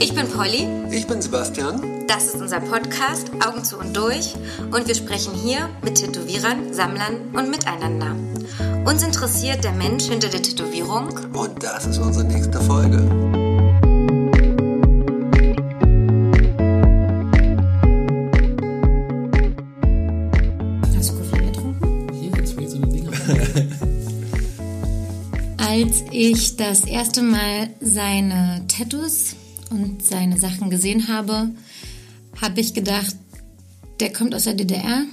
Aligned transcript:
Ich 0.00 0.14
bin 0.14 0.28
Polly. 0.28 0.66
Ich 0.90 1.06
bin 1.06 1.20
Sebastian. 1.22 1.80
Das 2.06 2.26
ist 2.26 2.40
unser 2.40 2.60
Podcast 2.60 3.30
Augen 3.46 3.64
zu 3.64 3.78
und 3.78 3.96
durch 3.96 4.34
und 4.70 4.86
wir 4.86 4.94
sprechen 4.94 5.32
hier 5.34 5.68
mit 5.82 5.96
Tätowierern, 5.96 6.72
Sammlern 6.72 7.16
und 7.32 7.50
miteinander. 7.50 8.14
Uns 8.84 9.02
interessiert 9.02 9.64
der 9.64 9.72
Mensch 9.72 10.04
hinter 10.04 10.28
der 10.28 10.42
Tätowierung. 10.42 11.08
Und 11.32 11.62
das 11.62 11.86
ist 11.86 11.98
unsere 11.98 12.24
nächste 12.24 12.60
Folge. 12.60 12.98
Hast 20.96 21.10
du 21.10 21.16
Koffein 21.16 21.46
getrunken? 21.52 22.06
Hier, 22.12 22.30
jetzt 22.36 22.52
fehlt 22.54 22.70
so 22.70 22.76
eine 22.76 22.86
Dinger. 22.88 23.12
Als 25.58 26.02
ich 26.10 26.56
das 26.56 26.84
erste 26.84 27.22
Mal 27.22 27.70
seine 27.80 28.64
Tattoos 28.68 29.36
und 29.72 30.04
seine 30.04 30.38
Sachen 30.38 30.70
gesehen 30.70 31.08
habe, 31.08 31.50
habe 32.40 32.60
ich 32.60 32.74
gedacht, 32.74 33.16
der 34.00 34.12
kommt 34.12 34.34
aus 34.34 34.44
der 34.44 34.54
DDR 34.54 35.04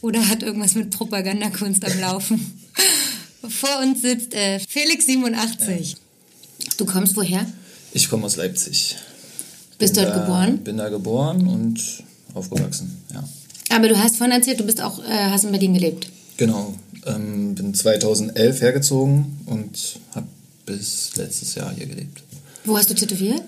oder 0.00 0.28
hat 0.28 0.42
irgendwas 0.42 0.74
mit 0.74 0.90
Propagandakunst 0.90 1.84
am 1.84 2.00
Laufen. 2.00 2.62
Vor 3.48 3.80
uns 3.82 4.02
sitzt 4.02 4.34
äh, 4.34 4.58
Felix 4.58 5.06
87. 5.06 5.96
Du 6.76 6.84
kommst 6.84 7.16
woher? 7.16 7.46
Ich 7.92 8.08
komme 8.08 8.26
aus 8.26 8.36
Leipzig. 8.36 8.96
Bist 9.78 9.94
Bin 9.94 10.04
dort 10.04 10.16
da, 10.16 10.20
geboren? 10.20 10.58
Bin 10.58 10.76
da 10.76 10.88
geboren 10.88 11.46
und 11.46 11.80
aufgewachsen, 12.34 13.02
ja. 13.12 13.24
Aber 13.70 13.88
du 13.88 13.98
hast 13.98 14.16
vorhin 14.16 14.34
erzählt, 14.34 14.60
du 14.60 14.64
bist 14.64 14.80
auch, 14.80 15.02
äh, 15.04 15.30
hast 15.30 15.44
in 15.44 15.52
Berlin 15.52 15.74
gelebt. 15.74 16.08
Genau. 16.36 16.74
Ähm, 17.06 17.54
bin 17.54 17.72
2011 17.72 18.60
hergezogen 18.60 19.38
und 19.46 20.00
habe 20.14 20.26
bis 20.66 21.16
letztes 21.16 21.54
Jahr 21.54 21.72
hier 21.72 21.86
gelebt. 21.86 22.22
Wo 22.64 22.76
hast 22.76 22.90
du 22.90 22.94
tätowiert? 22.94 23.42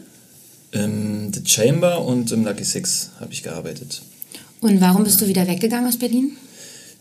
Im 0.73 1.33
The 1.33 1.43
Chamber 1.45 2.05
und 2.05 2.33
im 2.33 2.45
Lucky 2.45 2.65
Six 2.65 3.11
habe 3.21 3.33
ich 3.33 3.43
gearbeitet. 3.43 4.03
Und 4.61 4.81
warum 4.81 5.05
bist 5.05 5.21
du 5.21 5.29
wieder 5.29 5.47
weggegangen 5.47 5.87
aus 5.87 5.99
Berlin? 5.99 6.37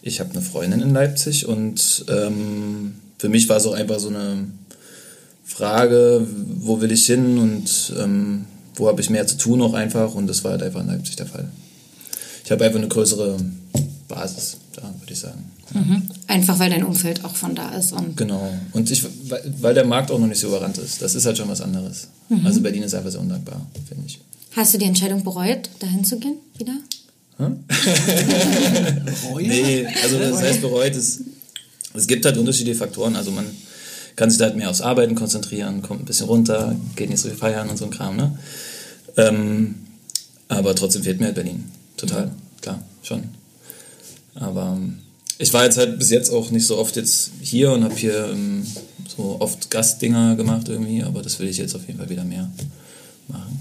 Ich 0.01 0.19
habe 0.19 0.31
eine 0.31 0.41
Freundin 0.41 0.81
in 0.81 0.93
Leipzig 0.93 1.45
und 1.45 2.05
ähm, 2.09 2.95
für 3.17 3.29
mich 3.29 3.47
war 3.49 3.57
es 3.57 3.65
auch 3.65 3.73
einfach 3.73 3.99
so 3.99 4.09
eine 4.09 4.47
Frage, 5.45 6.25
wo 6.59 6.81
will 6.81 6.91
ich 6.91 7.05
hin 7.05 7.37
und 7.37 7.93
ähm, 7.99 8.45
wo 8.75 8.87
habe 8.87 8.99
ich 9.01 9.09
mehr 9.09 9.27
zu 9.27 9.37
tun 9.37 9.61
auch 9.61 9.73
einfach 9.73 10.15
und 10.15 10.27
das 10.27 10.43
war 10.43 10.51
halt 10.51 10.63
einfach 10.63 10.81
in 10.81 10.87
Leipzig 10.87 11.17
der 11.17 11.27
Fall. 11.27 11.49
Ich 12.43 12.51
habe 12.51 12.65
einfach 12.65 12.79
eine 12.79 12.87
größere 12.87 13.37
Basis 14.07 14.57
da, 14.75 14.83
würde 14.99 15.13
ich 15.13 15.19
sagen. 15.19 15.51
Mhm. 15.73 16.09
Einfach 16.31 16.59
weil 16.59 16.69
dein 16.69 16.85
Umfeld 16.85 17.25
auch 17.25 17.35
von 17.35 17.55
da 17.55 17.71
ist. 17.75 17.91
Und 17.91 18.15
Genau. 18.15 18.53
Und 18.71 18.89
ich, 18.89 19.05
weil, 19.59 19.73
der 19.73 19.85
Markt 19.85 20.11
auch 20.11 20.19
noch 20.19 20.27
nicht 20.27 20.39
so 20.39 20.47
überrannt 20.47 20.77
ist. 20.77 21.01
Das 21.01 21.13
ist 21.13 21.25
halt 21.25 21.37
schon 21.37 21.49
was 21.49 21.59
anderes. 21.59 22.07
Also 22.45 22.61
Berlin 22.61 22.83
ist 22.83 22.93
einfach 22.93 23.11
sehr 23.11 23.19
undankbar, 23.19 23.59
finde 23.89 24.05
ich. 24.07 24.17
hast 24.55 24.73
du 24.73 24.77
die 24.77 24.85
Entscheidung 24.85 25.23
bereut, 25.25 25.69
dahin 25.79 26.05
zu 26.05 26.17
gehen 26.19 26.37
wieder? 26.57 26.77
Nee, 29.41 29.85
also 30.03 30.19
das 30.19 30.41
heißt 30.41 30.61
bereut, 30.61 30.95
es, 30.95 31.19
es 31.93 32.07
gibt 32.07 32.23
halt 32.25 32.37
unterschiedliche 32.37 32.77
Faktoren. 32.77 33.17
Also 33.17 33.31
man 33.31 33.45
kann 34.15 34.29
sich 34.29 34.39
da 34.39 34.45
halt 34.45 34.55
mehr 34.55 34.69
aufs 34.69 34.79
Arbeiten 34.79 35.15
konzentrieren, 35.15 35.81
kommt 35.81 36.03
ein 36.03 36.05
bisschen 36.05 36.27
runter, 36.27 36.75
geht 36.95 37.09
nicht 37.09 37.19
so 37.19 37.27
viel 37.27 37.37
feiern 37.37 37.67
und 37.69 37.77
so 37.77 37.85
ein 37.85 37.91
Kram, 37.91 38.15
ne? 38.15 38.39
Ähm, 39.17 39.75
aber 40.47 40.75
trotzdem 40.75 41.03
fehlt 41.03 41.19
mir 41.19 41.25
halt 41.25 41.35
Berlin. 41.35 41.69
Total, 41.97 42.31
klar, 42.61 42.81
schon. 43.03 43.23
Aber 44.35 44.77
ähm, 44.77 44.99
ich 45.41 45.53
war 45.53 45.63
jetzt 45.63 45.77
halt 45.77 45.97
bis 45.97 46.09
jetzt 46.09 46.29
auch 46.29 46.51
nicht 46.51 46.65
so 46.65 46.77
oft 46.77 46.95
jetzt 46.95 47.31
hier 47.41 47.71
und 47.71 47.83
habe 47.83 47.95
hier 47.95 48.29
ähm, 48.31 48.65
so 49.15 49.37
oft 49.39 49.69
Gastdinger 49.69 50.35
gemacht 50.35 50.69
irgendwie, 50.69 51.03
aber 51.03 51.21
das 51.21 51.39
will 51.39 51.47
ich 51.47 51.57
jetzt 51.57 51.75
auf 51.75 51.85
jeden 51.87 51.99
Fall 51.99 52.09
wieder 52.09 52.23
mehr 52.23 52.49
machen. 53.27 53.59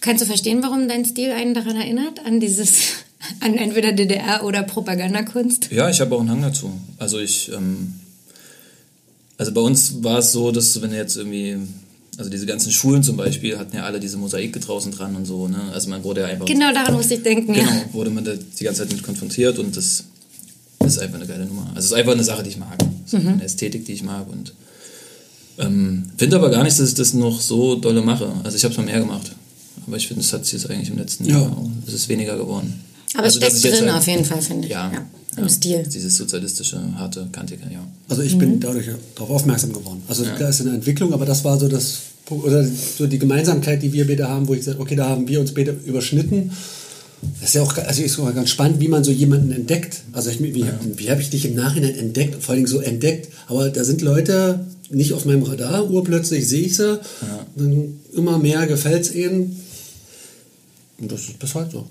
Kannst 0.00 0.22
du 0.22 0.26
verstehen, 0.26 0.62
warum 0.62 0.88
dein 0.88 1.04
Stil 1.04 1.32
einen 1.32 1.52
daran 1.52 1.76
erinnert? 1.76 2.24
An 2.24 2.38
dieses, 2.38 2.74
an 3.40 3.58
entweder 3.58 3.92
DDR 3.92 4.44
oder 4.44 4.62
Propagandakunst? 4.62 5.70
Ja, 5.72 5.90
ich 5.90 6.00
habe 6.00 6.14
auch 6.14 6.20
einen 6.20 6.30
Hang 6.30 6.42
dazu. 6.42 6.70
Also 6.98 7.18
ich, 7.18 7.50
ähm, 7.52 7.94
also 9.36 9.52
bei 9.52 9.60
uns 9.60 10.02
war 10.04 10.18
es 10.18 10.32
so, 10.32 10.52
dass 10.52 10.80
wenn 10.80 10.92
jetzt 10.92 11.16
irgendwie, 11.16 11.58
also 12.16 12.30
diese 12.30 12.46
ganzen 12.46 12.70
Schulen 12.70 13.02
zum 13.02 13.16
Beispiel 13.16 13.58
hatten 13.58 13.76
ja 13.76 13.82
alle 13.82 13.98
diese 13.98 14.16
Mosaike 14.16 14.60
draußen 14.60 14.92
dran 14.92 15.16
und 15.16 15.26
so, 15.26 15.48
ne? 15.48 15.60
Also 15.72 15.90
man 15.90 16.04
wurde 16.04 16.22
ja 16.22 16.28
einfach, 16.28 16.46
Genau 16.46 16.72
daran 16.72 16.94
musste 16.94 17.14
ich 17.14 17.22
denken, 17.22 17.52
genau, 17.52 17.68
ja. 17.68 17.84
wurde 17.92 18.10
man 18.10 18.24
da 18.24 18.34
die 18.34 18.64
ganze 18.64 18.82
Zeit 18.82 18.92
mit 18.92 19.02
konfrontiert 19.02 19.58
und 19.58 19.76
das, 19.76 20.04
das 20.86 20.96
ist 20.96 21.02
einfach 21.02 21.16
eine 21.18 21.26
geile 21.26 21.44
Nummer. 21.46 21.66
Also 21.74 21.78
es 21.80 21.84
ist 21.86 21.92
einfach 21.92 22.12
eine 22.12 22.24
Sache, 22.24 22.42
die 22.42 22.50
ich 22.50 22.58
mag. 22.58 22.76
Ist 23.04 23.14
eine 23.14 23.42
Ästhetik, 23.44 23.84
die 23.84 23.92
ich 23.92 24.02
mag 24.02 24.26
und 24.30 24.52
ähm, 25.58 26.04
finde 26.16 26.36
aber 26.36 26.50
gar 26.50 26.62
nicht, 26.64 26.78
dass 26.78 26.88
ich 26.88 26.94
das 26.94 27.14
noch 27.14 27.40
so 27.40 27.76
dolle 27.76 28.02
mache. 28.02 28.30
Also 28.44 28.56
ich 28.56 28.64
habe 28.64 28.72
es 28.72 28.78
mal 28.78 28.84
mehr 28.86 29.00
gemacht. 29.00 29.32
Aber 29.86 29.96
ich 29.96 30.08
finde, 30.08 30.22
es 30.22 30.32
hat 30.32 30.44
sich 30.44 30.54
jetzt 30.54 30.68
eigentlich 30.70 30.90
im 30.90 30.98
letzten 30.98 31.24
Ja. 31.24 31.40
Jahr, 31.40 31.52
auch- 31.52 31.70
es 31.86 31.94
ist 31.94 32.08
weniger 32.08 32.36
geworden. 32.36 32.80
Aber 33.14 33.24
Also, 33.24 33.38
es 33.40 33.58
steckt 33.60 33.74
drin 33.76 33.86
halt- 33.90 33.98
auf 34.00 34.06
jeden 34.06 34.24
Fall, 34.24 34.42
finde 34.42 34.66
ich. 34.66 34.72
Ja, 34.72 34.90
Im 35.36 35.42
ja, 35.44 35.48
Stil. 35.48 35.82
Dieses 35.86 36.16
sozialistische, 36.16 36.80
harte, 36.96 37.28
kantige, 37.32 37.62
ja. 37.72 37.80
Also 38.08 38.22
ich 38.22 38.36
bin 38.36 38.58
dadurch 38.60 38.86
darauf 39.14 39.30
aufmerksam 39.30 39.72
geworden. 39.72 40.02
Also 40.08 40.24
da 40.24 40.48
ist 40.48 40.60
eine 40.62 40.70
Entwicklung, 40.70 41.12
aber 41.12 41.24
das 41.24 41.44
war 41.44 41.58
so 41.58 41.68
das 41.68 41.98
oder 42.28 42.66
so 42.98 43.06
die 43.06 43.18
Gemeinsamkeit, 43.18 43.82
die 43.82 43.92
wir 43.92 44.06
beide 44.06 44.28
haben, 44.28 44.48
wo 44.48 44.54
ich 44.54 44.60
gesagt, 44.60 44.80
okay, 44.80 44.96
da 44.96 45.08
haben 45.08 45.28
wir 45.28 45.40
uns 45.40 45.54
beide 45.54 45.70
überschnitten. 45.86 46.50
Das 47.40 47.50
ist 47.50 47.54
ja 47.54 47.62
auch 47.62 47.76
also 47.76 48.02
ist 48.02 48.18
auch 48.18 48.34
ganz 48.34 48.50
spannend, 48.50 48.80
wie 48.80 48.88
man 48.88 49.04
so 49.04 49.10
jemanden 49.10 49.50
entdeckt. 49.52 50.02
Also 50.12 50.30
ich, 50.30 50.42
wie, 50.42 50.64
wie 50.96 51.10
habe 51.10 51.20
ich 51.20 51.30
dich 51.30 51.46
im 51.46 51.54
Nachhinein 51.54 51.94
entdeckt? 51.94 52.42
Vor 52.42 52.52
allen 52.52 52.64
Dingen 52.64 52.72
so 52.72 52.80
entdeckt. 52.80 53.32
Aber 53.48 53.70
da 53.70 53.84
sind 53.84 54.02
Leute 54.02 54.66
nicht 54.90 55.12
auf 55.12 55.24
meinem 55.24 55.42
Radar, 55.42 55.90
urplötzlich 55.90 56.48
sehe 56.48 56.66
ich 56.66 56.76
sie. 56.76 57.00
Dann 57.56 58.00
immer 58.14 58.38
mehr 58.38 58.66
gefällt 58.66 59.02
es 59.02 59.14
ihnen. 59.14 59.60
Und 60.98 61.12
das 61.12 61.22
ist 61.22 61.38
bis 61.38 61.54
heute 61.54 61.70
so. 61.72 61.86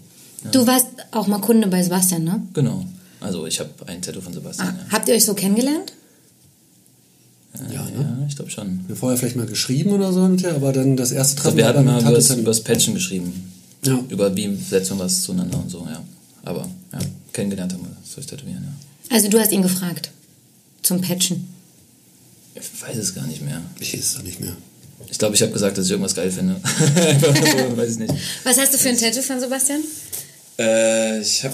Du 0.51 0.67
warst 0.67 0.87
auch 1.11 1.27
mal 1.27 1.39
Kunde 1.39 1.67
bei 1.67 1.81
Sebastian, 1.81 2.23
ne? 2.23 2.41
Genau. 2.53 2.85
Also 3.19 3.47
ich 3.47 3.59
habe 3.59 3.71
ein 3.87 4.01
Tattoo 4.01 4.21
von 4.21 4.33
Sebastian. 4.33 4.67
Ah, 4.67 4.91
habt 4.91 5.07
ihr 5.07 5.15
euch 5.15 5.25
so 5.25 5.33
kennengelernt? 5.33 5.93
Ja, 7.69 7.73
ja. 7.73 7.83
ne? 7.85 8.17
ja, 8.21 8.25
ich 8.27 8.35
glaube 8.35 8.51
schon. 8.51 8.81
Wir 8.87 8.95
vorher 8.95 9.17
vielleicht 9.17 9.35
mal 9.35 9.45
geschrieben 9.45 9.91
oder 9.91 10.13
so, 10.13 10.21
aber 10.21 10.73
dann 10.73 10.97
das 10.97 11.11
erste 11.11 11.41
Treffen 11.41 11.57
glaub, 11.57 11.73
wir 11.73 11.79
hatten 11.79 11.85
mal 11.85 12.21
Tim. 12.21 12.39
übers 12.39 12.61
Patchen 12.61 12.93
geschrieben. 12.93 13.54
Ja. 13.85 14.03
Über 14.09 14.35
wie 14.35 14.55
setzen 14.55 14.97
wir 14.97 15.05
was 15.05 15.21
zueinander 15.23 15.57
und 15.59 15.69
so, 15.69 15.85
ja. 15.89 16.03
Aber 16.43 16.67
ja, 16.93 16.99
kennengelernt 17.33 17.73
haben 17.73 17.83
wir 17.83 17.91
das 18.01 18.13
durchs 18.13 18.29
Tätowieren, 18.29 18.63
ja. 18.63 19.15
Also 19.15 19.29
du 19.29 19.39
hast 19.39 19.51
ihn 19.51 19.61
gefragt. 19.61 20.11
Zum 20.81 21.01
Patchen. 21.01 21.47
Ich 22.55 22.81
weiß 22.81 22.97
es 22.97 23.13
gar 23.15 23.25
nicht 23.27 23.41
mehr. 23.41 23.61
Ich 23.79 23.93
weiß 23.93 23.99
es 24.03 24.13
doch 24.15 24.23
nicht 24.23 24.39
mehr. 24.39 24.55
Ich 25.09 25.17
glaube, 25.17 25.35
ich 25.35 25.41
habe 25.41 25.51
gesagt, 25.51 25.77
dass 25.77 25.85
ich 25.85 25.91
irgendwas 25.91 26.15
geil 26.15 26.31
finde. 26.31 26.55
Weiß 27.75 27.91
ich 27.91 27.99
nicht. 27.99 28.13
Was 28.43 28.57
hast 28.57 28.73
du 28.73 28.77
für 28.77 28.89
ein 28.89 28.97
Tattoo 28.97 29.21
von 29.21 29.39
Sebastian? 29.39 29.81
Äh, 30.57 31.19
ich 31.21 31.43
habe, 31.43 31.53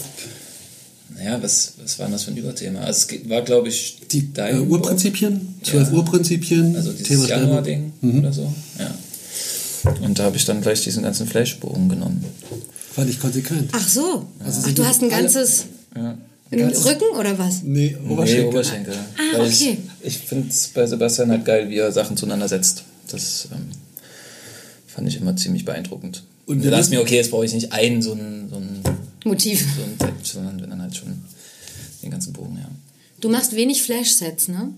naja, 1.15 1.41
was, 1.41 1.73
was 1.81 1.97
war 1.99 2.05
denn 2.05 2.13
das 2.13 2.23
für 2.23 2.31
ein 2.31 2.37
Überthema? 2.37 2.81
Also 2.81 3.07
es 3.15 3.29
war, 3.29 3.41
glaube 3.41 3.69
ich, 3.69 3.97
Die 4.11 4.19
äh, 4.19 4.27
dein 4.33 4.67
Urprinzipien, 4.69 5.55
zwölf 5.63 5.89
Ja. 5.89 5.93
Urprinzipien, 5.95 6.75
Also 6.75 6.91
dieses. 6.93 7.27
Januar-Ding 7.27 7.91
oder 8.19 8.31
so, 8.31 8.53
ja. 8.79 8.93
Und 10.01 10.19
da 10.19 10.23
habe 10.25 10.37
ich 10.37 10.45
dann 10.45 10.61
gleich 10.61 10.83
diesen 10.83 11.03
ganzen 11.03 11.27
Flashbogen 11.27 11.89
genommen. 11.89 12.23
Fand 12.93 13.09
ich 13.09 13.19
konsequent. 13.19 13.69
Ach 13.73 13.87
so. 13.87 14.27
Also 14.43 14.61
Ach, 14.67 14.71
du 14.73 14.85
hast 14.85 15.01
ein 15.01 15.09
ganzes 15.09 15.65
Ja. 15.95 16.17
Ganzes- 16.51 16.85
Rücken 16.85 17.15
oder 17.17 17.37
was? 17.39 17.63
Nee, 17.63 17.97
Nee, 18.03 18.11
Oberschenkel. 18.13 18.45
Oberschenkel. 18.47 18.93
Ah, 19.17 19.37
Weil 19.39 19.47
okay. 19.47 19.77
Ich, 20.01 20.07
ich 20.07 20.17
finde 20.19 20.49
es 20.49 20.67
bei 20.67 20.85
Sebastian 20.85 21.31
halt 21.31 21.45
geil, 21.45 21.69
wie 21.69 21.77
er 21.77 21.91
Sachen 21.93 22.17
zueinander 22.17 22.47
setzt. 22.49 22.83
Das 23.09 23.47
ähm, 23.53 23.67
fand 24.87 25.07
ich 25.07 25.15
immer 25.17 25.35
ziemlich 25.37 25.63
beeindruckend. 25.65 26.23
Und 26.45 26.57
Und 26.57 26.63
wir 26.63 26.71
da 26.71 26.77
dachte 26.77 26.89
müssen- 26.89 26.93
ich 26.93 26.99
mir, 26.99 27.03
okay, 27.03 27.15
jetzt 27.15 27.31
brauche 27.31 27.45
ich 27.45 27.53
nicht 27.53 27.71
einen 27.71 28.01
so 28.01 28.11
einen, 28.11 28.49
so 28.49 28.61
Motiv. 29.29 29.65
so 29.77 29.83
einen 29.83 29.97
Tattoo, 29.97 30.13
sondern 30.23 30.61
wenn 30.61 30.69
dann 30.69 30.81
halt 30.81 30.95
schon 30.95 31.21
den 32.03 32.11
ganzen 32.11 32.33
Bogen, 32.33 32.57
ja. 32.61 32.67
Du 33.21 33.29
machst 33.29 33.55
wenig 33.55 33.81
Flash-Sets, 33.83 34.47
ne? 34.49 34.73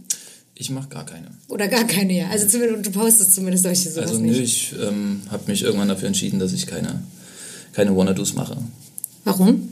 Ich 0.55 0.69
mache 0.69 0.87
gar 0.89 1.05
keine. 1.05 1.27
Oder 1.47 1.67
gar 1.67 1.85
keine, 1.85 2.13
ja. 2.13 2.29
Also 2.29 2.47
zumindest, 2.47 2.85
du 2.85 2.91
postest 2.91 3.33
zumindest 3.35 3.63
solche 3.63 3.89
sowas 3.89 4.11
Also 4.11 4.21
nicht. 4.21 4.37
nö, 4.37 4.43
ich 4.43 4.73
ähm, 4.79 5.21
habe 5.29 5.43
mich 5.47 5.63
irgendwann 5.63 5.87
dafür 5.89 6.07
entschieden, 6.07 6.39
dass 6.39 6.53
ich 6.53 6.67
keine, 6.67 7.01
keine 7.73 7.95
Wanna-Dos 7.95 8.33
mache. 8.35 8.57
Warum? 9.25 9.69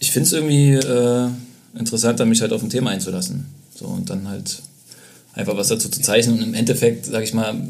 Ich 0.00 0.10
finde 0.10 0.26
es 0.26 0.32
irgendwie 0.32 0.72
äh, 0.74 1.28
interessanter, 1.78 2.26
mich 2.26 2.40
halt 2.40 2.52
auf 2.52 2.62
ein 2.62 2.70
Thema 2.70 2.90
einzulassen. 2.90 3.46
So 3.74 3.86
und 3.86 4.10
dann 4.10 4.28
halt 4.28 4.60
einfach 5.34 5.56
was 5.56 5.68
dazu 5.68 5.88
zu 5.88 6.00
zeichnen. 6.02 6.36
Und 6.36 6.42
im 6.42 6.54
Endeffekt, 6.54 7.06
sag 7.06 7.22
ich 7.24 7.32
mal, 7.32 7.68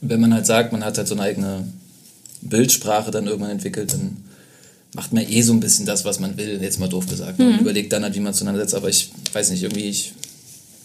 wenn 0.00 0.20
man 0.20 0.34
halt 0.34 0.46
sagt, 0.46 0.72
man 0.72 0.84
hat 0.84 0.98
halt 0.98 1.06
so 1.08 1.14
eine 1.14 1.22
eigene 1.22 1.64
Bildsprache 2.42 3.10
dann 3.10 3.26
irgendwann 3.26 3.50
entwickelt, 3.50 3.92
dann 3.92 4.16
macht 4.94 5.12
man 5.12 5.28
eh 5.28 5.42
so 5.42 5.52
ein 5.52 5.60
bisschen 5.60 5.86
das, 5.86 6.04
was 6.04 6.20
man 6.20 6.36
will, 6.36 6.60
jetzt 6.62 6.80
mal 6.80 6.88
doof 6.88 7.06
gesagt. 7.06 7.38
Und 7.38 7.60
überlegt 7.60 7.92
dann 7.92 8.02
halt, 8.02 8.14
wie 8.14 8.20
man 8.20 8.32
es 8.32 8.38
zueinander 8.38 8.60
setzt. 8.60 8.74
Aber 8.74 8.88
ich 8.88 9.10
weiß 9.32 9.50
nicht, 9.50 9.62
irgendwie, 9.62 9.84
ich 9.84 10.12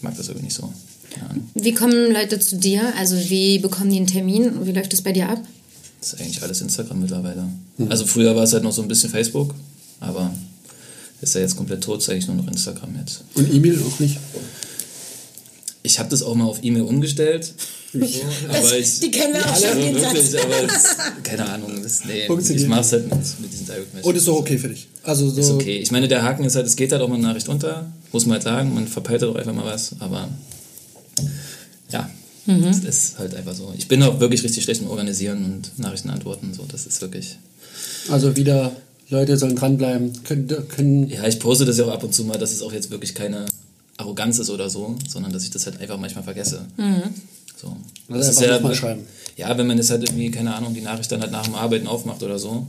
mag 0.02 0.16
das 0.16 0.28
irgendwie 0.28 0.46
nicht 0.46 0.56
so. 0.56 0.72
Ja, 1.16 1.28
Wie 1.54 1.74
kommen 1.74 2.12
Leute 2.12 2.38
zu 2.40 2.56
dir? 2.56 2.94
Also 2.96 3.16
wie 3.28 3.58
bekommen 3.58 3.90
die 3.90 3.98
einen 3.98 4.06
Termin? 4.06 4.66
Wie 4.66 4.72
läuft 4.72 4.92
das 4.92 5.02
bei 5.02 5.12
dir 5.12 5.28
ab? 5.28 5.42
das 6.02 6.14
ist 6.14 6.20
eigentlich 6.20 6.42
alles 6.42 6.60
Instagram 6.60 7.00
mittlerweile. 7.00 7.46
Also 7.88 8.06
früher 8.06 8.34
war 8.34 8.42
es 8.42 8.52
halt 8.52 8.64
noch 8.64 8.72
so 8.72 8.82
ein 8.82 8.88
bisschen 8.88 9.08
Facebook, 9.08 9.54
aber 10.00 10.32
ist 11.20 11.34
ja 11.36 11.40
jetzt 11.40 11.56
komplett 11.56 11.82
tot, 11.84 12.00
ist 12.00 12.10
eigentlich 12.10 12.26
nur 12.26 12.36
noch 12.36 12.48
Instagram 12.48 12.96
jetzt. 12.98 13.22
Und 13.34 13.54
E-Mail 13.54 13.80
auch 13.82 14.00
nicht. 14.00 14.18
ich 15.84 15.98
habe 16.00 16.08
das 16.08 16.24
auch 16.24 16.34
mal 16.34 16.46
auf 16.46 16.58
E-Mail 16.62 16.82
umgestellt. 16.82 17.54
So, 17.94 17.98
aber 18.48 18.78
ich, 18.78 19.00
die 19.00 19.10
kennen 19.10 19.34
wir 19.34 19.44
auch 19.44 19.52
also 19.52 19.66
schon 19.66 19.78
den 19.78 19.94
wirklich, 19.96 20.42
aber 20.42 20.64
es, 20.64 20.96
keine 21.22 21.46
Ahnung, 21.46 21.82
das, 21.82 22.06
nee, 22.06 22.22
ich 22.22 22.66
mach's 22.66 22.90
halt 22.92 23.04
mit, 23.04 23.40
mit 23.40 23.52
diesen 23.52 23.66
Direct 23.66 23.92
Messages. 23.92 24.06
Und 24.06 24.16
ist 24.16 24.28
doch 24.28 24.36
okay 24.36 24.56
für 24.56 24.70
dich. 24.70 24.88
Also 25.02 25.28
so. 25.28 25.38
Ist 25.38 25.50
okay. 25.50 25.76
Ich 25.76 25.90
meine, 25.90 26.08
der 26.08 26.22
Haken 26.22 26.42
ist 26.44 26.56
halt, 26.56 26.66
es 26.66 26.74
geht 26.74 26.90
halt 26.90 27.02
auch 27.02 27.08
mal 27.08 27.16
eine 27.16 27.24
Nachricht 27.24 27.50
unter, 27.50 27.92
muss 28.12 28.26
man 28.26 28.34
halt 28.34 28.42
sagen, 28.42 28.74
man 28.74 28.86
verpeilt 28.86 29.24
auch 29.24 29.34
einfach 29.36 29.54
mal 29.54 29.64
was, 29.64 29.96
aber 30.00 30.28
ja, 31.90 32.08
Mhm. 32.46 32.64
das 32.64 32.80
ist 32.80 33.18
halt 33.18 33.34
einfach 33.36 33.54
so. 33.54 33.72
Ich 33.76 33.86
bin 33.88 34.02
auch 34.02 34.18
wirklich 34.18 34.42
richtig 34.42 34.64
schlecht 34.64 34.80
im 34.80 34.88
Organisieren 34.88 35.44
und 35.44 35.78
Nachrichten 35.78 36.10
antworten, 36.10 36.52
so, 36.54 36.64
das 36.66 36.86
ist 36.86 37.00
wirklich... 37.00 37.38
Also 38.10 38.36
wieder, 38.36 38.72
Leute 39.10 39.36
sollen 39.36 39.54
dranbleiben, 39.54 40.24
können, 40.24 40.48
können 40.68 41.08
Ja, 41.08 41.26
ich 41.26 41.38
poste 41.38 41.64
das 41.64 41.78
ja 41.78 41.84
auch 41.84 41.92
ab 41.92 42.02
und 42.02 42.12
zu 42.12 42.24
mal, 42.24 42.38
dass 42.38 42.50
es 42.52 42.62
auch 42.62 42.72
jetzt 42.72 42.90
wirklich 42.90 43.14
keine 43.14 43.46
Arroganz 43.96 44.38
ist 44.40 44.50
oder 44.50 44.68
so, 44.70 44.96
sondern 45.08 45.32
dass 45.32 45.44
ich 45.44 45.50
das 45.50 45.66
halt 45.66 45.80
einfach 45.80 45.98
manchmal 45.98 46.24
vergesse. 46.24 46.62
So. 47.60 47.76
Also 48.08 48.40
einfach 48.40 48.56
noch 48.56 48.68
mal 48.70 48.74
schreiben. 48.74 49.02
Ja, 49.36 49.56
wenn 49.56 49.66
man 49.68 49.76
jetzt 49.76 49.90
halt 49.90 50.02
irgendwie, 50.02 50.30
keine 50.32 50.54
Ahnung, 50.54 50.74
die 50.74 50.80
Nachricht 50.80 51.12
dann 51.12 51.20
halt 51.20 51.30
nach 51.30 51.44
dem 51.44 51.54
Arbeiten 51.54 51.86
aufmacht 51.86 52.22
oder 52.24 52.38
so, 52.40 52.66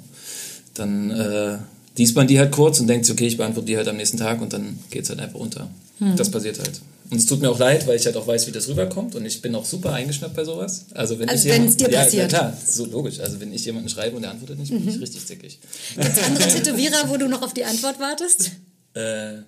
dann 0.76 1.10
äh, 1.10 1.58
liest 1.98 2.16
man 2.16 2.28
die 2.28 2.40
halt 2.40 2.52
kurz 2.52 2.80
und 2.80 2.88
denkt 2.88 3.10
okay, 3.10 3.28
ich 3.28 3.38
beantworte 3.38 3.68
die 3.68 3.78
halt 3.78 3.88
am 3.88 3.98
nächsten 3.98 4.18
Tag 4.18 4.42
und 4.42 4.54
dann 4.54 4.80
geht 4.90 5.04
es 5.04 5.10
halt 5.10 5.20
einfach 5.20 5.40
unter. 5.40 5.70
Das 6.18 6.30
passiert 6.30 6.60
halt. 6.60 6.82
Und 7.10 7.18
es 7.18 7.26
tut 7.26 7.42
mir 7.42 7.50
auch 7.50 7.60
leid, 7.60 7.86
weil 7.86 7.96
ich 7.96 8.06
halt 8.06 8.18
auch 8.18 8.26
weiß, 8.26 8.48
wie 8.48 8.52
das 8.52 8.68
rüberkommt 8.68 9.16
und 9.16 9.26
ich 9.26 9.42
bin 9.42 9.54
auch 9.56 9.66
super 9.66 9.94
eingeschnappt 9.94 10.36
bei 10.36 10.44
sowas. 10.44 10.86
Also 10.94 11.20
wenn 11.20 11.30
Also 11.30 11.48
es 11.48 11.78
dir 11.78 11.90
ja, 11.92 12.04
passiert. 12.04 12.32
Ja, 12.32 12.40
klar, 12.40 12.58
so 12.68 12.86
logisch. 12.86 13.20
Also 13.20 13.40
wenn 13.40 13.54
ich 13.54 13.64
jemanden 13.66 13.88
schreibe 13.88 14.16
und 14.16 14.24
der 14.24 14.32
antwortet 14.32 14.58
nicht, 14.60 14.72
bin 14.72 14.88
ich 14.88 15.00
richtig 15.00 15.26
zickig. 15.26 15.60
Gibt's 15.96 16.24
andere 16.24 16.48
Tätowierer, 16.50 17.10
wo 17.10 17.18
du 17.18 17.28
noch 17.28 17.42
auf 17.42 17.54
die 17.54 17.64
Antwort 17.64 18.00
wartest? 18.00 18.52
Äh, 18.96 19.44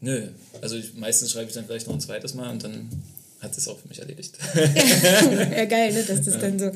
nö. 0.00 0.28
Also 0.60 0.76
ich, 0.76 0.94
meistens 0.94 1.30
schreibe 1.30 1.48
ich 1.48 1.54
dann 1.54 1.64
vielleicht 1.64 1.86
noch 1.86 1.94
ein 1.94 2.00
zweites 2.00 2.34
Mal 2.34 2.50
und 2.50 2.62
dann 2.62 2.88
hat 3.40 3.56
es 3.56 3.68
auch 3.68 3.78
für 3.78 3.88
mich 3.88 3.98
erledigt. 4.00 4.32
ja, 4.54 5.64
geil, 5.66 5.92
ne? 5.92 6.02
dass 6.02 6.24
das 6.24 6.38
dann 6.40 6.58
so. 6.58 6.70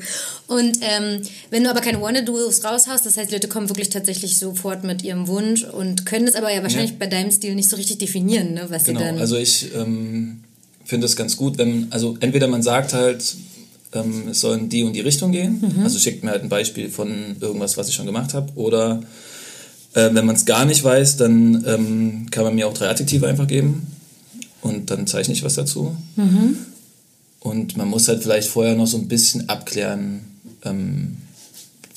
Und 0.47 0.77
ähm, 0.81 1.21
wenn 1.49 1.63
du 1.63 1.69
aber 1.69 1.81
keine 1.81 2.01
Wanna-Duos 2.01 2.63
raushaust, 2.63 3.05
das 3.05 3.17
heißt, 3.17 3.31
Leute 3.31 3.47
kommen 3.49 3.69
wirklich 3.69 3.89
tatsächlich 3.89 4.37
sofort 4.37 4.83
mit 4.83 5.01
ihrem 5.03 5.27
Wunsch 5.27 5.63
und 5.65 6.05
können 6.05 6.25
das 6.25 6.35
aber 6.35 6.53
ja 6.53 6.61
wahrscheinlich 6.63 6.91
Ja. 6.91 6.97
bei 6.99 7.07
deinem 7.07 7.31
Stil 7.31 7.55
nicht 7.55 7.69
so 7.69 7.75
richtig 7.75 7.97
definieren, 7.97 8.53
ne? 8.53 8.65
was 8.69 8.85
genau. 8.85 8.99
sie 9.01 9.05
dann. 9.05 9.17
Also 9.19 9.35
ich 9.37 9.75
ähm, 9.75 10.41
finde 10.85 11.05
es 11.05 11.15
ganz 11.17 11.35
gut, 11.35 11.57
wenn, 11.57 11.87
also 11.91 12.15
entweder 12.21 12.47
man 12.47 12.63
sagt 12.63 12.93
halt, 12.93 13.35
ähm, 13.93 14.29
es 14.29 14.39
soll 14.39 14.57
in 14.57 14.69
die 14.69 14.83
und 14.83 14.93
die 14.93 15.01
Richtung 15.01 15.31
gehen, 15.33 15.59
Mhm. 15.61 15.83
also 15.83 15.99
schickt 15.99 16.23
mir 16.23 16.31
halt 16.31 16.43
ein 16.43 16.49
Beispiel 16.49 16.89
von 16.89 17.35
irgendwas, 17.41 17.75
was 17.77 17.89
ich 17.89 17.95
schon 17.95 18.05
gemacht 18.05 18.33
habe, 18.33 18.51
oder 18.55 19.03
äh, 19.95 20.09
wenn 20.13 20.25
man 20.25 20.35
es 20.35 20.45
gar 20.45 20.65
nicht 20.65 20.83
weiß, 20.83 21.17
dann 21.17 21.63
ähm, 21.67 22.27
kann 22.31 22.43
man 22.45 22.55
mir 22.55 22.67
auch 22.67 22.73
drei 22.73 22.87
Adjektive 22.89 23.27
einfach 23.27 23.47
geben 23.47 23.87
und 24.63 24.89
dann 24.89 25.07
zeichne 25.07 25.33
ich 25.33 25.43
was 25.43 25.55
dazu. 25.55 25.95
Mhm. 26.15 26.57
Und 27.39 27.77
man 27.77 27.89
muss 27.89 28.07
halt 28.07 28.23
vielleicht 28.23 28.47
vorher 28.47 28.75
noch 28.75 28.87
so 28.87 28.97
ein 28.97 29.07
bisschen 29.07 29.49
abklären, 29.49 30.21
ähm, 30.63 31.17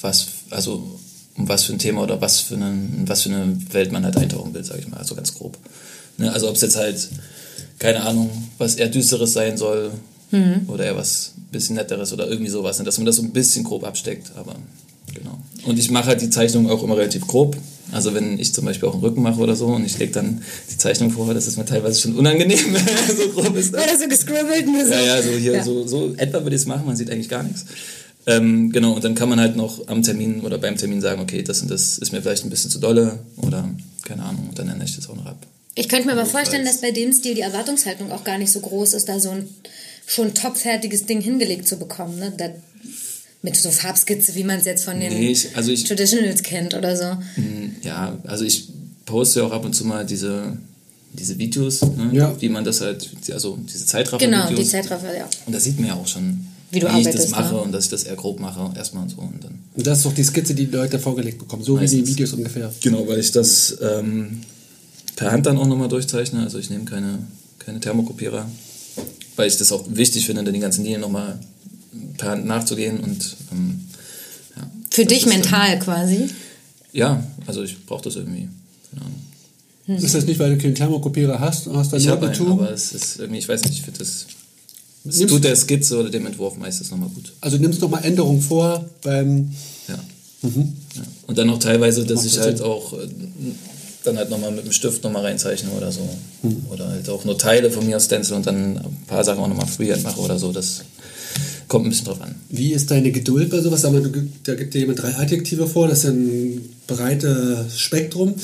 was, 0.01 0.27
also 0.51 0.99
um 1.37 1.49
was 1.49 1.65
für 1.65 1.73
ein 1.73 1.79
Thema 1.79 2.03
oder 2.03 2.21
was 2.21 2.41
für 2.41 2.57
eine, 2.57 2.71
in 2.71 3.09
was 3.09 3.23
für 3.23 3.31
eine 3.31 3.57
Welt 3.73 3.93
man 3.93 4.05
halt 4.05 4.17
eintauchen 4.17 4.53
will, 4.55 4.65
sage 4.65 4.81
ich 4.81 4.89
mal, 4.89 4.99
also 4.99 5.15
ganz 5.15 5.35
grob. 5.35 5.57
Ne? 6.19 6.33
Also 6.33 6.49
ob 6.49 6.57
es 6.57 6.63
jetzt 6.63 6.77
halt, 6.77 7.09
keine 7.79 8.03
Ahnung, 8.03 8.31
was 8.59 8.75
eher 8.75 8.89
Düsteres 8.89 9.33
sein 9.33 9.57
soll 9.57 9.93
oder 10.67 10.85
eher 10.85 10.97
was 10.97 11.33
bisschen 11.53 11.77
Netteres 11.77 12.13
oder 12.13 12.29
irgendwie 12.29 12.51
sowas, 12.51 12.79
ne? 12.79 12.85
dass 12.85 12.99
man 12.99 13.07
das 13.07 13.17
so 13.17 13.23
ein 13.23 13.31
bisschen 13.31 13.65
grob 13.65 13.85
absteckt, 13.85 14.33
aber 14.37 14.57
genau. 15.15 15.39
Und 15.65 15.79
ich 15.79 15.91
mache 15.91 16.07
halt 16.07 16.21
die 16.21 16.31
Zeichnung 16.31 16.69
auch 16.69 16.83
immer 16.83 16.97
relativ 16.97 17.27
grob. 17.27 17.57
Also 17.93 18.15
wenn 18.15 18.39
ich 18.39 18.53
zum 18.53 18.65
Beispiel 18.65 18.89
auch 18.89 18.95
einen 18.95 19.03
Rücken 19.03 19.23
mache 19.23 19.41
oder 19.41 19.55
so 19.55 19.67
und 19.67 19.85
ich 19.85 19.99
lege 19.99 20.13
dann 20.13 20.43
die 20.71 20.77
Zeichnung 20.77 21.11
vor, 21.11 21.33
das 21.33 21.47
ist 21.47 21.57
mir 21.57 21.65
teilweise 21.65 22.01
schon 22.01 22.17
unangenehm, 22.17 22.59
so 23.17 23.29
grob 23.29 23.57
ist 23.57 23.73
das. 23.73 23.85
Oder 23.85 23.99
so 23.99 24.09
gescribbelt, 24.09 24.67
nur 24.67 24.85
so. 24.85 24.93
Ja, 24.93 25.01
ja, 25.01 25.23
so 25.23 25.31
hier, 25.31 25.53
Ja. 25.53 25.65
So, 25.65 25.87
so 25.87 26.15
etwa 26.17 26.43
würde 26.43 26.57
ich 26.57 26.63
es 26.63 26.67
machen, 26.67 26.87
man 26.87 26.97
sieht 26.97 27.11
eigentlich 27.11 27.29
gar 27.29 27.43
nichts. 27.43 27.65
Ähm, 28.27 28.73
genau, 28.73 28.95
und 28.95 29.05
dann 29.05 29.15
kann 29.15 29.29
man 29.29 29.39
halt 29.39 29.55
noch 29.55 29.87
am 29.87 30.03
Termin 30.03 30.41
oder 30.41 30.59
beim 30.59 30.77
Termin 30.77 31.01
sagen, 31.01 31.23
okay, 31.23 31.43
das 31.43 31.63
und 31.63 31.71
das 31.71 31.99
ist 31.99 32.13
mir 32.13 32.23
vielleicht 32.23 32.45
ein 32.45 32.51
bisschen 32.51 32.71
zu 32.71 32.81
dolle 32.81 33.21
oder 33.37 33.69
keine 34.05 34.25
Ahnung, 34.25 34.47
und 34.49 34.59
dann 34.59 34.69
ändere 34.69 34.89
ich 34.89 34.97
das 34.97 35.09
auch 35.09 35.15
noch 35.15 35.27
ab. 35.27 35.47
Ich 35.75 35.89
könnte 35.89 36.07
mir 36.07 36.13
aber 36.13 36.27
vorstellen, 36.27 36.65
dass 36.65 36.81
bei 36.81 36.91
dem 36.91 37.13
Stil 37.13 37.35
die 37.35 37.43
Erwartungshaltung 37.43 38.11
auch 38.11 38.25
gar 38.25 38.39
nicht 38.39 38.51
so 38.51 38.61
groß 38.61 38.95
ist, 38.95 39.09
da 39.09 39.21
so 39.21 39.31
ein 39.31 39.49
schon 40.07 40.33
topfertiges 40.33 41.05
Ding 41.05 41.21
hingelegt 41.21 41.69
zu 41.69 41.77
bekommen. 41.77 42.19
Ne? 42.19 42.33
Da, 42.37 42.49
mit 43.43 43.57
so 43.57 43.71
Farbskizze, 43.71 44.35
wie 44.35 44.45
man 44.45 44.59
es 44.59 44.65
jetzt 44.65 44.85
von 44.85 44.99
den 44.99 45.13
Nee, 45.13 45.31
ich, 45.31 45.57
also 45.57 45.71
ich, 45.71 45.85
Traditionals 45.85 46.43
kennt 46.43 46.75
oder 46.75 46.97
so. 46.97 47.05
mh, 47.41 47.71
ja, 47.83 48.19
also 48.25 48.45
ich 48.45 48.69
poste 49.05 49.41
ja 49.41 49.47
auch 49.47 49.53
ab 49.53 49.65
und 49.65 49.73
zu 49.75 49.85
mal 49.85 50.05
diese, 50.05 50.57
diese 51.13 51.39
Videos, 51.39 51.83
ne, 51.83 52.11
Ja. 52.13 52.35
wie 52.41 52.49
man 52.49 52.65
das 52.65 52.81
halt, 52.81 53.09
also 53.33 53.57
diese 53.73 53.87
Zeitraffer-Videos. 53.87 54.49
Genau, 54.49 54.57
die 54.61 54.67
Zeitraffer, 54.67 55.17
ja. 55.17 55.29
Und 55.47 55.53
da 55.55 55.61
sieht 55.61 55.79
man 55.79 55.89
ja 55.89 55.95
auch 55.95 56.07
schon, 56.07 56.47
Wie 56.73 56.81
du 56.81 56.87
ich 56.89 56.93
das 56.93 57.07
arbeitest, 57.07 57.31
mache 57.31 57.55
ne? 57.55 57.61
und 57.61 57.73
dass 57.73 57.85
ich 57.85 57.91
das 57.91 58.03
eher 58.05 58.17
grob 58.17 58.41
mache, 58.41 58.77
erstmal 58.77 59.05
und 59.05 59.11
so. 59.11 59.19
Und 59.19 59.45
dann 59.45 59.59
Und 59.75 59.87
das 59.87 59.99
ist 59.99 60.07
doch 60.07 60.15
die 60.15 60.25
Skizze, 60.25 60.55
die 60.55 60.67
die 60.67 60.73
Leute 60.73 60.99
vorgelegt 60.99 61.39
bekommen, 61.39 61.63
so 61.63 61.77
wie 61.77 61.83
Meistens. 61.83 62.03
die 62.05 62.09
Videos 62.09 62.33
ungefähr. 62.33 62.73
Genau, 62.83 63.07
weil 63.07 63.21
ich 63.21 63.31
das 63.31 63.77
ähm, 63.81 64.41
per 65.15 65.31
Hand 65.31 65.47
dann 65.47 65.57
auch 65.59 65.67
nochmal 65.69 65.89
durchzeichne. 65.89 66.41
Also 66.43 66.59
ich 66.59 66.69
nehme 66.71 66.85
keine, 66.85 67.19
keine 67.61 67.79
Thermokopierer, 67.79 68.51
weil 69.37 69.47
ich 69.49 69.57
das 69.57 69.71
auch 69.71 69.85
wichtig 69.89 70.27
finde, 70.27 70.43
dann 70.43 70.53
die 70.55 70.61
ganzen 70.61 70.83
Linien 70.83 71.01
nochmal 71.03 71.39
nachzugehen 72.45 73.01
und 73.01 73.37
ähm, 73.53 73.81
ja. 74.57 74.63
Für 74.91 75.05
dich 75.05 75.19
ist 75.19 75.27
dann- 75.27 75.41
mental 75.41 75.79
quasi. 75.79 76.29
Ja, 76.93 77.23
also 77.47 77.63
ich 77.63 77.85
brauche 77.85 78.05
das 78.05 78.17
irgendwie. 78.17 78.49
Keine 78.91 79.05
Ahnung. 79.05 80.03
Ist 80.05 80.15
das 80.15 80.25
nicht, 80.27 80.39
weil 80.41 80.57
du 80.57 80.61
keinen 80.61 80.75
Thermokopierer 80.75 81.39
hast 81.39 81.67
und 81.69 81.77
hast 81.77 81.93
dann 81.93 82.01
Ich 82.01 82.07
nur 82.07 82.17
habe 82.17 82.29
einen, 82.31 82.51
aber 82.53 82.71
es 82.73 82.93
ist 82.93 83.19
irgendwie, 83.21 83.39
ich 83.39 83.49
weiß 83.49 83.63
nicht, 83.65 83.75
ich 83.75 83.83
finde 83.83 83.99
das. 84.01 84.27
Es 85.09 85.19
Nimmst- 85.19 85.29
tut 85.35 85.45
der 85.45 85.55
Skizze 85.55 85.99
oder 86.01 86.11
dem 86.11 86.27
Entwurf 86.27 86.57
meistens 86.57 86.91
nochmal 86.91 87.09
gut. 87.11 87.33
Also 87.41 87.59
nimmst 87.59 87.81
nochmal 87.81 88.05
Änderungen 88.05 88.41
vor 88.41 88.85
beim. 89.03 89.53
Ja. 89.87 89.95
ja. 90.43 91.03
Und 91.29 91.39
dann 91.39 91.47
noch 91.47 91.59
teilweise, 91.61 92.05
dass 92.05 92.17
Macht 92.17 92.27
ich 92.27 92.35
das 92.35 92.45
halt 92.45 92.57
Sinn. 92.59 92.67
auch 92.67 92.93
äh, 92.95 93.07
dann 94.03 94.17
halt 94.17 94.31
nochmal 94.31 94.51
mit 94.53 94.65
dem 94.65 94.73
Stift 94.73 95.05
nochmal 95.05 95.23
reinzeichne 95.23 95.71
oder 95.71 95.93
so. 95.93 96.01
Hm. 96.43 96.67
Oder 96.71 96.89
halt 96.89 97.09
auch 97.09 97.25
nur 97.25 97.39
Teile 97.39 97.71
von 97.71 97.87
mir 97.87 97.97
aus 97.97 98.07
Stencil 98.07 98.35
und 98.37 98.47
dann 98.47 98.79
ein 98.79 98.97
paar 99.07 99.23
Sachen 99.23 99.41
auch 99.41 99.49
nochmal 99.49 99.67
Freehand 99.69 100.03
mache 100.03 100.19
oder 100.21 100.39
so. 100.39 100.51
Das 100.53 100.83
kommt 101.69 101.87
ein 101.87 101.91
bisschen 101.91 102.07
drauf 102.07 102.21
an. 102.21 102.35
Wie 102.49 102.73
ist 102.73 102.91
deine 102.91 103.11
Geduld 103.11 103.51
bei 103.51 103.61
sowas? 103.61 103.83
Du, 103.83 104.29
da 104.45 104.55
gibt 104.55 104.75
dir 104.75 104.81
jemand 104.81 105.03
drei 105.03 105.15
Adjektive 105.17 105.67
vor, 105.67 105.89
das 105.89 105.99
ist 105.99 106.05
ja 106.05 106.11
ein 106.11 106.69
breites 106.87 107.79
Spektrum. 107.79 108.35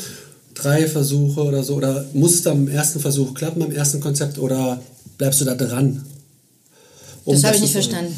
Drei 0.55 0.87
Versuche 0.87 1.43
oder 1.43 1.63
so. 1.63 1.77
Oder 1.77 2.05
muss 2.13 2.35
es 2.35 2.47
am 2.47 2.69
ersten 2.69 3.01
Versuch 3.01 3.35
klappen, 3.35 3.61
beim 3.61 3.73
ersten 3.73 4.01
Konzept, 4.01 4.39
oder 4.39 4.83
bleibst 5.19 5.41
du 5.41 5.45
da 5.45 5.55
dran? 5.55 6.05
Um 7.25 7.35
Das 7.35 7.45
habe 7.45 7.57
ich 7.57 7.63
nicht 7.63 7.73
verstanden. 7.73 8.15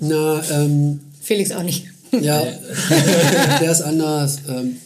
Na, 0.00 0.42
ähm, 0.50 1.00
Felix 1.20 1.50
auch 1.52 1.62
nicht. 1.62 1.84
ja, 2.12 2.42
der 3.60 3.70
ist 3.70 3.82
anders. 3.82 4.38
Ähm, 4.48 4.76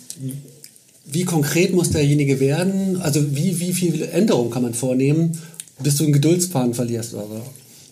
wie 1.11 1.25
konkret 1.25 1.73
muss 1.75 1.91
derjenige 1.91 2.41
werden? 2.41 3.01
Also 3.01 3.35
wie, 3.35 3.61
wie 3.61 3.73
viele 3.73 4.09
Änderungen 4.09 4.51
kann 4.51 4.63
man 4.63 4.75
vornehmen, 4.75 5.39
bis 5.83 5.97
du 5.97 6.05
einen 6.05 6.13
Geduldsfaden 6.13 6.75
verlierst 6.75 7.15
oder 7.15 7.27
so? 7.29 7.43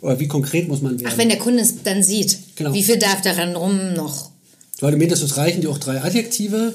Oder 0.06 0.20
wie 0.20 0.28
konkret 0.28 0.68
muss 0.68 0.82
man 0.82 0.92
werden? 1.00 1.10
Ach, 1.12 1.18
wenn 1.18 1.28
der 1.28 1.38
Kunde 1.38 1.62
es 1.62 1.82
dann 1.82 2.02
sieht, 2.02 2.38
Genau. 2.54 2.72
wie 2.72 2.82
viel 2.84 2.96
darf 2.96 3.22
daran 3.22 3.56
rum 3.56 3.92
noch? 3.94 4.30
Weil 4.80 4.92
du 4.92 4.98
meintest, 4.98 5.22
es 5.24 5.36
reichen 5.36 5.62
dir 5.62 5.70
auch 5.70 5.78
drei 5.78 6.00
Adjektive. 6.00 6.74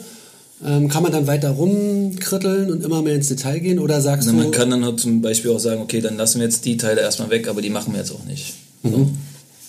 Ähm, 0.66 0.90
kann 0.90 1.02
man 1.02 1.12
dann 1.12 1.28
weiter 1.28 1.50
rumkritteln 1.52 2.70
und 2.72 2.84
immer 2.84 3.02
mehr 3.02 3.16
ins 3.16 3.30
Detail 3.30 3.60
gehen? 3.60 3.80
Oder 3.80 4.02
sagst 4.02 4.28
Also 4.28 4.38
du, 4.38 4.44
man 4.44 4.52
kann 4.52 4.70
dann 4.70 4.84
halt 4.84 5.00
zum 5.00 5.22
Beispiel 5.22 5.50
auch 5.52 5.60
sagen, 5.60 5.82
okay, 5.82 6.02
dann 6.02 6.18
lassen 6.18 6.40
wir 6.40 6.46
jetzt 6.46 6.66
die 6.66 6.78
Teile 6.78 7.02
erstmal 7.02 7.30
weg, 7.30 7.48
aber 7.48 7.62
die 7.62 7.70
machen 7.70 7.94
wir 7.94 8.00
jetzt 8.00 8.12
auch 8.12 8.24
nicht. 8.26 8.54
Mhm. 8.84 8.92
So. 8.92 9.12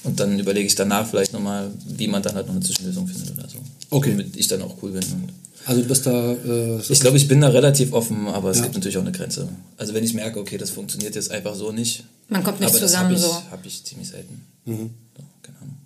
Und 0.04 0.19
dann 0.19 0.38
überlege 0.38 0.66
ich 0.66 0.75
danach 0.75 1.09
vielleicht 1.09 1.33
nochmal, 1.33 1.71
wie 1.87 2.09
man 2.09 2.21
dann 2.23 2.35
halt 2.35 2.47
noch 2.49 2.54
eine 2.54 2.64
Zwischenlösung 2.64 3.07
findet 3.07 3.31
oder 3.33 3.49
so. 3.49 3.59
Okay. 3.90 4.11
Damit 4.11 4.37
ich 4.37 4.49
dann 4.49 4.61
auch 4.62 4.75
cool 4.83 4.90
bin. 4.90 5.02
Und 5.04 5.28
also 5.64 5.81
du 5.83 5.87
bist 5.88 6.04
da... 6.07 6.33
Äh, 6.33 6.81
so 6.83 6.92
ich 6.92 6.99
glaube, 7.00 7.16
ich 7.16 7.28
bin 7.28 7.40
da 7.40 7.49
relativ 7.49 7.92
offen, 7.92 8.26
aber 8.26 8.50
es 8.50 8.57
Ja. 8.59 8.64
gibt 8.64 8.75
natürlich 8.75 8.97
auch 8.99 9.02
eine 9.02 9.12
Grenze. 9.12 9.49
Also 9.76 9.95
wenn 9.95 10.02
ich 10.02 10.12
merke, 10.14 10.40
okay, 10.40 10.59
das 10.59 10.71
funktioniert 10.71 11.14
jetzt 11.14 11.31
einfach 11.31 11.54
so 11.54 11.71
nicht. 11.71 12.02
Man 12.32 12.44
kommt 12.44 12.60
nicht 12.60 12.70
aber 12.70 12.78
zusammen 12.78 13.12
das 13.12 13.22
so. 13.22 13.34
habe 13.34 13.44
ich, 13.46 13.50
hab 13.52 13.66
ich 13.66 13.84
ziemlich 13.84 14.08
selten. 14.08 14.44
Mhm. 14.64 14.90
So, 15.16 15.22
keine 15.42 15.58
Ahnung. 15.58 15.76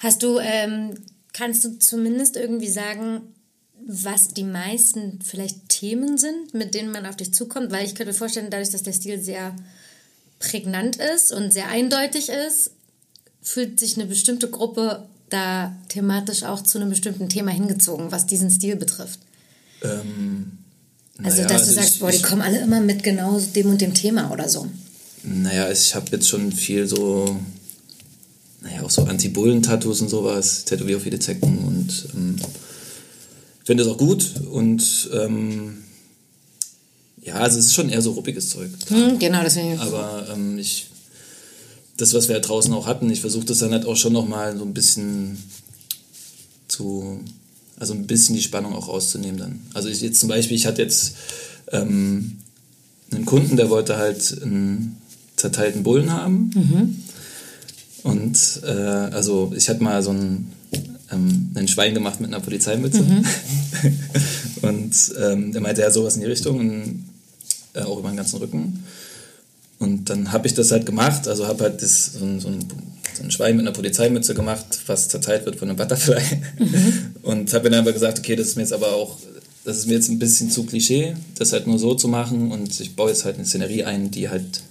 Hast 0.00 0.22
du, 0.22 0.38
ähm, 0.38 0.94
kannst 1.32 1.64
du 1.64 1.78
zumindest 1.78 2.36
irgendwie 2.36 2.68
sagen, 2.70 3.22
was 3.88 4.28
die 4.28 4.44
meisten 4.44 5.20
vielleicht 5.22 5.68
Themen 5.68 6.18
sind, 6.18 6.54
mit 6.54 6.74
denen 6.74 6.90
man 6.90 7.06
auf 7.06 7.16
dich 7.16 7.32
zukommt? 7.32 7.70
Weil 7.70 7.84
ich 7.84 7.94
könnte 7.94 8.12
mir 8.12 8.18
vorstellen, 8.18 8.48
dadurch, 8.50 8.70
dass 8.70 8.82
der 8.82 8.92
Stil 8.92 9.20
sehr 9.20 9.54
prägnant 10.38 10.96
ist 10.96 11.32
und 11.32 11.52
sehr 11.52 11.68
eindeutig 11.68 12.28
ist, 12.28 12.72
fühlt 13.42 13.78
sich 13.78 13.96
eine 13.96 14.06
bestimmte 14.06 14.50
Gruppe 14.50 15.06
da 15.30 15.74
thematisch 15.88 16.42
auch 16.42 16.62
zu 16.62 16.78
einem 16.78 16.90
bestimmten 16.90 17.28
Thema 17.28 17.50
hingezogen, 17.50 18.12
was 18.12 18.26
diesen 18.26 18.50
Stil 18.50 18.76
betrifft. 18.76 19.20
Ähm, 19.82 20.58
Also, 21.22 21.42
naja, 21.42 21.48
dass 21.48 21.62
du 21.62 21.68
also 21.68 21.72
sagst, 21.72 21.94
ich, 21.94 22.00
boah, 22.00 22.10
die 22.10 22.16
ich, 22.16 22.22
kommen 22.22 22.42
alle 22.42 22.58
immer 22.60 22.80
mit 22.80 23.02
genau 23.02 23.38
dem 23.40 23.70
und 23.70 23.80
dem 23.80 23.94
Thema 23.94 24.30
oder 24.30 24.48
so. 24.48 24.68
Naja, 25.26 25.70
ich 25.70 25.94
habe 25.94 26.06
jetzt 26.12 26.28
schon 26.28 26.52
viel 26.52 26.86
so, 26.86 27.36
naja, 28.62 28.82
auch 28.82 28.90
so 28.90 29.02
Anti-Bullen-Tattoos 29.02 30.00
und 30.00 30.08
sowas, 30.08 30.64
tätowiere 30.64 30.98
auch 30.98 31.02
viele 31.02 31.18
Zecken 31.18 31.58
und 31.58 32.08
ähm, 32.14 32.36
finde 33.64 33.84
das 33.84 33.92
auch 33.92 33.98
gut 33.98 34.34
und 34.50 35.10
ähm, 35.12 35.78
ja, 37.22 37.34
also 37.34 37.58
es 37.58 37.66
ist 37.66 37.74
schon 37.74 37.88
eher 37.88 38.02
so 38.02 38.12
ruppiges 38.12 38.50
Zeug. 38.50 38.70
Hm, 38.86 39.18
genau, 39.18 39.42
deswegen. 39.42 39.80
Aber 39.80 40.28
ähm, 40.32 40.58
ich 40.58 40.86
das, 41.96 42.14
was 42.14 42.28
wir 42.28 42.34
halt 42.34 42.48
draußen 42.48 42.72
auch 42.74 42.86
hatten, 42.86 43.10
ich 43.10 43.20
versuche 43.20 43.46
das 43.46 43.58
dann 43.58 43.72
halt 43.72 43.86
auch 43.86 43.96
schon 43.96 44.12
nochmal 44.12 44.56
so 44.56 44.64
ein 44.64 44.74
bisschen 44.74 45.38
zu, 46.68 47.20
also 47.78 47.94
ein 47.94 48.06
bisschen 48.06 48.36
die 48.36 48.42
Spannung 48.42 48.74
auch 48.74 48.88
rauszunehmen 48.88 49.38
dann. 49.38 49.60
Also 49.74 49.88
ich 49.88 50.00
jetzt 50.00 50.20
zum 50.20 50.28
Beispiel, 50.28 50.56
ich 50.56 50.66
hatte 50.66 50.82
jetzt 50.82 51.14
ähm, 51.72 52.38
einen 53.10 53.24
Kunden, 53.24 53.56
der 53.56 53.70
wollte 53.70 53.96
halt 53.96 54.42
einen 54.42 54.98
zerteilten 55.36 55.82
Bullen 55.82 56.12
haben. 56.12 56.50
Mhm. 56.54 57.02
Und 58.02 58.60
äh, 58.64 58.70
also 58.70 59.52
ich 59.56 59.68
hatte 59.68 59.82
mal 59.82 60.02
so 60.02 60.10
ein, 60.10 60.52
ähm, 61.12 61.50
ein 61.54 61.68
Schwein 61.68 61.94
gemacht 61.94 62.20
mit 62.20 62.32
einer 62.32 62.40
Polizeimütze. 62.40 63.02
Mhm. 63.02 63.24
und 64.62 65.14
ähm, 65.20 65.54
er 65.54 65.60
meinte 65.60 65.80
ja 65.82 65.90
sowas 65.90 66.14
in 66.14 66.22
die 66.22 66.28
Richtung, 66.28 66.58
und, 66.60 67.04
äh, 67.74 67.80
auch 67.80 67.98
über 67.98 68.08
den 68.08 68.16
ganzen 68.16 68.38
Rücken. 68.38 68.84
Und 69.78 70.08
dann 70.08 70.32
habe 70.32 70.46
ich 70.46 70.54
das 70.54 70.70
halt 70.70 70.86
gemacht, 70.86 71.28
also 71.28 71.46
habe 71.46 71.64
halt 71.64 71.82
das, 71.82 72.12
so, 72.14 72.24
ein, 72.24 72.40
so, 72.40 72.48
ein, 72.48 72.60
so, 73.14 73.22
ein, 73.22 73.30
Schwein 73.30 73.56
mit 73.56 73.66
einer 73.66 73.74
Polizeimütze 73.74 74.34
gemacht, 74.34 74.78
was 74.86 75.08
zerteilt 75.08 75.44
wird 75.44 75.56
von 75.56 75.68
einem 75.68 75.76
Butterfly. 75.76 76.22
Mhm. 76.58 76.92
Und 77.22 77.52
habe 77.52 77.64
mir 77.64 77.70
dann 77.70 77.80
aber 77.80 77.92
gesagt, 77.92 78.18
okay, 78.18 78.36
das 78.36 78.48
ist 78.48 78.56
mir 78.56 78.62
jetzt 78.62 78.72
aber 78.72 78.94
auch, 78.94 79.18
das 79.64 79.78
ist 79.78 79.86
mir 79.86 79.94
jetzt 79.94 80.08
ein 80.08 80.18
bisschen 80.18 80.48
zu 80.48 80.64
Klischee, 80.64 81.14
das 81.36 81.52
halt 81.52 81.66
nur 81.66 81.78
so 81.78 81.94
zu 81.94 82.08
machen. 82.08 82.52
Und 82.52 82.80
ich 82.80 82.96
baue 82.96 83.10
jetzt 83.10 83.24
halt 83.24 83.36
eine 83.36 83.44
Szenerie 83.44 83.84
ein, 83.84 84.10
die 84.10 84.30
halt 84.30 84.62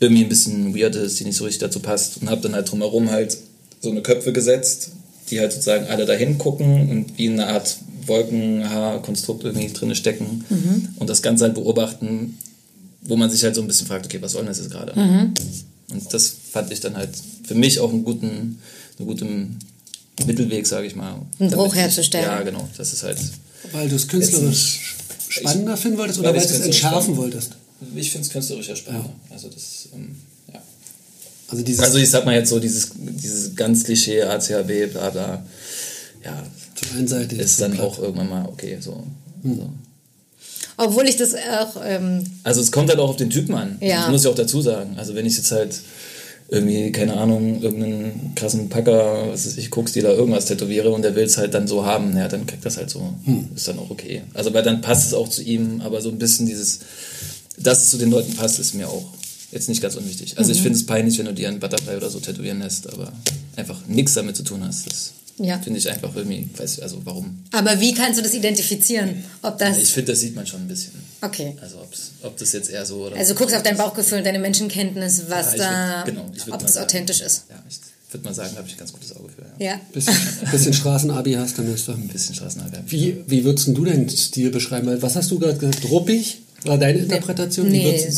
irgendwie 0.00 0.24
ein 0.24 0.28
bisschen 0.28 0.76
weird 0.76 0.94
ist, 0.94 1.18
die 1.20 1.24
nicht 1.24 1.36
so 1.36 1.44
richtig 1.44 1.60
dazu 1.60 1.80
passt. 1.80 2.20
Und 2.20 2.30
habe 2.30 2.40
dann 2.42 2.54
halt 2.54 2.70
drumherum 2.70 3.10
halt 3.10 3.36
so 3.80 3.90
eine 3.90 4.02
Köpfe 4.02 4.32
gesetzt, 4.32 4.90
die 5.30 5.40
halt 5.40 5.52
sozusagen 5.52 5.86
alle 5.86 6.06
dahin 6.06 6.38
gucken 6.38 6.90
und 6.90 7.18
wie 7.18 7.28
eine 7.28 7.46
Art 7.46 7.76
Wolkenhaarkonstrukt 8.06 9.44
irgendwie 9.44 9.72
drin 9.72 9.94
stecken 9.94 10.44
mhm. 10.48 10.88
und 10.96 11.10
das 11.10 11.22
Ganze 11.22 11.44
halt 11.44 11.54
beobachten, 11.54 12.38
wo 13.02 13.16
man 13.16 13.30
sich 13.30 13.42
halt 13.42 13.54
so 13.54 13.60
ein 13.60 13.66
bisschen 13.66 13.86
fragt, 13.86 14.06
okay, 14.06 14.18
was 14.20 14.32
soll 14.32 14.42
denn 14.42 14.48
das 14.48 14.58
jetzt 14.58 14.70
gerade? 14.70 14.98
Mhm. 14.98 15.34
Und 15.90 16.14
das 16.14 16.32
fand 16.52 16.72
ich 16.72 16.80
dann 16.80 16.96
halt 16.96 17.10
für 17.46 17.54
mich 17.54 17.80
auch 17.80 17.92
einen 17.92 18.04
guten, 18.04 18.60
einen 18.98 19.06
guten 19.06 19.58
Mittelweg, 20.26 20.66
sage 20.66 20.86
ich 20.86 20.96
mal. 20.96 21.20
Einen 21.38 21.50
Bruch 21.50 21.74
herzustellen. 21.74 22.26
Ja, 22.26 22.42
genau. 22.42 22.68
Das 22.76 22.92
ist 22.92 23.02
halt. 23.02 23.18
Weil 23.72 23.88
du 23.88 23.96
es 23.96 24.08
künstlerisch 24.08 24.96
spannender 25.28 25.76
finden 25.76 25.98
wolltest 25.98 26.18
oder 26.18 26.30
weil, 26.30 26.40
weil 26.40 26.46
du 26.46 26.54
es 26.54 26.60
entschärfen 26.60 27.16
wolltest? 27.16 27.52
Ich 27.94 28.10
finde 28.10 28.26
es 28.26 28.32
künstlerisch 28.32 28.68
ja 28.68 28.76
spannender. 28.76 29.10
Ja. 29.28 29.34
Also 29.34 29.48
das, 29.48 29.88
ähm, 29.94 30.16
ja. 30.52 30.62
Also, 31.48 31.62
dieses 31.62 31.82
also 31.82 31.98
ich 31.98 32.10
sag 32.10 32.24
mal 32.24 32.34
jetzt 32.34 32.48
so, 32.48 32.58
dieses, 32.58 32.92
dieses 32.96 33.54
ganz 33.54 33.84
Klischee 33.84 34.22
ACHB, 34.22 34.92
bla 34.92 35.10
bla, 35.10 35.46
ja, 36.24 36.42
einseitig 36.96 37.38
ist 37.38 37.60
dann 37.60 37.78
auch 37.78 37.98
irgendwann 37.98 38.28
mal 38.28 38.46
okay. 38.46 38.78
So. 38.80 39.04
Hm. 39.42 39.50
Also. 39.50 39.70
Obwohl 40.78 41.08
ich 41.08 41.16
das 41.16 41.34
auch. 41.34 41.80
Ähm 41.84 42.24
also 42.42 42.60
es 42.60 42.72
kommt 42.72 42.90
halt 42.90 42.98
auch 42.98 43.10
auf 43.10 43.16
den 43.16 43.30
Typen 43.30 43.54
an. 43.54 43.78
Ja. 43.80 44.02
Das 44.02 44.10
muss 44.10 44.20
ich 44.22 44.28
auch 44.28 44.34
dazu 44.34 44.60
sagen. 44.60 44.96
Also 44.98 45.14
wenn 45.14 45.26
ich 45.26 45.36
jetzt 45.36 45.52
halt 45.52 45.80
irgendwie, 46.48 46.92
keine 46.92 47.16
Ahnung, 47.16 47.62
irgendeinen 47.62 48.32
krassen 48.36 48.68
Packer, 48.68 49.28
was 49.30 49.46
weiß 49.46 49.56
ich, 49.56 49.70
Koksdealer 49.70 50.14
irgendwas 50.14 50.46
tätowiere 50.46 50.90
und 50.90 51.02
der 51.02 51.16
will 51.16 51.24
es 51.24 51.38
halt 51.38 51.54
dann 51.54 51.66
so 51.66 51.84
haben, 51.84 52.16
ja, 52.16 52.28
dann 52.28 52.46
kriegt 52.46 52.64
das 52.64 52.76
halt 52.76 52.90
so. 52.90 53.14
Hm. 53.24 53.48
Ist 53.54 53.66
dann 53.66 53.78
auch 53.78 53.90
okay. 53.90 54.22
Also 54.34 54.52
weil 54.54 54.62
dann 54.62 54.80
passt 54.80 55.06
es 55.06 55.14
auch 55.14 55.28
zu 55.28 55.42
ihm, 55.42 55.80
aber 55.80 56.00
so 56.00 56.08
ein 56.08 56.18
bisschen 56.18 56.46
dieses, 56.46 56.80
dass 57.58 57.82
es 57.82 57.90
zu 57.90 57.98
den 57.98 58.10
Leuten 58.10 58.34
passt, 58.34 58.58
ist 58.58 58.74
mir 58.74 58.88
auch 58.88 59.04
jetzt 59.52 59.68
nicht 59.68 59.80
ganz 59.80 59.94
unwichtig. 59.94 60.38
Also 60.38 60.50
mhm. 60.50 60.56
ich 60.56 60.62
finde 60.62 60.78
es 60.78 60.86
peinlich, 60.86 61.18
wenn 61.18 61.26
du 61.26 61.34
dir 61.34 61.48
einen 61.48 61.60
Butterfly 61.60 61.96
oder 61.96 62.10
so 62.10 62.20
tätowieren 62.20 62.60
lässt, 62.60 62.92
aber 62.92 63.12
einfach 63.56 63.86
nichts 63.86 64.14
damit 64.14 64.36
zu 64.36 64.42
tun 64.42 64.64
hast. 64.64 64.86
Das 64.86 65.12
ja. 65.38 65.58
Finde 65.58 65.78
ich 65.78 65.90
einfach 65.90 66.14
irgendwie, 66.16 66.48
weiß 66.56 66.80
also 66.80 67.00
warum. 67.04 67.44
Aber 67.52 67.78
wie 67.78 67.92
kannst 67.92 68.18
du 68.18 68.22
das 68.22 68.32
identifizieren? 68.32 69.22
Ob 69.42 69.58
das 69.58 69.78
ich 69.78 69.90
finde, 69.90 70.12
das 70.12 70.20
sieht 70.20 70.34
man 70.34 70.46
schon 70.46 70.62
ein 70.62 70.68
bisschen. 70.68 70.92
Okay. 71.20 71.54
Also 71.60 71.76
ob 72.22 72.36
das 72.38 72.52
jetzt 72.52 72.70
eher 72.70 72.86
so 72.86 73.06
oder 73.06 73.16
Also 73.16 73.34
du 73.34 73.38
guckst 73.38 73.54
auf 73.54 73.62
dein 73.62 73.76
Bauchgefühl 73.76 74.18
und 74.18 74.24
deine 74.24 74.38
Menschenkenntnis, 74.38 75.24
was 75.28 75.56
ja, 75.56 75.58
da, 75.58 76.06
würd, 76.06 76.16
genau, 76.16 76.54
ob 76.54 76.60
das 76.60 76.78
authentisch 76.78 77.20
ist. 77.20 77.44
Ja, 77.50 77.62
ich 77.68 77.78
würde 78.12 78.24
mal 78.24 78.34
sagen, 78.34 78.56
habe 78.56 78.66
ich 78.66 78.74
ein 78.74 78.78
ganz 78.78 78.92
gutes 78.92 79.14
Auge 79.14 79.28
für. 79.28 79.42
Ja. 79.62 79.72
ja. 79.72 79.80
Bisschen, 79.92 80.14
bisschen 80.50 80.72
Straßenabi 80.72 81.34
hast 81.34 81.58
du, 81.58 81.62
müsste. 81.62 81.92
Ein 81.92 82.08
bisschen 82.08 82.34
Straßenabi. 82.34 82.78
Wie, 82.86 83.24
wie 83.26 83.44
würdest 83.44 83.68
du 83.68 83.84
deinen 83.84 84.08
Stil 84.08 84.50
beschreiben? 84.50 85.02
Was 85.02 85.16
hast 85.16 85.30
du 85.30 85.38
gerade 85.38 85.58
gesagt? 85.58 85.84
Ruppig? 85.90 86.38
War 86.64 86.78
deine 86.78 86.98
Interpretation? 87.00 87.68
Nee, 87.68 88.08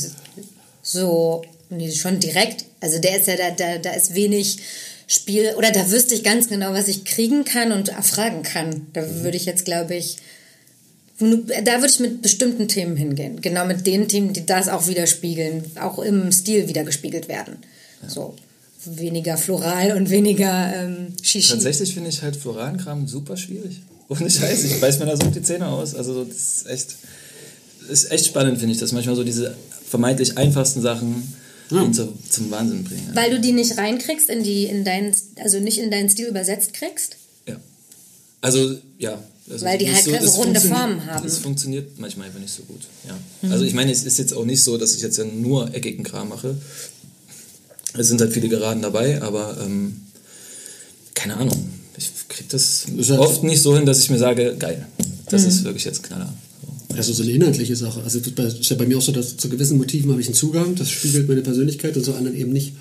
so, 0.83 1.43
nee, 1.71 1.91
schon 1.91 2.21
direkt. 2.21 2.65
Also 2.81 2.99
der 2.99 3.19
ist 3.19 3.27
ja, 3.27 3.37
da, 3.37 3.51
da, 3.51 3.79
da 3.79 3.91
ist 3.91 4.15
wenig 4.15 4.59
Spiel, 5.07 5.55
oder 5.57 5.71
da 5.71 5.91
wüsste 5.91 6.15
ich 6.15 6.23
ganz 6.23 6.49
genau, 6.49 6.73
was 6.73 6.89
ich 6.89 7.05
kriegen 7.05 7.45
kann 7.45 7.73
und 7.73 7.89
erfragen 7.89 8.43
kann. 8.43 8.87
Da 8.93 9.03
mhm. 9.03 9.23
würde 9.23 9.37
ich 9.37 9.47
jetzt, 9.47 9.65
glaube 9.65 9.95
ich, 9.95 10.19
da 11.19 11.27
würde 11.81 11.89
ich 11.89 12.01
mit 12.01 12.23
bestimmten 12.23 12.69
Themen 12.69 12.97
hingehen. 12.97 13.41
Genau 13.41 13.67
mit 13.67 13.87
den 13.87 14.07
Themen, 14.07 14.33
die 14.33 14.47
das 14.47 14.69
auch 14.69 14.87
widerspiegeln, 14.87 15.65
auch 15.81 15.99
im 15.99 16.31
Stil 16.31 16.69
wiedergespiegelt 16.69 17.29
werden. 17.29 17.57
Ja. 18.03 18.09
So 18.09 18.35
weniger 18.85 19.37
floral 19.37 19.97
und 19.97 20.11
weniger 20.11 20.73
ähm, 20.75 21.15
Shishi. 21.21 21.53
Tatsächlich 21.53 21.95
finde 21.95 22.11
ich 22.11 22.23
halt 22.23 22.37
floralen 22.37 22.77
Kram 22.77 23.09
super 23.09 23.37
schwierig. 23.37 23.81
Ohne 24.09 24.31
Scheiß, 24.31 24.65
ich 24.65 24.81
beiß 24.81 24.99
mir 25.01 25.07
da 25.07 25.17
so 25.17 25.27
die 25.27 25.43
Zähne 25.43 25.67
aus. 25.67 25.95
Also 25.95 26.25
das 26.25 26.37
ist 26.37 26.67
echt, 26.69 26.95
ist 27.89 28.11
echt 28.11 28.27
spannend, 28.27 28.59
finde 28.59 28.75
ich, 28.75 28.81
dass 28.81 28.93
manchmal 28.93 29.17
so 29.17 29.25
diese 29.25 29.55
vermeintlich 29.89 30.37
einfachsten 30.37 30.83
Sachen 30.83 31.35
ja. 31.71 31.83
ihn 31.83 31.95
zu, 31.95 32.13
zum 32.29 32.51
Wahnsinn 32.51 32.85
bringen. 32.85 33.11
Weil 33.15 33.31
du 33.31 33.41
die 33.41 33.53
nicht 33.53 33.79
reinkriegst 33.79 34.29
in 34.29 34.43
die, 34.43 34.65
in 34.65 34.85
deinen, 34.85 35.15
also 35.43 35.61
nicht 35.61 35.79
in 35.79 35.91
deinen 35.91 36.09
Stil 36.09 36.27
übersetzt 36.27 36.75
kriegst? 36.75 37.17
Ja. 37.47 37.57
Also, 38.41 38.77
ja. 38.99 39.23
Also 39.51 39.65
Weil 39.65 39.79
die 39.79 39.91
halt 39.91 40.05
so, 40.05 40.13
so 40.21 40.43
runde 40.43 40.61
Formen 40.61 41.07
haben. 41.07 41.27
Es 41.27 41.39
funktioniert 41.39 41.99
manchmal 41.99 42.27
einfach 42.27 42.41
nicht 42.41 42.53
so 42.53 42.63
gut. 42.65 42.83
Ja. 43.07 43.19
Mhm. 43.43 43.53
Also 43.53 43.65
ich 43.65 43.73
meine, 43.73 43.91
es 43.91 44.05
ist 44.05 44.19
jetzt 44.19 44.35
auch 44.35 44.45
nicht 44.45 44.63
so, 44.63 44.77
dass 44.77 44.95
ich 44.95 45.01
jetzt 45.01 45.17
ja 45.17 45.25
nur 45.25 45.75
eckigen 45.75 46.05
Kram 46.05 46.29
mache. 46.29 46.57
Es 47.95 48.09
sind 48.09 48.21
halt 48.21 48.33
viele 48.33 48.49
Geraden 48.49 48.83
dabei, 48.83 49.23
aber 49.23 49.57
ähm, 49.63 50.03
keine 51.15 51.39
Ahnung. 51.39 51.71
Ich 51.97 52.11
kriege 52.29 52.49
das 52.51 52.87
halt 52.87 53.19
oft 53.19 53.43
nicht 53.43 53.63
so 53.63 53.75
hin, 53.75 53.87
dass 53.87 54.01
ich 54.01 54.11
mir 54.11 54.19
sage, 54.19 54.55
geil, 54.57 54.87
das 55.31 55.43
mhm. 55.43 55.49
ist 55.49 55.65
wirklich 55.65 55.85
jetzt 55.85 56.01
ein 56.01 56.03
Knaller. 56.03 56.33
Also 56.99 57.13
so 57.13 57.23
eine 57.23 57.31
inhaltliche 57.31 57.77
Sache. 57.77 58.03
Also 58.03 58.19
das 58.19 58.55
ist 58.55 58.69
ja 58.71 58.77
bei 58.77 58.85
mir 58.85 58.99
auch 58.99 59.03
so, 59.03 59.13
dass 59.13 59.37
zu 59.37 59.49
gewissen 59.49 59.79
Motiven 59.79 60.11
habe 60.11 60.21
ich 60.21 60.27
einen 60.27 60.35
Zugang, 60.35 60.75
das 60.75 60.91
spiegelt 60.91 61.29
meine 61.29 61.43
Persönlichkeit 61.43 61.97
und 61.97 62.03
zu 62.03 62.13
anderen 62.13 62.37
eben 62.37 62.53
nicht. 62.53 62.73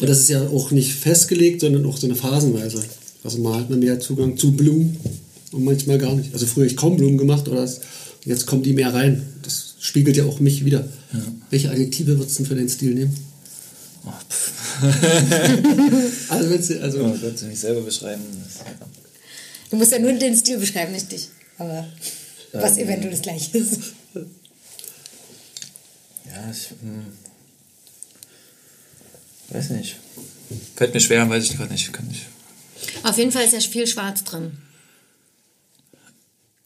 Und 0.00 0.08
das 0.08 0.20
ist 0.20 0.30
ja 0.30 0.48
auch 0.48 0.70
nicht 0.70 0.94
festgelegt, 0.94 1.60
sondern 1.60 1.84
auch 1.84 1.98
so 1.98 2.06
eine 2.06 2.16
Phasenweise. 2.16 2.82
Also 3.22 3.38
mal 3.38 3.60
hat 3.60 3.68
man 3.68 3.80
mehr 3.80 4.00
Zugang 4.00 4.38
zu 4.38 4.52
Blumen 4.52 4.96
und 5.52 5.64
manchmal 5.64 5.98
gar 5.98 6.14
nicht. 6.14 6.32
Also 6.32 6.46
früher 6.46 6.64
habe 6.64 6.70
ich 6.70 6.78
kaum 6.78 6.96
Blumen 6.96 7.18
gemacht 7.18 7.46
oder 7.46 7.60
das, 7.60 7.82
jetzt 8.24 8.46
kommen 8.46 8.62
die 8.62 8.72
mehr 8.72 8.94
rein. 8.94 9.22
Das 9.42 9.74
spiegelt 9.80 10.16
ja 10.16 10.24
auch 10.24 10.40
mich 10.40 10.64
wieder. 10.64 10.88
Ja. 11.12 11.20
Welche 11.50 11.70
Adjektive 11.70 12.18
würdest 12.18 12.38
du 12.38 12.44
denn 12.44 12.48
für 12.48 12.54
den 12.54 12.68
Stil 12.70 12.94
nehmen? 12.94 13.14
Oh, 14.06 14.12
also, 16.30 16.50
willst 16.50 16.70
du, 16.70 16.80
also 16.80 17.00
oh, 17.00 17.14
willst 17.20 17.42
du 17.42 17.46
nicht 17.46 17.60
selber 17.60 17.82
beschreiben? 17.82 18.22
Du 19.70 19.76
musst 19.76 19.92
ja 19.92 19.98
nur 19.98 20.12
den 20.12 20.34
Stil 20.34 20.56
beschreiben, 20.56 20.92
nicht 20.92 21.12
dich. 21.12 21.28
Aber 21.58 21.86
was 22.52 22.76
ähm, 22.76 22.84
eventuell 22.84 23.10
das 23.10 23.22
gleiche 23.22 23.58
ist. 23.58 23.80
Ja, 26.26 26.50
ich 26.50 26.70
hm, 26.80 27.06
weiß 29.50 29.70
nicht. 29.70 29.96
Fällt 30.76 30.94
mir 30.94 31.00
schwer, 31.00 31.28
weiß 31.28 31.44
ich 31.44 31.56
gerade 31.56 31.72
nicht. 31.72 31.92
Kann 31.92 32.08
ich. 32.10 32.26
Auf 33.02 33.18
jeden 33.18 33.32
Fall 33.32 33.44
ist 33.44 33.52
ja 33.52 33.60
viel 33.60 33.86
Schwarz 33.86 34.24
drin. 34.24 34.58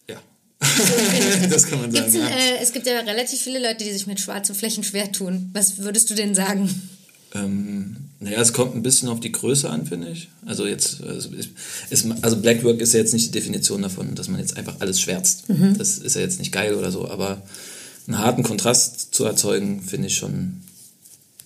Ja. 0.09 0.21
das 1.51 1.67
kann 1.67 1.81
man 1.81 1.93
sagen. 1.93 2.15
Ja. 2.15 2.29
Äh, 2.29 2.59
es 2.61 2.73
gibt 2.73 2.87
ja 2.87 2.99
relativ 3.01 3.41
viele 3.41 3.59
Leute, 3.59 3.85
die 3.85 3.93
sich 3.93 4.07
mit 4.07 4.21
schwarzen 4.21 4.55
Flächen 4.55 4.85
schwer 4.85 5.11
tun. 5.11 5.51
Was 5.53 5.79
würdest 5.79 6.11
du 6.11 6.15
denn 6.15 6.35
sagen? 6.35 6.69
Ähm, 7.35 7.97
naja, 8.21 8.41
es 8.41 8.53
kommt 8.53 8.75
ein 8.75 8.83
bisschen 8.83 9.09
auf 9.09 9.21
die 9.21 9.33
Größe 9.33 9.69
an, 9.69 9.87
finde 9.87 10.11
ich. 10.11 10.29
Also 10.47 10.67
jetzt, 10.67 11.03
also, 11.03 11.31
ist, 11.91 12.07
also 12.21 12.37
Blackwork 12.37 12.81
ist 12.81 12.93
ja 12.93 13.01
jetzt 13.01 13.15
nicht 13.15 13.27
die 13.27 13.33
Definition 13.33 13.83
davon, 13.83 14.15
dass 14.15 14.29
man 14.29 14.39
jetzt 14.39 14.57
einfach 14.57 14.77
alles 14.81 15.01
schwärzt. 15.01 15.49
Mhm. 15.49 15.77
Das 15.79 15.99
ist 15.99 16.15
ja 16.15 16.21
jetzt 16.21 16.39
nicht 16.39 16.53
geil 16.53 16.75
oder 16.75 16.93
so, 16.93 17.09
aber 17.09 17.43
einen 18.07 18.19
harten 18.19 18.43
Kontrast 18.43 19.15
zu 19.15 19.25
erzeugen, 19.25 19.83
finde 19.83 20.09
ich 20.09 20.17
schon 20.17 20.63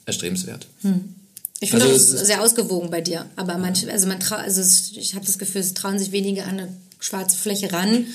erstrebenswert. 0.06 0.66
Mhm. 0.82 1.14
Ich 1.60 1.70
finde 1.70 1.86
also, 1.86 2.18
auch 2.18 2.24
sehr 2.24 2.42
ausgewogen 2.42 2.90
bei 2.90 3.00
dir, 3.00 3.26
aber 3.36 3.56
manche, 3.56 3.90
also 3.90 4.06
man 4.06 4.22
also 4.22 4.60
es, 4.60 4.92
ich 4.94 5.14
habe 5.14 5.24
das 5.24 5.38
Gefühl, 5.38 5.62
es 5.62 5.72
trauen 5.72 5.98
sich 5.98 6.12
wenige 6.12 6.44
an 6.44 6.58
eine 6.58 6.68
schwarze 7.00 7.36
Fläche 7.36 7.72
ran. 7.72 8.06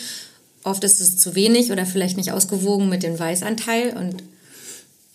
Oft 0.64 0.84
ist 0.84 1.02
es 1.02 1.18
zu 1.18 1.34
wenig 1.34 1.72
oder 1.72 1.88
vielleicht 1.88 2.18
nicht 2.18 2.32
ausgewogen 2.32 2.88
mit 2.90 3.02
dem 3.02 3.18
Weißanteil 3.18 3.98
und 3.98 4.22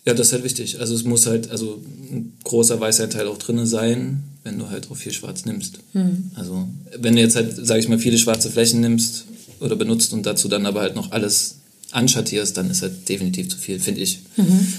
ja, 0.07 0.13
das 0.13 0.27
ist 0.27 0.33
halt 0.33 0.45
wichtig. 0.45 0.79
Also 0.79 0.95
es 0.95 1.03
muss 1.03 1.25
halt, 1.25 1.51
also 1.51 1.83
ein 2.09 2.31
großer 2.45 2.79
Weißanteil 2.79 3.27
auch 3.27 3.37
drin 3.37 3.65
sein, 3.65 4.23
wenn 4.45 4.57
du 4.57 4.69
halt 4.69 4.89
auch 4.89 4.95
viel 4.95 5.11
Schwarz 5.11 5.43
nimmst. 5.43 5.79
Mhm. 5.91 6.31
Also 6.33 6.65
wenn 6.97 7.17
du 7.17 7.21
jetzt 7.21 7.35
halt, 7.35 7.53
sage 7.67 7.81
ich 7.81 7.89
mal, 7.89 7.99
viele 7.99 8.17
schwarze 8.17 8.49
Flächen 8.49 8.79
nimmst 8.79 9.25
oder 9.59 9.75
benutzt 9.75 10.13
und 10.13 10.25
dazu 10.25 10.47
dann 10.47 10.65
aber 10.65 10.79
halt 10.79 10.95
noch 10.95 11.11
alles 11.11 11.55
anschattierst, 11.91 12.55
dann 12.55 12.71
ist 12.71 12.83
halt 12.83 13.09
definitiv 13.09 13.49
zu 13.49 13.57
viel, 13.57 13.81
finde 13.81 13.99
ich. 13.99 14.21
Mhm. 14.37 14.73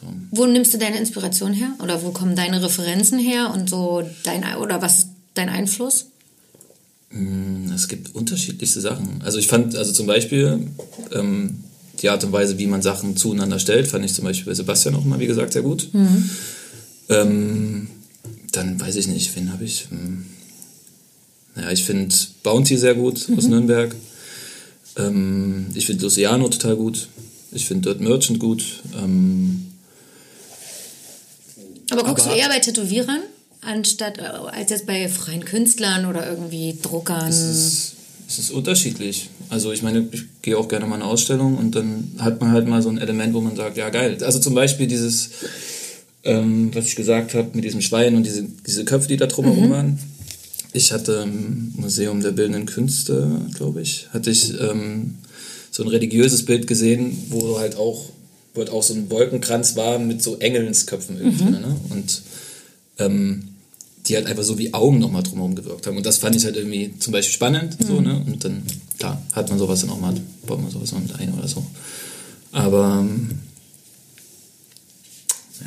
So. 0.00 0.06
Wo 0.32 0.46
nimmst 0.46 0.74
du 0.74 0.78
deine 0.78 0.98
Inspiration 0.98 1.52
her? 1.52 1.72
Oder 1.80 2.02
wo 2.02 2.10
kommen 2.10 2.34
deine 2.34 2.60
Referenzen 2.60 3.20
her 3.20 3.52
und 3.54 3.70
so 3.70 4.02
dein 4.24 4.42
oder 4.56 4.82
was 4.82 4.98
ist 4.98 5.08
dein 5.34 5.48
Einfluss? 5.48 6.06
Hm, 7.10 7.70
es 7.72 7.86
gibt 7.86 8.16
unterschiedlichste 8.16 8.80
Sachen. 8.80 9.22
Also 9.24 9.38
ich 9.38 9.46
fand, 9.46 9.76
also 9.76 9.92
zum 9.92 10.08
Beispiel, 10.08 10.66
ähm, 11.12 11.62
die 12.00 12.08
Art 12.08 12.24
und 12.24 12.32
Weise, 12.32 12.58
wie 12.58 12.66
man 12.66 12.82
Sachen 12.82 13.16
zueinander 13.16 13.58
stellt, 13.58 13.86
fand 13.88 14.04
ich 14.04 14.14
zum 14.14 14.24
Beispiel 14.24 14.46
bei 14.46 14.54
Sebastian 14.54 14.94
auch 14.94 15.04
mal, 15.04 15.20
wie 15.20 15.26
gesagt, 15.26 15.52
sehr 15.52 15.62
gut. 15.62 15.88
Mhm. 15.92 16.30
Ähm, 17.08 17.88
dann 18.52 18.80
weiß 18.80 18.96
ich 18.96 19.06
nicht, 19.08 19.34
wen 19.36 19.52
habe 19.52 19.64
ich? 19.64 19.86
Hm. 19.90 20.24
Naja, 21.56 21.70
ich 21.72 21.84
finde 21.84 22.14
Bounty 22.42 22.76
sehr 22.76 22.94
gut 22.94 23.16
aus 23.36 23.44
Mhm. 23.44 23.50
Nürnberg. 23.50 23.94
Ähm, 24.96 25.66
ich 25.74 25.86
finde 25.86 26.04
Luciano 26.04 26.48
total 26.48 26.76
gut. 26.76 27.08
Ich 27.52 27.66
finde 27.66 27.88
Dirt 27.90 28.00
Merchant 28.00 28.38
gut. 28.38 28.64
Ähm, 28.96 29.66
Aber 31.90 32.04
guckst 32.04 32.26
Aber- 32.26 32.34
du 32.34 32.40
eher 32.40 32.48
bei 32.48 32.60
Tätowierern 32.60 33.20
anstatt 33.62 34.18
äh, 34.18 34.22
als 34.22 34.70
jetzt 34.70 34.86
bei 34.86 35.08
freien 35.08 35.44
Künstlern 35.44 36.06
oder 36.06 36.28
irgendwie 36.28 36.78
Druckern? 36.80 37.28
es, 37.28 37.38
ist, 37.40 37.92
es 38.30 38.38
ist 38.38 38.50
unterschiedlich. 38.52 39.28
Also 39.48 39.72
ich 39.72 39.82
meine, 39.82 40.06
ich 40.12 40.22
gehe 40.40 40.56
auch 40.56 40.68
gerne 40.68 40.86
mal 40.86 40.94
in 40.94 41.02
eine 41.02 41.10
Ausstellung 41.10 41.58
und 41.58 41.74
dann 41.74 42.12
hat 42.18 42.40
man 42.40 42.52
halt 42.52 42.68
mal 42.68 42.80
so 42.80 42.88
ein 42.88 42.98
Element, 42.98 43.34
wo 43.34 43.40
man 43.40 43.56
sagt, 43.56 43.76
ja 43.76 43.90
geil. 43.90 44.16
Also 44.22 44.38
zum 44.38 44.54
Beispiel 44.54 44.86
dieses, 44.86 45.30
ähm, 46.22 46.70
was 46.72 46.86
ich 46.86 46.94
gesagt 46.94 47.34
habe, 47.34 47.50
mit 47.54 47.64
diesem 47.64 47.80
Schwein 47.80 48.14
und 48.14 48.24
diese, 48.24 48.46
diese 48.64 48.84
Köpfe, 48.84 49.08
die 49.08 49.16
da 49.16 49.26
drumherum 49.26 49.70
waren. 49.70 49.98
Ich 50.72 50.92
hatte 50.92 51.24
im 51.24 51.72
Museum 51.74 52.22
der 52.22 52.30
Bildenden 52.30 52.66
Künste, 52.66 53.40
glaube 53.56 53.82
ich, 53.82 54.06
hatte 54.12 54.30
ich 54.30 54.54
ähm, 54.60 55.16
so 55.72 55.82
ein 55.82 55.88
religiöses 55.88 56.44
Bild 56.44 56.68
gesehen, 56.68 57.18
wo 57.30 57.58
halt 57.58 57.74
auch, 57.74 58.04
wo 58.54 58.60
halt 58.60 58.70
auch 58.70 58.84
so 58.84 58.94
ein 58.94 59.10
Wolkenkranz 59.10 59.74
war 59.74 59.98
mit 59.98 60.22
so 60.22 60.38
Engelsköpfen 60.38 61.18
irgendwie 61.18 61.44
drin. 61.46 61.62
Ne? 61.62 61.80
Und 61.90 62.22
ähm, 63.00 63.49
die 64.10 64.16
halt 64.16 64.26
einfach 64.26 64.42
so 64.42 64.58
wie 64.58 64.74
Augen 64.74 64.98
nochmal 64.98 65.22
drumherum 65.22 65.54
gewirkt 65.54 65.86
haben. 65.86 65.96
Und 65.96 66.04
das 66.04 66.18
fand 66.18 66.36
ich 66.36 66.44
halt 66.44 66.56
irgendwie 66.56 66.92
zum 66.98 67.12
Beispiel 67.12 67.32
spannend. 67.34 67.76
So, 67.86 68.00
ne? 68.00 68.22
Und 68.26 68.44
dann, 68.44 68.62
klar, 68.98 69.22
hat 69.32 69.48
man 69.48 69.58
sowas 69.58 69.80
dann 69.80 69.90
auch 69.90 70.00
mal, 70.00 70.14
baut 70.46 70.60
man 70.60 70.70
sowas 70.70 70.92
mal 70.92 71.00
mit 71.00 71.14
ein 71.18 71.32
oder 71.32 71.46
so. 71.48 71.64
Aber 72.52 73.06
ja. 75.60 75.66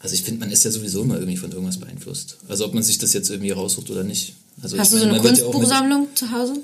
Also 0.00 0.14
ich 0.14 0.22
finde, 0.22 0.40
man 0.40 0.50
ist 0.50 0.64
ja 0.64 0.70
sowieso 0.70 1.02
immer 1.02 1.14
irgendwie 1.16 1.36
von 1.36 1.50
irgendwas 1.50 1.78
beeinflusst. 1.78 2.36
Also 2.48 2.66
ob 2.66 2.74
man 2.74 2.82
sich 2.82 2.98
das 2.98 3.12
jetzt 3.12 3.30
irgendwie 3.30 3.50
raussucht 3.50 3.90
oder 3.90 4.04
nicht. 4.04 4.34
Also 4.62 4.78
Hast 4.78 4.92
du 4.92 4.98
so 4.98 5.06
meine, 5.06 5.18
eine 5.20 5.26
ja 5.28 5.30
auch 5.30 5.34
mit- 5.34 5.52
Kunstbuchsammlung 5.52 6.08
zu 6.14 6.30
Hause? 6.30 6.54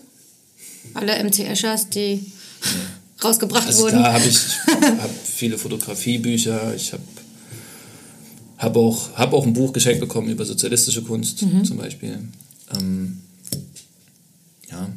Alle 0.94 1.22
MC 1.24 1.40
Eschers, 1.40 1.88
die 1.88 2.24
rausgebracht 3.24 3.66
Also 3.66 3.82
wurden? 3.84 4.02
da 4.02 4.12
habe 4.12 4.26
ich 4.26 4.38
hab 4.66 5.10
viele 5.26 5.58
Fotografiebücher. 5.58 6.74
Ich 6.74 6.92
habe 6.92 7.02
hab 8.60 8.76
auch, 8.76 9.12
hab 9.14 9.32
auch 9.32 9.44
ein 9.46 9.54
Buch 9.54 9.72
geschenkt 9.72 10.00
bekommen 10.00 10.28
über 10.28 10.44
sozialistische 10.44 11.02
Kunst 11.02 11.42
Mhm. 11.42 11.64
zum 11.64 11.78
Beispiel. 11.78 12.18
Ähm, 12.78 13.18
ja. 14.70 14.88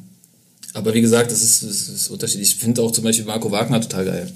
Aber 0.73 0.93
wie 0.93 1.01
gesagt, 1.01 1.31
das 1.31 1.41
ist, 1.41 1.63
das 1.63 1.87
ist 1.87 2.09
unterschiedlich. 2.09 2.49
Ich 2.49 2.55
finde 2.57 2.81
auch 2.81 2.91
zum 2.91 3.03
Beispiel 3.03 3.25
Marco 3.25 3.49
Wagner 3.51 3.79
total 3.79 4.05
geil. 4.05 4.31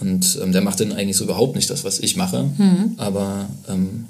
Und 0.00 0.38
ähm, 0.42 0.52
der 0.52 0.62
macht 0.62 0.80
dann 0.80 0.92
eigentlich 0.92 1.16
so 1.16 1.24
überhaupt 1.24 1.54
nicht 1.54 1.68
das, 1.70 1.84
was 1.84 2.00
ich 2.00 2.16
mache. 2.16 2.44
Mhm. 2.56 2.94
Aber 2.96 3.48
ähm, 3.68 4.06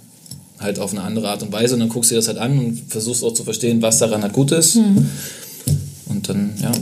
halt 0.58 0.78
auf 0.78 0.92
eine 0.92 1.02
andere 1.02 1.28
Art 1.28 1.42
und 1.42 1.52
Weise. 1.52 1.74
Und 1.74 1.80
dann 1.80 1.88
guckst 1.88 2.10
du 2.10 2.14
dir 2.14 2.20
das 2.20 2.28
halt 2.28 2.38
an 2.38 2.58
und 2.58 2.82
versuchst 2.88 3.24
auch 3.24 3.34
zu 3.34 3.44
verstehen, 3.44 3.82
was 3.82 3.98
daran 3.98 4.22
halt 4.22 4.32
gut 4.32 4.52
ist. 4.52 4.76
Mhm. 4.76 5.08
Und 6.06 6.28
dann, 6.28 6.52
ja, 6.62 6.72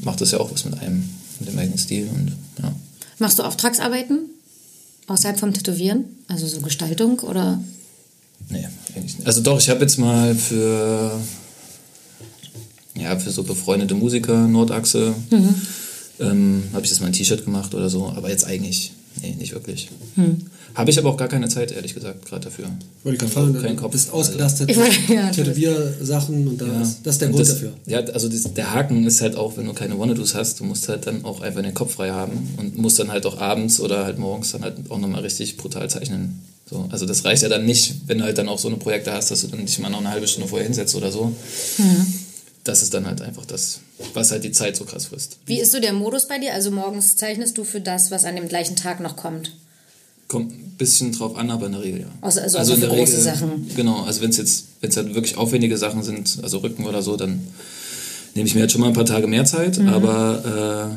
macht 0.00 0.20
das 0.20 0.30
ja 0.30 0.40
auch 0.40 0.50
was 0.52 0.64
mit 0.64 0.78
einem, 0.78 1.04
mit 1.38 1.48
dem 1.50 1.58
eigenen 1.58 1.78
Stil. 1.78 2.08
Und 2.08 2.32
ja. 2.62 2.72
Machst 3.18 3.38
du 3.38 3.42
Auftragsarbeiten? 3.42 4.30
Außerhalb 5.06 5.38
vom 5.38 5.52
Tätowieren? 5.52 6.04
Also 6.28 6.46
so 6.46 6.60
Gestaltung 6.60 7.20
oder? 7.20 7.60
Nee, 8.48 8.66
eigentlich 8.94 9.18
nicht. 9.18 9.26
Also 9.26 9.40
doch, 9.42 9.58
ich 9.58 9.68
habe 9.68 9.80
jetzt 9.80 9.98
mal 9.98 10.34
für, 10.34 11.20
ja, 12.94 13.18
für 13.18 13.30
so 13.30 13.42
befreundete 13.42 13.94
Musiker, 13.94 14.46
Nordachse, 14.46 15.14
ähm, 16.20 16.64
habe 16.72 16.84
ich 16.84 16.90
jetzt 16.90 17.00
mal 17.00 17.06
ein 17.08 17.12
T-Shirt 17.12 17.44
gemacht 17.44 17.74
oder 17.74 17.88
so, 17.90 18.08
aber 18.08 18.30
jetzt 18.30 18.44
eigentlich, 18.46 18.92
nee, 19.22 19.34
nicht 19.38 19.52
wirklich. 19.52 19.88
Habe 20.74 20.90
ich 20.90 20.98
aber 20.98 21.10
auch 21.10 21.16
gar 21.16 21.28
keine 21.28 21.48
Zeit, 21.48 21.70
ehrlich 21.70 21.94
gesagt, 21.94 22.26
gerade 22.26 22.44
dafür. 22.46 22.64
Wollte 23.04 23.14
ich 23.14 23.18
gerade 23.20 23.32
fragen, 23.32 23.62
Kein 23.62 23.76
du 23.76 23.82
Kopf. 23.82 23.92
bist 23.92 24.12
ausgelastet 24.12 24.76
wollte- 24.76 25.12
ja, 25.12 25.30
Tätowiersachen 25.30 26.48
und 26.48 26.60
da 26.60 26.82
ist, 26.82 26.98
das 27.04 27.14
ist 27.14 27.20
der 27.20 27.28
Und 27.28 27.34
Grund 27.36 27.48
das, 27.48 27.54
dafür. 27.54 27.72
Ja, 27.86 28.00
also 28.00 28.28
das, 28.28 28.42
der 28.54 28.72
Haken 28.74 29.06
ist 29.06 29.20
halt 29.20 29.36
auch, 29.36 29.56
wenn 29.56 29.66
du 29.66 29.72
keine 29.72 29.98
Wannadoos 29.98 30.34
hast, 30.34 30.58
du 30.60 30.64
musst 30.64 30.88
halt 30.88 31.06
dann 31.06 31.24
auch 31.24 31.40
einfach 31.42 31.62
den 31.62 31.74
Kopf 31.74 31.94
frei 31.94 32.10
haben 32.10 32.54
und 32.56 32.76
musst 32.76 32.98
dann 32.98 33.12
halt 33.12 33.24
auch 33.26 33.38
abends 33.38 33.78
oder 33.80 34.04
halt 34.04 34.18
morgens 34.18 34.50
dann 34.52 34.62
halt 34.62 34.76
auch 34.90 34.98
nochmal 34.98 35.20
richtig 35.22 35.56
brutal 35.56 35.88
zeichnen. 35.88 36.40
So, 36.68 36.88
also 36.90 37.06
das 37.06 37.24
reicht 37.24 37.42
ja 37.42 37.48
dann 37.48 37.66
nicht, 37.66 37.94
wenn 38.08 38.18
du 38.18 38.24
halt 38.24 38.38
dann 38.38 38.48
auch 38.48 38.58
so 38.58 38.68
eine 38.68 38.78
Projekte 38.78 39.12
hast, 39.12 39.30
dass 39.30 39.42
du 39.42 39.48
dann 39.48 39.64
dich 39.66 39.78
mal 39.78 39.90
noch 39.90 40.00
eine 40.00 40.10
halbe 40.10 40.26
Stunde 40.26 40.48
vorher 40.48 40.66
hinsetzt 40.66 40.94
oder 40.96 41.12
so. 41.12 41.30
Das 42.64 42.82
ist 42.82 42.94
dann 42.94 43.06
halt 43.06 43.20
einfach 43.22 43.44
das, 43.44 43.80
was 44.14 44.30
halt 44.30 44.44
die 44.44 44.52
Zeit 44.52 44.76
so 44.76 44.84
krass 44.84 45.06
frisst. 45.06 45.38
Wie 45.46 45.60
ist 45.60 45.72
so 45.72 45.80
der 45.80 45.92
Modus 45.92 46.26
bei 46.28 46.38
dir? 46.38 46.52
Also 46.54 46.70
morgens 46.70 47.16
zeichnest 47.16 47.56
du 47.58 47.64
für 47.64 47.80
das, 47.80 48.10
was 48.10 48.24
an 48.24 48.36
dem 48.36 48.48
gleichen 48.48 48.76
Tag 48.76 49.00
noch 49.00 49.16
kommt. 49.16 49.52
Kommt 50.26 50.52
ein 50.52 50.74
bisschen 50.78 51.12
drauf 51.12 51.36
an, 51.36 51.50
aber 51.50 51.66
in 51.66 51.72
der 51.72 51.82
Regel 51.82 52.00
ja. 52.02 52.06
Also- 52.22 52.40
also 52.40 52.58
auch 52.58 52.64
für 52.76 52.88
große 52.88 53.20
Sachen. 53.20 53.70
Genau, 53.76 54.02
also 54.04 54.20
wenn 54.22 54.30
es 54.30 54.38
jetzt, 54.38 54.64
wenn 54.80 54.90
es 54.90 54.96
halt 54.96 55.14
wirklich 55.14 55.36
aufwendige 55.36 55.76
Sachen 55.78 56.02
sind, 56.02 56.38
also 56.42 56.58
Rücken 56.58 56.86
oder 56.86 57.02
so, 57.02 57.16
dann 57.16 57.46
nehme 58.34 58.48
ich 58.48 58.54
mir 58.54 58.62
jetzt 58.62 58.72
schon 58.72 58.80
mal 58.80 58.88
ein 58.88 58.94
paar 58.94 59.04
Tage 59.04 59.26
mehr 59.26 59.44
Zeit, 59.44 59.78
Mhm. 59.78 59.88
aber 59.88 60.90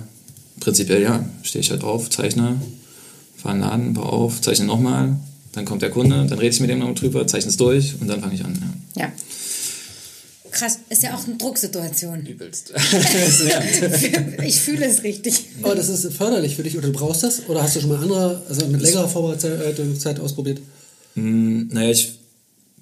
äh, 0.57 0.59
prinzipiell 0.61 1.01
ja, 1.03 1.23
stehe 1.43 1.61
ich 1.61 1.69
halt 1.69 1.83
auf, 1.83 2.09
zeichne, 2.09 2.59
fahre 3.35 3.55
in 3.55 3.61
den 3.61 3.69
Laden, 3.69 3.93
baue 3.93 4.05
auf, 4.05 4.41
zeichne 4.41 4.65
nochmal, 4.65 5.15
dann 5.51 5.65
kommt 5.65 5.81
der 5.83 5.91
Kunde, 5.91 6.25
dann 6.27 6.39
rede 6.39 6.55
ich 6.55 6.59
mit 6.61 6.69
dem 6.69 6.79
noch 6.79 6.95
drüber, 6.95 7.27
zeichne 7.27 7.49
es 7.51 7.57
durch 7.57 7.95
und 7.99 8.07
dann 8.07 8.21
fange 8.21 8.33
ich 8.33 8.43
an. 8.43 8.57
Ja. 8.95 9.03
Ja. 9.03 9.11
Krass, 10.57 10.79
ist 10.89 11.03
ja 11.03 11.15
auch 11.15 11.27
eine 11.27 11.35
Drucksituation. 11.35 12.25
Übelst. 12.25 12.73
ich 14.43 14.59
fühle 14.59 14.85
es 14.85 15.03
richtig. 15.03 15.45
Aber 15.61 15.75
das 15.75 15.87
ist 15.89 16.11
förderlich 16.13 16.55
für 16.55 16.63
dich 16.63 16.75
oder 16.77 16.87
du 16.87 16.93
brauchst 16.93 17.21
das? 17.21 17.47
Oder 17.47 17.61
hast 17.61 17.75
du 17.75 17.81
schon 17.81 17.89
mal 17.89 17.99
andere, 17.99 18.41
also 18.49 18.65
mit 18.67 18.81
längerer 18.81 19.07
Vorbereitungszeit 19.07 20.19
ausprobiert? 20.19 20.59
Hm, 21.13 21.67
naja, 21.71 21.91
ich 21.91 22.13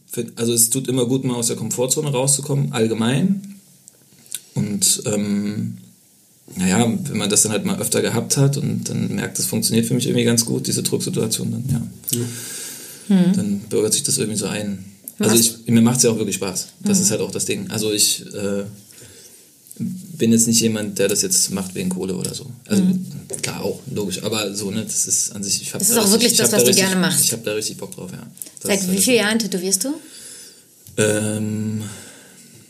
find, 0.08 0.38
also 0.40 0.54
es 0.54 0.70
tut 0.70 0.88
immer 0.88 1.06
gut, 1.06 1.26
mal 1.26 1.36
aus 1.36 1.48
der 1.48 1.58
Komfortzone 1.58 2.10
rauszukommen, 2.10 2.72
allgemein. 2.72 3.58
Und 4.54 5.04
ähm, 5.06 5.78
naja, 6.56 6.80
wenn 6.80 7.18
man 7.18 7.30
das 7.30 7.42
dann 7.42 7.52
halt 7.52 7.66
mal 7.66 7.80
öfter 7.80 8.02
gehabt 8.02 8.38
hat 8.38 8.56
und 8.56 8.88
dann 8.88 9.16
merkt, 9.16 9.38
das 9.38 9.48
funktioniert 9.48 9.86
für 9.86 9.96
mich 9.96 10.06
irgendwie 10.06 10.24
ganz 10.24 10.46
gut, 10.46 10.68
diese 10.68 10.84
Drucksituation, 10.84 11.52
dann 11.52 11.64
ja. 11.70 11.82
Dann 13.08 13.60
bürgert 13.70 13.94
sich 13.94 14.04
das 14.04 14.18
irgendwie 14.18 14.40
so 14.40 14.48
ein. 14.48 14.84
Also 15.20 15.36
ich, 15.36 15.68
mir 15.68 15.82
macht 15.82 15.98
es 15.98 16.04
ja 16.04 16.12
auch 16.12 16.18
wirklich 16.18 16.36
Spaß. 16.36 16.68
Das 16.82 17.00
ist 17.00 17.12
halt 17.12 17.22
auch 17.22 17.32
das 17.32 17.46
Ding. 17.46 17.70
Also 17.70 17.92
ich 17.94 18.26
äh, 18.34 18.64
bin 19.78 20.32
jetzt 20.32 20.48
nicht 20.48 20.60
jemand, 20.62 21.00
der 21.00 21.08
das 21.08 21.22
jetzt 21.22 21.52
macht 21.52 21.76
wegen 21.76 21.90
Kohle 21.90 22.16
oder 22.16 22.34
so. 22.34 22.46
Also 22.68 22.84
klar 23.42 23.62
auch, 23.64 23.80
logisch. 23.94 24.24
Aber 24.24 24.54
so, 24.54 24.72
ne, 24.72 24.84
das 24.84 25.08
ist 25.08 25.36
an 25.36 25.44
sich, 25.44 25.62
ich 25.62 25.72
Das 25.72 25.90
ist 25.90 25.98
auch 25.98 26.12
wirklich 26.12 26.36
das, 26.36 26.52
was 26.52 26.64
du 26.64 26.74
gerne 26.74 26.96
machst. 26.96 27.26
Ich 27.26 27.32
habe 27.32 27.44
da 27.44 27.54
richtig 27.54 27.78
Bock 27.78 27.96
drauf, 27.96 28.12
ja. 28.12 28.26
Das 28.62 28.82
Seit 28.82 28.92
wie 28.92 28.98
vielen 28.98 29.18
Jahren 29.18 29.40
tätowierst 29.40 29.84
du? 29.84 29.94
ähm, 30.98 31.84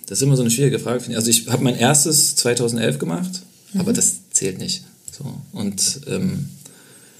das 0.07 0.19
ist 0.19 0.23
immer 0.23 0.35
so 0.35 0.43
eine 0.43 0.51
schwierige 0.51 0.79
Frage. 0.79 1.03
ich. 1.07 1.15
Also 1.15 1.29
ich 1.29 1.47
habe 1.47 1.63
mein 1.63 1.75
erstes 1.75 2.35
2011 2.35 2.99
gemacht, 2.99 3.41
aber 3.77 3.93
das 3.93 4.15
zählt 4.31 4.57
nicht. 4.59 4.83
So. 5.17 5.25
Und 5.51 6.01
ähm, 6.07 6.49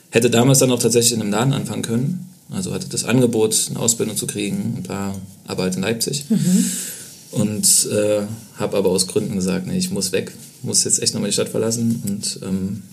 hätte 0.09 0.29
damals 0.29 0.59
dann 0.59 0.71
auch 0.71 0.79
tatsächlich 0.79 1.13
in 1.13 1.21
einem 1.21 1.31
Laden 1.31 1.53
anfangen 1.53 1.81
können. 1.81 2.29
Also 2.51 2.73
hatte 2.73 2.87
das 2.87 3.05
Angebot, 3.05 3.67
eine 3.69 3.79
Ausbildung 3.79 4.17
zu 4.17 4.27
kriegen, 4.27 4.75
und 4.77 4.89
war 4.89 5.15
aber 5.47 5.63
halt 5.63 5.75
in 5.75 5.81
Leipzig. 5.81 6.25
Und 7.31 7.87
äh, 7.91 8.21
habe 8.57 8.77
aber 8.77 8.89
aus 8.89 9.07
Gründen 9.07 9.35
gesagt, 9.35 9.67
nee, 9.67 9.77
ich 9.77 9.91
muss 9.91 10.11
weg, 10.11 10.31
muss 10.61 10.83
jetzt 10.83 11.01
echt 11.01 11.13
nochmal 11.13 11.29
die 11.29 11.33
Stadt 11.33 11.49
verlassen. 11.49 12.01
Und 12.07 12.39
ähm, 12.43 12.83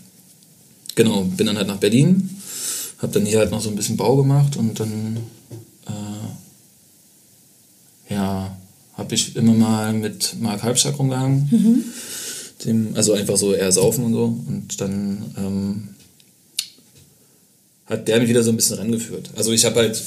genau, 0.94 1.22
bin 1.22 1.46
dann 1.46 1.56
halt 1.56 1.68
nach 1.68 1.76
Berlin, 1.76 2.30
habe 2.98 3.12
dann 3.12 3.26
hier 3.26 3.38
halt 3.38 3.50
noch 3.50 3.60
so 3.60 3.68
ein 3.68 3.76
bisschen 3.76 3.96
Bau 3.96 4.16
gemacht 4.16 4.56
und 4.56 4.80
dann 4.80 5.18
äh, 5.86 6.32
ja, 8.14 8.56
habe 8.94 9.14
ich 9.14 9.36
immer 9.36 9.54
mal 9.54 9.92
mit 9.92 10.36
Marc 10.40 10.62
Halbstark 10.62 10.98
rumgehangen. 10.98 11.84
Dem, 12.64 12.94
also 12.94 13.12
einfach 13.14 13.36
so 13.36 13.52
eher 13.54 13.72
saufen 13.72 14.04
und 14.04 14.12
so. 14.12 14.24
Und 14.24 14.80
dann 14.80 15.34
ähm, 15.36 15.88
hat 17.92 18.08
der 18.08 18.20
mich 18.20 18.28
wieder 18.28 18.42
so 18.42 18.50
ein 18.50 18.56
bisschen 18.56 18.78
rangeführt. 18.78 19.30
Also 19.36 19.52
ich 19.52 19.64
habe 19.64 19.76
halt, 19.76 20.02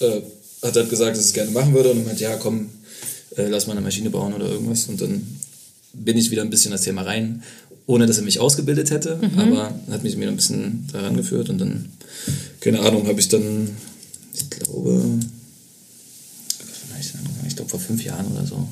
äh, 0.00 0.20
hat 0.62 0.74
halt 0.74 0.90
gesagt, 0.90 1.12
dass 1.12 1.20
ich 1.20 1.26
es 1.26 1.32
gerne 1.32 1.50
machen 1.50 1.74
würde 1.74 1.90
und 1.90 2.04
meinte, 2.06 2.22
ja 2.22 2.36
komm, 2.36 2.70
äh, 3.36 3.46
lass 3.48 3.66
mal 3.66 3.72
eine 3.72 3.82
Maschine 3.82 4.10
bauen 4.10 4.32
oder 4.32 4.48
irgendwas. 4.48 4.86
Und 4.86 5.00
dann 5.00 5.38
bin 5.92 6.16
ich 6.16 6.30
wieder 6.30 6.42
ein 6.42 6.50
bisschen 6.50 6.70
in 6.70 6.76
das 6.76 6.82
Thema 6.82 7.02
rein, 7.02 7.42
ohne 7.86 8.06
dass 8.06 8.18
er 8.18 8.24
mich 8.24 8.40
ausgebildet 8.40 8.90
hätte, 8.90 9.20
aber 9.36 9.74
hat 9.90 10.02
mich 10.02 10.16
wieder 10.18 10.28
ein 10.28 10.36
bisschen 10.36 10.88
da 10.92 11.00
rangeführt 11.02 11.48
und 11.50 11.58
dann, 11.58 11.90
keine 12.60 12.80
Ahnung, 12.80 13.06
habe 13.06 13.20
ich 13.20 13.28
dann, 13.28 13.70
ich 14.34 14.50
glaube, 14.50 15.02
ich 17.46 17.54
glaube 17.54 17.70
vor 17.70 17.80
fünf 17.80 18.04
Jahren 18.04 18.26
oder 18.32 18.46
so. 18.46 18.66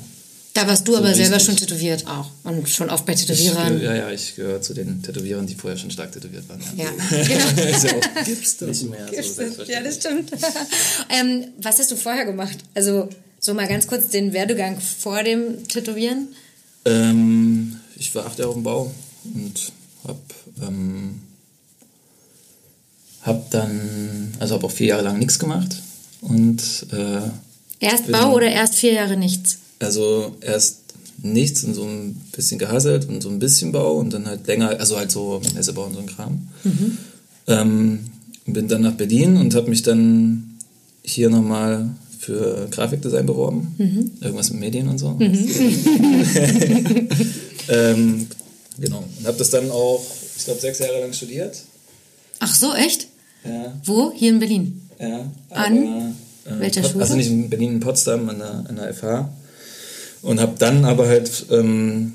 Da 0.55 0.65
warst 0.67 0.87
du 0.87 0.95
aber 0.95 1.13
selber 1.13 1.35
richtig. 1.35 1.45
schon 1.57 1.57
tätowiert 1.67 2.07
auch. 2.07 2.29
Und 2.45 2.67
schon 2.69 2.89
oft 2.89 3.05
bei 3.05 3.11
Ich, 3.13 3.25
Tätowierern. 3.25 3.77
geh- 3.77 3.85
ja, 3.85 3.93
ja, 3.93 4.09
ich 4.11 4.35
gehöre 4.37 4.61
zu 4.61 4.73
den 4.73 5.03
Tätowierern, 5.03 5.45
die 5.45 5.53
vorher 5.53 5.77
schon 5.77 5.91
stark 5.91 6.13
tätowiert 6.13 6.47
waren. 6.47 6.61
Ja, 6.77 6.89
genau. 7.09 7.69
Ist 7.69 7.83
ja 7.83 7.91
auch 7.91 8.23
Gibt's 8.25 8.57
das? 8.57 8.69
nicht 8.69 8.89
mehr 8.89 9.05
so 9.07 9.13
Ja, 9.15 9.21
selbstverständlich. 9.23 9.83
das 9.83 9.95
stimmt. 9.97 10.31
ähm, 11.09 11.45
was 11.61 11.77
hast 11.79 11.91
du 11.91 11.97
vorher 11.97 12.23
gemacht? 12.25 12.57
Also, 12.73 13.09
so 13.39 13.53
mal 13.53 13.67
ganz 13.67 13.85
kurz 13.85 14.07
den 14.07 14.31
Werdegang 14.31 14.79
vor 14.79 15.21
dem 15.23 15.67
Tätowieren. 15.67 16.29
Ähm, 16.85 17.77
ich 17.97 18.15
war 18.15 18.25
acht 18.25 18.39
Jahre 18.39 18.49
auf 18.49 18.55
dem 18.55 18.63
Bau 18.63 18.91
und 19.33 19.71
hab, 20.07 20.17
ähm, 20.65 21.21
hab 23.23 23.51
dann, 23.51 24.33
also 24.39 24.55
habe 24.55 24.67
auch 24.67 24.71
vier 24.71 24.87
Jahre 24.87 25.03
lang 25.03 25.19
nichts 25.19 25.37
gemacht 25.37 25.81
und 26.21 26.61
äh, 26.93 27.21
Erst 27.81 28.09
Bau 28.11 28.33
oder 28.33 28.47
erst 28.47 28.75
vier 28.75 28.93
Jahre 28.93 29.17
nichts? 29.17 29.57
Also 29.79 30.35
erst 30.41 30.79
nichts 31.21 31.63
und 31.63 31.73
so 31.73 31.83
ein 31.83 32.15
bisschen 32.35 32.59
gehasselt 32.59 33.07
und 33.07 33.21
so 33.21 33.29
ein 33.29 33.39
bisschen 33.39 33.71
Bau 33.71 33.95
und 33.97 34.13
dann 34.13 34.25
halt 34.27 34.45
länger, 34.47 34.69
also 34.79 34.97
halt 34.97 35.11
so 35.11 35.41
Messebau 35.53 35.85
und 35.85 35.93
so 35.93 35.99
ein 35.99 36.07
Kram. 36.07 36.47
Mhm. 36.63 36.97
Ähm, 37.47 37.99
bin 38.45 38.67
dann 38.67 38.81
nach 38.81 38.93
Berlin 38.93 39.37
und 39.37 39.55
habe 39.55 39.69
mich 39.69 39.81
dann 39.83 40.57
hier 41.03 41.29
nochmal 41.29 41.89
für 42.19 42.67
Grafikdesign 42.71 43.25
beworben. 43.25 43.75
Mhm. 43.77 44.11
Irgendwas 44.21 44.51
mit 44.51 44.59
Medien 44.59 44.87
und 44.87 44.97
so. 44.99 45.11
Mhm. 45.11 45.47
ähm, 47.69 48.27
genau. 48.79 49.03
Und 49.19 49.27
habe 49.27 49.37
das 49.37 49.49
dann 49.49 49.69
auch, 49.71 50.03
ich 50.37 50.45
glaube, 50.45 50.59
sechs 50.59 50.79
Jahre 50.79 51.01
lang 51.01 51.13
studiert. 51.13 51.61
Ach 52.39 52.53
so, 52.53 52.73
echt? 52.73 53.07
Ja. 53.43 53.73
Wo? 53.85 54.11
Hier 54.15 54.29
in 54.31 54.39
Berlin? 54.39 54.81
Ja. 54.99 55.31
An? 55.51 55.75
äh, 56.45 56.59
welcher 56.59 56.81
Pot- 56.81 56.91
Schule? 56.91 57.03
Also 57.03 57.15
nicht 57.15 57.29
in 57.29 57.49
Berlin, 57.49 57.73
in 57.73 57.79
Potsdam 57.79 58.27
an 58.29 58.39
der, 58.39 58.65
an 58.67 58.75
der 58.75 58.93
FH. 58.93 59.29
Und 60.25 60.39
habe 60.39 60.55
dann 60.57 60.85
aber 60.85 61.07
halt 61.07 61.45
ähm, 61.51 62.13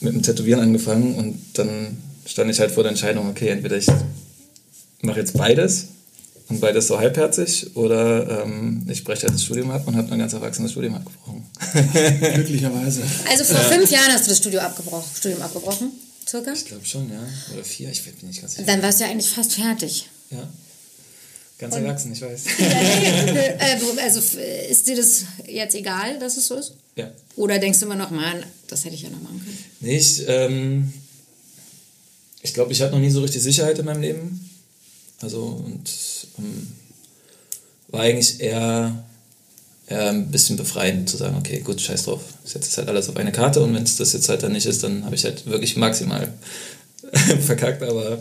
mit 0.00 0.14
dem 0.14 0.22
Tätowieren 0.22 0.60
angefangen 0.60 1.16
und 1.16 1.40
dann 1.54 1.96
stand 2.24 2.48
ich 2.48 2.60
halt 2.60 2.70
vor 2.70 2.84
der 2.84 2.90
Entscheidung, 2.90 3.28
okay, 3.28 3.48
entweder 3.48 3.76
ich 3.76 3.88
mache 5.00 5.18
jetzt 5.18 5.36
beides 5.36 5.86
und 6.48 6.60
beides 6.60 6.86
so 6.86 7.00
halbherzig 7.00 7.74
oder 7.76 8.44
ähm, 8.44 8.86
ich 8.88 9.02
breche 9.02 9.22
halt 9.22 9.34
das 9.34 9.42
Studium 9.42 9.72
ab 9.72 9.82
und 9.88 9.96
habe 9.96 10.08
dann 10.08 10.20
ganz 10.20 10.32
erwachsenes 10.32 10.70
Studium 10.70 10.94
abgebrochen. 10.94 11.44
Glücklicherweise. 12.34 13.02
Also 13.28 13.42
vor 13.42 13.56
fünf 13.56 13.90
Jahren 13.90 14.12
hast 14.12 14.26
du 14.26 14.30
das 14.30 14.38
Studio 14.38 14.60
abgebrochen, 14.60 15.10
Studium 15.16 15.42
abgebrochen, 15.42 15.90
circa? 16.28 16.52
Ich 16.52 16.66
glaube 16.66 16.84
schon, 16.84 17.10
ja. 17.10 17.26
Oder 17.52 17.64
vier, 17.64 17.90
ich 17.90 18.04
bin 18.04 18.28
nicht 18.28 18.40
ganz 18.40 18.54
sicher. 18.54 18.66
Dann 18.66 18.80
warst 18.82 19.00
du 19.00 19.04
ja 19.04 19.10
eigentlich 19.10 19.30
fast 19.30 19.54
fertig. 19.54 20.08
Ja. 20.30 20.48
Ganz 21.58 21.74
erwachsen, 21.74 22.12
ich 22.12 22.22
weiß. 22.22 22.42
Äh, 22.58 23.78
also 24.00 24.20
ist 24.70 24.86
dir 24.86 24.96
das 24.96 25.24
jetzt 25.48 25.74
egal, 25.74 26.20
dass 26.20 26.36
es 26.36 26.46
so 26.46 26.54
ist? 26.54 26.74
Ja. 26.96 27.10
Oder 27.36 27.58
denkst 27.58 27.80
du 27.80 27.86
immer 27.86 27.96
noch, 27.96 28.10
Mann, 28.10 28.42
das 28.68 28.84
hätte 28.84 28.94
ich 28.94 29.02
ja 29.02 29.10
noch 29.10 29.22
machen 29.22 29.40
können? 29.44 29.58
Nee, 29.80 29.96
ich, 29.96 30.22
ähm, 30.26 30.92
ich 32.42 32.52
glaube, 32.54 32.72
ich 32.72 32.82
hatte 32.82 32.92
noch 32.92 33.00
nie 33.00 33.10
so 33.10 33.22
richtig 33.22 33.42
Sicherheit 33.42 33.78
in 33.78 33.86
meinem 33.86 34.02
Leben. 34.02 34.50
Also, 35.20 35.62
und 35.64 35.88
ähm, 36.38 36.68
war 37.88 38.00
eigentlich 38.00 38.40
eher, 38.40 39.04
eher 39.86 40.10
ein 40.10 40.30
bisschen 40.30 40.56
befreiend 40.56 41.08
zu 41.08 41.16
sagen, 41.16 41.36
okay, 41.36 41.60
gut, 41.60 41.80
scheiß 41.80 42.04
drauf. 42.04 42.22
Ich 42.44 42.52
setze 42.52 42.66
jetzt 42.66 42.78
halt 42.78 42.88
alles 42.88 43.08
auf 43.08 43.16
eine 43.16 43.32
Karte 43.32 43.62
und 43.62 43.74
wenn 43.74 43.84
es 43.84 43.96
das 43.96 44.12
jetzt 44.12 44.28
halt 44.28 44.42
dann 44.42 44.52
nicht 44.52 44.66
ist, 44.66 44.82
dann 44.82 45.04
habe 45.04 45.14
ich 45.14 45.24
halt 45.24 45.46
wirklich 45.46 45.76
maximal 45.76 46.32
verkackt, 47.46 47.82
aber 47.82 48.20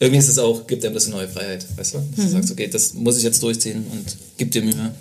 irgendwie 0.00 0.18
ist 0.18 0.28
es 0.28 0.38
auch, 0.38 0.66
gibt 0.66 0.82
dir 0.82 0.88
ein 0.88 0.94
bisschen 0.94 1.12
neue 1.12 1.28
Freiheit, 1.28 1.64
weißt 1.76 1.94
du? 1.94 1.98
Dass 2.16 2.24
du 2.24 2.30
sagst, 2.30 2.50
okay, 2.50 2.68
das 2.68 2.94
muss 2.94 3.16
ich 3.16 3.22
jetzt 3.22 3.42
durchziehen 3.42 3.86
und 3.92 4.16
gib 4.36 4.50
dir 4.50 4.62
Mühe. 4.62 4.94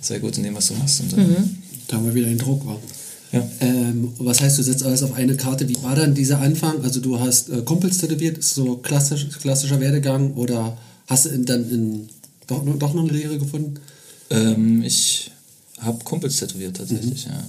Sei 0.00 0.18
gut 0.18 0.36
in 0.36 0.44
dem, 0.44 0.54
was 0.54 0.68
du 0.68 0.74
machst. 0.74 1.00
Und 1.00 1.12
dann, 1.12 1.63
Da 1.88 1.96
haben 1.96 2.06
wir 2.06 2.14
wieder 2.14 2.28
den 2.28 2.38
Druck 2.38 2.66
war. 2.66 2.78
ja. 3.32 3.46
Ähm, 3.60 4.12
was 4.18 4.40
heißt, 4.40 4.58
du 4.58 4.62
setzt 4.62 4.82
alles 4.82 5.02
auf 5.02 5.14
eine 5.14 5.36
Karte? 5.36 5.68
Wie 5.68 5.82
war 5.82 5.94
dann 5.94 6.14
dieser 6.14 6.40
Anfang? 6.40 6.82
Also 6.82 7.00
du 7.00 7.20
hast 7.20 7.50
äh, 7.50 7.62
Kumpels 7.62 7.98
tätowiert, 7.98 8.38
ist 8.38 8.54
so 8.54 8.76
klassisch, 8.76 9.28
klassischer 9.40 9.80
Werdegang 9.80 10.34
oder 10.34 10.76
hast 11.06 11.26
du 11.26 11.38
dann 11.40 11.70
in, 11.70 12.08
doch, 12.46 12.64
doch 12.78 12.94
noch 12.94 13.02
eine 13.02 13.12
Lehre 13.12 13.38
gefunden? 13.38 13.80
Ähm, 14.30 14.82
ich 14.82 15.30
habe 15.78 16.02
Kumpels 16.04 16.36
tätowiert 16.36 16.76
tatsächlich, 16.76 17.26
ja. 17.26 17.44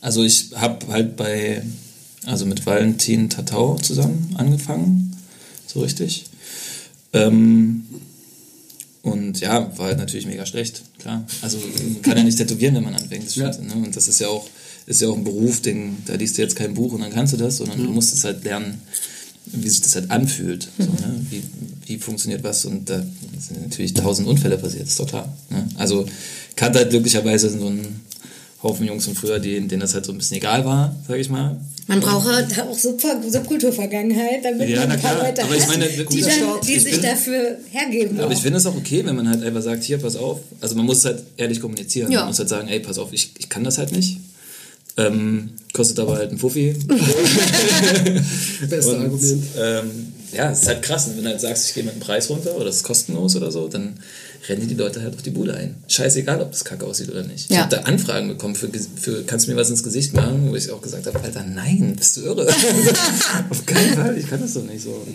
Also 0.00 0.22
ich 0.22 0.50
habe 0.54 0.86
halt 0.88 1.16
bei, 1.16 1.62
also 2.26 2.46
mit 2.46 2.64
Valentin 2.66 3.30
Tatau 3.30 3.76
zusammen 3.76 4.34
angefangen, 4.36 5.16
so 5.66 5.80
richtig. 5.80 6.26
Ähm, 7.12 7.86
und 9.02 9.40
ja, 9.40 9.76
war 9.78 9.86
halt 9.86 9.98
natürlich 9.98 10.26
mega 10.26 10.46
schlecht, 10.46 10.82
klar. 11.04 11.24
Also 11.42 11.58
man 11.58 12.02
kann 12.02 12.16
ja 12.18 12.24
nicht 12.24 12.38
tätowieren, 12.38 12.74
wenn 12.74 12.84
man 12.84 12.94
anfängt. 12.94 13.26
Das 13.26 13.34
Ja. 13.36 13.52
stimmt, 13.52 13.68
ne? 13.68 13.74
Und 13.86 13.94
das 13.94 14.08
ist 14.08 14.20
ja 14.20 14.28
auch, 14.28 14.46
ist 14.86 15.00
ja 15.00 15.08
auch 15.08 15.16
ein 15.16 15.24
Beruf, 15.24 15.60
den, 15.62 15.96
da 16.06 16.14
liest 16.14 16.36
du 16.36 16.42
jetzt 16.42 16.56
kein 16.56 16.74
Buch 16.74 16.92
und 16.92 17.00
dann 17.00 17.12
kannst 17.12 17.32
du 17.32 17.36
das, 17.36 17.58
sondern 17.58 17.78
du 17.82 17.90
musst 17.92 18.12
es 18.12 18.24
halt 18.24 18.42
lernen, 18.44 18.80
wie 19.46 19.68
sich 19.68 19.80
das 19.82 19.94
halt 19.94 20.10
anfühlt. 20.10 20.68
So, 20.78 20.84
ne? 20.84 21.26
wie, 21.30 21.42
wie 21.86 21.98
funktioniert 21.98 22.42
was 22.42 22.64
und 22.64 22.88
da 22.90 23.04
sind 23.38 23.62
natürlich 23.62 23.94
tausend 23.94 24.26
Unfälle 24.28 24.58
passiert, 24.58 24.88
ist 24.88 24.98
doch 24.98 25.06
klar. 25.08 25.32
Ne? 25.50 25.68
Also 25.76 26.06
kannte 26.56 26.78
halt 26.80 26.90
glücklicherweise 26.90 27.50
so 27.50 27.66
einen 27.66 28.00
Haufen 28.64 28.86
Jungs 28.86 29.04
von 29.04 29.14
früher, 29.14 29.38
denen, 29.38 29.68
denen 29.68 29.80
das 29.80 29.94
halt 29.94 30.04
so 30.06 30.12
ein 30.12 30.18
bisschen 30.18 30.38
egal 30.38 30.64
war, 30.64 30.96
sag 31.06 31.18
ich 31.18 31.28
mal. 31.28 31.60
Man 31.86 32.00
braucht 32.00 32.26
halt 32.26 32.58
auch 32.60 32.76
Super- 32.78 33.20
Subkulturvergangenheit, 33.28 34.42
damit 34.42 34.70
Ja, 34.70 34.80
man 34.80 34.92
ein 34.92 35.00
paar. 35.00 35.22
Leute 35.22 35.44
Aber 35.44 35.54
ich 35.54 35.60
hat, 35.62 35.68
meine, 35.68 35.86
die, 35.86 35.96
dann, 35.98 36.06
die 36.66 36.72
Ich 36.74 36.82
sich 36.82 36.92
bin- 36.92 37.02
dafür 37.02 37.58
hergeben. 37.70 38.18
Aber 38.18 38.28
auch. 38.28 38.32
ich 38.32 38.38
finde 38.40 38.56
es 38.58 38.64
auch 38.66 38.74
okay, 38.74 39.04
wenn 39.04 39.14
man 39.16 39.28
halt 39.28 39.42
einfach 39.42 39.60
sagt, 39.62 39.84
hier, 39.84 39.98
pass 39.98 40.16
auf. 40.16 40.40
Also 40.62 40.76
man 40.76 40.86
muss 40.86 41.04
halt 41.04 41.22
ehrlich 41.36 41.60
kommunizieren. 41.60 42.10
Ja. 42.10 42.20
Man 42.20 42.28
muss 42.28 42.38
halt 42.38 42.48
sagen, 42.48 42.68
ey, 42.68 42.80
pass 42.80 42.96
auf, 42.98 43.12
ich, 43.12 43.32
ich 43.38 43.50
kann 43.50 43.64
das 43.64 43.76
halt 43.76 43.92
nicht. 43.92 44.16
Ähm, 44.96 45.50
kostet 45.74 45.98
aber 46.00 46.16
halt 46.16 46.30
ein 46.32 46.38
Fuffi. 46.38 46.72
Beste 48.68 48.92
Und, 48.94 49.00
Argument. 49.02 49.42
ähm, 49.58 49.90
ja, 50.32 50.50
es 50.50 50.62
ist 50.62 50.68
halt 50.68 50.82
krass, 50.82 51.08
wenn 51.14 51.22
du 51.24 51.28
halt 51.30 51.40
sagst, 51.40 51.68
ich 51.68 51.74
gehe 51.74 51.84
mit 51.84 51.94
dem 51.94 52.00
Preis 52.00 52.28
runter 52.30 52.56
oder 52.56 52.66
es 52.66 52.76
ist 52.76 52.82
kostenlos 52.84 53.36
oder 53.36 53.50
so, 53.52 53.68
dann 53.68 53.94
rennen 54.48 54.68
die 54.68 54.74
Leute 54.74 55.02
halt 55.02 55.14
auf 55.14 55.22
die 55.22 55.30
Bude 55.30 55.54
ein. 55.54 55.74
Scheißegal, 55.88 56.40
ob 56.42 56.50
das 56.52 56.64
kacke 56.64 56.84
aussieht 56.86 57.08
oder 57.10 57.22
nicht. 57.24 57.46
Ich 57.50 57.56
Ja. 57.56 57.62
habe 57.62 57.76
da 57.76 57.82
Anfragen 57.82 58.28
bekommen 58.28 58.54
für, 58.54 58.68
für, 59.00 59.22
kannst 59.24 59.46
du 59.46 59.50
mir 59.52 59.56
was 59.56 59.70
ins 59.70 59.82
Gesicht 59.82 60.12
machen, 60.14 60.50
wo 60.50 60.54
ich 60.56 60.70
auch 60.70 60.82
gesagt 60.82 61.06
habe, 61.06 61.20
Alter, 61.22 61.44
nein, 61.44 61.94
bist 61.96 62.16
du 62.16 62.22
irre. 62.22 62.46
auf 63.50 63.66
keinen 63.66 63.94
Fall, 63.94 64.18
ich 64.18 64.28
kann 64.28 64.40
das 64.40 64.54
doch 64.54 64.64
nicht 64.64 64.82
so. 64.82 65.06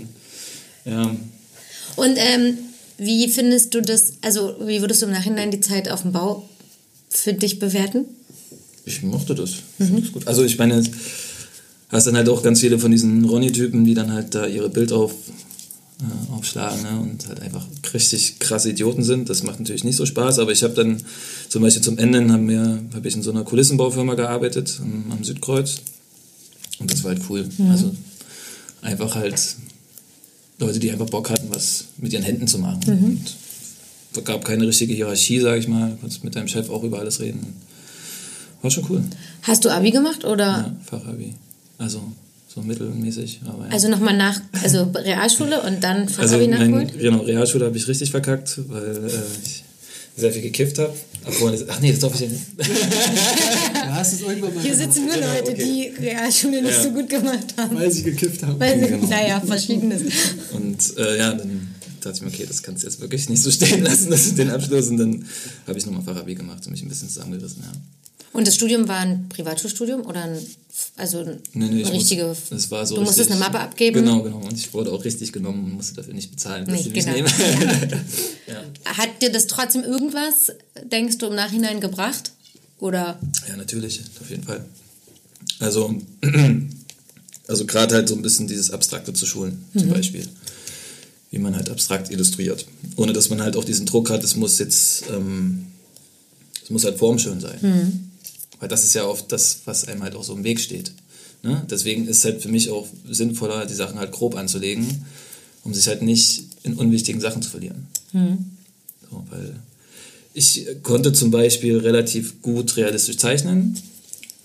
Ja, 0.86 1.04
Und 1.96 2.16
ähm, 2.18 2.58
wie 2.98 3.28
findest 3.30 3.74
du 3.76 3.82
das, 3.82 4.14
also 4.22 4.56
wie 4.66 4.82
würdest 4.82 5.02
du 5.02 5.06
im 5.06 5.12
Nachhinein 5.12 5.52
die 5.52 5.60
Zeit 5.62 5.90
auf 5.90 6.02
dem 6.04 6.12
Bau 6.12 6.48
für 7.10 7.34
dich 7.34 7.60
bewerten? 7.60 8.06
Ich 8.86 9.04
mochte 9.04 9.36
das. 9.36 9.52
Ich 9.78 9.88
fand 9.88 10.04
das 10.04 10.12
gut. 10.12 10.28
Also 10.28 10.44
ich 10.44 10.58
meine, 10.58 10.82
hast 11.90 12.08
dann 12.08 12.16
halt 12.18 12.30
auch 12.30 12.42
ganz 12.42 12.60
viele 12.62 12.80
von 12.80 12.92
diesen 12.92 13.26
Ronny-Typen, 13.26 13.84
die 13.86 13.94
dann 13.94 14.12
halt 14.14 14.34
da 14.34 14.48
ihre 14.48 14.70
Bild 14.70 14.92
auf, 14.92 15.14
äh, 16.02 16.34
aufschlagen 16.34 16.82
ne? 16.82 17.00
und 17.00 17.28
halt 17.28 17.42
einfach 17.42 17.66
richtig 17.94 18.40
krasse 18.40 18.70
Idioten 18.70 19.04
sind. 19.04 19.30
Das 19.30 19.44
macht 19.44 19.60
natürlich 19.60 19.84
nicht 19.84 19.98
so 19.98 20.06
Spaß, 20.06 20.40
aber 20.40 20.52
ich 20.52 20.64
habe 20.64 20.74
dann 20.74 21.02
zum 21.50 21.62
Beispiel 21.62 21.84
zum 21.84 21.98
Ende 21.98 22.22
habe 22.94 23.08
ich 23.08 23.16
in 23.16 23.24
so 23.24 23.32
einer 23.32 23.44
Kulissenbaufirma 23.44 24.16
gearbeitet 24.16 24.80
am, 24.82 25.12
am 25.12 25.24
Südkreuz 25.24 25.82
und 26.80 26.92
das 26.92 27.04
war 27.04 27.12
halt 27.12 27.24
cool. 27.30 27.50
Also 27.70 27.94
einfach 28.82 29.16
halt 29.16 29.56
Leute, 30.60 30.80
die 30.80 30.92
einfach 30.92 31.10
Bock 31.10 31.30
hatten, 31.30 31.48
was 31.50 31.86
mit 31.98 32.14
ihren 32.14 32.24
Händen 32.24 32.48
zu 32.48 32.60
machen. 32.60 32.82
Und 32.88 33.36
es 34.14 34.24
gab 34.24 34.44
keine 34.46 34.68
richtige 34.68 34.94
Hierarchie, 34.94 35.40
sage 35.40 35.60
ich 35.60 35.68
mal. 35.68 35.92
Du 35.92 35.98
konntest 35.98 36.24
mit 36.24 36.36
deinem 36.36 36.48
Chef 36.48 36.70
auch 36.70 36.84
über 36.84 37.00
alles 37.00 37.20
reden. 37.20 37.56
War 38.62 38.72
schon 38.72 38.86
cool. 38.90 39.04
Hast 39.44 39.64
du 39.64 39.70
Abi 39.70 39.92
gemacht 39.92 40.26
oder? 40.26 40.46
Ja, 40.46 40.76
Fachabi. 40.86 41.34
Also 41.78 42.02
so 42.54 42.62
mittelmäßig. 42.62 43.42
Aber 43.46 43.66
ja. 43.66 43.72
Also 43.72 43.90
nochmal 43.90 44.18
nach, 44.18 44.42
also 44.64 44.84
Realschule 44.96 45.62
und 45.62 45.84
dann 45.84 46.02
also 46.04 46.14
Fachabi 46.22 46.48
mein, 46.48 46.72
nachholen? 46.72 46.92
genau, 46.98 47.20
Realschule 47.20 47.66
habe 47.66 47.78
ich 47.78 47.88
richtig 47.88 48.12
verkackt, 48.12 48.60
weil 48.68 49.06
äh, 49.06 49.10
ich 49.46 49.64
sehr 50.18 50.34
viel 50.34 50.42
gekifft 50.42 50.80
habe. 50.80 50.94
Ach 51.26 51.80
nee, 51.82 51.92
das 51.92 52.00
darf 52.00 52.14
ich 52.16 52.22
ja 52.22 52.28
nicht. 52.28 52.42
Du 52.58 53.96
hast 53.96 54.14
es 54.14 54.22
irgendwann 54.22 54.54
mal 54.56 54.64
Hier 54.64 54.76
sitzen 54.76 55.06
nur 55.06 55.16
Genau, 55.16 55.28
Leute, 55.28 55.52
okay. 55.52 55.64
die 55.98 56.04
Realschule 56.06 56.62
nicht 56.62 56.72
Ja. 56.76 56.84
so 56.84 56.92
gut 56.92 57.10
gemacht 57.10 57.54
haben. 57.58 57.76
weil 57.76 57.92
sie 57.92 58.04
gekifft 58.04 58.44
haben. 58.44 58.60
Weil 58.60 58.80
sie, 58.80 58.88
Genau. 58.88 59.08
naja, 59.08 59.42
verschiedenes. 59.42 60.02
Und 60.54 60.98
äh, 60.98 61.18
ja, 61.18 61.34
dann 61.34 61.68
dachte 62.02 62.16
ich 62.18 62.22
mir, 62.22 62.28
okay, 62.30 62.46
das 62.48 62.62
kannst 62.64 62.84
du 62.84 62.88
jetzt 62.88 63.00
wirklich 63.02 63.30
nicht 63.30 63.42
so 63.44 63.52
stehen 63.52 63.84
lassen, 63.84 64.10
das 64.10 64.26
ist 64.28 64.38
den 64.38 64.50
Abschluss. 64.50 64.88
Und 64.88 64.98
dann 64.98 65.26
habe 65.68 65.78
ich 65.78 65.86
nochmal 65.86 66.04
Fachabi 66.04 66.36
gemacht 66.36 66.66
und 66.66 66.72
mich 66.72 66.82
ein 66.82 66.90
bisschen 66.90 67.10
zusammengerissen. 67.10 67.62
Ja. 67.64 67.72
Und 68.32 68.48
das 68.48 68.56
Studium 68.56 68.88
war 68.88 69.00
ein 69.00 69.28
Privatschulstudium 69.30 70.06
oder 70.06 70.24
ein, 70.24 70.38
also 70.98 71.20
ein 71.20 71.40
Nee, 71.54 71.66
nee, 71.68 71.84
eine 71.84 71.94
richtige. 71.94 72.26
muss, 72.28 72.38
das 72.52 72.70
war 72.72 72.86
so 72.86 72.96
du 72.96 73.02
musstest 73.02 73.30
richtig- 73.32 73.36
eine 73.44 73.52
Mappe 73.52 73.60
abgeben. 73.60 73.96
Genau, 74.02 74.22
genau. 74.22 74.38
Und 74.38 74.54
ich 74.54 74.72
wurde 74.74 74.92
auch 74.92 75.04
richtig 75.04 75.34
genommen 75.34 75.64
und 75.66 75.74
musste 75.74 75.96
dafür 75.96 76.14
nicht 76.14 76.30
bezahlen, 76.32 76.66
dass 76.66 76.76
Nee, 76.76 76.84
sie 76.84 76.90
mich 76.92 77.06
genau. 77.06 77.16
nehmen. 77.18 77.28
Hat 78.86 79.22
dir 79.22 79.32
das 79.32 79.48
trotzdem 79.48 79.84
irgendwas, 79.84 80.52
denkst 80.92 81.18
du, 81.18 81.28
im 81.28 81.36
Nachhinein 81.36 81.82
gebracht? 81.82 82.32
Oder? 82.80 83.20
Ja, 83.48 83.58
natürlich, 83.58 84.00
auf 84.22 84.30
jeden 84.30 84.44
Fall. 84.44 84.64
Also, 85.60 85.94
also 87.48 87.66
gerade 87.66 87.96
halt 87.96 88.08
so 88.10 88.16
ein 88.16 88.22
bisschen 88.22 88.48
dieses 88.48 88.72
Abstrakte 88.72 89.12
zu 89.14 89.26
schulen, 89.26 89.66
zum 89.76 89.90
Beispiel. 89.90 90.28
Wie 91.32 91.40
man 91.40 91.56
halt 91.56 91.70
abstrakt 91.70 92.10
illustriert. 92.12 92.66
Ohne 92.96 93.14
dass 93.14 93.30
man 93.30 93.42
halt 93.42 93.56
auch 93.56 93.64
diesen 93.64 93.86
Druck 93.86 94.10
hat, 94.10 94.24
es 94.24 94.36
muss 94.36 94.58
jetzt, 94.60 95.04
ähm, 95.12 95.68
es 96.64 96.70
muss 96.70 96.84
halt 96.86 96.98
formschön 96.98 97.40
sein. 97.40 98.09
Weil 98.60 98.70
das 98.70 98.84
ist 98.84 98.94
ja 98.94 99.06
oft 99.06 99.32
das, 99.32 99.62
was 99.66 99.88
einem 99.88 100.04
halt 100.04 100.16
auch 100.16 100.24
so 100.24 100.34
im 100.34 100.44
Weg 100.44 100.60
steht. 100.60 100.92
Ne? 101.44 101.66
Deswegen 101.70 102.08
ist 102.08 102.18
es 102.18 102.26
halt 102.26 102.42
für 102.42 102.50
mich 102.50 102.70
auch 102.70 102.88
sinnvoller, 103.10 103.66
die 103.66 103.74
Sachen 103.74 103.98
halt 103.98 104.12
grob 104.12 104.36
anzulegen, 104.36 105.06
um 105.64 105.74
sich 105.74 105.88
halt 105.88 106.02
nicht 106.02 106.44
in 106.64 106.74
unwichtigen 106.74 107.22
Sachen 107.22 107.42
zu 107.42 107.50
verlieren. 107.50 107.88
So, 109.10 109.24
weil 109.30 109.56
ich 110.34 110.66
konnte 110.84 111.14
zum 111.14 111.32
Beispiel 111.32 111.78
relativ 111.78 112.42
gut 112.42 112.76
realistisch 112.78 113.18
zeichnen 113.18 113.78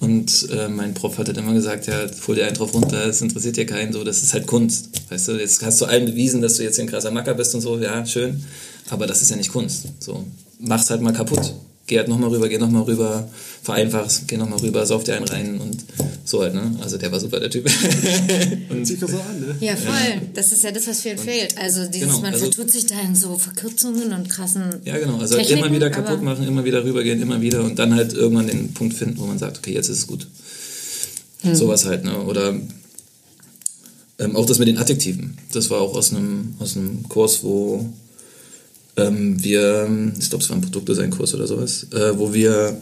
Und 0.01 0.49
äh, 0.51 0.69
mein 0.69 0.93
Prof 0.95 1.19
hat 1.19 1.29
halt 1.29 1.39
immer 1.39 1.55
gesagt, 1.55 1.87
ja, 1.87 2.07
hol 2.27 2.35
dir 2.35 2.47
einen 2.47 2.57
drauf 2.57 2.75
runter, 2.75 3.07
das 3.07 3.23
interessiert 3.23 3.57
dir 3.57 3.67
keinen, 3.67 3.93
so, 3.93 4.05
das 4.05 4.23
ist 4.23 4.35
halt 4.35 4.47
Kunst. 4.47 4.91
Weißt 5.09 5.29
du, 5.29 5.33
jetzt 5.33 5.63
hast 5.65 5.81
du 5.81 5.87
allen 5.87 6.07
bewiesen, 6.07 6.43
dass 6.43 6.57
du 6.57 6.63
jetzt 6.63 6.79
ein 6.79 6.87
krasser 6.87 7.11
Macker 7.11 7.35
bist 7.35 7.55
und 7.55 7.61
so, 7.61 7.79
ja, 7.79 8.05
schön. 8.05 8.45
Aber 8.91 9.07
das 9.07 9.23
ist 9.23 9.31
ja 9.31 9.37
nicht 9.37 9.51
Kunst. 9.51 9.87
So, 10.01 10.25
mach's 10.59 10.91
halt 10.91 11.01
mal 11.01 11.13
kaputt 11.13 11.55
geh 11.87 11.99
halt 11.99 12.09
nochmal 12.09 12.31
rüber, 12.31 12.49
geh 12.49 12.59
nochmal 12.59 12.83
rüber, 12.83 13.29
vereinfach's, 13.63 14.23
geh 14.27 14.37
nochmal 14.37 14.59
rüber, 14.61 14.87
sauf 14.87 15.05
dir 15.05 15.17
einen 15.17 15.27
rein 15.27 15.61
und 15.61 15.85
so 16.25 16.43
halt, 16.43 16.55
ne? 16.55 16.77
Also 16.81 16.97
der 16.97 17.13
war 17.13 17.21
super, 17.21 17.41
der 17.41 17.51
Typ. 17.51 17.67
und 18.71 18.87
sich 18.87 18.99
das 18.99 19.11
so 19.11 19.19
an, 19.19 19.41
ne? 19.41 19.57
Ja, 19.61 19.77
voll. 19.77 19.93
Ja. 19.93 20.21
Das 20.33 20.53
ist 20.53 20.65
ja 20.65 20.71
das, 20.71 20.87
was 20.87 21.03
vielen 21.03 21.19
fehlt. 21.19 21.59
Also 21.59 21.87
dieses, 21.87 22.09
genau, 22.09 22.21
man 22.21 22.33
also, 22.33 22.47
vertut 22.47 22.71
sich 22.71 22.87
da 22.87 22.99
in 23.01 23.15
so 23.15 23.37
Verkürzungen 23.37 24.13
und 24.13 24.29
krassen 24.31 24.63
Ja, 24.85 24.99
genau. 24.99 25.19
Also 25.19 25.37
halt 25.37 25.51
immer 25.51 25.71
wieder 25.71 25.91
kaputt 25.91 26.23
machen, 26.23 26.47
immer 26.47 26.65
wieder 26.65 26.85
rübergehen, 26.85 27.21
immer 27.21 27.41
wieder 27.41 27.63
und 27.63 27.79
dann 27.79 27.95
halt 27.95 28.15
irgendwann 28.15 28.47
den 28.47 28.73
Punkt 28.73 28.95
finden, 28.95 29.19
wo 29.19 29.27
man 29.27 29.39
sagt, 29.39 29.59
okay, 29.59 29.75
jetzt 29.75 29.89
ist 29.89 29.99
es 29.99 30.07
gut. 30.07 30.27
Hm. 31.43 31.55
Sowas 31.55 31.85
halt, 31.85 32.05
ne? 32.05 32.19
Oder 32.23 32.55
ähm, 34.19 34.37
auch 34.37 34.47
das 34.47 34.59
mit 34.59 34.69
den 34.69 34.79
Adjektiven. 34.79 35.37
Das 35.53 35.69
war 35.71 35.81
auch 35.81 35.95
aus 35.95 36.13
einem, 36.13 36.55
aus 36.59 36.77
einem 36.77 37.07
Kurs, 37.09 37.43
wo 37.43 37.93
ähm, 38.97 39.43
wir, 39.43 40.13
ich 40.19 40.29
glaube, 40.31 40.43
es 40.45 40.51
war 40.51 40.57
ein 40.57 40.63
Produktdesign-Kurs 40.63 41.35
oder 41.35 41.47
sowas, 41.47 41.87
äh, 41.93 42.19
wo 42.19 42.33
wir 42.33 42.81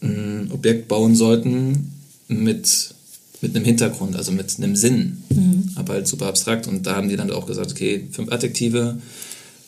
ein 0.00 0.50
Objekt 0.52 0.88
bauen 0.88 1.14
sollten 1.14 1.92
mit, 2.28 2.94
mit 3.40 3.54
einem 3.54 3.64
Hintergrund, 3.64 4.16
also 4.16 4.32
mit 4.32 4.56
einem 4.58 4.76
Sinn, 4.76 5.22
mhm. 5.30 5.70
aber 5.74 5.94
halt 5.94 6.06
super 6.06 6.26
abstrakt. 6.26 6.66
Und 6.66 6.86
da 6.86 6.96
haben 6.96 7.08
die 7.08 7.16
dann 7.16 7.30
auch 7.30 7.46
gesagt, 7.46 7.70
okay, 7.70 8.06
fünf 8.10 8.30
Adjektive 8.30 8.98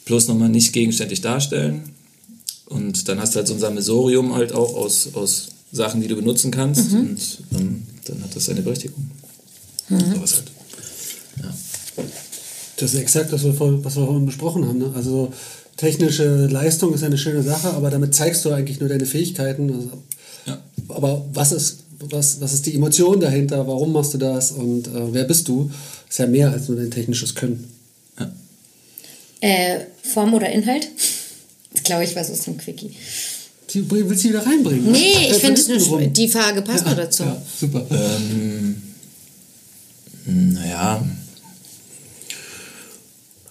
plus 0.04 0.28
nochmal 0.28 0.48
nicht 0.48 0.72
gegenständlich 0.72 1.20
darstellen. 1.20 1.82
Und 2.66 3.08
dann 3.08 3.20
hast 3.20 3.34
du 3.34 3.38
halt 3.38 3.48
so 3.48 3.54
ein 3.54 3.60
Sammelsorium 3.60 4.34
halt 4.34 4.52
auch 4.52 4.74
aus, 4.74 5.14
aus 5.14 5.48
Sachen, 5.72 6.00
die 6.00 6.08
du 6.08 6.16
benutzen 6.16 6.50
kannst. 6.50 6.92
Mhm. 6.92 7.00
Und 7.00 7.38
ähm, 7.52 7.82
dann 8.04 8.22
hat 8.22 8.34
das 8.34 8.46
seine 8.46 8.62
Berechtigung. 8.62 9.10
Mhm. 9.88 10.14
Sowas 10.14 10.36
halt. 10.36 10.50
Das 12.80 12.94
ist 12.94 13.00
exakt 13.00 13.32
das, 13.32 13.44
was 13.44 13.60
wir, 13.60 13.84
vorhin 14.04 14.26
besprochen 14.26 14.66
haben. 14.66 14.78
Ne? 14.78 14.92
Also 14.94 15.32
technische 15.76 16.46
Leistung 16.46 16.94
ist 16.94 17.02
eine 17.02 17.18
schöne 17.18 17.42
Sache, 17.42 17.70
aber 17.74 17.90
damit 17.90 18.14
zeigst 18.14 18.44
du 18.44 18.52
eigentlich 18.52 18.80
nur 18.80 18.88
deine 18.88 19.06
Fähigkeiten. 19.06 19.72
Also, 19.72 19.90
ja. 20.46 20.62
Aber 20.88 21.24
was 21.32 21.52
ist, 21.52 21.80
was, 21.98 22.40
was 22.40 22.52
ist 22.52 22.66
die 22.66 22.74
Emotion 22.74 23.20
dahinter? 23.20 23.66
Warum 23.66 23.92
machst 23.92 24.14
du 24.14 24.18
das? 24.18 24.52
Und 24.52 24.88
äh, 24.88 25.12
wer 25.12 25.24
bist 25.24 25.48
du? 25.48 25.70
Ist 26.08 26.18
ja 26.18 26.26
mehr 26.26 26.50
als 26.50 26.68
nur 26.68 26.78
dein 26.78 26.90
technisches 26.90 27.34
Können. 27.34 27.70
Ja. 28.18 28.32
Äh, 29.40 29.80
Form 30.02 30.34
oder 30.34 30.50
Inhalt? 30.50 30.88
Das 31.72 31.82
glaube 31.84 32.04
ich 32.04 32.16
was 32.16 32.30
aus 32.30 32.40
dem 32.40 32.56
Quickie. 32.56 32.94
Die, 33.72 33.88
willst 33.88 34.24
du 34.24 34.30
wieder 34.30 34.44
reinbringen? 34.44 34.90
Nee, 34.90 35.30
ich 35.30 35.36
finde, 35.36 36.08
die 36.10 36.28
Frage 36.28 36.62
passt 36.62 36.84
ja, 36.84 36.94
nur 36.94 37.04
dazu. 37.04 37.22
Ja, 37.22 37.42
super. 37.60 37.86
Ähm, 37.90 38.82
naja, 40.26 41.04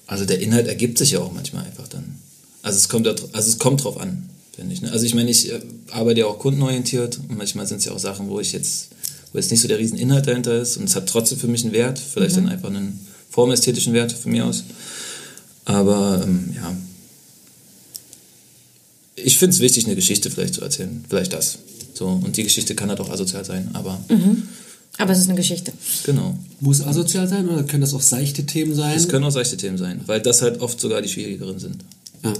also 0.09 0.25
der 0.25 0.39
Inhalt 0.39 0.67
ergibt 0.67 0.97
sich 0.97 1.11
ja 1.11 1.19
auch 1.19 1.31
manchmal 1.31 1.65
einfach 1.65 1.87
dann. 1.87 2.15
Also 2.63 2.77
es 2.77 2.89
kommt, 2.89 3.07
also 3.07 3.23
es 3.31 3.59
kommt 3.59 3.83
drauf 3.83 3.99
an, 3.99 4.27
finde 4.55 4.73
ich. 4.73 4.81
Ne? 4.81 4.91
Also 4.91 5.05
ich 5.05 5.13
meine, 5.13 5.29
ich 5.29 5.51
äh, 5.51 5.61
arbeite 5.91 6.21
ja 6.21 6.25
auch 6.25 6.39
kundenorientiert 6.39 7.19
und 7.29 7.37
manchmal 7.37 7.67
sind 7.67 7.77
es 7.77 7.85
ja 7.85 7.91
auch 7.91 7.99
Sachen, 7.99 8.27
wo 8.27 8.39
ich 8.39 8.51
jetzt, 8.51 8.89
wo 9.31 9.37
jetzt 9.37 9.51
nicht 9.51 9.61
so 9.61 9.67
der 9.67 9.77
Rieseninhalt 9.77 10.25
dahinter 10.25 10.59
ist 10.59 10.77
und 10.77 10.85
es 10.85 10.95
hat 10.95 11.07
trotzdem 11.07 11.37
für 11.37 11.47
mich 11.47 11.63
einen 11.63 11.73
Wert, 11.73 11.99
vielleicht 11.99 12.35
mhm. 12.35 12.45
dann 12.45 12.49
einfach 12.49 12.69
einen 12.69 13.05
formästhetischen 13.29 13.93
Wert 13.93 14.11
von 14.11 14.31
mir 14.31 14.47
aus. 14.47 14.63
Aber 15.65 16.23
ähm, 16.23 16.55
ja, 16.55 16.75
ich 19.15 19.37
finde 19.37 19.53
es 19.53 19.59
wichtig, 19.59 19.85
eine 19.85 19.95
Geschichte 19.95 20.31
vielleicht 20.31 20.55
zu 20.55 20.61
erzählen. 20.61 21.05
Vielleicht 21.07 21.33
das. 21.33 21.59
So, 21.93 22.07
und 22.07 22.35
die 22.35 22.43
Geschichte 22.43 22.73
kann 22.73 22.89
halt 22.89 22.99
auch 22.99 23.11
asozial 23.11 23.45
sein, 23.45 23.69
aber 23.73 24.01
mhm. 24.09 24.47
Aber 24.99 25.13
es 25.13 25.19
ist 25.19 25.29
eine 25.29 25.37
Geschichte. 25.37 25.73
Genau. 26.03 26.37
Muss 26.59 26.81
asozial 26.81 27.27
sein 27.27 27.49
oder 27.49 27.63
können 27.63 27.81
das 27.81 27.93
auch 27.93 28.01
seichte 28.01 28.45
Themen 28.45 28.75
sein? 28.75 28.95
Es 28.95 29.07
können 29.07 29.23
auch 29.23 29.31
seichte 29.31 29.57
Themen 29.57 29.77
sein, 29.77 30.01
weil 30.05 30.21
das 30.21 30.41
halt 30.41 30.61
oft 30.61 30.79
sogar 30.79 31.01
die 31.01 31.09
schwierigeren 31.09 31.57
sind. 31.57 31.83
Ja. 32.23 32.33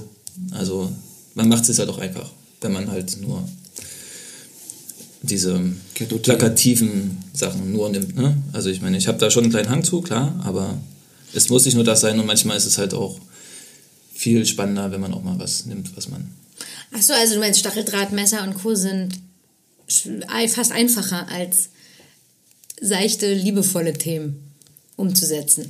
Also 0.52 0.92
man 1.34 1.48
macht 1.48 1.68
es 1.68 1.78
halt 1.78 1.88
auch 1.88 1.98
einfach, 1.98 2.30
wenn 2.60 2.72
man 2.72 2.90
halt 2.90 3.20
nur 3.20 3.48
diese 5.22 5.58
plakativen 6.22 7.18
Sachen 7.32 7.72
nur 7.72 7.88
nimmt. 7.88 8.16
Ne? 8.16 8.36
Also 8.52 8.68
ich 8.68 8.80
meine, 8.82 8.98
ich 8.98 9.08
habe 9.08 9.18
da 9.18 9.30
schon 9.30 9.44
einen 9.44 9.52
kleinen 9.52 9.70
Hang 9.70 9.82
zu, 9.82 10.02
klar, 10.02 10.38
aber 10.44 10.78
es 11.32 11.48
muss 11.48 11.64
nicht 11.64 11.74
nur 11.74 11.84
das 11.84 12.02
sein 12.02 12.20
und 12.20 12.26
manchmal 12.26 12.56
ist 12.56 12.66
es 12.66 12.78
halt 12.78 12.94
auch 12.94 13.18
viel 14.12 14.44
spannender, 14.44 14.92
wenn 14.92 15.00
man 15.00 15.14
auch 15.14 15.22
mal 15.22 15.38
was 15.38 15.64
nimmt, 15.64 15.96
was 15.96 16.08
man. 16.08 16.30
Achso, 16.92 17.14
also 17.14 17.34
du 17.34 17.40
meinst 17.40 17.60
Stacheldrahtmesser 17.60 18.42
und 18.42 18.54
Co. 18.54 18.74
sind 18.74 19.18
fast 20.48 20.72
einfacher 20.72 21.26
als 21.28 21.70
seichte, 22.80 23.32
liebevolle 23.32 23.92
Themen 23.92 24.36
umzusetzen. 24.96 25.66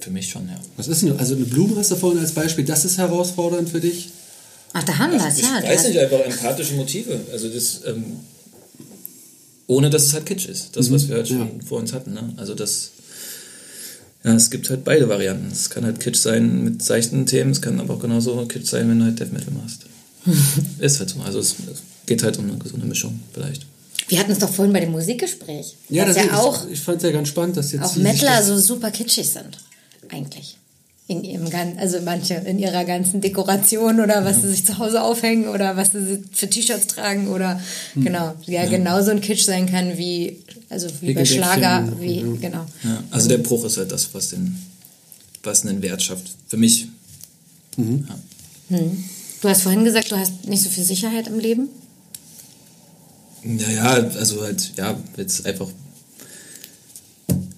Für 0.00 0.10
mich 0.10 0.28
schon, 0.28 0.48
ja. 0.48 0.58
Was 0.76 0.88
ist 0.88 1.02
denn, 1.02 1.18
also 1.18 1.34
eine 1.34 1.44
Blume 1.44 1.76
hast 1.76 1.90
du 1.90 1.96
vorhin 1.96 2.20
als 2.20 2.32
Beispiel, 2.32 2.64
das 2.64 2.84
ist 2.84 2.98
herausfordernd 2.98 3.68
für 3.68 3.80
dich? 3.80 4.10
Ach, 4.72 4.84
da 4.84 4.98
haben 4.98 5.12
wir 5.12 5.26
es, 5.26 5.40
ja. 5.40 5.60
Ich 5.62 5.68
weiß 5.68 5.88
nicht, 5.88 5.98
einfach 5.98 6.20
empathische 6.20 6.74
Motive. 6.74 7.20
Also 7.32 7.48
das, 7.48 7.80
ähm, 7.86 8.04
ohne 9.66 9.90
dass 9.90 10.04
es 10.04 10.14
halt 10.14 10.26
Kitsch 10.26 10.46
ist. 10.46 10.76
Das, 10.76 10.88
mhm. 10.88 10.94
was 10.94 11.08
wir 11.08 11.16
halt 11.16 11.28
schon 11.28 11.38
ja. 11.38 11.48
vor 11.66 11.78
uns 11.78 11.92
hatten. 11.92 12.14
Ne? 12.14 12.32
Also 12.36 12.54
das, 12.54 12.90
ja, 14.24 14.34
es 14.34 14.50
gibt 14.50 14.68
halt 14.70 14.84
beide 14.84 15.08
Varianten. 15.08 15.50
Es 15.50 15.70
kann 15.70 15.84
halt 15.84 16.00
Kitsch 16.00 16.18
sein 16.18 16.64
mit 16.64 16.82
seichten 16.82 17.26
Themen, 17.26 17.50
es 17.50 17.62
kann 17.62 17.80
aber 17.80 17.94
auch 17.94 18.00
genauso 18.00 18.44
Kitsch 18.46 18.68
sein, 18.68 18.88
wenn 18.88 18.98
du 18.98 19.04
halt 19.06 19.18
Death 19.18 19.32
Metal 19.32 19.52
machst. 19.52 19.86
ist 20.78 20.98
halt 20.98 21.10
so. 21.10 21.20
Also 21.20 21.38
es 21.38 21.56
geht 22.06 22.22
halt 22.22 22.38
um 22.38 22.48
eine 22.48 22.58
gesunde 22.58 22.86
Mischung 22.86 23.20
vielleicht. 23.32 23.66
Wir 24.08 24.18
hatten 24.18 24.32
es 24.32 24.38
doch 24.38 24.50
vorhin 24.52 24.72
bei 24.72 24.80
dem 24.80 24.92
Musikgespräch. 24.92 25.76
Ja, 25.88 26.04
das 26.04 26.16
ja 26.16 26.38
auch. 26.38 26.68
Ich 26.68 26.80
fand 26.80 26.98
es 26.98 27.04
ja 27.04 27.10
ganz 27.10 27.28
spannend, 27.28 27.56
dass 27.56 27.72
jetzt. 27.72 27.84
Auch 27.84 27.96
Mettler 27.96 28.42
so 28.42 28.58
super 28.58 28.90
kitschig 28.90 29.28
sind. 29.28 29.58
Eigentlich. 30.10 30.56
In 31.06 31.24
ihrem 31.24 31.48
ganzen, 31.48 31.78
also 31.78 32.00
manche 32.02 32.34
in 32.34 32.58
ihrer 32.58 32.84
ganzen 32.84 33.22
Dekoration 33.22 34.00
oder 34.00 34.24
was 34.24 34.36
ja. 34.36 34.42
sie 34.42 34.50
sich 34.50 34.66
zu 34.66 34.78
Hause 34.78 35.02
aufhängen 35.02 35.48
oder 35.48 35.76
was 35.76 35.92
sie 35.92 36.22
für 36.32 36.50
T-Shirts 36.50 36.86
tragen 36.86 37.28
oder 37.28 37.60
hm. 37.94 38.04
genau, 38.04 38.34
ja, 38.44 38.64
ja, 38.64 38.68
genauso 38.68 39.10
ein 39.10 39.22
Kitsch 39.22 39.44
sein 39.44 39.64
kann 39.64 39.96
wie, 39.96 40.36
also 40.68 40.86
wie 41.00 41.14
bei 41.14 41.24
Schlager, 41.24 41.90
wie, 41.98 42.20
ja. 42.20 42.26
genau. 42.38 42.66
Ja. 42.84 43.02
Also 43.10 43.28
der 43.28 43.38
Bruch 43.38 43.64
ist 43.64 43.78
halt 43.78 43.90
das, 43.90 44.12
was 44.12 44.28
den, 44.28 44.58
was 45.42 45.64
einen 45.64 45.80
Wert 45.80 46.02
schafft. 46.02 46.30
Für 46.46 46.58
mich. 46.58 46.88
Mhm. 47.78 48.06
Hm. 48.68 49.04
Du 49.40 49.48
hast 49.48 49.62
vorhin 49.62 49.84
gesagt, 49.84 50.10
du 50.10 50.16
hast 50.16 50.46
nicht 50.46 50.62
so 50.62 50.68
viel 50.68 50.84
Sicherheit 50.84 51.26
im 51.28 51.38
Leben. 51.38 51.68
Naja, 53.48 54.10
also 54.18 54.42
halt, 54.42 54.72
ja, 54.76 54.94
jetzt 55.16 55.46
einfach 55.46 55.68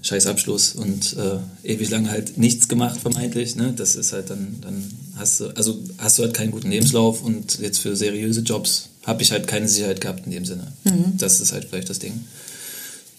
scheiß 0.03 0.29
Abschluss 0.29 0.77
und 0.77 1.17
äh, 1.17 1.69
ewig 1.69 1.91
lange 1.91 2.11
halt 2.11 2.39
nichts 2.39 2.69
gemacht, 2.69 3.01
vermeintlich. 3.01 3.57
Ne? 3.57 3.73
Das 3.77 3.97
ist 3.97 4.13
halt 4.13 4.31
dann, 4.31 4.57
dann 4.61 4.85
hast 5.17 5.41
du, 5.41 5.49
also 5.57 5.79
hast 5.99 6.19
du 6.19 6.23
halt 6.23 6.35
keinen 6.35 6.53
guten 6.53 6.71
Lebenslauf 6.71 7.23
und 7.23 7.59
jetzt 7.59 7.79
für 7.79 7.97
seriöse 7.97 8.41
Jobs 8.43 8.91
habe 9.05 9.23
ich 9.23 9.33
halt 9.33 9.49
keine 9.49 9.69
Sicherheit 9.69 10.01
gehabt 10.01 10.27
in 10.27 10.33
dem 10.33 10.45
Sinne. 10.45 10.73
Mhm. 10.85 11.17
Das 11.19 11.41
ist 11.41 11.53
halt 11.53 11.67
vielleicht 11.69 11.91
das 11.91 11.99
Ding. 11.99 12.13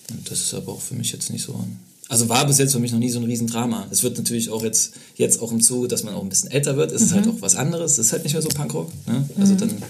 Und 0.10 0.31
das 0.31 0.39
ist 0.39 0.53
aber 0.53 0.71
auch 0.71 0.81
für 0.81 0.95
mich 0.95 1.12
jetzt 1.12 1.29
nicht 1.29 1.43
so. 1.43 1.65
Also 2.07 2.29
war 2.29 2.47
bis 2.47 2.57
jetzt 2.57 2.71
für 2.71 2.79
mich 2.79 2.93
noch 2.93 2.99
nie 2.99 3.10
so 3.10 3.19
ein 3.19 3.25
Riesendrama. 3.25 3.88
Es 3.91 4.01
wird 4.03 4.17
natürlich 4.17 4.49
auch 4.49 4.63
jetzt, 4.63 4.93
jetzt 5.15 5.41
auch 5.41 5.51
im 5.51 5.60
Zuge, 5.60 5.89
dass 5.89 6.03
man 6.03 6.13
auch 6.13 6.23
ein 6.23 6.29
bisschen 6.29 6.51
älter 6.51 6.77
wird, 6.77 6.93
ist 6.93 7.01
mhm. 7.01 7.07
es 7.07 7.13
halt 7.13 7.27
auch 7.27 7.41
was 7.41 7.55
anderes. 7.57 7.93
Es 7.93 7.99
ist 7.99 8.13
halt 8.13 8.23
nicht 8.23 8.34
mehr 8.34 8.41
so 8.41 8.49
Punkrock. 8.49 8.91
Ne? 9.07 9.29
Also 9.38 9.53
mhm. 9.53 9.57
dann 9.57 9.84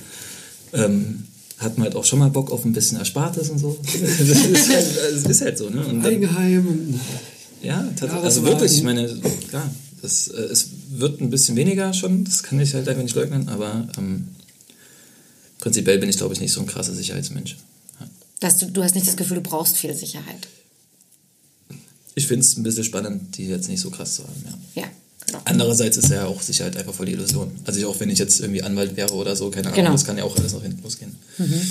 ähm, 0.74 1.24
hat 1.62 1.78
man 1.78 1.86
halt 1.86 1.96
auch 1.96 2.04
schon 2.04 2.20
mal 2.20 2.30
Bock 2.30 2.52
auf 2.52 2.66
ein 2.66 2.74
bisschen 2.74 2.98
Erspartes 2.98 3.50
und 3.50 3.60
so. 3.60 3.78
das, 3.84 4.20
ist 4.20 4.70
halt, 4.70 4.88
das 5.16 5.26
ist 5.26 5.42
halt 5.42 5.58
so, 5.58 5.70
ne? 5.70 5.86
Und 5.86 6.04
dann, 6.04 6.12
Eigenheim. 6.12 7.00
Ja, 7.62 7.88
also 8.24 8.44
wirklich, 8.44 8.74
ich 8.74 8.84
meine, 8.84 9.08
klar, 9.48 9.70
das, 10.02 10.28
äh, 10.30 10.42
es 10.42 10.70
wird 10.90 11.22
ein 11.22 11.30
bisschen 11.30 11.56
weniger 11.56 11.94
schon, 11.94 12.24
das 12.24 12.42
kann 12.42 12.60
ich 12.60 12.74
halt 12.74 12.88
einfach 12.88 13.04
nicht 13.04 13.16
leugnen, 13.16 13.50
aber 13.50 13.88
ähm, 13.98 14.30
prinzipiell 15.60 16.00
bin 16.00 16.10
ich, 16.10 16.18
glaube 16.18 16.34
ich, 16.34 16.42
nicht 16.42 16.52
so 16.52 16.62
ein 16.62 16.66
krasser 16.66 16.96
Sicherheitsmensch. 16.96 17.58
Ja. 18.00 18.10
Dass 18.40 18.58
du, 18.58 18.66
du 18.66 18.84
hast 18.84 18.96
nicht 18.96 19.08
das 19.08 19.16
Gefühl, 19.16 19.38
du 19.38 19.44
brauchst 19.44 19.78
viel 19.78 19.94
Sicherheit. 19.94 20.48
Ich 22.16 22.26
finde 22.28 22.44
es 22.44 22.58
ein 22.58 22.64
bisschen 22.64 22.84
spannend, 22.84 23.38
die 23.38 23.48
jetzt 23.48 23.70
nicht 23.70 23.80
so 23.80 23.92
krass 23.92 24.16
zu 24.16 24.24
haben, 24.24 24.44
ja. 24.46 24.82
Ja. 24.82 24.88
Andererseits 25.46 25.98
ist 25.98 26.10
ja 26.10 26.26
auch 26.26 26.42
Sicherheit 26.42 26.76
einfach 26.78 26.94
voll 26.94 27.06
die 27.06 27.14
Illusion. 27.14 27.52
Also 27.66 27.80
ich, 27.80 27.86
auch 27.86 28.00
wenn 28.00 28.10
ich 28.10 28.20
jetzt 28.20 28.40
irgendwie 28.42 28.64
Anwalt 28.64 28.98
wäre 28.98 29.14
oder 29.14 29.36
so, 29.36 29.50
keine 29.50 29.68
Ahnung, 29.68 29.76
genau. 29.76 29.92
das 29.92 30.06
kann 30.06 30.18
ja 30.18 30.24
auch 30.24 30.38
alles 30.38 30.54
nach 30.54 30.62
hinten 30.62 30.84
losgehen. 30.84 31.16
Mhm. 31.38 31.62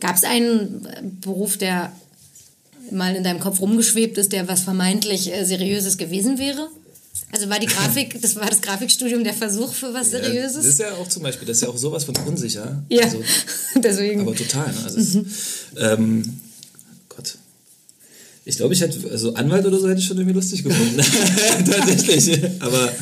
Gab 0.00 0.16
es 0.16 0.24
einen 0.24 0.86
äh, 0.86 1.02
Beruf, 1.20 1.56
der 1.56 1.92
mal 2.90 3.14
in 3.14 3.24
deinem 3.24 3.40
Kopf 3.40 3.60
rumgeschwebt 3.60 4.18
ist, 4.18 4.32
der 4.32 4.48
was 4.48 4.62
vermeintlich 4.62 5.32
äh, 5.32 5.44
Seriöses 5.44 5.96
gewesen 5.96 6.38
wäre? 6.38 6.68
Also 7.32 7.48
war 7.48 7.58
die 7.58 7.66
Grafik, 7.66 8.20
das 8.22 8.36
war 8.36 8.48
das 8.48 8.60
Grafikstudium 8.60 9.24
der 9.24 9.34
Versuch 9.34 9.72
für 9.72 9.92
was 9.92 10.10
Seriöses? 10.10 10.54
Ja, 10.54 10.60
das 10.60 10.66
ist 10.66 10.78
ja 10.80 10.92
auch 10.94 11.08
zum 11.08 11.22
Beispiel, 11.22 11.46
das 11.46 11.58
ist 11.58 11.62
ja 11.62 11.68
auch 11.68 11.76
sowas 11.76 12.04
von 12.04 12.16
unsicher. 12.26 12.82
Ja, 12.88 13.04
also, 13.04 13.22
deswegen. 13.76 14.20
Aber 14.20 14.34
total. 14.34 14.72
Ne? 14.72 14.78
Also 14.84 14.98
mhm. 15.18 15.26
es, 15.26 15.78
ähm, 15.78 16.40
ich 18.44 18.56
glaube, 18.56 18.74
ich 18.74 18.80
hätte, 18.80 19.10
also 19.10 19.34
Anwalt 19.34 19.64
oder 19.64 19.78
so 19.78 19.88
hätte 19.88 20.00
ich 20.00 20.06
schon 20.06 20.18
irgendwie 20.18 20.34
lustig 20.34 20.62
gefunden. 20.62 20.96
Tatsächlich. 21.64 22.40
Aber 22.60 22.92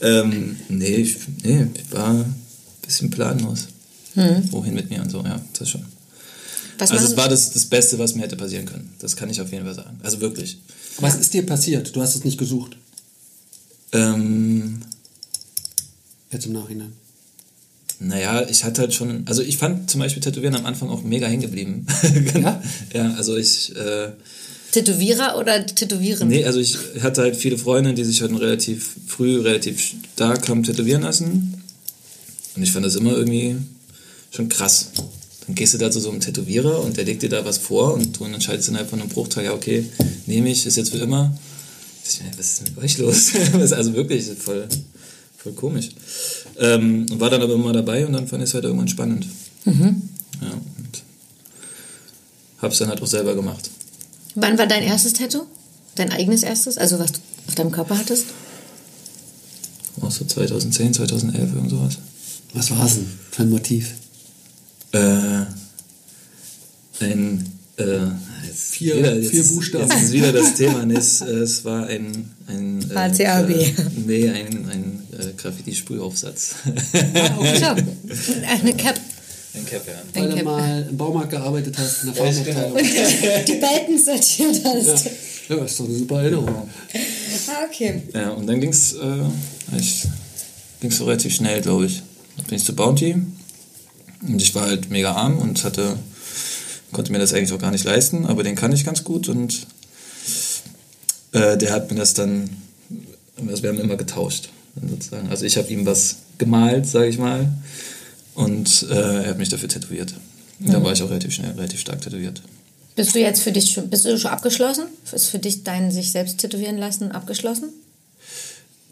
ähm, 0.00 0.56
nee, 0.68 0.96
ich, 0.96 1.16
nee, 1.42 1.66
ich 1.74 1.92
war 1.92 2.10
ein 2.10 2.34
bisschen 2.82 3.10
planlos. 3.10 3.66
Hm. 4.14 4.52
Wohin 4.52 4.74
mit 4.74 4.90
mir 4.90 5.02
und 5.02 5.10
so, 5.10 5.22
ja, 5.22 5.40
das 5.58 5.70
schon. 5.70 5.84
Was 6.78 6.90
also 6.92 7.06
es 7.06 7.16
war 7.16 7.28
das, 7.28 7.52
das 7.52 7.66
Beste, 7.66 7.98
was 7.98 8.14
mir 8.14 8.22
hätte 8.22 8.36
passieren 8.36 8.64
können. 8.64 8.90
Das 9.00 9.16
kann 9.16 9.28
ich 9.28 9.40
auf 9.40 9.52
jeden 9.52 9.64
Fall 9.64 9.74
sagen. 9.74 9.98
Also 10.02 10.20
wirklich. 10.20 10.58
Was 10.98 11.16
ist 11.16 11.34
dir 11.34 11.44
passiert? 11.44 11.94
Du 11.94 12.00
hast 12.00 12.14
es 12.14 12.24
nicht 12.24 12.38
gesucht. 12.38 12.76
Ähm, 13.92 14.80
Jetzt 16.30 16.46
im 16.46 16.52
Nachhinein. 16.52 16.92
Naja, 17.98 18.48
ich 18.48 18.64
hatte 18.64 18.82
halt 18.82 18.94
schon, 18.94 19.26
also 19.26 19.42
ich 19.42 19.58
fand 19.58 19.90
zum 19.90 20.00
Beispiel 20.00 20.22
Tätowieren 20.22 20.54
am 20.54 20.64
Anfang 20.64 20.88
auch 20.88 21.02
mega 21.02 21.26
hängen 21.26 21.42
geblieben. 21.42 21.86
ja? 22.34 22.62
ja, 22.94 23.14
also 23.14 23.36
ich. 23.36 23.74
Äh, 23.76 24.12
Tätowierer 24.72 25.36
oder 25.38 25.64
Tätowieren? 25.66 26.28
Nee, 26.28 26.44
also 26.44 26.60
ich 26.60 26.76
hatte 27.00 27.22
halt 27.22 27.36
viele 27.36 27.58
Freunde, 27.58 27.94
die 27.94 28.04
sich 28.04 28.20
halt 28.22 28.32
relativ 28.38 28.96
früh, 29.06 29.40
relativ 29.40 29.94
stark 30.14 30.48
haben 30.48 30.62
tätowieren 30.62 31.02
lassen. 31.02 31.62
Und 32.56 32.62
ich 32.62 32.72
fand 32.72 32.84
das 32.84 32.94
immer 32.94 33.12
irgendwie 33.12 33.56
schon 34.30 34.48
krass. 34.48 34.90
Dann 35.46 35.54
gehst 35.54 35.74
du 35.74 35.78
da 35.78 35.90
zu 35.90 36.00
so 36.00 36.10
einem 36.10 36.20
Tätowierer 36.20 36.80
und 36.80 36.96
der 36.96 37.04
legt 37.04 37.22
dir 37.22 37.28
da 37.28 37.44
was 37.44 37.58
vor 37.58 37.94
und 37.94 38.18
du 38.18 38.24
entscheidest 38.24 38.68
innerhalb 38.68 38.90
von 38.90 39.00
einem 39.00 39.08
Bruchteil, 39.08 39.44
ja, 39.44 39.52
okay, 39.52 39.84
nehme 40.26 40.50
ich, 40.50 40.66
ist 40.66 40.76
jetzt 40.76 40.90
für 40.90 40.98
immer. 40.98 41.36
Was 42.36 42.52
ist 42.52 42.62
mit 42.62 42.78
euch 42.78 42.98
los? 42.98 43.32
also 43.72 43.94
wirklich 43.94 44.26
voll, 44.38 44.66
voll 45.36 45.52
komisch. 45.52 45.90
Ähm, 46.58 47.06
war 47.18 47.30
dann 47.30 47.42
aber 47.42 47.54
immer 47.54 47.72
dabei 47.72 48.06
und 48.06 48.12
dann 48.12 48.26
fand 48.26 48.42
ich 48.42 48.50
es 48.50 48.54
halt 48.54 48.64
irgendwann 48.64 48.88
spannend. 48.88 49.26
Mhm. 49.64 50.02
Ja, 50.42 50.52
und 50.52 51.02
hab's 52.62 52.78
dann 52.78 52.88
halt 52.88 53.02
auch 53.02 53.06
selber 53.06 53.34
gemacht. 53.34 53.70
Wann 54.34 54.58
war 54.58 54.66
dein 54.66 54.82
erstes 54.82 55.14
Tattoo? 55.14 55.46
Dein 55.94 56.12
eigenes 56.12 56.42
erstes? 56.42 56.78
Also 56.78 56.98
was 56.98 57.12
du 57.12 57.20
auf 57.48 57.54
deinem 57.54 57.72
Körper 57.72 57.98
hattest? 57.98 58.26
Auch 60.00 60.10
so 60.10 60.24
2010, 60.24 60.94
2011, 60.94 61.54
irgend 61.54 61.70
sowas. 61.70 61.98
Was 62.54 62.70
war 62.70 62.86
es 62.86 62.94
denn 62.94 63.06
für 63.30 63.42
ein 63.42 63.50
Motiv? 63.50 63.94
Äh, 64.92 65.44
ein 67.00 67.44
äh, 67.76 67.82
vier, 68.52 68.96
wieder, 68.96 69.14
jetzt, 69.16 69.30
vier 69.30 69.44
Buchstaben. 69.44 69.90
Jetzt 69.90 70.02
ist 70.02 70.12
wieder 70.12 70.32
das 70.32 70.54
Thema. 70.54 70.84
Nee, 70.84 70.94
es, 70.94 71.20
es 71.20 71.64
war 71.64 71.86
ein, 71.86 72.30
ein 72.46 72.84
HCAB. 72.94 73.50
Äh, 73.50 73.72
nee, 74.06 74.28
ein, 74.28 74.68
ein 74.70 75.02
äh, 75.12 75.32
Graffiti-Sprühaufsatz. 75.36 76.54
Ah, 76.94 77.72
okay. 77.72 77.84
Eine 78.48 78.74
Cap. 78.74 78.98
Ein 79.54 79.66
Cap, 79.66 79.86
ja. 79.86 79.94
Weil 80.14 80.30
ein 80.30 80.38
du 80.38 80.44
mal 80.44 80.86
im 80.88 80.96
Baumarkt 80.96 81.30
gearbeitet 81.30 81.76
hast, 81.76 82.04
in 82.04 82.12
der 82.12 82.16
Pharmaabteilung. 82.16 82.72
Und 82.72 83.48
die 83.48 83.54
Balken 83.54 83.98
sortiert 83.98 84.60
hast. 84.64 85.06
Ja. 85.06 85.56
ja, 85.56 85.62
das 85.62 85.72
ist 85.72 85.80
doch 85.80 85.84
eine 85.86 85.94
super 85.98 86.22
Erinnerung. 86.22 86.70
Ah, 87.48 87.64
okay. 87.68 88.02
Ja, 88.14 88.30
und 88.30 88.46
dann 88.46 88.60
ging 88.60 88.70
es 88.70 88.92
äh, 88.92 90.90
so 90.90 91.04
relativ 91.04 91.34
schnell, 91.34 91.60
glaube 91.60 91.86
ich. 91.86 92.02
Dann 92.36 92.46
bin 92.46 92.56
ich 92.56 92.64
zu 92.64 92.76
Bounty 92.76 93.16
und 94.26 94.42
ich 94.42 94.54
war 94.54 94.66
halt 94.66 94.90
mega 94.90 95.12
arm 95.12 95.38
und 95.38 95.64
hatte, 95.64 95.96
konnte 96.92 97.10
mir 97.10 97.18
das 97.18 97.32
eigentlich 97.32 97.52
auch 97.52 97.58
gar 97.58 97.70
nicht 97.70 97.84
leisten, 97.84 98.26
aber 98.26 98.42
den 98.42 98.54
kann 98.54 98.72
ich 98.72 98.84
ganz 98.84 99.02
gut 99.04 99.28
und 99.28 99.66
äh, 101.32 101.56
der 101.56 101.72
hat 101.72 101.90
mir 101.90 101.96
das 101.96 102.14
dann, 102.14 102.50
also 103.46 103.62
wir 103.62 103.70
haben 103.70 103.80
immer 103.80 103.96
getauscht 103.96 104.50
sozusagen. 104.88 105.28
Also 105.28 105.44
ich 105.44 105.56
habe 105.56 105.68
ihm 105.68 105.86
was 105.86 106.16
gemalt, 106.38 106.86
sage 106.86 107.08
ich 107.08 107.18
mal, 107.18 107.52
und 108.34 108.86
äh, 108.90 109.24
er 109.24 109.30
hat 109.30 109.38
mich 109.38 109.48
dafür 109.48 109.68
tätowiert. 109.68 110.14
Und 110.60 110.68
mhm. 110.68 110.72
dann 110.72 110.84
war 110.84 110.92
ich 110.92 111.02
auch 111.02 111.10
relativ 111.10 111.34
schnell, 111.34 111.52
relativ 111.52 111.80
stark 111.80 112.00
tätowiert. 112.00 112.42
Bist 112.96 113.14
du 113.14 113.20
jetzt 113.20 113.42
für 113.42 113.52
dich 113.52 113.70
schon, 113.70 113.88
bist 113.88 114.04
du 114.04 114.18
schon 114.18 114.30
abgeschlossen? 114.30 114.84
Ist 115.12 115.28
für 115.28 115.38
dich 115.38 115.64
dein 115.64 115.90
sich 115.90 116.12
selbst 116.12 116.38
tätowieren 116.38 116.76
lassen 116.76 117.12
abgeschlossen? 117.12 117.70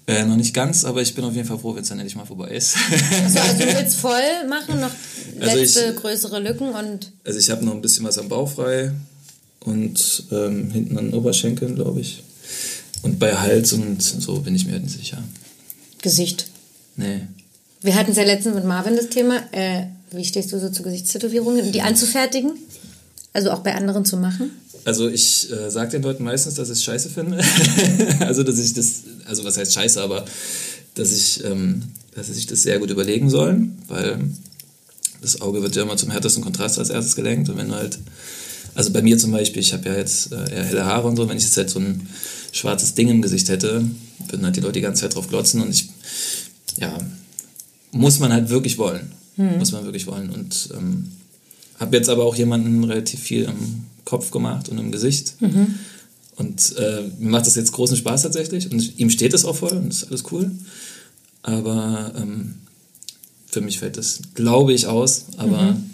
Äh, 0.07 0.25
noch 0.25 0.37
nicht 0.37 0.55
ganz, 0.55 0.87
aber 0.87 1.03
ich 1.03 1.15
bin 1.15 1.25
auf 1.25 1.35
jeden 1.35 1.47
Fall 1.47 1.59
froh, 1.59 1.75
wenn 1.75 1.83
es 1.83 1.91
dann 1.91 1.99
endlich 1.99 2.17
mal 2.17 2.25
vorbei 2.25 2.49
ist. 2.49 2.77
also, 3.23 3.39
also 3.39 3.59
du 3.59 3.67
willst 3.79 3.97
voll 3.97 4.49
machen, 4.49 4.81
noch 4.81 4.91
letzte 5.39 5.81
also 5.81 5.91
ich, 5.91 5.97
größere 5.97 6.41
Lücken 6.41 6.71
und. 6.71 7.13
Also 7.25 7.39
ich 7.39 7.51
habe 7.51 7.63
noch 7.65 7.75
ein 7.75 7.83
bisschen 7.83 8.07
was 8.07 8.17
am 8.17 8.31
Bauch 8.31 8.51
frei 8.51 8.93
und 9.61 10.25
ähm, 10.31 10.71
hinten 10.71 10.97
an 10.97 11.11
den 11.11 11.15
Oberschenkeln, 11.15 11.75
glaube 11.75 12.01
ich. 12.01 12.23
Und 13.03 13.19
bei 13.19 13.37
Hals 13.37 13.75
und 13.75 14.01
so 14.01 14.41
bin 14.41 14.55
ich 14.55 14.65
mir 14.65 14.73
halt 14.73 14.85
nicht 14.85 14.97
sicher. 14.97 15.23
Gesicht? 16.01 16.47
Nee. 16.97 17.21
Wir 17.81 17.95
hatten 17.95 18.11
es 18.11 18.17
ja 18.17 18.25
letztens 18.25 18.55
mit 18.55 18.65
Marvin 18.65 18.97
das 18.97 19.09
Thema. 19.09 19.37
Äh, 19.53 19.85
wie 20.11 20.25
stehst 20.25 20.53
du 20.53 20.59
so 20.59 20.71
zu 20.71 20.83
Gesichtstätowierungen? 20.83 21.71
Die 21.73 21.83
anzufertigen? 21.83 22.53
Also 23.33 23.51
auch 23.51 23.61
bei 23.61 23.75
anderen 23.75 24.05
zu 24.05 24.17
machen? 24.17 24.51
Also 24.85 25.09
ich 25.09 25.51
äh, 25.53 25.71
sage 25.71 25.91
den 25.93 26.03
Leuten 26.03 26.25
meistens, 26.25 26.55
dass 26.55 26.69
ich 26.69 26.79
es 26.79 26.85
scheiße 26.85 27.11
finde. 27.11 27.39
also 28.21 28.43
dass 28.43 28.59
ich 28.59 28.75
das, 28.75 29.03
also 29.27 29.45
was 29.45 29.59
heißt 29.59 29.73
scheiße, 29.73 30.03
aber 30.03 30.25
dass 30.95 31.13
ich, 31.13 31.45
ähm, 31.45 31.83
dass 32.15 32.27
sie 32.27 32.35
sich 32.35 32.47
das 32.47 32.63
sehr 32.63 32.79
gut 32.79 32.91
überlegen 32.91 33.31
sollen, 33.31 33.79
weil 33.87 34.19
das 35.21 35.41
Auge 35.41 35.63
wird 35.63 35.77
ja 35.77 35.83
immer 35.83 35.97
zum 35.97 36.11
härtesten 36.11 36.43
Kontrast 36.43 36.79
als 36.79 36.91
erstes 36.91 37.17
gelenkt 37.17 37.49
und 37.49 37.57
wenn 37.57 37.69
du 37.69 37.75
halt, 37.75 37.99
also 38.75 38.93
bei 38.93 39.03
mir 39.03 39.19
zum 39.19 39.33
Beispiel, 39.33 39.61
ich 39.61 39.73
habe 39.73 39.89
ja 39.89 39.97
jetzt 39.97 40.33
äh, 40.33 40.37
eher 40.37 40.65
helle 40.65 40.85
Haare 40.85 41.09
und 41.09 41.17
so, 41.17 41.29
wenn 41.29 41.37
ich 41.37 41.45
jetzt 41.45 41.57
halt 41.57 41.71
so 41.71 41.81
ein 41.81 42.09
schwarzes 42.53 42.95
Ding 42.95 43.09
im 43.09 43.23
Gesicht 43.23 43.49
hätte, 43.49 43.85
würden 44.29 44.45
halt 44.45 44.57
die 44.57 44.61
Leute 44.61 44.75
die 44.75 44.81
ganze 44.81 45.03
Zeit 45.03 45.15
drauf 45.15 45.29
glotzen 45.29 45.61
und 45.61 45.71
ich, 45.71 45.89
ja, 46.81 46.99
muss 47.93 48.19
man 48.19 48.33
halt 48.33 48.49
wirklich 48.51 48.79
wollen. 48.79 49.13
Hm. 49.37 49.59
Muss 49.59 49.73
man 49.73 49.85
wirklich 49.85 50.07
wollen 50.07 50.31
und 50.31 50.71
ähm, 50.77 51.13
habe 51.79 51.97
jetzt 51.97 52.09
aber 52.09 52.25
auch 52.25 52.35
jemanden 52.35 52.85
relativ 52.85 53.21
viel 53.21 53.45
im 53.45 53.85
Kopf 54.05 54.31
gemacht 54.31 54.69
und 54.69 54.79
im 54.79 54.91
Gesicht. 54.91 55.41
Mhm. 55.41 55.79
Und 56.37 56.77
äh, 56.77 57.03
mir 57.19 57.31
macht 57.31 57.47
das 57.47 57.57
jetzt 57.57 57.73
großen 57.73 57.97
Spaß 57.97 58.23
tatsächlich. 58.23 58.71
Und 58.71 58.99
ihm 58.99 59.11
steht 59.11 59.35
es 59.35 59.45
auch 59.45 59.57
voll 59.57 59.73
und 59.73 59.89
ist 59.89 60.05
alles 60.09 60.25
cool. 60.31 60.51
Aber 61.43 62.13
ähm, 62.17 62.55
für 63.47 63.61
mich 63.61 63.79
fällt 63.79 63.97
das, 63.97 64.21
glaube 64.35 64.73
ich, 64.73 64.87
aus. 64.87 65.27
Aber 65.37 65.73
mhm. 65.73 65.91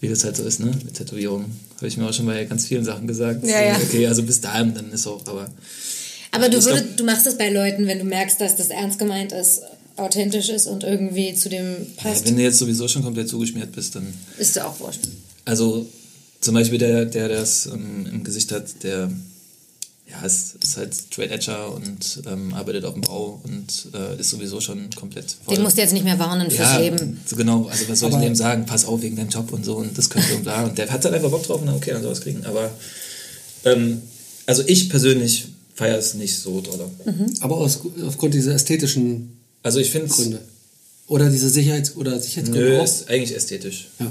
wie 0.00 0.08
das 0.08 0.24
halt 0.24 0.36
so 0.36 0.44
ist, 0.44 0.60
ne? 0.60 0.72
Mit 0.84 0.94
Tätowierungen. 0.94 1.46
Habe 1.76 1.88
ich 1.88 1.96
mir 1.96 2.08
auch 2.08 2.12
schon 2.12 2.26
bei 2.26 2.44
ganz 2.44 2.66
vielen 2.66 2.84
Sachen 2.84 3.06
gesagt. 3.06 3.44
Ja, 3.44 3.62
ja. 3.62 3.76
Okay, 3.76 4.06
also 4.06 4.22
bis 4.22 4.40
dahin, 4.40 4.74
dann 4.74 4.92
ist 4.92 5.06
auch, 5.06 5.26
aber. 5.26 5.50
Aber 6.30 6.48
du, 6.48 6.64
würdest, 6.64 6.98
du 6.98 7.04
machst 7.04 7.26
das 7.26 7.38
bei 7.38 7.50
Leuten, 7.50 7.86
wenn 7.86 7.98
du 7.98 8.04
merkst, 8.04 8.40
dass 8.40 8.56
das 8.56 8.68
ernst 8.68 8.98
gemeint 8.98 9.32
ist 9.32 9.62
authentisch 9.96 10.48
ist 10.48 10.66
und 10.66 10.84
irgendwie 10.84 11.34
zu 11.34 11.48
dem 11.48 11.86
passt. 11.96 12.24
Ja, 12.24 12.30
wenn 12.30 12.36
du 12.36 12.42
jetzt 12.42 12.58
sowieso 12.58 12.88
schon 12.88 13.02
komplett 13.02 13.28
zugeschmiert 13.28 13.72
bist, 13.72 13.94
dann. 13.94 14.12
Ist 14.38 14.56
du 14.56 14.64
auch 14.64 14.78
wurscht. 14.80 15.00
Also 15.44 15.86
zum 16.40 16.54
Beispiel 16.54 16.78
der, 16.78 17.04
der 17.06 17.28
das 17.28 17.66
ähm, 17.66 18.06
im 18.10 18.24
Gesicht 18.24 18.52
hat, 18.52 18.82
der 18.82 19.10
ja, 20.06 20.26
ist, 20.26 20.56
ist 20.62 20.76
halt 20.76 20.94
Straight 20.94 21.30
Edger 21.30 21.72
und 21.72 22.22
ähm, 22.26 22.52
arbeitet 22.52 22.84
auf 22.84 22.92
dem 22.92 23.02
Bau 23.02 23.40
und 23.42 23.88
äh, 23.94 24.20
ist 24.20 24.30
sowieso 24.30 24.60
schon 24.60 24.90
komplett 24.90 25.36
voll. 25.44 25.54
Den 25.54 25.62
musst 25.62 25.78
du 25.78 25.80
jetzt 25.80 25.92
nicht 25.92 26.04
mehr 26.04 26.18
warnen 26.18 26.50
fürs 26.50 26.74
ja, 26.74 26.78
Leben. 26.78 27.20
So 27.24 27.36
genau, 27.36 27.66
also 27.66 27.88
was 27.88 28.00
soll 28.00 28.12
Aber 28.12 28.20
ich 28.20 28.28
dem 28.28 28.34
sagen? 28.34 28.66
Pass 28.66 28.84
auf 28.84 29.00
wegen 29.00 29.16
deinem 29.16 29.30
Job 29.30 29.52
und 29.52 29.64
so 29.64 29.76
und 29.76 29.96
das 29.96 30.10
könnte 30.10 30.34
und 30.34 30.42
bla. 30.42 30.64
Und 30.64 30.76
der 30.76 30.90
hat 30.90 31.04
halt 31.04 31.14
einfach 31.14 31.30
Bock 31.30 31.44
drauf 31.44 31.60
und 31.60 31.66
dann 31.66 31.76
okay, 31.76 31.92
dann 31.92 32.02
soll 32.02 32.12
es 32.12 32.20
kriegen. 32.20 32.44
Aber 32.44 32.70
ähm, 33.64 34.02
also 34.44 34.62
ich 34.66 34.90
persönlich 34.90 35.46
feiere 35.74 35.98
es 35.98 36.14
nicht 36.14 36.38
so 36.38 36.60
doll. 36.60 36.90
Mhm. 37.06 37.34
Aber 37.40 37.56
aus, 37.56 37.80
aufgrund 38.06 38.34
dieser 38.34 38.54
ästhetischen 38.54 39.38
also 39.64 39.80
ich 39.80 39.90
finde 39.90 40.08
Gründe. 40.08 40.40
Oder 41.06 41.28
diese 41.28 41.48
Sicherheits- 41.48 41.96
oder 41.96 42.20
Sicherheitsgründe 42.20 42.70
Nö, 42.70 42.78
auch? 42.78 42.84
ist 42.84 43.08
eigentlich 43.08 43.36
ästhetisch. 43.36 43.88
Ja. 43.98 44.10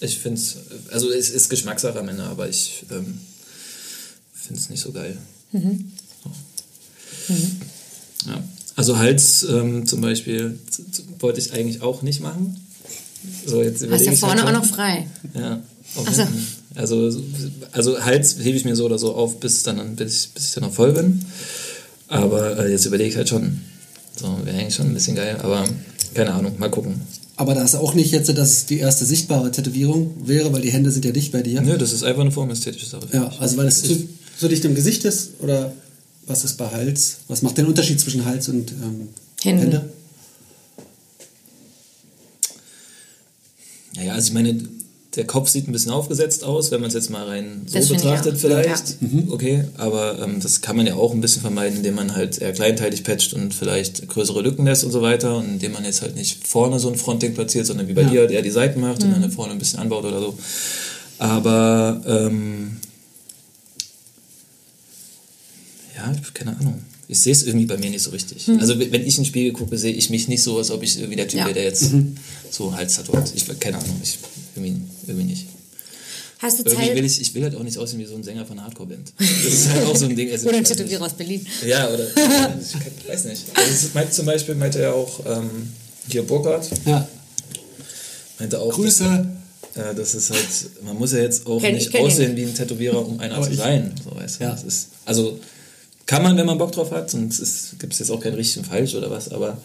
Ich 0.00 0.18
finde 0.18 0.40
es, 0.40 0.56
also 0.90 1.10
es 1.10 1.30
ist 1.30 1.48
Geschmackssache 1.48 1.98
am 1.98 2.08
Ende, 2.08 2.24
aber 2.24 2.48
ich 2.48 2.84
ähm, 2.90 3.18
finde 4.34 4.60
es 4.60 4.68
nicht 4.68 4.80
so 4.80 4.92
geil. 4.92 5.16
Mhm. 5.52 5.92
So. 6.22 7.34
Mhm. 7.34 7.60
Ja. 8.26 8.44
Also 8.76 8.98
Hals 8.98 9.42
ähm, 9.44 9.86
zum 9.86 10.00
Beispiel 10.00 10.58
wollte 11.18 11.40
ich 11.40 11.52
eigentlich 11.52 11.82
auch 11.82 12.02
nicht 12.02 12.20
machen. 12.20 12.56
So, 13.44 13.62
jetzt 13.62 13.86
Hast 13.90 14.06
ja 14.06 14.12
vorne 14.12 14.42
halt 14.42 14.56
auch 14.56 14.62
noch 14.62 14.66
frei. 14.66 15.06
Ja. 15.34 15.62
So. 15.94 16.26
Also, 16.76 17.22
also 17.72 18.02
Hals 18.02 18.36
hebe 18.38 18.56
ich 18.56 18.64
mir 18.64 18.76
so 18.76 18.84
oder 18.84 18.98
so 18.98 19.14
auf, 19.14 19.40
bis, 19.40 19.64
dann, 19.64 19.96
bis, 19.96 20.28
bis 20.28 20.46
ich 20.46 20.52
dann 20.54 20.62
noch 20.64 20.72
voll 20.72 20.92
bin. 20.92 21.24
Aber 22.08 22.58
äh, 22.58 22.70
jetzt 22.70 22.86
überlege 22.86 23.10
ich 23.10 23.16
halt 23.16 23.28
schon, 23.28 23.60
so, 24.20 24.38
wäre 24.44 24.58
eigentlich 24.58 24.74
schon 24.74 24.86
ein 24.86 24.94
bisschen 24.94 25.16
geil, 25.16 25.38
aber 25.42 25.64
keine 26.14 26.32
Ahnung, 26.34 26.58
mal 26.58 26.70
gucken. 26.70 27.00
Aber 27.36 27.54
da 27.54 27.62
ist 27.62 27.74
auch 27.74 27.94
nicht 27.94 28.12
jetzt, 28.12 28.28
dass 28.36 28.50
es 28.50 28.66
die 28.66 28.78
erste 28.78 29.06
sichtbare 29.06 29.50
Tätowierung 29.50 30.14
wäre, 30.24 30.52
weil 30.52 30.60
die 30.60 30.70
Hände 30.70 30.90
sind 30.90 31.04
ja 31.06 31.10
dicht 31.10 31.32
bei 31.32 31.42
dir. 31.42 31.62
Nö, 31.62 31.78
das 31.78 31.92
ist 31.92 32.02
einfach 32.02 32.20
eine 32.20 32.30
formästhetische 32.30 32.86
Sache. 32.86 33.06
Ja, 33.12 33.32
also 33.38 33.56
weil 33.56 33.66
es 33.66 33.82
zu, 33.82 34.08
so 34.36 34.48
dicht 34.48 34.64
im 34.64 34.74
Gesicht 34.74 35.04
ist 35.06 35.40
oder 35.40 35.72
was 36.26 36.44
ist 36.44 36.58
bei 36.58 36.68
Hals? 36.68 37.18
Was 37.28 37.40
macht 37.40 37.56
den 37.56 37.66
Unterschied 37.66 37.98
zwischen 37.98 38.26
Hals 38.26 38.48
und 38.48 38.72
ähm, 38.72 39.08
Hände? 39.42 39.62
Hände? 39.62 39.88
Ja, 43.94 44.12
also 44.12 44.28
ich 44.28 44.34
meine, 44.34 44.60
der 45.16 45.26
Kopf 45.26 45.48
sieht 45.48 45.66
ein 45.66 45.72
bisschen 45.72 45.90
aufgesetzt 45.90 46.44
aus, 46.44 46.70
wenn 46.70 46.80
man 46.80 46.88
es 46.88 46.94
jetzt 46.94 47.10
mal 47.10 47.26
rein 47.26 47.62
so 47.66 47.78
das 47.78 47.88
betrachtet 47.88 48.38
vielleicht. 48.38 48.90
Ja. 49.00 49.08
Mhm. 49.08 49.32
Okay, 49.32 49.64
aber 49.76 50.20
ähm, 50.20 50.38
das 50.40 50.60
kann 50.60 50.76
man 50.76 50.86
ja 50.86 50.94
auch 50.94 51.12
ein 51.12 51.20
bisschen 51.20 51.42
vermeiden, 51.42 51.78
indem 51.78 51.96
man 51.96 52.14
halt 52.14 52.38
eher 52.38 52.52
kleinteilig 52.52 53.02
patcht 53.02 53.34
und 53.34 53.52
vielleicht 53.52 54.06
größere 54.08 54.40
Lücken 54.40 54.66
lässt 54.66 54.84
und 54.84 54.92
so 54.92 55.02
weiter 55.02 55.36
und 55.36 55.46
indem 55.46 55.72
man 55.72 55.84
jetzt 55.84 56.02
halt 56.02 56.14
nicht 56.14 56.46
vorne 56.46 56.78
so 56.78 56.88
ein 56.88 56.94
Frontding 56.94 57.34
platziert, 57.34 57.66
sondern 57.66 57.88
wie 57.88 57.94
bei 57.94 58.02
ja. 58.02 58.10
dir 58.10 58.20
halt 58.20 58.30
eher 58.30 58.42
die 58.42 58.50
Seiten 58.50 58.80
macht 58.80 59.02
mhm. 59.02 59.14
und 59.14 59.22
dann 59.22 59.32
vorne 59.32 59.52
ein 59.52 59.58
bisschen 59.58 59.80
anbaut 59.80 60.04
oder 60.04 60.20
so. 60.20 60.38
Aber 61.18 62.00
ähm, 62.06 62.76
ja, 65.96 66.12
keine 66.34 66.56
Ahnung 66.56 66.84
ich 67.10 67.18
sehe 67.18 67.32
es 67.32 67.42
irgendwie 67.42 67.66
bei 67.66 67.76
mir 67.76 67.90
nicht 67.90 68.02
so 68.02 68.12
richtig. 68.12 68.46
Mhm. 68.46 68.60
Also 68.60 68.78
wenn 68.78 69.04
ich 69.04 69.18
in 69.18 69.24
den 69.24 69.24
Spiegel 69.24 69.52
gucke, 69.52 69.76
sehe 69.76 69.92
ich 69.92 70.10
mich 70.10 70.28
nicht 70.28 70.44
so, 70.44 70.58
als 70.58 70.70
ob 70.70 70.84
ich 70.84 70.96
irgendwie 70.96 71.16
der 71.16 71.26
Typ 71.26 71.40
ja. 71.40 71.46
wäre, 71.46 71.54
der 71.54 71.64
jetzt 71.64 71.92
mhm. 71.92 72.14
so 72.50 72.72
Hals 72.72 72.98
hat. 72.98 73.08
Ich 73.34 73.46
keine 73.58 73.78
Ahnung, 73.78 74.00
ich 74.00 74.16
irgendwie, 74.64 74.82
irgendwie 75.06 75.24
nicht. 75.26 75.46
Hast 76.38 76.58
du 76.58 76.62
irgendwie 76.64 76.86
Zeit? 76.86 76.96
will 76.96 77.04
ich, 77.04 77.20
ich 77.20 77.34
will 77.34 77.42
halt 77.42 77.54
auch 77.54 77.62
nicht 77.62 77.76
aussehen 77.76 77.98
wie 77.98 78.06
so 78.06 78.14
ein 78.14 78.22
Sänger 78.22 78.46
von 78.46 78.58
einer 78.58 78.66
Hardcore-Band. 78.66 79.12
Das 79.18 79.28
ist 79.52 79.68
halt 79.68 79.84
auch 79.86 79.96
so 79.96 80.06
ein 80.06 80.16
Ding. 80.16 80.30
Also 80.32 80.46
Oder 80.48 80.56
ein. 80.58 80.64
Tätowierer 80.64 81.04
aus 81.04 81.12
Berlin. 81.12 81.46
Ja, 81.66 81.88
oder 81.88 82.06
ich 82.60 83.08
weiß 83.08 83.24
nicht. 83.26 83.42
Also 83.54 83.70
es 83.70 83.92
meint 83.94 84.14
zum 84.14 84.24
Beispiel 84.26 84.54
meinte 84.54 84.80
er 84.80 84.94
auch 84.94 85.20
ähm, 85.26 85.70
hier 86.08 86.22
Burkhardt, 86.22 86.70
Ja. 86.86 87.06
meinte 88.38 88.58
auch, 88.58 88.72
Grüße. 88.72 89.26
Ja, 89.76 89.92
das 89.94 90.14
ist 90.14 90.30
halt, 90.30 90.48
man 90.82 90.96
muss 90.96 91.12
ja 91.12 91.18
jetzt 91.18 91.46
auch 91.46 91.60
Kenn- 91.60 91.74
ich 91.76 91.84
nicht 91.84 91.90
kenn 91.92 92.00
ihn. 92.00 92.06
aussehen 92.06 92.36
wie 92.36 92.42
ein 92.42 92.54
Tätowierer, 92.54 93.06
um 93.06 93.20
einer 93.20 93.36
Aber 93.36 93.46
zu 93.48 93.54
sein. 93.54 93.94
So, 94.02 94.16
weißt 94.16 94.40
du? 94.40 94.44
Ja. 94.44 94.50
Das 94.52 94.64
ist, 94.64 94.88
also 95.04 95.38
kann 96.06 96.22
man, 96.24 96.36
wenn 96.36 96.46
man 96.46 96.58
Bock 96.58 96.72
drauf 96.72 96.90
hat, 96.90 97.12
und 97.14 97.38
es 97.38 97.74
gibt 97.78 97.96
jetzt 97.96 98.10
auch 98.10 98.18
kein 98.20 98.34
richtig 98.34 98.58
und 98.58 98.64
falsch 98.66 98.94
oder 98.96 99.10
was, 99.10 99.28
aber 99.28 99.58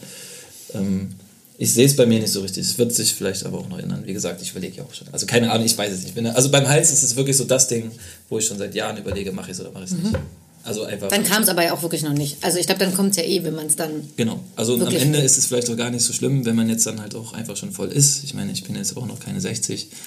ähm, 0.75 1.15
ich 1.57 1.71
sehe 1.71 1.85
es 1.85 1.95
bei 1.95 2.05
mir 2.05 2.19
nicht 2.19 2.31
so 2.31 2.41
richtig. 2.41 2.65
Es 2.65 2.77
wird 2.77 2.93
sich 2.93 3.13
vielleicht 3.13 3.45
aber 3.45 3.59
auch 3.59 3.69
noch 3.69 3.79
ändern. 3.79 4.03
Wie 4.05 4.13
gesagt, 4.13 4.41
ich 4.41 4.51
überlege 4.51 4.77
ja 4.77 4.83
auch 4.83 4.93
schon. 4.93 5.07
Also 5.11 5.25
keine 5.25 5.51
Ahnung, 5.51 5.65
ich 5.65 5.77
weiß 5.77 5.91
es 5.93 6.03
nicht. 6.03 6.15
Bin, 6.15 6.27
also 6.27 6.49
beim 6.49 6.67
Hals 6.67 6.91
ist 6.91 7.03
es 7.03 7.15
wirklich 7.15 7.37
so 7.37 7.45
das 7.45 7.67
Ding, 7.67 7.91
wo 8.29 8.39
ich 8.39 8.45
schon 8.45 8.57
seit 8.57 8.75
Jahren 8.75 8.97
überlege, 8.97 9.31
mache 9.31 9.51
ich 9.51 9.57
es 9.57 9.61
oder 9.61 9.71
mache 9.71 9.85
ich 9.85 9.91
es 9.91 9.97
nicht. 9.97 10.15
Also 10.63 10.83
einfach. 10.83 11.09
Dann 11.09 11.23
kam 11.23 11.43
es 11.43 11.49
aber 11.49 11.63
ja 11.63 11.73
auch 11.73 11.81
wirklich 11.83 12.01
noch 12.01 12.13
nicht. 12.13 12.43
Also 12.43 12.57
ich 12.57 12.65
glaube, 12.65 12.79
dann 12.79 12.93
kommt 12.93 13.11
es 13.11 13.17
ja 13.17 13.23
eh, 13.23 13.43
wenn 13.43 13.53
man 13.53 13.67
es 13.67 13.75
dann. 13.75 13.91
Genau. 14.17 14.39
Also 14.55 14.73
am. 14.73 14.93
Ende 14.93 15.19
ist 15.19 15.37
es 15.37 15.45
vielleicht 15.45 15.69
auch 15.69 15.77
gar 15.77 15.91
nicht 15.91 16.03
so 16.03 16.11
schlimm, 16.11 16.43
wenn 16.43 16.55
man 16.55 16.67
jetzt 16.69 16.85
dann 16.87 16.99
halt 16.99 17.13
auch 17.15 17.33
einfach 17.33 17.55
schon 17.55 17.71
voll 17.71 17.89
ist. 17.89 18.23
Ich 18.23 18.33
meine, 18.33 18.51
ich 18.51 18.63
bin 18.63 18.75
jetzt 18.75 18.97
auch 18.97 19.05
noch 19.05 19.19
keine 19.19 19.39
60. 19.39 19.87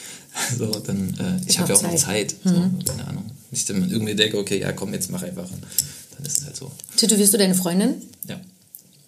So, 0.59 0.67
dann, 0.67 1.09
äh, 1.19 1.49
ich 1.51 1.59
habe 1.59 1.73
ja 1.73 1.79
auch 1.79 1.83
noch 1.83 1.97
Zeit. 1.97 2.35
So, 2.45 2.51
keine 2.85 3.09
Ahnung. 3.09 3.25
Nicht, 3.51 3.67
wenn 3.71 3.81
man 3.81 3.91
irgendwie 3.91 4.15
denke, 4.15 4.37
okay, 4.37 4.61
ja 4.61 4.73
komm, 4.73 4.93
jetzt 4.93 5.11
mach 5.11 5.23
einfach. 5.23 5.49
Dann 5.49 6.27
ist 6.27 6.39
es 6.39 6.45
halt 6.45 6.55
so. 6.55 6.71
Tätowierst 6.97 7.33
du 7.33 7.39
deine 7.39 7.55
Freundin? 7.55 7.95
Ja. 8.29 8.39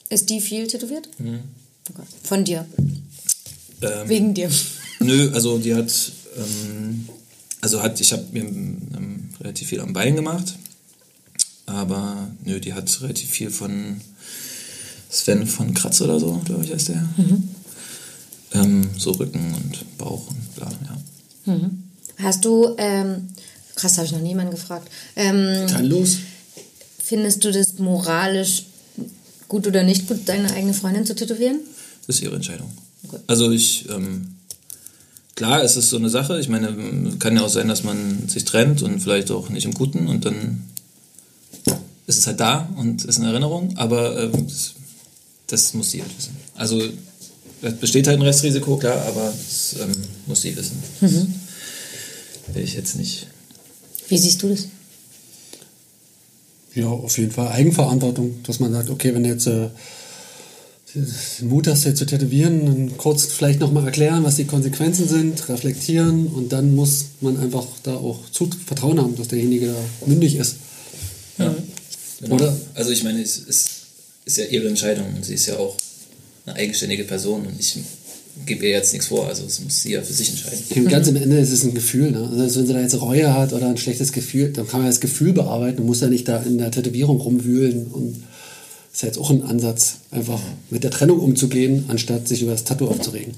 Ist 0.08 0.30
die 0.30 0.40
viel 0.40 0.66
tätowiert? 0.66 1.08
Mhm. 1.18 1.40
Okay. 1.88 2.02
Von 2.24 2.44
dir. 2.44 2.66
Ähm, 3.82 4.08
Wegen 4.08 4.34
dir. 4.34 4.50
Nö, 5.00 5.30
also 5.32 5.58
die 5.58 5.74
hat, 5.74 5.92
ähm, 6.36 7.08
also 7.60 7.82
hat, 7.82 8.00
ich 8.00 8.12
habe 8.12 8.24
mir 8.32 8.42
ähm, 8.44 9.30
relativ 9.40 9.68
viel 9.68 9.80
am 9.80 9.92
Bein 9.92 10.14
gemacht, 10.16 10.54
aber 11.64 12.28
nö, 12.44 12.60
die 12.60 12.74
hat 12.74 13.00
relativ 13.00 13.30
viel 13.30 13.50
von 13.50 14.00
Sven 15.08 15.46
von 15.46 15.72
Kratz 15.72 16.00
oder 16.02 16.20
so, 16.20 16.40
glaube 16.44 16.64
ich, 16.64 16.72
heißt 16.72 16.88
der. 16.88 17.08
Ähm, 18.52 18.90
so 18.98 19.12
Rücken 19.12 19.54
und 19.54 19.96
Bauch 19.98 20.26
und 20.28 20.54
bla, 20.56 20.70
ja. 21.46 21.70
Hast 22.18 22.44
du, 22.44 22.74
ähm, 22.76 23.28
krass, 23.74 23.96
habe 23.96 24.06
ich 24.06 24.12
noch 24.12 24.20
niemanden 24.20 24.52
gefragt. 24.52 24.90
Ähm, 25.16 25.66
Dann 25.68 25.86
los. 25.86 26.18
findest 27.02 27.44
du 27.44 27.52
das 27.52 27.78
moralisch 27.78 28.64
gut 29.50 29.66
oder 29.66 29.82
nicht 29.82 30.08
gut, 30.08 30.20
deine 30.26 30.50
eigene 30.54 30.72
Freundin 30.72 31.04
zu 31.04 31.14
tätowieren? 31.14 31.58
Das 32.06 32.16
ist 32.16 32.22
ihre 32.22 32.36
Entscheidung. 32.36 32.70
Okay. 33.06 33.18
Also 33.26 33.50
ich, 33.50 33.86
ähm, 33.90 34.36
klar, 35.34 35.62
es 35.62 35.76
ist 35.76 35.90
so 35.90 35.96
eine 35.96 36.08
Sache. 36.08 36.40
Ich 36.40 36.48
meine, 36.48 37.16
kann 37.18 37.36
ja 37.36 37.42
auch 37.42 37.50
sein, 37.50 37.68
dass 37.68 37.82
man 37.82 38.28
sich 38.28 38.46
trennt 38.46 38.80
und 38.82 39.00
vielleicht 39.00 39.30
auch 39.30 39.50
nicht 39.50 39.66
im 39.66 39.74
Guten 39.74 40.06
und 40.06 40.24
dann 40.24 40.62
ist 42.06 42.18
es 42.18 42.26
halt 42.26 42.40
da 42.40 42.68
und 42.76 43.04
ist 43.04 43.18
eine 43.18 43.28
Erinnerung, 43.28 43.76
aber 43.76 44.20
ähm, 44.22 44.46
das, 44.46 44.72
das 45.48 45.74
muss 45.74 45.90
sie 45.90 46.00
halt 46.00 46.16
wissen. 46.16 46.36
Also 46.54 46.82
es 47.62 47.74
besteht 47.74 48.06
halt 48.06 48.18
ein 48.18 48.22
Restrisiko, 48.22 48.76
klar, 48.78 49.04
aber 49.06 49.32
das 49.36 49.76
ähm, 49.80 49.92
muss 50.26 50.42
sie 50.42 50.56
wissen. 50.56 50.82
Das 51.00 51.12
will 52.54 52.64
ich 52.64 52.74
jetzt 52.74 52.96
nicht. 52.96 53.26
Wie 54.08 54.18
siehst 54.18 54.42
du 54.42 54.48
das? 54.48 54.66
Ja, 56.74 56.86
auf 56.86 57.18
jeden 57.18 57.32
Fall 57.32 57.48
Eigenverantwortung, 57.48 58.42
dass 58.44 58.60
man 58.60 58.72
sagt, 58.72 58.90
okay, 58.90 59.12
wenn 59.14 59.24
du 59.24 59.30
jetzt 59.30 59.46
äh, 59.46 59.68
den 60.94 61.48
Mut 61.48 61.66
hast, 61.66 61.84
jetzt 61.84 61.98
zu 61.98 62.06
tätowieren, 62.06 62.66
dann 62.66 62.96
kurz 62.96 63.26
vielleicht 63.26 63.60
nochmal 63.60 63.84
erklären, 63.84 64.24
was 64.24 64.36
die 64.36 64.44
Konsequenzen 64.44 65.08
sind, 65.08 65.48
reflektieren 65.48 66.26
und 66.28 66.52
dann 66.52 66.74
muss 66.74 67.06
man 67.20 67.38
einfach 67.38 67.66
da 67.82 67.94
auch 67.94 68.18
zu 68.30 68.48
Vertrauen 68.66 69.00
haben, 69.00 69.16
dass 69.16 69.28
derjenige 69.28 69.68
da 69.68 70.06
mündig 70.06 70.36
ist. 70.36 70.56
Ja. 71.38 71.54
Genau. 72.20 72.34
Oder? 72.34 72.56
Also 72.74 72.90
ich 72.90 73.02
meine, 73.02 73.22
es 73.22 73.38
ist, 73.38 73.70
ist 74.24 74.38
ja 74.38 74.44
ihre 74.44 74.68
Entscheidung 74.68 75.06
und 75.14 75.24
sie 75.24 75.34
ist 75.34 75.46
ja 75.46 75.56
auch 75.56 75.76
eine 76.46 76.56
eigenständige 76.56 77.04
Person 77.04 77.46
und 77.46 77.58
ich 77.58 77.78
gebe 78.46 78.64
ihr 78.64 78.70
jetzt 78.70 78.92
nichts 78.92 79.08
vor, 79.08 79.26
also 79.26 79.42
das 79.44 79.60
muss 79.60 79.82
sie 79.82 79.92
ja 79.92 80.02
für 80.02 80.12
sich 80.12 80.30
entscheiden. 80.30 80.84
Und 80.84 80.88
ganz 80.88 81.08
am 81.08 81.16
Ende 81.16 81.38
ist 81.38 81.50
es 81.50 81.62
ein 81.64 81.74
Gefühl. 81.74 82.10
Ne? 82.10 82.28
Also 82.38 82.60
wenn 82.60 82.66
sie 82.66 82.72
da 82.72 82.80
jetzt 82.80 83.00
Reue 83.00 83.34
hat 83.34 83.52
oder 83.52 83.68
ein 83.68 83.76
schlechtes 83.76 84.12
Gefühl, 84.12 84.52
dann 84.52 84.66
kann 84.66 84.80
man 84.80 84.88
das 84.88 85.00
Gefühl 85.00 85.32
bearbeiten 85.32 85.80
und 85.80 85.86
muss 85.86 86.00
ja 86.00 86.08
nicht 86.08 86.26
da 86.28 86.38
in 86.42 86.58
der 86.58 86.70
Tätowierung 86.70 87.20
rumwühlen. 87.20 87.86
Und 87.86 88.14
das 88.16 88.94
ist 88.94 89.02
ja 89.02 89.06
jetzt 89.08 89.18
auch 89.18 89.30
ein 89.30 89.42
Ansatz, 89.42 89.96
einfach 90.10 90.40
mit 90.70 90.82
der 90.84 90.90
Trennung 90.90 91.20
umzugehen, 91.20 91.84
anstatt 91.88 92.26
sich 92.28 92.42
über 92.42 92.52
das 92.52 92.64
Tattoo 92.64 92.88
aufzuregen. 92.88 93.34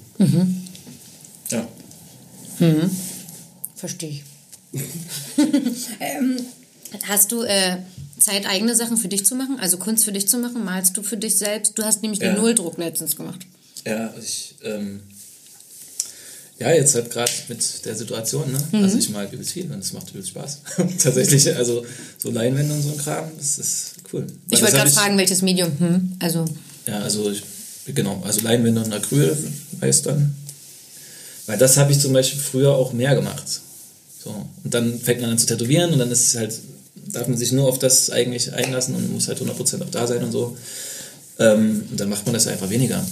Ja. 1.50 1.66
Verstehe 3.74 4.11
ich. 4.11 4.22
ähm, 6.00 6.36
hast 7.03 7.32
du 7.32 7.42
äh, 7.42 7.78
Zeit, 8.18 8.46
eigene 8.48 8.74
Sachen 8.76 8.96
für 8.96 9.09
dich 9.09 9.26
zu 9.26 9.34
machen? 9.34 9.59
Also 9.61 9.76
Kunst 9.76 10.05
für 10.05 10.12
dich 10.12 10.28
zu 10.28 10.38
machen? 10.38 10.64
Malst 10.64 10.96
du 10.96 11.03
für 11.03 11.16
dich 11.16 11.36
selbst? 11.36 11.76
Du 11.78 11.82
hast 11.82 12.03
nämlich 12.03 12.20
Ja. 12.20 12.32
den 12.32 12.40
Nulldruck 12.40 12.78
letztens 12.78 13.16
gemacht. 13.16 13.46
Ja, 13.85 14.14
ich, 14.20 14.55
ähm, 14.64 15.01
ja, 16.59 16.70
jetzt 16.72 16.95
halt 16.95 17.11
gerade 17.11 17.33
mit 17.49 17.85
der 17.85 17.97
Situation, 17.97 18.53
ne? 18.53 18.59
Also 18.83 18.97
ich 18.99 19.11
mag 19.11 19.33
übelst 19.33 19.53
viel 19.53 19.70
und 19.72 19.80
es 19.80 19.93
macht 19.93 20.11
übelst 20.11 20.28
Spaß. 20.28 20.59
Tatsächlich, 21.03 21.55
also 21.57 21.85
so 22.18 22.30
Leinwände 22.30 22.72
und 22.72 22.83
so 22.83 22.93
ein 22.93 22.99
Kram, 22.99 23.30
das 23.37 23.59
ist 23.59 23.95
cool. 24.12 24.26
Weil 24.26 24.59
Ich 24.59 24.62
wollte 24.62 24.76
gerade 24.76 24.91
fragen, 24.91 25.18
welches 25.18 25.43
Medium? 25.43 25.72
Hm? 25.78 26.12
Also, 26.20 26.45
Ja, 26.87 27.01
also 27.01 27.30
ich, 27.30 27.43
genau, 27.93 28.22
also 28.24 28.41
Leinwände 28.43 28.83
und 28.83 28.93
Acryl 28.93 29.37
weiß 29.80 30.03
dann. 30.03 30.37
Weil 31.47 31.59
das 31.59 31.76
habe 31.76 31.91
ich 31.91 31.99
zum 31.99 32.12
Beispiel 32.12 32.41
früher 32.41 32.72
auch 32.74 32.93
mehr 32.93 33.16
gemacht. 33.16 33.45
So. 34.22 34.30
Und 34.62 34.72
dann 34.72 35.01
fängt 35.01 35.20
man 35.20 35.30
an 35.30 35.39
zu 35.39 35.47
tätowieren 35.47 35.93
und 35.93 35.99
dann 35.99 36.11
ist 36.12 36.28
es 36.28 36.37
halt, 36.37 36.55
darf 37.09 37.26
man 37.26 37.37
sich 37.37 37.51
nur 37.51 37.66
auf 37.68 37.80
das 37.80 38.11
eigentlich 38.11 38.53
einlassen 38.53 38.95
und 38.95 39.12
muss 39.12 39.26
halt 39.26 39.41
100% 39.41 39.83
auch 39.83 39.91
da 39.91 40.07
sein 40.07 40.22
und 40.22 40.30
so. 40.30 40.57
Ähm, 41.41 41.83
und 41.91 41.99
dann 41.99 42.09
macht 42.09 42.24
man 42.26 42.35
das 42.35 42.47
einfach 42.47 42.70
weniger. 42.70 43.05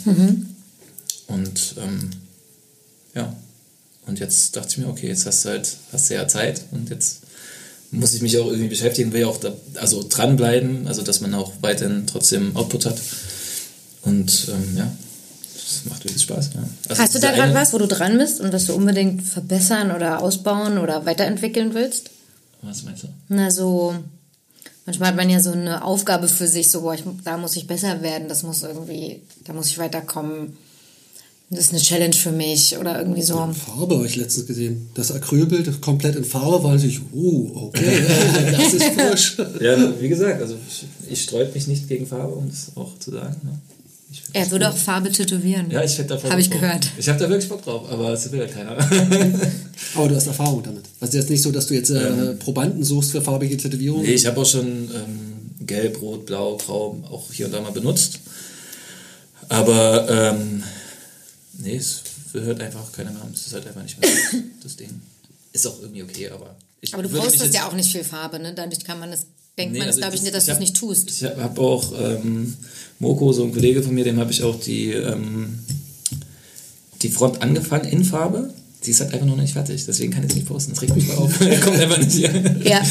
Und 1.31 1.76
ähm, 1.78 2.11
ja. 3.14 3.35
Und 4.07 4.18
jetzt 4.18 4.57
dachte 4.57 4.68
ich 4.70 4.78
mir, 4.78 4.89
okay, 4.89 5.09
jetzt 5.09 5.26
hast 5.26 5.45
du 5.45 5.51
halt, 5.51 5.76
hast 5.93 6.11
du 6.11 6.14
ja 6.14 6.26
Zeit 6.26 6.62
und 6.72 6.91
jetzt 6.91 7.20
muss 7.91 8.14
ich 8.14 8.22
mich 8.22 8.39
auch 8.39 8.47
irgendwie 8.47 8.68
beschäftigen, 8.68 9.12
will 9.12 9.22
ja 9.22 9.26
auch 9.26 9.39
da, 9.39 9.53
also 9.76 10.05
dranbleiben, 10.09 10.87
also 10.87 11.03
dass 11.03 11.20
man 11.20 11.35
auch 11.35 11.53
weiterhin 11.61 12.07
trotzdem 12.07 12.57
Output 12.57 12.87
hat. 12.87 13.01
Und 14.03 14.49
ähm, 14.49 14.76
ja, 14.76 14.91
das 15.55 15.85
macht 15.87 16.05
wirklich 16.05 16.22
Spaß. 16.22 16.51
Ja. 16.55 16.64
Also 16.89 17.03
hast 17.03 17.14
du 17.14 17.18
da 17.18 17.33
gerade 17.33 17.55
was, 17.55 17.72
wo 17.72 17.78
du 17.78 17.87
dran 17.87 18.16
bist 18.18 18.41
und 18.41 18.53
was 18.53 18.66
du 18.66 18.74
unbedingt 18.74 19.22
verbessern 19.22 19.91
oder 19.91 20.22
ausbauen 20.22 20.78
oder 20.78 21.05
weiterentwickeln 21.05 21.74
willst? 21.74 22.11
Was 22.62 22.83
meinst 22.83 23.05
du? 23.05 23.09
Na, 23.28 23.51
so. 23.51 23.95
Manchmal 24.87 25.11
hat 25.11 25.16
man 25.16 25.31
ja 25.31 25.41
so 25.41 25.53
eine 25.53 25.85
Aufgabe 25.85 26.26
für 26.26 26.49
sich, 26.49 26.70
so, 26.70 26.81
boah, 26.81 26.95
ich, 26.95 27.05
da 27.22 27.37
muss 27.37 27.55
ich 27.55 27.66
besser 27.66 28.03
werden, 28.03 28.28
das 28.28 28.43
muss 28.43 28.62
irgendwie, 28.62 29.22
da 29.45 29.53
muss 29.53 29.68
ich 29.68 29.78
weiterkommen. 29.78 30.57
Das 31.53 31.64
ist 31.64 31.72
eine 31.72 31.80
Challenge 31.80 32.14
für 32.14 32.30
mich 32.30 32.78
oder 32.78 33.01
irgendwie 33.01 33.22
so. 33.22 33.34
Farbe 33.34 33.96
habe 33.96 34.07
ich 34.07 34.14
letztens 34.14 34.46
gesehen. 34.46 34.88
Das 34.94 35.11
Acrylbild 35.11 35.80
komplett 35.80 36.14
in 36.14 36.24
Farbe 36.24 36.62
war 36.62 36.74
natürlich, 36.74 37.01
uh, 37.12 37.51
okay, 37.66 38.03
das 38.53 38.74
ist 38.74 38.84
frisch. 38.84 39.36
Ja, 39.61 40.01
wie 40.01 40.09
gesagt, 40.09 40.40
also 40.40 40.55
ich, 40.68 40.86
ich 41.11 41.22
sträube 41.22 41.51
mich 41.53 41.66
nicht 41.66 41.88
gegen 41.88 42.07
Farbe, 42.07 42.34
um 42.34 42.46
es 42.46 42.70
auch 42.76 42.96
zu 43.01 43.11
sagen. 43.11 43.34
Ne? 43.42 43.59
Ich 44.12 44.22
Er 44.32 44.42
das 44.42 44.51
würde 44.53 44.70
auch 44.70 44.76
Farbe 44.76 45.11
tätowieren. 45.11 45.68
Ja, 45.72 45.82
ich 45.82 45.98
hätte 45.98 46.11
da 46.11 46.18
voll 46.18 46.30
Habe 46.30 46.40
ich 46.40 46.51
gehört. 46.51 46.88
Ich 46.96 47.09
habe 47.09 47.18
da 47.18 47.28
wirklich 47.28 47.48
Bock 47.48 47.64
drauf, 47.64 47.90
aber 47.90 48.12
es 48.12 48.30
will 48.30 48.40
halt 48.40 48.53
keiner. 48.53 48.76
Aber 49.96 50.09
du 50.09 50.14
hast 50.14 50.26
Erfahrung 50.26 50.62
damit. 50.62 50.84
Also 51.01 51.16
jetzt 51.16 51.30
nicht 51.30 51.42
so, 51.42 51.51
dass 51.51 51.66
du 51.66 51.74
jetzt 51.74 51.90
äh, 51.90 52.34
Probanden 52.34 52.84
suchst 52.84 53.11
für 53.11 53.22
farbige 53.22 53.57
Tätowierungen. 53.57 54.07
Nee, 54.07 54.12
ich 54.12 54.26
habe 54.26 54.40
auch 54.40 54.46
schon 54.46 54.66
ähm, 54.66 55.66
Gelb, 55.66 56.01
Rot, 56.01 56.26
Blau, 56.26 56.57
Grau 56.59 57.03
auch 57.11 57.32
hier 57.32 57.46
und 57.46 57.53
da 57.53 57.61
mal 57.61 57.72
benutzt. 57.72 58.20
Aber 59.48 60.09
ähm, 60.09 60.62
nee, 61.62 61.76
es 61.76 62.02
halt 62.34 62.61
einfach 62.61 62.92
keiner 62.92 63.11
mehr 63.11 63.20
haben. 63.20 63.32
Es 63.34 63.46
ist 63.46 63.52
halt 63.52 63.66
einfach 63.66 63.82
nicht 63.82 64.00
mehr 64.00 64.11
das 64.62 64.76
Ding. 64.76 65.00
Ist 65.52 65.66
auch 65.66 65.80
irgendwie 65.80 66.02
okay, 66.02 66.28
aber 66.28 66.56
ich 66.80 66.94
Aber 66.94 67.02
du 67.02 67.08
postest 67.08 67.54
ja 67.54 67.68
auch 67.68 67.74
nicht 67.74 67.90
viel 67.90 68.04
Farbe, 68.04 68.38
ne? 68.38 68.54
Dadurch 68.54 68.84
kann 68.84 68.98
man 68.98 69.11
das, 69.11 69.26
denkt 69.58 69.72
Nee, 69.72 69.80
man, 69.80 69.88
also 69.88 70.00
glaube 70.00 70.14
ich 70.14 70.22
nicht, 70.22 70.34
dass 70.34 70.46
du 70.46 70.52
es 70.52 70.58
nicht 70.58 70.76
tust. 70.76 71.11
Ich 71.11 71.24
habe 71.24 71.61
auch 71.61 71.92
ähm, 72.00 72.56
Moko, 72.98 73.32
so 73.32 73.44
ein 73.44 73.52
Kollege 73.52 73.82
von 73.82 73.94
mir, 73.94 74.04
dem 74.04 74.18
habe 74.18 74.30
ich 74.30 74.42
auch 74.42 74.58
die, 74.58 74.92
ähm, 74.92 75.58
die 77.02 77.11
Front 77.11 77.42
angefangen 77.42 77.86
in 77.86 78.04
Farbe. 78.04 78.52
Die 78.84 78.92
ist 78.92 79.00
halt 79.00 79.12
einfach 79.12 79.26
noch 79.26 79.36
nicht 79.36 79.52
fertig, 79.52 79.84
deswegen 79.84 80.11
kann 80.11 80.24
ich 80.24 80.30
es 80.30 80.36
nicht 80.36 80.48
posten. 80.48 80.72
Das 80.72 80.80
regt 80.80 80.96
mich 80.96 81.06
mal 81.06 81.16
auf. 81.16 81.38
Er 81.40 81.61
kommt 81.61 81.78
einfach 81.78 81.98
nicht 81.98 82.12
hier. 82.12 82.62
Ja. 82.64 82.82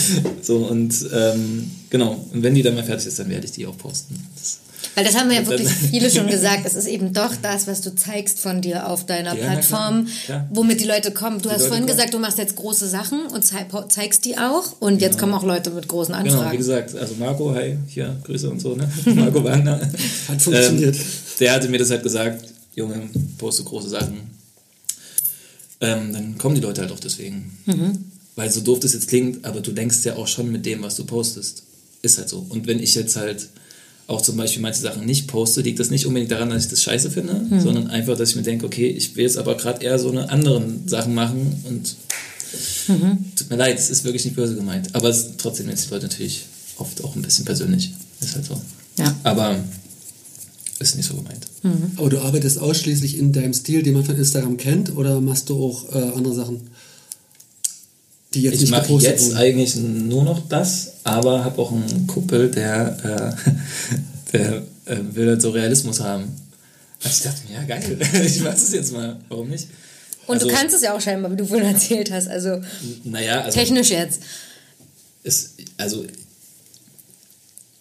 So, 0.44 0.58
und 0.58 0.94
ähm, 1.12 1.72
genau, 1.90 2.24
und 2.32 2.44
wenn 2.44 2.54
die 2.54 2.62
dann 2.62 2.76
mal 2.76 2.84
fertig 2.84 3.08
ist, 3.08 3.18
dann 3.18 3.30
werde 3.30 3.46
ich 3.46 3.54
die 3.54 3.66
auch 3.66 3.76
posten. 3.76 4.24
Das, 4.36 4.60
Weil 4.96 5.06
das 5.06 5.16
haben 5.18 5.32
ja 5.32 5.40
Und 5.40 5.50
wirklich 5.50 5.70
viele 5.70 6.10
schon 6.10 6.28
gesagt. 6.32 6.66
Es 6.66 6.76
ist 6.76 6.88
eben 6.88 7.14
doch 7.14 7.36
das, 7.42 7.68
was 7.68 7.82
du 7.82 7.96
zeigst 7.96 8.40
von 8.40 8.62
dir 8.62 8.88
auf 8.90 9.06
deiner 9.06 9.36
Ja, 9.36 9.46
Plattform. 9.46 10.08
Ja. 10.28 10.48
womit 10.52 10.82
die 10.82 10.86
Leute 10.86 11.12
kommen. 11.12 11.42
Du 11.42 11.50
hast 11.50 11.60
Leute 11.60 11.68
vorhin 11.70 11.86
kommen. 11.86 11.96
gesagt, 11.98 12.14
du 12.14 12.20
machst 12.20 12.38
jetzt 12.38 12.56
große 12.56 12.88
Sachen 12.90 13.26
und 13.28 13.44
zei- 13.46 13.66
zeigst 13.90 14.26
die 14.26 14.38
auch. 14.38 14.74
Und 14.80 15.02
jetzt 15.02 15.18
kommen 15.20 15.34
auch 15.34 15.44
Leute 15.44 15.70
mit 15.70 15.88
großen 15.88 16.14
Genau, 16.14 16.26
wie 16.26 16.30
Anfragen. 16.32 16.58
gesagt, 16.58 16.96
also 16.96 17.16
Marco, 17.20 17.54
hi, 17.54 17.78
hier, 17.88 18.18
Grüße 18.24 18.50
und 18.50 18.60
so, 18.60 18.76
ne? 18.76 18.90
Marco 19.16 19.44
Wagner. 19.44 19.80
Hat 20.28 20.42
funktioniert. 20.42 20.96
Ähm, 20.96 21.02
der 21.40 21.54
hatte 21.54 21.70
mir 21.70 21.78
das 21.80 21.90
halt 21.92 22.04
gesagt, 22.04 22.46
Junge, 22.76 23.10
poste 23.38 23.64
große 23.64 23.90
Sachen. 23.90 24.18
ähm, 25.82 26.14
dann 26.14 26.38
kommen 26.38 26.56
die 26.56 26.62
Leute 26.62 26.82
halt 26.82 26.92
auch 26.92 27.00
deswegen. 27.00 27.58
Mhm. 27.66 28.06
Weil 28.36 28.50
so 28.52 28.62
doof 28.62 28.80
das 28.80 28.94
jetzt 28.94 29.08
klingt, 29.08 29.44
aber 29.46 29.62
du 29.62 29.72
denkst 29.72 30.04
ja 30.04 30.16
auch 30.16 30.28
schon 30.28 30.52
mit 30.52 30.66
dem, 30.66 30.82
was 30.82 30.96
du 30.96 31.06
postest. 31.06 31.64
Ist 32.02 32.18
halt 32.18 32.30
so. 32.30 32.46
Und 32.50 32.68
wenn 32.68 32.80
ich 32.80 32.96
jetzt 32.96 33.16
halt 33.18 33.48
auch 34.10 34.22
zum 34.22 34.38
Beispiel 34.38 34.62
manche 34.62 34.82
Sachen 34.82 35.06
nicht 35.06 35.28
poste, 35.28 35.62
liegt 35.62 35.80
das 35.80 35.92
nicht 35.92 36.06
unbedingt 36.06 36.32
daran, 36.32 36.50
dass 36.50 36.66
ich 36.66 36.70
das 36.70 36.82
scheiße 36.84 37.12
finde, 37.12 37.34
mhm. 37.34 37.62
sondern 37.62 37.88
einfach, 37.88 38.18
dass 38.18 38.32
ich 38.32 38.36
mir 38.36 38.42
denke, 38.42 38.66
okay, 38.66 38.88
ich 38.88 39.16
will 39.16 39.24
jetzt 39.24 39.38
aber 39.38 39.56
gerade 39.56 39.84
eher 39.84 40.00
so 40.00 40.10
eine 40.10 40.30
anderen 40.30 40.88
Sachen 40.88 41.14
machen 41.14 41.64
und 41.68 41.96
mhm. 42.88 43.26
tut 43.36 43.50
mir 43.50 43.58
leid, 43.58 43.78
es 43.78 43.90
ist 43.90 44.04
wirklich 44.04 44.26
nicht 44.26 44.36
böse 44.36 44.56
gemeint. 44.56 44.96
Aber 44.96 45.10
es, 45.10 45.38
trotzdem 45.38 45.70
ist 45.70 45.86
die 45.86 45.94
Leute 45.94 46.08
natürlich 46.08 46.46
oft 46.78 47.04
auch 47.04 47.16
ein 47.16 47.22
bisschen 47.22 47.46
persönlich. 47.46 47.92
Ist 48.20 48.36
halt 48.36 48.46
so. 48.46 48.60
Ja. 48.98 49.16
Aber 49.24 49.56
ist 50.80 50.96
nicht 50.96 51.08
so 51.08 51.16
gemeint. 51.16 51.46
Mhm. 51.62 51.92
Aber 51.98 52.10
du 52.10 52.20
arbeitest 52.20 52.58
ausschließlich 52.58 53.18
in 53.18 53.32
deinem 53.32 53.54
Stil, 53.54 53.84
den 53.84 53.94
man 53.94 54.06
von 54.06 54.16
Instagram 54.16 54.58
kennt, 54.58 54.96
oder 54.96 55.22
machst 55.22 55.50
du 55.50 55.64
auch 55.64 55.94
äh, 55.94 56.16
andere 56.16 56.34
Sachen? 56.34 56.62
Die 58.34 58.44
jetzt 58.44 58.62
ich 58.62 58.70
mache 58.70 58.94
jetzt 58.94 59.26
wurden? 59.26 59.38
eigentlich 59.38 59.76
nur 59.76 60.24
noch 60.24 60.48
das, 60.48 60.94
aber 61.04 61.44
habe 61.44 61.62
auch 61.62 61.72
einen 61.72 62.06
Kumpel, 62.06 62.52
der, 62.52 63.36
äh, 63.44 64.32
der 64.34 64.64
äh, 64.86 64.98
will 65.14 65.30
halt 65.30 65.42
so 65.42 65.50
Realismus 65.50 66.00
haben. 66.00 66.26
Also 67.04 67.18
ich 67.18 67.24
dachte 67.24 67.48
mir, 67.48 67.56
ja 67.56 67.64
geil, 67.64 67.98
ich 68.26 68.42
mach 68.42 68.52
das 68.52 68.72
jetzt 68.72 68.94
mal, 68.94 69.20
warum 69.30 69.50
nicht? 69.50 69.68
Und 70.28 70.36
also, 70.36 70.48
du 70.48 70.54
kannst 70.54 70.76
es 70.76 70.84
ja 70.84 70.96
auch 70.96 71.02
scheinbar, 71.02 71.32
wie 71.32 71.38
du 71.38 71.46
vorhin 71.46 71.68
erzählt 71.68 72.12
hast, 72.12 72.28
also, 72.28 72.62
naja, 73.04 73.42
also 73.42 73.58
technisch 73.58 73.90
jetzt. 73.90 74.22
Ist, 75.24 75.56
also 75.78 76.06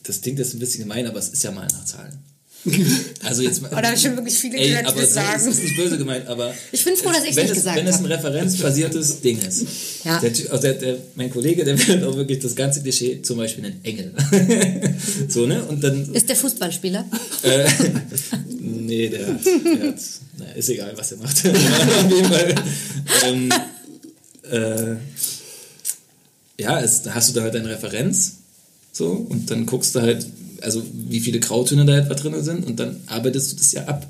das 0.03 0.23
klingt 0.23 0.39
jetzt 0.39 0.55
ein 0.55 0.59
bisschen 0.59 0.81
gemein, 0.81 1.07
aber 1.07 1.19
es 1.19 1.29
ist 1.29 1.43
ja 1.43 1.51
mal 1.51 1.67
nach 1.71 1.85
Zahlen. 1.85 2.19
Also 3.25 3.43
jetzt 3.43 3.61
mal. 3.63 3.69
Da 3.69 3.83
habe 3.83 3.95
ich 3.95 4.03
schon 4.03 4.17
wirklich 4.17 4.35
viele 4.35 4.57
ey, 4.59 4.77
aber 4.77 5.01
das 5.01 5.15
sagen. 5.15 5.29
Das 5.33 5.47
ist 5.47 5.63
nicht 5.63 5.77
böse 5.77 5.99
gemeint, 5.99 6.27
aber. 6.27 6.55
Ich 6.73 6.85
bin 6.85 6.97
froh, 6.97 7.11
dass 7.11 7.25
ich 7.25 7.31
es 7.31 7.37
nicht 7.37 7.49
gesagt 7.49 7.77
habe. 7.77 7.81
Wenn 7.81 7.87
es 7.87 7.99
ein 7.99 8.07
referenzbasiertes 8.07 9.21
Ding 9.21 9.39
ist. 9.39 9.67
Ja. 10.05 10.21
Der, 10.21 10.31
also 10.31 10.63
der, 10.63 10.75
der, 10.75 10.97
mein 11.15 11.31
Kollege, 11.31 11.65
der 11.65 11.79
will 11.89 12.05
auch 12.05 12.17
wirklich 12.17 12.39
das 12.39 12.55
ganze 12.55 12.83
Klischee, 12.83 13.23
zum 13.23 13.39
Beispiel 13.39 13.67
einen 13.67 13.85
Engel. 13.85 14.13
so, 15.29 15.47
ne? 15.47 15.65
Und 15.65 15.83
dann. 15.83 16.13
Ist 16.13 16.29
der 16.29 16.37
Fußballspieler? 16.37 17.05
Äh, 17.43 17.69
nee, 18.61 19.09
der, 19.09 19.27
der 19.27 19.89
hat. 19.89 20.01
Naja, 20.39 20.53
ist 20.55 20.69
egal, 20.69 20.93
was 20.97 21.13
er 21.13 21.19
macht. 21.19 21.37
Auf 21.47 22.13
jeden 22.13 22.29
Fall. 22.29 22.55
Ähm, 23.27 23.53
äh, 24.51 24.97
ja, 26.63 26.81
es, 26.81 27.03
hast 27.09 27.31
du 27.31 27.35
da 27.35 27.43
halt 27.43 27.57
eine 27.57 27.69
Referenz 27.69 28.39
so, 28.93 29.27
und 29.29 29.49
dann 29.51 29.65
guckst 29.67 29.95
du 29.95 30.01
halt, 30.01 30.27
also 30.63 30.83
wie 30.93 31.21
viele 31.21 31.41
Grautöne 31.41 31.85
da 31.85 31.97
etwa 31.97 32.15
drin 32.15 32.43
sind 32.43 32.67
und 32.67 32.79
dann 32.79 33.01
arbeitest 33.07 33.53
du 33.53 33.57
das 33.57 33.73
ja 33.73 33.85
ab. 33.85 34.07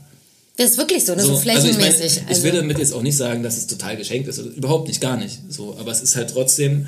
Das 0.56 0.70
ist 0.70 0.78
wirklich 0.78 1.04
so, 1.04 1.14
das 1.14 1.24
so, 1.24 1.34
ist 1.34 1.42
flächenmäßig. 1.42 1.82
Also 1.84 2.00
ich, 2.00 2.16
meine, 2.16 2.28
also. 2.28 2.38
ich 2.38 2.42
will 2.42 2.60
damit 2.60 2.78
jetzt 2.78 2.92
auch 2.92 3.02
nicht 3.02 3.16
sagen, 3.16 3.42
dass 3.42 3.56
es 3.56 3.68
total 3.68 3.96
geschenkt 3.96 4.28
ist. 4.28 4.38
Also 4.38 4.50
überhaupt 4.50 4.88
nicht, 4.88 5.00
gar 5.00 5.16
nicht. 5.16 5.38
So, 5.48 5.76
aber 5.78 5.92
es 5.92 6.00
ist 6.02 6.16
halt 6.16 6.30
trotzdem, 6.30 6.86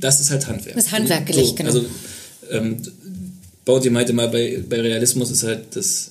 das 0.00 0.20
ist 0.20 0.30
halt 0.30 0.46
Handwerk. 0.48 0.74
Das 0.74 0.90
Handwerk 0.90 1.32
so, 1.32 1.54
genau. 1.54 1.68
Also, 1.70 1.84
ähm, 2.50 2.82
Bauti 3.64 3.90
meinte 3.90 4.12
mal, 4.12 4.28
bei, 4.28 4.62
bei 4.68 4.80
Realismus 4.80 5.30
ist 5.30 5.44
halt 5.44 5.76
das, 5.76 6.10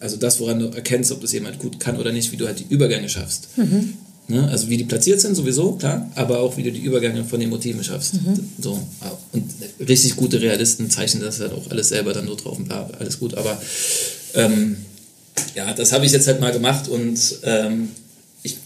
also 0.00 0.16
das, 0.16 0.38
woran 0.40 0.58
du 0.58 0.66
erkennst, 0.66 1.12
ob 1.12 1.20
das 1.20 1.32
jemand 1.32 1.58
gut 1.58 1.80
kann 1.80 1.96
oder 1.98 2.12
nicht, 2.12 2.30
wie 2.32 2.36
du 2.36 2.46
halt 2.46 2.58
die 2.58 2.66
Übergänge 2.68 3.08
schaffst. 3.08 3.48
Mhm. 3.56 3.94
Ne? 4.30 4.48
Also 4.48 4.68
wie 4.68 4.76
die 4.76 4.84
platziert 4.84 5.20
sind 5.20 5.34
sowieso, 5.34 5.72
klar, 5.72 6.10
aber 6.14 6.40
auch 6.40 6.56
wie 6.56 6.62
du 6.62 6.72
die 6.72 6.80
Übergänge 6.80 7.24
von 7.24 7.40
den 7.40 7.50
Motiven 7.50 7.82
schaffst. 7.82 8.14
Mhm. 8.14 8.48
So. 8.58 8.78
Und 9.32 9.44
richtig 9.86 10.16
gute 10.16 10.40
Realisten 10.40 10.88
zeichnen 10.90 11.22
das 11.22 11.40
halt 11.40 11.52
auch 11.52 11.70
alles 11.70 11.88
selber 11.88 12.12
dann 12.12 12.26
so 12.26 12.36
drauf 12.36 12.58
und 12.58 12.66
bla, 12.66 12.88
alles 12.98 13.18
gut. 13.18 13.34
Aber 13.34 13.60
ähm, 14.34 14.76
ja, 15.54 15.74
das 15.74 15.92
habe 15.92 16.06
ich 16.06 16.12
jetzt 16.12 16.26
halt 16.26 16.40
mal 16.40 16.52
gemacht 16.52 16.88
und 16.88 17.18
ähm, 17.42 17.90
ich 18.42 18.56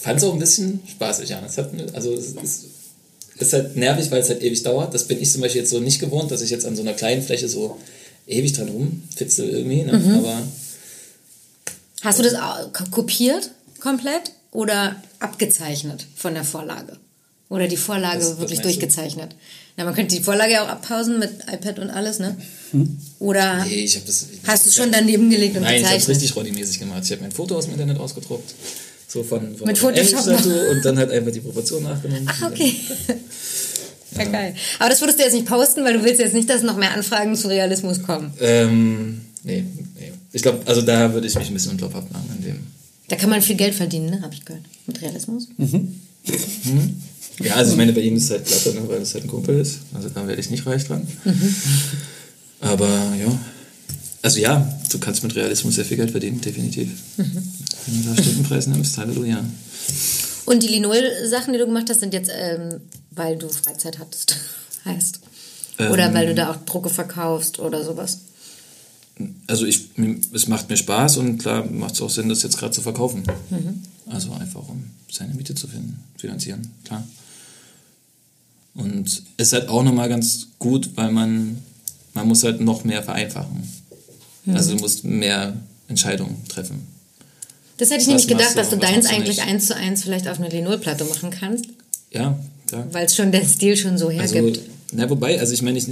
fand 0.00 0.18
es 0.18 0.24
auch 0.24 0.32
ein 0.32 0.38
bisschen 0.38 0.80
spaßig. 0.90 1.28
Ja. 1.28 1.42
Es 1.46 1.58
hat, 1.58 1.70
also 1.92 2.14
es 2.14 2.32
ist, 2.32 2.64
ist 3.38 3.52
halt 3.52 3.76
nervig, 3.76 4.10
weil 4.10 4.22
es 4.22 4.28
halt 4.28 4.42
ewig 4.42 4.62
dauert. 4.62 4.94
Das 4.94 5.06
bin 5.06 5.20
ich 5.20 5.30
zum 5.30 5.42
Beispiel 5.42 5.60
jetzt 5.60 5.70
so 5.70 5.80
nicht 5.80 6.00
gewohnt, 6.00 6.30
dass 6.30 6.42
ich 6.42 6.50
jetzt 6.50 6.64
an 6.64 6.74
so 6.76 6.82
einer 6.82 6.94
kleinen 6.94 7.22
Fläche 7.22 7.48
so 7.48 7.78
ewig 8.26 8.52
dran 8.52 8.68
rumfitze 8.68 9.44
irgendwie. 9.44 9.82
Ne? 9.82 9.98
Mhm. 9.98 10.14
Aber 10.14 10.42
Hast 12.02 12.18
du 12.18 12.22
das 12.22 12.34
kopiert? 12.90 13.50
Komplett 13.82 14.32
oder 14.52 14.96
abgezeichnet 15.18 16.06
von 16.14 16.34
der 16.34 16.44
Vorlage? 16.44 16.98
Oder 17.48 17.68
die 17.68 17.76
Vorlage 17.76 18.20
das, 18.20 18.38
wirklich 18.38 18.60
durchgezeichnet? 18.60 19.34
Na, 19.76 19.84
man 19.84 19.94
könnte 19.94 20.16
die 20.16 20.22
Vorlage 20.22 20.52
ja 20.52 20.64
auch 20.64 20.68
abpausen 20.68 21.18
mit 21.18 21.30
iPad 21.52 21.80
und 21.80 21.90
alles, 21.90 22.18
ne? 22.18 22.36
Hm? 22.70 22.96
Oder 23.18 23.64
nee, 23.64 23.84
ich 23.84 24.02
das, 24.04 24.28
ich, 24.32 24.38
hast 24.46 24.64
du 24.64 24.70
es 24.70 24.76
schon 24.76 24.90
daneben 24.90 25.28
gelegt 25.28 25.56
und 25.56 25.62
Nein, 25.62 25.82
gezeichnet? 25.82 25.98
ich 25.98 26.04
habe 26.04 26.12
es 26.12 26.22
richtig 26.22 26.36
rollimäßig 26.36 26.78
gemacht. 26.78 27.02
Ich 27.04 27.12
habe 27.12 27.22
mein 27.22 27.32
Foto 27.32 27.56
aus 27.56 27.64
dem 27.64 27.72
Internet 27.72 27.98
ausgedruckt. 27.98 28.54
So 29.08 29.22
von, 29.22 29.56
von 29.56 29.66
mit 29.66 29.76
Photoshop 29.76 30.26
und 30.26 30.84
dann 30.84 30.96
halt 30.96 31.10
einfach 31.10 31.32
die 31.32 31.40
Proportion 31.40 31.82
nachgenommen. 31.82 32.26
Ach, 32.26 32.50
okay. 32.50 32.74
ja, 34.16 34.24
geil. 34.24 34.54
Aber 34.78 34.88
das 34.88 35.00
würdest 35.02 35.18
du 35.18 35.24
jetzt 35.24 35.34
nicht 35.34 35.46
posten, 35.46 35.84
weil 35.84 35.98
du 35.98 36.04
willst 36.04 36.20
jetzt 36.20 36.32
nicht, 36.32 36.48
dass 36.48 36.62
noch 36.62 36.78
mehr 36.78 36.94
Anfragen 36.94 37.36
zu 37.36 37.48
Realismus 37.48 38.02
kommen. 38.02 38.32
Ähm, 38.40 39.20
nee, 39.42 39.64
nee. 39.98 40.12
Ich 40.32 40.40
glaube, 40.40 40.60
also 40.64 40.80
da 40.80 41.12
würde 41.12 41.26
ich 41.26 41.34
mich 41.34 41.48
ein 41.48 41.52
bisschen 41.52 41.72
unglaubt 41.72 41.94
machen 42.10 42.34
in 42.38 42.44
dem 42.44 42.66
da 43.08 43.16
kann 43.16 43.30
man 43.30 43.42
viel 43.42 43.56
Geld 43.56 43.74
verdienen, 43.74 44.10
ne? 44.10 44.22
habe 44.22 44.34
ich 44.34 44.44
gehört. 44.44 44.64
Mit 44.86 45.00
Realismus. 45.02 45.48
Mhm. 45.56 46.00
Mhm. 46.64 47.02
Ja, 47.40 47.56
also 47.56 47.72
ich 47.72 47.76
meine, 47.76 47.92
bei 47.92 48.00
ihm 48.00 48.16
ist 48.16 48.24
es 48.24 48.30
halt 48.30 48.46
glatter, 48.46 48.72
ne? 48.72 48.88
weil 48.88 49.02
es 49.02 49.14
halt 49.14 49.24
ein 49.24 49.30
Kumpel 49.30 49.58
ist. 49.58 49.80
Also 49.94 50.08
da 50.08 50.26
werde 50.26 50.40
ich 50.40 50.50
nicht 50.50 50.66
reich 50.66 50.84
dran. 50.86 51.06
Mhm. 51.24 51.54
Aber 52.60 52.88
ja, 52.88 53.38
also 54.22 54.38
ja, 54.38 54.78
du 54.90 54.98
kannst 54.98 55.22
mit 55.24 55.34
Realismus 55.34 55.74
sehr 55.74 55.84
viel 55.84 55.96
Geld 55.96 56.12
verdienen, 56.12 56.40
definitiv. 56.40 56.90
Mhm. 57.16 57.52
Wenn 57.86 58.02
du 58.02 58.08
da 58.14 58.22
Stundenpreis 58.22 58.66
nimmst, 58.68 58.96
Halleluja. 58.98 59.44
Und 60.44 60.62
die 60.62 60.68
Linol-Sachen, 60.68 61.52
die 61.52 61.58
du 61.58 61.66
gemacht 61.66 61.90
hast, 61.90 62.00
sind 62.00 62.14
jetzt, 62.14 62.30
ähm, 62.32 62.80
weil 63.10 63.36
du 63.36 63.48
Freizeit 63.48 63.98
hattest, 63.98 64.36
heißt. 64.84 65.20
Oder 65.78 66.06
ähm, 66.06 66.14
weil 66.14 66.26
du 66.26 66.34
da 66.34 66.52
auch 66.52 66.56
Drucke 66.64 66.88
verkaufst 66.88 67.58
oder 67.58 67.84
sowas 67.84 68.20
also 69.46 69.66
ich, 69.66 69.88
es 70.32 70.48
macht 70.48 70.68
mir 70.68 70.76
Spaß 70.76 71.18
und 71.18 71.38
klar 71.38 71.64
macht 71.70 71.94
es 71.94 72.00
auch 72.00 72.10
Sinn, 72.10 72.28
das 72.28 72.42
jetzt 72.42 72.58
gerade 72.58 72.72
zu 72.72 72.80
verkaufen. 72.80 73.22
Mhm. 73.50 73.82
Also 74.06 74.32
einfach, 74.32 74.68
um 74.68 74.84
seine 75.10 75.34
Miete 75.34 75.54
zu 75.54 75.68
finanzieren, 76.16 76.70
klar. 76.84 77.06
Und 78.74 79.06
es 79.08 79.22
ist 79.36 79.52
halt 79.52 79.68
auch 79.68 79.82
nochmal 79.82 80.08
ganz 80.08 80.48
gut, 80.58 80.90
weil 80.94 81.12
man, 81.12 81.58
man 82.14 82.28
muss 82.28 82.42
halt 82.42 82.60
noch 82.60 82.84
mehr 82.84 83.02
vereinfachen. 83.02 83.62
Mhm. 84.44 84.56
Also 84.56 84.74
du 84.74 84.80
musst 84.80 85.04
mehr 85.04 85.54
Entscheidungen 85.88 86.36
treffen. 86.48 86.86
Das 87.76 87.90
hätte 87.90 88.02
ich 88.02 88.06
was 88.06 88.08
nämlich 88.08 88.28
gedacht, 88.28 88.56
dass 88.56 88.70
du 88.70 88.76
deins 88.76 89.06
eigentlich 89.06 89.42
eins 89.42 89.66
zu 89.66 89.76
eins 89.76 90.02
vielleicht 90.02 90.28
auf 90.28 90.38
eine 90.38 90.48
Linolplatte 90.48 91.04
machen 91.04 91.30
kannst. 91.30 91.66
Ja, 92.10 92.38
klar. 92.66 92.86
Weil 92.92 93.06
es 93.06 93.16
schon 93.16 93.32
den 93.32 93.46
Stil 93.46 93.76
schon 93.76 93.98
so 93.98 94.10
hergibt. 94.10 94.58
Also, 94.58 94.70
na, 94.92 95.10
wobei, 95.10 95.38
also 95.40 95.52
ich 95.52 95.62
meine, 95.62 95.78
ich, 95.78 95.88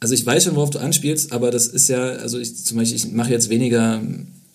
also 0.00 0.14
ich 0.14 0.24
weiß 0.24 0.44
schon, 0.44 0.56
worauf 0.56 0.70
du 0.70 0.78
anspielst, 0.78 1.32
aber 1.32 1.50
das 1.50 1.66
ist 1.66 1.88
ja, 1.88 2.02
also 2.02 2.38
ich 2.38 2.64
zum 2.64 2.78
Beispiel, 2.78 2.96
ich 2.96 3.12
mache 3.12 3.30
jetzt 3.30 3.50
weniger 3.50 4.02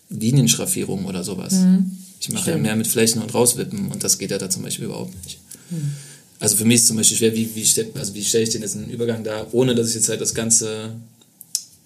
Linienschraffierung 0.09 1.05
oder 1.05 1.23
sowas. 1.23 1.53
Mhm. 1.53 1.91
Ich 2.19 2.31
mache 2.31 2.51
ja 2.51 2.57
mehr 2.57 2.75
mit 2.75 2.87
Flächen 2.87 3.21
und 3.21 3.33
rauswippen 3.33 3.91
und 3.91 4.03
das 4.03 4.17
geht 4.17 4.31
ja 4.31 4.39
da 4.39 4.49
zum 4.49 4.63
Beispiel 4.63 4.85
überhaupt 4.85 5.13
nicht. 5.23 5.37
Mhm. 5.69 5.91
Also 6.39 6.57
für 6.57 6.65
mich 6.65 6.77
ist 6.77 6.87
zum 6.87 6.97
Beispiel 6.97 7.17
schwer, 7.17 7.35
wie, 7.35 7.49
wie, 7.55 7.65
stell, 7.65 7.87
also 7.93 8.13
wie 8.15 8.23
stelle 8.23 8.43
ich 8.43 8.49
denn 8.49 8.61
jetzt 8.61 8.75
einen 8.75 8.89
Übergang 8.89 9.23
da, 9.23 9.47
ohne 9.51 9.75
dass 9.75 9.89
ich 9.89 9.95
jetzt 9.95 10.09
halt 10.09 10.21
das 10.21 10.33
ganze, 10.33 10.91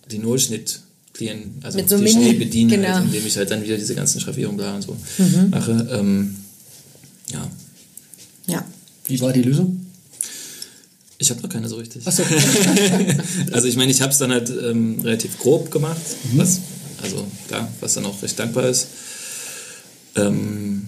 die 0.09 0.19
Nullschnitt 0.19 0.79
clearen, 1.13 1.55
also 1.61 1.77
mit 1.77 1.89
so 1.89 1.97
die 1.97 2.07
Schnee 2.07 2.33
bediene, 2.33 2.77
genau. 2.77 2.95
halt, 2.95 3.05
indem 3.05 3.25
ich 3.25 3.35
halt 3.37 3.51
dann 3.51 3.63
wieder 3.63 3.77
diese 3.77 3.93
ganzen 3.93 4.21
Schraffierungen 4.21 4.57
da 4.57 4.75
und 4.75 4.81
so 4.83 4.95
mhm. 5.17 5.49
mache. 5.49 5.87
Ähm, 5.91 6.35
ja. 7.31 7.51
Ja. 8.47 8.65
Wie 9.05 9.19
war 9.19 9.33
die 9.33 9.41
Lösung? 9.41 9.78
Ich 11.21 11.29
habe 11.29 11.41
noch 11.41 11.49
keine 11.49 11.67
so 11.67 11.75
richtig. 11.75 12.03
So. 12.03 12.23
also 13.51 13.67
ich 13.67 13.75
meine, 13.75 13.91
ich 13.91 14.01
habe 14.01 14.11
es 14.11 14.17
dann 14.17 14.31
halt 14.31 14.49
ähm, 14.49 15.01
relativ 15.01 15.37
grob 15.37 15.69
gemacht, 15.69 15.99
mhm. 16.31 16.37
was, 16.39 16.61
also 17.03 17.27
klar, 17.47 17.67
was 17.81 17.93
dann 17.93 18.05
auch 18.05 18.21
recht 18.23 18.39
dankbar 18.39 18.69
ist. 18.69 18.87
Ähm, 20.15 20.87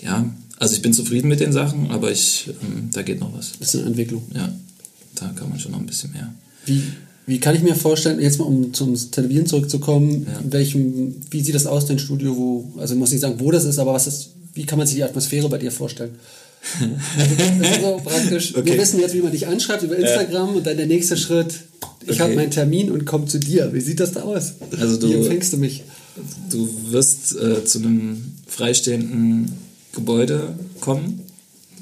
ja, 0.00 0.24
also 0.58 0.76
ich 0.76 0.82
bin 0.82 0.92
zufrieden 0.92 1.28
mit 1.28 1.40
den 1.40 1.52
Sachen, 1.52 1.90
aber 1.90 2.12
ich, 2.12 2.50
ähm, 2.62 2.90
da 2.92 3.02
geht 3.02 3.18
noch 3.18 3.36
was. 3.36 3.52
Das 3.58 3.74
ist 3.74 3.80
eine 3.80 3.90
Entwicklung. 3.90 4.22
Ja, 4.32 4.54
da 5.16 5.28
kann 5.34 5.48
man 5.48 5.58
schon 5.58 5.72
noch 5.72 5.80
ein 5.80 5.86
bisschen 5.86 6.12
mehr. 6.12 6.32
Wie, 6.66 6.80
wie 7.26 7.40
kann 7.40 7.56
ich 7.56 7.62
mir 7.62 7.74
vorstellen, 7.74 8.20
jetzt 8.20 8.38
mal 8.38 8.44
um 8.44 8.72
zum 8.72 8.94
Televieren 9.10 9.46
zurückzukommen, 9.46 10.26
ja. 10.26 10.40
welchem, 10.52 11.16
wie 11.30 11.40
sieht 11.40 11.56
das 11.56 11.66
aus, 11.66 11.86
dein 11.86 11.98
Studio, 11.98 12.36
wo, 12.36 12.72
also 12.78 12.94
ich 12.94 13.00
muss 13.00 13.10
nicht 13.10 13.22
sagen, 13.22 13.40
wo 13.40 13.50
das 13.50 13.64
ist, 13.64 13.78
aber 13.78 13.92
was 13.92 14.06
ist, 14.06 14.30
wie 14.54 14.66
kann 14.66 14.78
man 14.78 14.86
sich 14.86 14.96
die 14.96 15.04
Atmosphäre 15.04 15.48
bei 15.48 15.58
dir 15.58 15.72
vorstellen? 15.72 16.12
Also 17.62 18.00
praktisch, 18.04 18.54
okay. 18.54 18.66
wir 18.66 18.78
wissen 18.78 19.00
jetzt, 19.00 19.14
wie 19.14 19.22
man 19.22 19.32
dich 19.32 19.46
anschreibt 19.46 19.82
über 19.82 19.96
Instagram 19.96 20.50
äh. 20.50 20.58
und 20.58 20.66
dann 20.66 20.76
der 20.76 20.86
nächste 20.86 21.16
Schritt, 21.16 21.54
ich 22.02 22.10
okay. 22.10 22.20
habe 22.20 22.34
meinen 22.34 22.50
Termin 22.50 22.90
und 22.90 23.06
komme 23.06 23.26
zu 23.26 23.38
dir. 23.38 23.72
Wie 23.72 23.80
sieht 23.80 24.00
das 24.00 24.12
da 24.12 24.22
aus? 24.22 24.54
Also 24.78 24.98
du, 24.98 25.08
wie 25.08 25.14
empfängst 25.14 25.52
du 25.52 25.56
mich? 25.56 25.84
Du 26.50 26.68
wirst 26.90 27.36
äh, 27.36 27.64
zu 27.64 27.78
einem 27.78 28.34
freistehenden 28.46 29.52
Gebäude 29.94 30.54
kommen. 30.80 31.22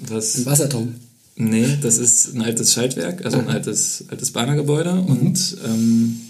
Das, 0.09 0.37
ein 0.37 0.47
Wasserturm? 0.47 0.95
Nee, 1.37 1.79
das 1.81 1.99
ist 1.99 2.35
ein 2.35 2.43
altes 2.43 2.73
Schaltwerk, 2.73 3.25
also 3.25 3.39
ein 3.39 3.49
altes, 3.49 4.05
altes 4.09 4.33
Bahnergebäude 4.33 4.93
mhm. 4.93 5.07
und 5.07 5.57
ähm, 5.65 6.21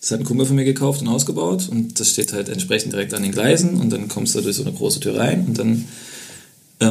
Das 0.00 0.10
hat 0.10 0.20
ein 0.20 0.24
Kumpel 0.24 0.46
von 0.46 0.56
mir 0.56 0.64
gekauft 0.64 1.00
und 1.00 1.08
ausgebaut 1.08 1.68
und 1.70 1.98
das 1.98 2.10
steht 2.10 2.32
halt 2.32 2.48
entsprechend 2.48 2.92
direkt 2.92 3.14
an 3.14 3.22
den 3.22 3.32
Gleisen 3.32 3.80
und 3.80 3.90
dann 3.90 4.08
kommst 4.08 4.34
du 4.34 4.40
durch 4.40 4.56
so 4.56 4.62
eine 4.62 4.72
große 4.72 5.00
Tür 5.00 5.16
rein 5.16 5.46
und 5.46 5.58
dann 5.58 5.86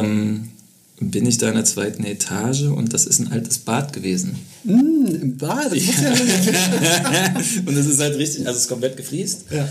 ähm, 0.00 0.48
bin 1.00 1.26
ich 1.26 1.38
da 1.38 1.48
in 1.48 1.54
der 1.56 1.64
zweiten 1.64 2.04
Etage 2.04 2.62
und 2.62 2.92
das 2.94 3.06
ist 3.06 3.18
ein 3.18 3.32
altes 3.32 3.58
Bad 3.58 3.92
gewesen. 3.92 4.36
Mm, 4.64 5.06
Im 5.20 5.36
Bad? 5.36 5.72
Das 5.72 5.72
muss 5.72 6.00
ja. 6.00 7.34
und 7.66 7.76
es 7.76 7.86
ist 7.86 8.00
halt 8.00 8.16
richtig, 8.18 8.46
also 8.46 8.56
es 8.56 8.64
ist 8.64 8.68
komplett 8.68 8.96
gefriest. 8.96 9.46
ja. 9.50 9.68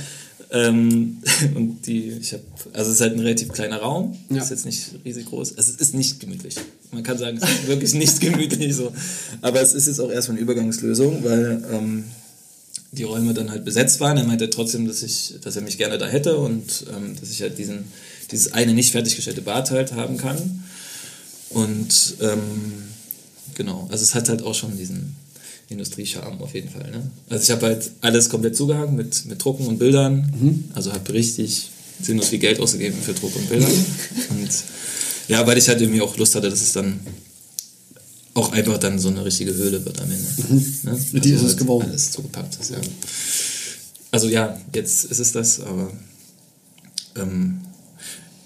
Ähm, 0.54 1.20
und 1.56 1.88
die, 1.88 2.10
ich 2.10 2.34
habe, 2.34 2.44
also 2.74 2.90
es 2.90 2.96
ist 2.96 3.02
halt 3.02 3.14
ein 3.14 3.22
relativ 3.22 3.54
kleiner 3.54 3.78
Raum, 3.78 4.18
Ja. 4.30 4.44
ist 4.44 4.50
jetzt 4.50 4.66
nicht 4.66 4.88
riesig 5.06 5.28
groß. 5.28 5.58
Also 5.58 5.72
es 5.74 5.78
ist 5.80 5.96
nicht 5.96 6.20
gemütlich. 6.20 6.56
Man 6.92 7.04
kann 7.04 7.18
sagen, 7.18 7.38
es 7.42 7.50
ist 7.50 7.68
wirklich 7.68 7.94
nicht 7.94 8.20
gemütlich 8.20 8.76
so. 8.76 8.92
Aber 9.42 9.62
es 9.62 9.74
ist 9.74 9.88
jetzt 9.88 10.02
auch 10.02 10.12
erstmal 10.12 10.36
eine 10.36 10.44
Übergangslösung, 10.44 11.24
weil 11.24 11.64
ähm, 11.72 12.04
die 12.92 13.04
Räume 13.04 13.34
dann 13.34 13.50
halt 13.50 13.64
besetzt 13.64 14.02
waren. 14.02 14.18
Er 14.18 14.26
meinte 14.26 14.50
trotzdem, 14.50 14.86
dass 14.90 15.04
ich, 15.04 15.36
dass 15.42 15.56
er 15.56 15.62
mich 15.62 15.78
gerne 15.78 15.98
da 15.98 16.06
hätte 16.06 16.36
und 16.36 16.86
ähm, 16.94 17.16
dass 17.18 17.32
ich 17.32 17.42
halt 17.42 17.58
diesen, 17.58 17.86
dieses 18.32 18.54
eine 18.54 18.74
nicht 18.74 18.92
fertiggestellte 18.92 19.42
Bad 19.42 19.72
halt 19.72 19.94
haben 19.94 20.18
kann. 20.18 20.64
Und 21.50 22.16
ähm, 22.22 22.40
genau, 23.56 23.88
also 23.92 24.04
es 24.04 24.16
hat 24.16 24.30
halt 24.30 24.42
auch 24.44 24.56
schon 24.56 24.78
diesen 24.78 25.16
Industriescharme 25.70 26.42
auf 26.42 26.54
jeden 26.54 26.70
Fall. 26.70 26.90
Ne? 26.92 27.12
Also 27.30 27.44
ich 27.44 27.52
habe 27.52 27.66
halt 27.68 27.92
alles 28.02 28.30
komplett 28.30 28.56
zugehangen 28.56 28.96
mit, 28.96 29.26
mit 29.26 29.44
Drucken 29.44 29.68
und 29.68 29.80
Bildern. 29.80 30.70
Also 30.76 30.94
habe 30.94 31.14
richtig 31.14 31.70
sinnlos 32.02 32.30
viel 32.30 32.40
Geld 32.40 32.60
ausgegeben 32.60 32.98
für 33.02 33.14
Druck 33.14 33.36
und 33.36 33.50
Bilder. 33.50 33.68
und 34.30 34.50
ja, 35.28 35.46
weil 35.46 35.58
ich 35.58 35.68
halt 35.68 35.82
irgendwie 35.82 36.02
auch 36.02 36.18
Lust 36.18 36.36
hatte, 36.36 36.50
dass 36.50 36.62
es 36.62 36.74
dann 36.74 37.00
auch 38.34 38.52
einfach 38.54 38.78
dann 38.78 38.98
so 39.00 39.10
eine 39.10 39.24
richtige 39.26 39.54
Höhle 39.54 39.84
wird 39.86 40.00
am 40.00 40.10
Ende. 40.10 40.28
Ne? 40.84 41.06
Mit 41.12 41.26
die 41.26 41.32
ist 41.32 41.42
es 41.42 41.50
halt 41.50 41.58
geworden. 41.58 41.90
Alles 41.90 42.12
zugepackt 42.12 42.58
ist, 42.60 42.72
ja. 42.72 42.78
Also 44.12 44.28
ja, 44.28 44.60
jetzt 44.74 45.06
ist 45.06 45.20
es 45.20 45.32
das, 45.32 45.60
aber 45.62 45.92
ähm, 47.16 47.62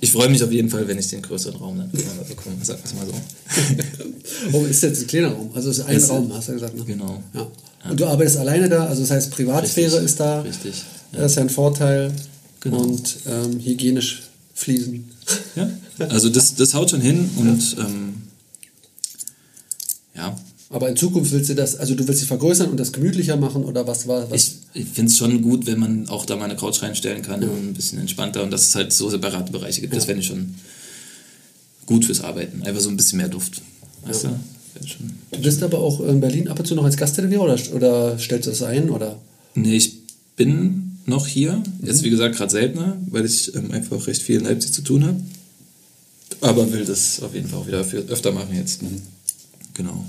ich 0.01 0.11
freue 0.11 0.29
mich 0.29 0.43
auf 0.43 0.51
jeden 0.51 0.69
Fall, 0.69 0.87
wenn 0.87 0.99
ich 0.99 1.07
den 1.09 1.21
größeren 1.21 1.55
Raum 1.57 1.77
dann 1.77 1.89
bekomme, 2.27 2.55
sagen 2.63 2.79
wir 2.83 2.91
es 2.91 2.93
mal 2.95 3.05
so. 3.07 3.13
Oh, 4.57 4.65
ist 4.65 4.83
jetzt 4.83 5.01
ein 5.01 5.07
kleiner 5.07 5.29
Raum. 5.29 5.49
Also 5.53 5.69
es 5.69 5.79
ist 5.79 5.85
ein 5.85 5.97
Ist- 5.97 6.09
Raum, 6.09 6.31
hast 6.33 6.49
du 6.49 6.53
gesagt. 6.53 6.75
Ne? 6.77 6.83
Genau. 6.85 7.23
Ja. 7.33 7.47
Und 7.89 7.99
du 7.99 8.05
arbeitest 8.05 8.37
alleine 8.37 8.67
da, 8.69 8.85
also 8.85 9.01
das 9.01 9.11
heißt 9.11 9.31
Privatsphäre 9.31 9.91
Richtig, 9.93 10.05
ist 10.05 10.19
da. 10.19 10.41
richtig, 10.41 10.75
ja. 11.13 11.19
Das 11.19 11.31
ist 11.31 11.35
ja 11.37 11.43
ein 11.43 11.49
Vorteil. 11.49 12.11
Genau. 12.59 12.77
Und 12.79 13.17
ähm, 13.27 13.59
hygienisch 13.59 14.23
fließen. 14.55 15.03
Ja, 15.55 15.69
also 16.09 16.29
das, 16.29 16.55
das 16.55 16.73
haut 16.73 16.89
schon 16.89 17.01
hin 17.01 17.29
und 17.37 17.75
ähm, 17.79 18.13
ja, 20.15 20.35
Aber 20.69 20.89
in 20.89 20.95
Zukunft 20.97 21.31
willst 21.31 21.49
du 21.49 21.55
das, 21.55 21.75
also 21.75 21.93
du 21.95 22.07
willst 22.07 22.21
sie 22.21 22.25
vergrößern 22.25 22.69
und 22.69 22.77
das 22.77 22.91
gemütlicher 22.91 23.37
machen 23.37 23.63
oder 23.65 23.85
was 23.87 24.07
war 24.07 24.29
was? 24.31 24.41
ich, 24.41 24.51
ich 24.75 24.87
finde 24.87 25.09
es 25.09 25.17
schon 25.17 25.41
gut, 25.41 25.65
wenn 25.65 25.79
man 25.79 26.09
auch 26.09 26.25
da 26.25 26.35
mal 26.35 26.45
eine 26.45 26.57
Couch 26.57 26.81
reinstellen 26.83 27.21
kann 27.21 27.41
und 27.43 27.69
ein 27.69 27.73
bisschen 27.73 27.97
entspannter 27.99 28.43
und 28.43 28.51
dass 28.51 28.67
es 28.67 28.75
halt 28.75 28.91
so 28.91 29.09
separate 29.09 29.51
Bereiche 29.51 29.79
gibt. 29.81 29.95
Das 29.95 30.05
fände 30.05 30.21
ich 30.21 30.27
schon 30.27 30.55
gut 31.85 32.03
fürs 32.03 32.21
Arbeiten. 32.21 32.61
Einfach 32.63 32.81
so 32.81 32.89
ein 32.89 32.97
bisschen 32.97 33.17
mehr 33.17 33.29
Duft. 33.29 33.61
Weißt 34.05 34.25
du? 34.25 34.27
Fänd 34.27 34.85
ich 34.85 34.91
Schon. 34.91 35.13
du 35.31 35.39
bist 35.39 35.63
aber 35.63 35.79
auch 35.79 36.01
in 36.01 36.19
Berlin 36.19 36.49
ab 36.49 36.59
und 36.59 36.65
zu 36.65 36.75
noch 36.75 36.83
als 36.83 36.97
Gasttätowierer 36.97 37.43
oder, 37.43 37.57
oder 37.73 38.19
stellst 38.19 38.47
du 38.47 38.51
das 38.51 38.61
ein? 38.63 38.89
Oder? 38.89 39.17
Nee, 39.53 39.77
ich 39.77 39.93
bin 40.35 40.97
noch 41.05 41.25
hier. 41.25 41.63
Jetzt, 41.81 42.03
wie 42.03 42.09
gesagt, 42.09 42.35
gerade 42.35 42.51
seltener, 42.51 42.97
weil 43.09 43.25
ich 43.25 43.55
ähm, 43.55 43.71
einfach 43.71 44.05
recht 44.07 44.21
viel 44.21 44.39
in 44.39 44.43
Leipzig 44.43 44.73
zu 44.73 44.81
tun 44.81 45.05
habe. 45.05 45.21
Aber 46.41 46.69
will 46.73 46.83
das 46.83 47.21
auf 47.23 47.33
jeden 47.33 47.47
Fall 47.47 47.59
auch 47.59 47.67
wieder 47.67 47.85
für, 47.85 47.99
öfter 47.99 48.33
machen 48.33 48.53
jetzt. 48.53 48.81
Genau. 49.73 50.05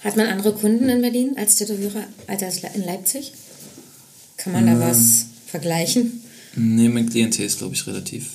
Hat 0.00 0.16
man 0.16 0.26
andere 0.26 0.52
Kunden 0.52 0.88
in 0.88 1.02
Berlin 1.02 1.34
als 1.36 1.56
Tätowierer 1.56 2.04
als 2.26 2.42
in 2.74 2.84
Leipzig? 2.84 3.32
Kann 4.46 4.64
man 4.64 4.78
da 4.78 4.78
was 4.78 5.26
vergleichen? 5.48 6.20
Nee, 6.54 6.88
mein 6.88 7.10
Klientel 7.10 7.44
ist, 7.44 7.58
glaube 7.58 7.74
ich, 7.74 7.84
relativ 7.88 8.30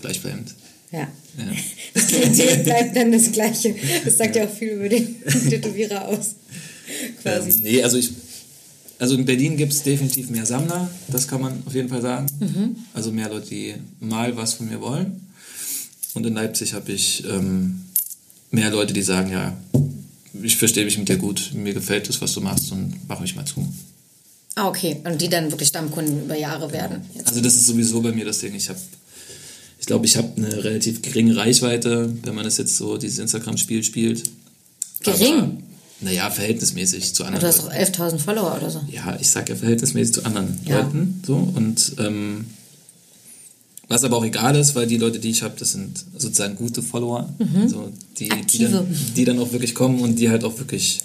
gleichbleibend. 0.00 0.54
Ja. 0.92 1.00
Ja. 1.00 1.08
Das 1.94 2.06
Klientel 2.06 2.58
bleibt 2.64 2.96
dann 2.96 3.10
das 3.10 3.32
Gleiche. 3.32 3.74
Das 4.04 4.16
sagt 4.16 4.36
ja 4.36 4.44
auch 4.44 4.50
viel 4.50 4.68
über 4.70 4.88
den 4.88 5.16
Tätowierer 5.50 6.06
aus. 6.06 6.36
Quasi. 7.22 7.50
Ähm, 7.50 7.60
nee, 7.64 7.82
also 7.82 7.98
ich. 7.98 8.10
Also 9.00 9.16
in 9.16 9.24
Berlin 9.24 9.56
gibt 9.56 9.72
es 9.72 9.82
definitiv 9.82 10.30
mehr 10.30 10.46
Sammler, 10.46 10.88
das 11.08 11.26
kann 11.26 11.40
man 11.40 11.62
auf 11.66 11.74
jeden 11.74 11.88
Fall 11.88 12.00
sagen. 12.00 12.28
Also 12.94 13.10
mehr 13.10 13.28
Leute, 13.28 13.48
die 13.48 13.74
mal 13.98 14.36
was 14.36 14.54
von 14.54 14.68
mir 14.68 14.80
wollen. 14.80 15.20
Und 16.14 16.24
in 16.24 16.34
Leipzig 16.34 16.74
habe 16.74 16.92
ich 16.92 17.24
ähm, 17.28 17.82
mehr 18.52 18.70
Leute, 18.70 18.92
die 18.92 19.02
sagen, 19.02 19.32
ja, 19.32 19.56
ich 20.40 20.56
verstehe 20.56 20.84
mich 20.84 20.96
mit 20.96 21.08
dir 21.08 21.16
gut, 21.16 21.50
mir 21.54 21.74
gefällt 21.74 22.08
das, 22.08 22.20
was 22.20 22.32
du 22.34 22.40
machst 22.40 22.70
und 22.70 22.94
mach 23.08 23.18
mich 23.18 23.34
mal 23.34 23.44
zu. 23.44 23.66
Ah, 24.56 24.68
okay. 24.68 25.00
Und 25.04 25.20
die 25.20 25.28
dann 25.28 25.50
wirklich 25.50 25.68
Stammkunden 25.68 26.24
über 26.24 26.36
Jahre 26.38 26.70
werden. 26.72 27.02
Jetzt. 27.14 27.28
Also 27.28 27.40
das 27.40 27.56
ist 27.56 27.66
sowieso 27.66 28.00
bei 28.00 28.12
mir 28.12 28.24
das 28.24 28.38
Ding. 28.38 28.54
Ich 28.54 28.68
habe, 28.68 28.78
ich 29.80 29.86
glaube, 29.86 30.06
ich 30.06 30.16
habe 30.16 30.28
eine 30.36 30.62
relativ 30.64 31.02
geringe 31.02 31.36
Reichweite, 31.36 32.12
wenn 32.22 32.34
man 32.34 32.44
das 32.44 32.58
jetzt 32.58 32.76
so 32.76 32.96
dieses 32.96 33.18
Instagram-Spiel 33.18 33.82
spielt. 33.82 34.22
Gering? 35.02 35.34
Aber, 35.34 35.50
naja, 36.00 36.30
verhältnismäßig 36.30 37.14
zu 37.14 37.24
Aber 37.24 37.34
anderen. 37.34 37.52
du 37.52 37.58
hast 37.58 37.66
doch 37.66 38.04
11.000 38.12 38.18
Follower 38.18 38.56
oder 38.56 38.70
so. 38.70 38.80
ja, 38.90 39.16
ich 39.20 39.28
sag 39.28 39.48
ja 39.48 39.56
verhältnismäßig 39.56 40.14
zu 40.14 40.24
anderen 40.24 40.58
Ja. 40.66 40.80
Leuten. 40.80 41.20
So, 41.26 41.34
und 41.34 41.92
ähm, 41.98 42.46
was 43.88 44.02
aber 44.04 44.16
auch 44.16 44.24
egal 44.24 44.56
ist, 44.56 44.74
weil 44.74 44.86
die 44.86 44.96
Leute, 44.96 45.18
die 45.18 45.30
ich 45.30 45.42
habe, 45.42 45.54
das 45.58 45.72
sind 45.72 46.02
sozusagen 46.16 46.56
gute 46.56 46.80
Follower, 46.82 47.28
so, 47.68 47.90
die, 48.18 48.24
die, 48.28 48.34
Mhm. 48.34 48.40
Aktive. 48.40 48.68
dann, 48.70 48.96
die 49.16 49.24
dann 49.24 49.38
auch 49.38 49.52
wirklich 49.52 49.74
kommen 49.74 50.00
und 50.00 50.16
die 50.18 50.30
halt 50.30 50.42
auch 50.44 50.58
wirklich 50.58 51.00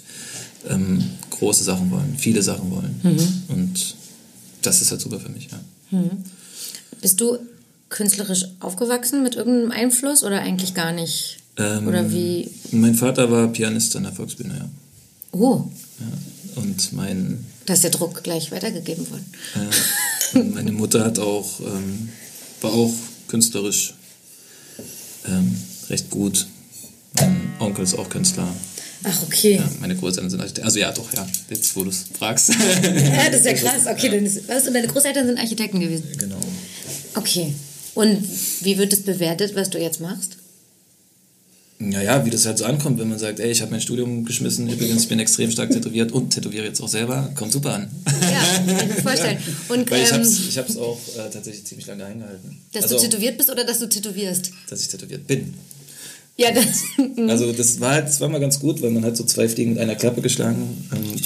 ähm, 0.68 1.04
große 1.30 1.64
Sachen 1.64 1.90
wollen, 1.90 2.14
viele 2.16 2.42
Sachen 2.42 2.70
wollen. 2.70 3.00
Mhm. 3.02 3.42
Und 3.48 3.94
das 4.62 4.82
ist 4.82 4.90
halt 4.90 5.00
super 5.00 5.20
für 5.20 5.30
mich, 5.30 5.48
ja. 5.50 5.60
Bist 7.00 7.20
du 7.20 7.38
künstlerisch 7.88 8.46
aufgewachsen 8.60 9.22
mit 9.22 9.34
irgendeinem 9.34 9.72
Einfluss 9.72 10.22
oder 10.22 10.40
eigentlich 10.40 10.74
gar 10.74 10.92
nicht? 10.92 11.38
Ähm, 11.56 11.88
oder 11.88 12.10
wie? 12.10 12.50
Mein 12.70 12.94
Vater 12.94 13.30
war 13.30 13.48
Pianist 13.48 13.96
an 13.96 14.04
der 14.04 14.12
Volksbühne, 14.12 14.54
ja. 14.56 14.68
Oh, 15.32 15.64
ja. 15.98 16.62
Und 16.62 16.92
mein, 16.92 17.44
da 17.66 17.74
ist 17.74 17.84
der 17.84 17.90
Druck 17.90 18.22
gleich 18.22 18.50
weitergegeben 18.52 19.08
worden. 19.10 19.24
äh, 20.34 20.42
meine 20.42 20.72
Mutter 20.72 21.04
hat 21.04 21.18
auch, 21.18 21.60
ähm, 21.60 22.08
war 22.60 22.72
auch 22.72 22.92
künstlerisch 23.28 23.94
ähm, 25.26 25.56
recht 25.88 26.10
gut. 26.10 26.46
Mein 27.14 27.52
Onkel 27.58 27.84
ist 27.84 27.94
auch 27.94 28.08
Künstler. 28.08 28.48
Ach, 29.02 29.22
okay. 29.22 29.56
Ja, 29.56 29.70
meine 29.80 29.96
Großeltern 29.96 30.30
sind 30.30 30.40
Architekten. 30.40 30.66
Also 30.66 30.78
ja, 30.78 30.92
doch, 30.92 31.12
ja, 31.14 31.26
jetzt 31.48 31.74
wo 31.74 31.84
du 31.84 31.90
es 31.90 32.04
fragst. 32.18 32.50
Ja, 32.82 33.30
das 33.30 33.40
ist 33.40 33.46
ja 33.46 33.52
krass. 33.54 33.86
Okay, 33.86 34.10
dann 34.10 34.26
ist, 34.26 34.46
was, 34.48 34.66
und 34.66 34.74
deine 34.74 34.88
Großeltern 34.88 35.26
sind 35.26 35.38
Architekten 35.38 35.80
gewesen. 35.80 36.04
genau. 36.18 36.40
Okay. 37.14 37.54
Und 37.94 38.22
wie 38.62 38.78
wird 38.78 38.92
es 38.92 39.02
bewertet, 39.02 39.54
was 39.56 39.70
du 39.70 39.78
jetzt 39.78 40.00
machst? 40.00 40.36
Ja, 41.80 42.02
ja, 42.02 42.26
wie 42.26 42.30
das 42.30 42.44
halt 42.44 42.58
so 42.58 42.66
ankommt, 42.66 42.98
wenn 42.98 43.08
man 43.08 43.18
sagt, 43.18 43.40
ey, 43.40 43.50
ich 43.50 43.62
habe 43.62 43.70
mein 43.70 43.80
Studium 43.80 44.26
geschmissen, 44.26 44.68
übrigens, 44.68 45.04
ich 45.04 45.08
bin 45.08 45.18
extrem 45.18 45.50
stark 45.50 45.70
tätowiert 45.70 46.12
und 46.12 46.28
tätowiere 46.28 46.66
jetzt 46.66 46.82
auch 46.82 46.88
selber, 46.88 47.32
kommt 47.34 47.52
super 47.52 47.72
an. 47.72 47.90
Ja, 48.20 48.74
kann 48.74 48.88
ich 48.90 48.96
mir 48.96 49.02
vorstellen. 49.02 49.38
Und 49.68 49.90
Weil 49.90 50.02
ich 50.02 50.08
ähm, 50.08 50.14
habe 50.16 50.22
es 50.22 50.46
ich 50.46 50.58
hab's 50.58 50.76
auch 50.76 50.98
äh, 51.16 51.30
tatsächlich 51.30 51.64
ziemlich 51.64 51.86
lange 51.86 52.04
eingehalten. 52.04 52.58
dass 52.74 52.82
also, 52.82 52.96
du 52.96 53.02
tätowiert 53.02 53.38
bist 53.38 53.48
oder 53.48 53.64
dass 53.64 53.78
du 53.78 53.88
tätowierst? 53.88 54.50
dass 54.68 54.82
ich 54.82 54.88
tätowiert 54.88 55.26
bin. 55.26 55.54
Ja, 56.36 56.52
das, 56.52 56.84
Also 57.28 57.52
das 57.52 57.80
war 57.80 57.92
halt, 57.92 58.06
das 58.06 58.20
war 58.20 58.28
mal 58.28 58.40
ganz 58.40 58.60
gut, 58.60 58.80
weil 58.82 58.90
man 58.90 59.04
hat 59.04 59.16
so 59.16 59.24
zwei 59.24 59.48
Fliegen 59.48 59.72
mit 59.72 59.80
einer 59.80 59.94
Klappe 59.94 60.22
geschlagen. 60.22 60.88
Ähm, 60.92 61.20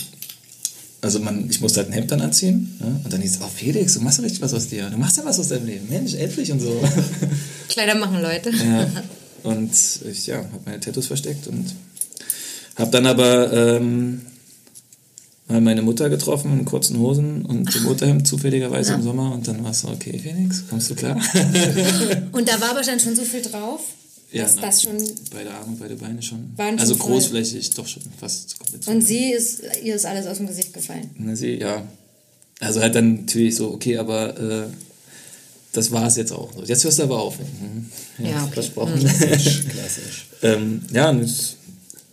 also 1.01 1.21
man, 1.21 1.49
ich 1.51 1.61
musste 1.61 1.81
halt 1.81 1.91
ein 1.91 1.93
Hemd 1.93 2.11
dann 2.11 2.21
anziehen. 2.23 2.77
Ja? 2.81 2.87
Und 2.87 3.13
dann 3.13 3.21
hieß 3.21 3.37
es, 3.37 3.41
oh 3.43 3.51
Felix, 3.55 3.95
du 3.95 4.01
machst 4.01 4.19
ja 4.19 4.25
richtig 4.25 4.41
was 4.41 4.55
aus 4.55 4.69
dir. 4.69 4.89
Du 4.89 4.97
machst 4.97 5.19
ja 5.19 5.25
was 5.25 5.39
aus 5.39 5.49
deinem 5.49 5.67
Leben. 5.67 5.87
Mensch, 5.89 6.15
endlich 6.15 6.51
und 6.51 6.61
so. 6.61 6.81
Kleider 7.69 7.95
machen 7.95 8.23
Leute. 8.23 8.51
ja. 8.51 8.91
Und 9.43 9.73
ich 10.11 10.27
ja, 10.27 10.39
habe 10.39 10.49
meine 10.65 10.81
Tattoos 10.81 11.07
versteckt 11.07 11.47
und 11.49 11.75
habe 12.77 12.91
dann 12.91 13.07
aber 13.07 13.53
ähm, 13.53 14.23
mal 15.49 15.61
meine 15.61 15.83
Mutter 15.83 16.09
getroffen 16.09 16.59
in 16.59 16.65
kurzen 16.65 16.99
Hosen 16.99 17.45
und 17.45 17.77
im 17.77 17.87
Unterhemd 17.87 18.27
zufälligerweise 18.27 18.95
im 18.95 19.03
Sommer. 19.03 19.33
Und 19.33 19.47
dann 19.47 19.63
war 19.63 19.73
es 19.73 19.81
so, 19.81 19.89
okay, 19.89 20.19
Felix, 20.19 20.65
kommst 20.71 20.91
du 20.91 20.95
klar? 20.95 21.21
Und 22.33 22.49
da 22.49 22.59
war 22.61 22.71
aber 22.71 22.81
dann 22.81 22.99
schon 22.99 23.15
so 23.15 23.23
viel 23.23 23.43
drauf, 23.43 23.81
Ja, 24.35 24.51
na. 24.57 24.63
das 24.63 24.83
schon. 24.83 24.97
Beide 25.31 25.51
Arme, 25.53 25.77
beide 25.79 25.95
Beine 25.95 26.21
schon. 26.21 26.53
Also 26.57 26.97
voll. 26.97 27.13
großflächig, 27.13 27.71
doch 27.71 27.87
schon 27.87 28.03
fast 28.19 28.59
komplett. 28.59 28.89
Und 28.89 29.01
sie 29.01 29.31
ist, 29.31 29.63
ihr 29.83 29.95
ist 29.95 30.05
alles 30.05 30.27
aus 30.27 30.39
dem 30.39 30.49
Gesicht 30.49 30.75
gefallen. 30.75 31.11
Na, 31.17 31.37
sie, 31.37 31.55
ja. 31.55 31.87
Also 32.59 32.81
halt 32.81 32.97
dann 32.97 33.21
natürlich 33.21 33.55
so, 33.55 33.71
okay, 33.73 33.97
aber 33.97 34.39
äh, 34.39 34.67
das 35.73 35.93
war 35.93 36.09
es 36.09 36.17
jetzt 36.17 36.33
auch. 36.33 36.51
Jetzt 36.67 36.83
hörst 36.83 36.99
du 36.99 37.05
aber 37.05 37.21
auf. 37.21 37.39
Mhm. 37.39 37.87
Ja, 38.27 38.43
okay. 38.43 38.55
Versprochen. 38.55 38.99
Klassisch. 38.99 40.27
ähm, 40.43 40.83
ja, 40.93 41.11
und 41.11 41.33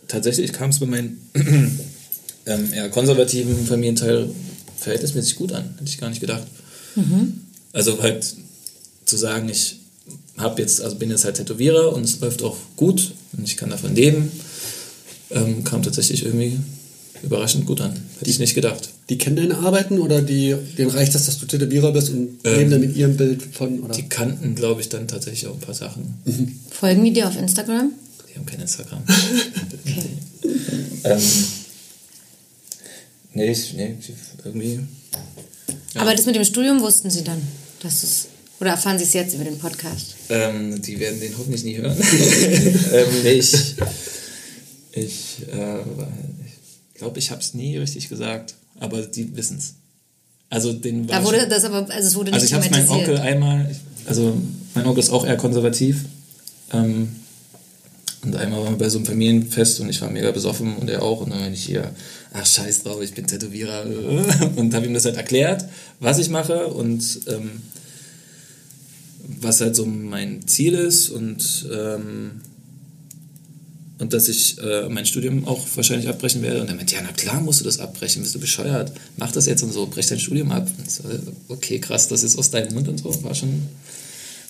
tatsächlich 0.06 0.52
kam 0.52 0.70
es 0.70 0.78
bei 0.78 0.86
meinem 0.86 1.18
ähm, 1.34 2.72
eher 2.72 2.88
konservativen 2.90 3.66
Familienteil 3.66 4.30
verhältnismäßig 4.76 5.34
gut 5.34 5.52
an. 5.52 5.74
Hätte 5.78 5.88
ich 5.90 5.98
gar 5.98 6.08
nicht 6.08 6.20
gedacht. 6.20 6.46
Also 7.72 8.00
halt 8.00 8.36
zu 9.06 9.16
sagen, 9.16 9.48
ich 9.48 9.78
hab 10.42 10.58
jetzt, 10.58 10.80
also 10.80 10.96
bin 10.96 11.10
jetzt 11.10 11.24
halt 11.24 11.36
Tätowierer 11.36 11.92
und 11.92 12.04
es 12.04 12.20
läuft 12.20 12.42
auch 12.42 12.56
gut 12.76 13.12
und 13.36 13.44
ich 13.44 13.56
kann 13.56 13.70
davon 13.70 13.94
leben, 13.94 14.30
ähm, 15.30 15.64
kam 15.64 15.82
tatsächlich 15.82 16.24
irgendwie 16.24 16.58
überraschend 17.22 17.66
gut 17.66 17.80
an. 17.80 17.92
Hätte 18.18 18.30
ich 18.30 18.38
nicht 18.38 18.54
gedacht. 18.54 18.90
die 19.08 19.18
kennen 19.18 19.36
deine 19.36 19.58
Arbeiten 19.58 19.98
oder 19.98 20.22
die, 20.22 20.54
denen 20.78 20.90
reicht 20.90 21.14
das, 21.14 21.26
dass 21.26 21.38
du 21.38 21.46
Tätowierer 21.46 21.92
bist 21.92 22.10
und 22.10 22.38
ähm, 22.44 22.54
leben 22.56 22.70
dann 22.70 22.80
mit 22.80 22.96
ihrem 22.96 23.16
Bild 23.16 23.42
von? 23.42 23.80
Oder? 23.80 23.94
Die 23.94 24.08
kannten, 24.08 24.54
glaube 24.54 24.80
ich, 24.80 24.88
dann 24.88 25.08
tatsächlich 25.08 25.46
auch 25.46 25.54
ein 25.54 25.60
paar 25.60 25.74
Sachen. 25.74 26.14
Mhm. 26.24 26.58
Folgen 26.70 27.04
die 27.04 27.12
dir 27.12 27.28
auf 27.28 27.36
Instagram? 27.36 27.92
Die 28.28 28.38
haben 28.38 28.46
kein 28.46 28.60
Instagram. 28.60 29.02
okay. 29.86 30.04
ähm, 31.04 31.20
nee, 33.34 33.52
ich, 33.52 33.74
nee, 33.74 33.96
irgendwie. 34.44 34.80
Ja. 35.94 36.00
Aber 36.00 36.14
das 36.14 36.26
mit 36.26 36.34
dem 36.34 36.44
Studium 36.44 36.80
wussten 36.80 37.10
sie 37.10 37.22
dann, 37.22 37.42
dass 37.80 38.02
es. 38.02 38.28
Oder 38.62 38.70
erfahren 38.70 38.96
sie 38.96 39.04
es 39.04 39.12
jetzt 39.12 39.34
über 39.34 39.44
den 39.44 39.58
Podcast? 39.58 40.14
Ähm, 40.30 40.80
die 40.80 40.98
werden 40.98 41.20
den 41.20 41.36
hoffentlich 41.36 41.64
nie 41.64 41.76
hören. 41.76 41.96
ähm, 42.92 43.06
ich 43.26 43.74
ich, 44.92 45.36
äh, 45.52 45.80
ich 46.46 46.94
glaube, 46.94 47.18
ich 47.18 47.30
habe 47.30 47.40
es 47.40 47.52
nie 47.52 47.76
richtig 47.76 48.08
gesagt 48.08 48.54
aber 48.82 49.02
die 49.02 49.36
wissen 49.36 49.58
es. 49.58 49.74
Also 50.50 50.72
den 50.72 51.06
da 51.06 51.24
wurde 51.24 51.40
schon, 51.40 51.50
das 51.50 51.64
aber, 51.64 51.78
also 51.88 52.08
es 52.08 52.14
wurde 52.14 52.30
nicht 52.30 52.34
Also 52.34 52.46
ich 52.46 52.52
habe 52.52 52.68
meinen 52.70 52.88
Onkel 52.88 53.16
einmal, 53.18 53.74
also 54.06 54.36
mein 54.74 54.84
Onkel 54.84 55.02
ist 55.02 55.10
auch 55.10 55.24
eher 55.24 55.36
konservativ. 55.36 56.04
Ähm, 56.72 57.16
und 58.22 58.36
einmal 58.36 58.60
waren 58.60 58.74
wir 58.74 58.78
bei 58.78 58.88
so 58.88 58.98
einem 58.98 59.06
Familienfest 59.06 59.80
und 59.80 59.88
ich 59.88 60.00
war 60.00 60.10
mega 60.10 60.30
besoffen 60.30 60.76
und 60.76 60.88
er 60.90 61.02
auch. 61.02 61.22
Und 61.22 61.30
dann 61.30 61.42
bin 61.42 61.54
ich 61.54 61.64
hier, 61.64 61.90
ach 62.32 62.46
scheiß 62.46 62.82
drauf, 62.84 63.02
ich 63.02 63.14
bin 63.14 63.26
Tätowierer. 63.26 63.84
Und 64.56 64.74
habe 64.74 64.86
ihm 64.86 64.94
das 64.94 65.06
halt 65.06 65.16
erklärt, 65.16 65.64
was 65.98 66.18
ich 66.18 66.28
mache 66.28 66.68
und 66.68 67.02
ähm, 67.26 67.62
was 69.40 69.60
halt 69.60 69.76
so 69.76 69.86
mein 69.86 70.46
Ziel 70.46 70.74
ist. 70.74 71.10
Und 71.10 71.66
ähm, 71.72 72.42
und 74.02 74.12
dass 74.12 74.28
ich 74.28 74.58
äh, 74.58 74.88
mein 74.88 75.06
Studium 75.06 75.46
auch 75.46 75.64
wahrscheinlich 75.76 76.08
abbrechen 76.08 76.42
werde. 76.42 76.60
Und 76.60 76.68
er 76.68 76.74
meinte, 76.74 76.96
ja, 76.96 77.02
na 77.04 77.12
klar 77.12 77.40
musst 77.40 77.60
du 77.60 77.64
das 77.64 77.78
abbrechen, 77.78 78.22
bist 78.22 78.34
du 78.34 78.40
bescheuert, 78.40 78.90
mach 79.16 79.30
das 79.30 79.46
jetzt 79.46 79.62
und 79.62 79.72
so, 79.72 79.86
brech 79.86 80.08
dein 80.08 80.18
Studium 80.18 80.50
ab. 80.50 80.68
So, 80.88 81.04
okay, 81.46 81.78
krass, 81.78 82.08
das 82.08 82.24
ist 82.24 82.36
aus 82.36 82.50
deinem 82.50 82.74
Mund 82.74 82.88
und 82.88 82.98
so, 82.98 83.22
war 83.22 83.32
schon 83.32 83.62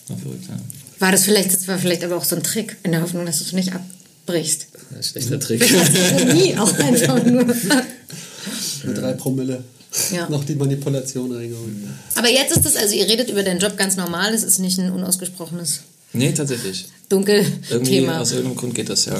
war 0.08 0.16
verrückt, 0.16 0.46
ja. 0.48 0.58
War 1.00 1.12
das 1.12 1.24
vielleicht, 1.24 1.52
das 1.52 1.68
war 1.68 1.78
vielleicht 1.78 2.02
aber 2.02 2.16
auch 2.16 2.24
so 2.24 2.34
ein 2.34 2.42
Trick, 2.42 2.78
in 2.82 2.92
der 2.92 3.02
Hoffnung, 3.02 3.26
dass 3.26 3.38
du 3.38 3.44
es 3.44 3.52
nicht 3.52 3.72
abbrichst. 3.74 4.68
Ein 4.94 5.02
schlechter 5.02 5.38
Trick. 5.38 5.60
nie, 6.32 6.56
auch 6.56 6.72
einfach 6.78 7.22
nur. 7.24 7.44
Mit 7.44 8.96
drei 8.96 9.12
Promille. 9.12 9.64
Ja. 10.10 10.28
noch 10.30 10.44
die 10.44 10.54
Manipulation 10.54 11.32
reingeholt. 11.32 11.74
Aber 12.14 12.28
jetzt 12.28 12.56
ist 12.56 12.66
es, 12.66 12.76
also 12.76 12.94
ihr 12.94 13.08
redet 13.08 13.30
über 13.30 13.42
deinen 13.42 13.60
Job 13.60 13.76
ganz 13.76 13.96
normal, 13.96 14.32
es 14.34 14.42
ist 14.42 14.58
nicht 14.58 14.78
ein 14.78 14.90
unausgesprochenes 14.90 15.80
Nee, 16.14 16.32
tatsächlich. 16.32 16.86
Dunkel 17.08 17.44
Irgendwie, 17.70 17.90
Thema. 18.00 18.20
Aus 18.20 18.32
irgendeinem 18.32 18.56
Grund 18.56 18.74
geht 18.74 18.88
das 18.88 19.06
ja. 19.06 19.14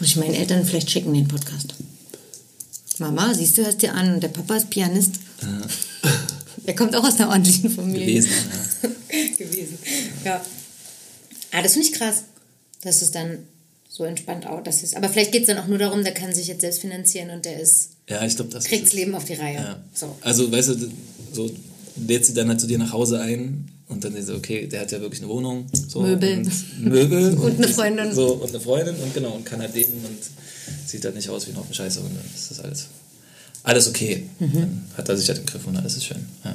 Muss 0.00 0.08
ich 0.10 0.16
meinen 0.16 0.34
Eltern 0.34 0.64
vielleicht 0.64 0.90
schicken, 0.90 1.14
den 1.14 1.26
Podcast. 1.26 1.74
Mama, 2.98 3.32
siehst 3.34 3.56
du, 3.56 3.64
hörst 3.64 3.82
dir 3.82 3.94
an, 3.94 4.20
der 4.20 4.28
Papa 4.28 4.56
ist 4.56 4.70
Pianist. 4.70 5.14
Ja. 5.42 6.10
Der 6.66 6.74
kommt 6.76 6.94
auch 6.94 7.04
aus 7.04 7.18
einer 7.18 7.28
ordentlichen 7.28 7.70
Familie. 7.70 8.06
Gewesen, 8.06 8.30
ja. 8.82 8.88
Gewesen, 9.38 9.78
ja. 10.24 10.44
Ah, 11.52 11.62
das 11.62 11.72
finde 11.72 11.88
ich 11.88 11.94
krass, 11.94 12.24
dass 12.82 13.00
es 13.02 13.10
dann 13.10 13.38
so 13.98 14.04
entspannt 14.04 14.46
auch 14.46 14.62
das 14.62 14.84
ist. 14.84 14.96
Aber 14.96 15.08
vielleicht 15.08 15.32
geht 15.32 15.42
es 15.42 15.48
dann 15.48 15.58
auch 15.58 15.66
nur 15.66 15.78
darum, 15.78 16.04
der 16.04 16.14
kann 16.14 16.32
sich 16.32 16.46
jetzt 16.46 16.60
selbst 16.60 16.80
finanzieren 16.80 17.30
und 17.30 17.44
der 17.44 17.60
ist. 17.60 17.90
Ja, 18.08 18.24
ich 18.24 18.36
glaube, 18.36 18.52
das 18.52 18.64
kriegt 18.64 18.86
das 18.86 18.92
Leben 18.92 19.12
auf 19.16 19.24
die 19.24 19.34
Reihe. 19.34 19.56
Ja. 19.56 19.82
So. 19.92 20.16
Also, 20.20 20.50
weißt 20.52 20.68
du, 20.68 20.88
so 21.32 21.50
lädt 22.06 22.24
sie 22.24 22.32
dann 22.32 22.48
halt 22.48 22.60
zu 22.60 22.68
dir 22.68 22.78
nach 22.78 22.92
Hause 22.92 23.20
ein 23.20 23.68
und 23.88 24.04
dann 24.04 24.14
so, 24.24 24.36
okay, 24.36 24.68
der 24.68 24.82
hat 24.82 24.92
ja 24.92 25.00
wirklich 25.00 25.20
eine 25.20 25.28
Wohnung. 25.28 25.66
So, 25.88 26.00
Möbel. 26.00 26.38
Und 26.38 26.84
Möbel. 26.84 27.36
und, 27.38 27.56
eine 27.56 27.68
Freundin. 27.68 28.14
So, 28.14 28.34
und 28.34 28.50
eine 28.50 28.60
Freundin 28.60 28.94
und 28.94 29.12
genau, 29.14 29.32
und 29.32 29.44
kann 29.44 29.60
halt 29.60 29.74
leben 29.74 29.94
und 29.94 30.88
sieht 30.88 31.04
halt 31.04 31.16
nicht 31.16 31.28
aus 31.28 31.48
wie 31.48 31.50
ein 31.50 31.56
Haufen 31.56 31.74
Scheiße 31.74 31.98
und 31.98 32.14
dann 32.14 32.24
ist 32.36 32.52
das 32.52 32.60
alles, 32.60 32.86
alles 33.64 33.88
okay. 33.88 34.28
Mhm. 34.38 34.52
Dann 34.52 34.84
hat 34.96 35.08
er 35.08 35.16
sich 35.16 35.28
halt 35.28 35.40
im 35.40 35.46
Griff 35.46 35.66
und 35.66 35.76
alles 35.76 35.96
ist 35.96 36.04
schön. 36.04 36.24
Ja. 36.44 36.54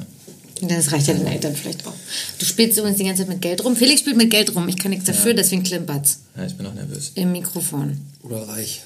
Das 0.60 0.92
reicht 0.92 1.08
ja 1.08 1.14
den 1.14 1.26
Eltern 1.26 1.54
vielleicht 1.54 1.86
auch. 1.86 1.92
Du 2.38 2.44
spielst 2.44 2.78
übrigens 2.78 2.98
die 2.98 3.04
ganze 3.04 3.22
Zeit 3.22 3.28
mit 3.28 3.42
Geld 3.42 3.64
rum. 3.64 3.76
Felix 3.76 4.00
spielt 4.00 4.16
mit 4.16 4.30
Geld 4.30 4.54
rum. 4.54 4.68
Ich 4.68 4.76
kann 4.76 4.90
nichts 4.90 5.06
dafür, 5.06 5.32
ja. 5.32 5.36
deswegen 5.36 5.62
klimpert's. 5.62 6.20
Ja, 6.36 6.46
ich 6.46 6.54
bin 6.54 6.66
auch 6.66 6.74
nervös. 6.74 7.12
Im 7.14 7.32
Mikrofon. 7.32 8.00
Oder 8.22 8.48
reich. 8.48 8.82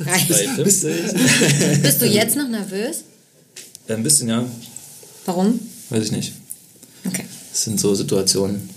Reich. 0.00 0.28
Bist, 0.56 0.86
bist 1.82 2.00
du 2.00 2.06
jetzt 2.06 2.36
noch 2.36 2.48
nervös? 2.48 3.02
Ein 3.88 4.02
bisschen, 4.02 4.28
ja. 4.28 4.46
Warum? 5.26 5.58
Weiß 5.90 6.04
ich 6.04 6.12
nicht. 6.12 6.32
Okay. 7.04 7.24
Das 7.52 7.64
sind 7.64 7.80
so 7.80 7.94
Situationen. 7.94 8.70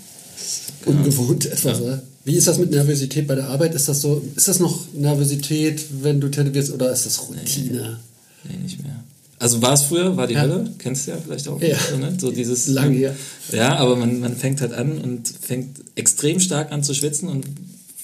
Genau. 0.84 0.98
Ungewohnt 0.98 1.46
etwas, 1.46 1.78
ja. 1.78 1.84
oder? 1.84 2.02
Wie 2.24 2.36
ist 2.36 2.46
das 2.46 2.58
mit 2.58 2.70
Nervosität 2.70 3.26
bei 3.26 3.34
der 3.34 3.48
Arbeit? 3.48 3.74
Ist 3.74 3.88
das 3.88 4.00
so, 4.00 4.22
ist 4.34 4.48
das 4.48 4.58
noch 4.58 4.92
Nervosität, 4.94 5.84
wenn 6.02 6.20
du 6.20 6.30
tätowierst 6.30 6.72
oder 6.72 6.90
ist 6.90 7.06
das 7.06 7.20
Routine? 7.28 7.98
Nee, 8.44 8.56
nee 8.56 8.62
nicht 8.62 8.82
mehr. 8.82 9.03
Also 9.44 9.60
war 9.60 9.74
es 9.74 9.82
früher, 9.82 10.16
war 10.16 10.26
die 10.26 10.32
ja. 10.32 10.40
Hölle, 10.40 10.72
kennst 10.78 11.06
du 11.06 11.10
ja 11.10 11.18
vielleicht 11.22 11.46
auch. 11.48 11.60
Ja. 11.60 11.76
So, 11.78 11.98
ne? 11.98 12.16
so 12.18 12.30
dieses, 12.30 12.66
Lange 12.68 12.96
her. 12.96 13.14
Ja, 13.52 13.76
aber 13.76 13.94
man, 13.94 14.18
man 14.18 14.34
fängt 14.34 14.62
halt 14.62 14.72
an 14.72 14.96
und 14.96 15.28
fängt 15.28 15.80
extrem 15.96 16.40
stark 16.40 16.72
an 16.72 16.82
zu 16.82 16.94
schwitzen 16.94 17.28
und 17.28 17.44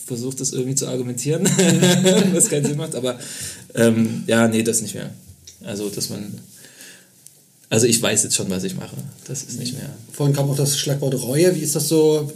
versucht 0.05 0.43
das 0.43 0.53
irgendwie 0.53 0.75
zu 0.75 0.87
argumentieren, 0.87 1.45
was 2.35 2.51
keinen 2.51 2.67
Sinn 2.67 2.77
macht. 2.77 2.95
Aber 2.95 3.19
ähm, 3.75 4.25
ja, 4.27 4.49
nee, 4.49 4.63
das 4.63 4.83
nicht 4.83 4.95
mehr. 4.95 5.15
Also, 5.65 5.89
dass 5.89 6.11
man 6.11 6.41
also 7.71 7.87
ich 7.87 8.03
weiß 8.03 8.25
jetzt 8.25 8.35
schon, 8.35 8.51
was 8.51 8.63
ich 8.65 8.75
mache. 8.75 8.97
Das 9.27 9.43
ist 9.43 9.59
nicht 9.59 9.73
mehr. 9.73 9.89
Vorhin 10.13 10.37
kam 10.37 10.51
auch 10.51 10.57
das 10.57 10.79
Schlagwort 10.79 11.15
Reue. 11.23 11.55
Wie 11.55 11.61
ist 11.61 11.75
das 11.75 11.89
so? 11.89 12.31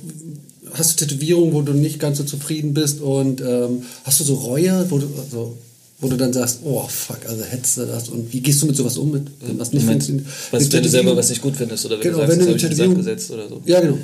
Hast 0.73 0.99
du 0.99 1.05
Tätowierungen, 1.05 1.53
wo 1.53 1.61
du 1.61 1.75
nicht 1.75 1.99
ganz 1.99 2.17
so 2.17 2.25
zufrieden 2.25 2.73
bist? 2.73 3.03
Und 3.03 3.43
ähm, 3.43 3.83
hast 4.05 4.21
du 4.21 4.25
so 4.25 4.35
Reue, 4.37 4.87
wo 4.91 4.99
du, 4.99 5.09
also, 5.21 5.59
wo 6.01 6.09
du 6.09 6.17
dann 6.17 6.33
sagst, 6.33 6.61
oh 6.65 6.87
fuck, 6.89 7.21
also 7.27 7.45
hättest 7.45 7.79
du 7.79 7.87
das? 7.87 8.09
Und 8.09 8.33
wie 8.33 8.41
gehst 8.41 8.61
du 8.63 8.67
mit 8.67 8.77
sowas 8.77 8.97
um, 8.99 9.11
mit 9.13 9.29
was 9.59 9.73
nicht 9.73 9.87
funktioniert? 9.87 10.27
Was 10.51 10.73
wenn 10.73 10.83
du 10.83 10.89
selber 10.89 11.17
was 11.17 11.31
nicht 11.31 11.43
gut 11.43 11.57
findest 11.57 11.87
oder 11.87 11.97
wenn 11.97 12.03
genau, 12.03 12.21
du 12.21 12.27
sagst, 12.27 12.63
wenn 12.63 12.71
das 12.71 12.81
habe 12.81 12.95
gesetzt 12.95 13.31
oder 13.31 13.49
so. 13.49 13.63
Ja, 13.65 13.81
genau. 13.81 13.99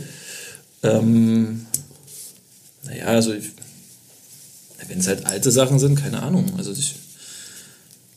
Ähm, 0.83 1.67
naja, 2.85 3.05
also 3.07 3.33
wenn 4.89 4.99
es 4.99 5.07
halt 5.07 5.27
alte 5.27 5.51
Sachen 5.51 5.79
sind, 5.79 5.97
keine 5.97 6.23
Ahnung. 6.23 6.47
Also 6.57 6.73
ich 6.73 6.95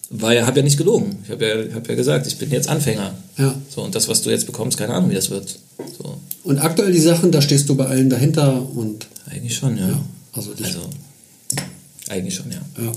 war 0.10 0.34
ja, 0.34 0.46
habe 0.46 0.60
ja 0.60 0.64
nicht 0.64 0.78
gelogen. 0.78 1.18
Ich 1.24 1.32
habe 1.32 1.46
ja, 1.46 1.76
hab 1.76 1.88
ja 1.88 1.96
gesagt, 1.96 2.28
ich 2.28 2.38
bin 2.38 2.52
jetzt 2.52 2.70
Anfänger. 2.70 3.16
Ja. 3.38 3.56
So, 3.74 3.82
und 3.84 3.96
das, 3.96 4.08
was 4.08 4.22
du 4.22 4.30
jetzt 4.30 4.46
bekommst, 4.46 4.78
keine 4.78 4.94
Ahnung, 4.94 5.10
wie 5.10 5.16
das 5.16 5.30
wird. 5.30 5.60
So. 5.98 6.18
Und 6.44 6.60
aktuell 6.60 6.92
die 6.92 7.00
Sachen, 7.00 7.32
da 7.32 7.42
stehst 7.42 7.68
du 7.70 7.76
bei 7.76 7.86
allen 7.86 8.10
dahinter 8.10 8.68
und. 8.76 9.08
Eigentlich 9.30 9.56
schon, 9.56 9.78
ja. 9.78 9.90
ja 9.90 10.02
also, 10.34 10.52
also, 10.52 10.90
eigentlich 12.10 12.36
schon, 12.36 12.52
ja. 12.52 12.62
Ja. 12.78 12.92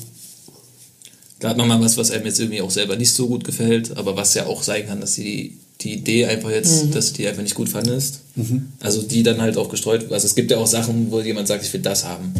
Da 1.38 1.50
hat 1.50 1.56
man 1.56 1.68
mal 1.68 1.80
was, 1.80 1.96
was 1.96 2.10
einem 2.10 2.26
jetzt 2.26 2.40
irgendwie 2.40 2.62
auch 2.62 2.70
selber 2.70 2.96
nicht 2.96 3.12
so 3.12 3.28
gut 3.28 3.44
gefällt, 3.44 3.96
aber 3.96 4.16
was 4.16 4.34
ja 4.34 4.46
auch 4.46 4.62
sein 4.62 4.86
kann, 4.86 5.00
dass 5.00 5.14
die, 5.14 5.58
die 5.82 5.92
Idee 5.92 6.26
einfach 6.26 6.50
jetzt, 6.50 6.86
mhm. 6.86 6.90
dass 6.92 7.12
du 7.12 7.18
die 7.18 7.28
einfach 7.28 7.42
nicht 7.42 7.54
gut 7.54 7.68
fandest. 7.68 8.20
Mhm. 8.36 8.72
Also 8.80 9.02
die 9.02 9.22
dann 9.22 9.40
halt 9.40 9.58
auch 9.58 9.68
gestreut, 9.68 10.10
also 10.10 10.26
es 10.26 10.34
gibt 10.34 10.50
ja 10.50 10.56
auch 10.56 10.66
Sachen, 10.66 11.10
wo 11.10 11.20
jemand 11.20 11.48
sagt, 11.48 11.64
ich 11.64 11.72
will 11.72 11.82
das 11.82 12.04
haben. 12.04 12.32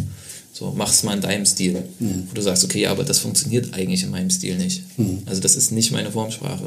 So, 0.52 0.72
mach's 0.74 1.02
mal 1.02 1.12
in 1.12 1.20
deinem 1.20 1.44
Stil. 1.44 1.82
Mhm. 1.98 2.28
Wo 2.30 2.34
du 2.34 2.40
sagst, 2.40 2.64
okay, 2.64 2.86
aber 2.86 3.04
das 3.04 3.18
funktioniert 3.18 3.74
eigentlich 3.74 4.02
in 4.02 4.10
meinem 4.10 4.30
Stil 4.30 4.56
nicht. 4.56 4.82
Mhm. 4.96 5.22
Also 5.26 5.42
das 5.42 5.54
ist 5.54 5.72
nicht 5.72 5.92
meine 5.92 6.10
Formsprache. 6.10 6.64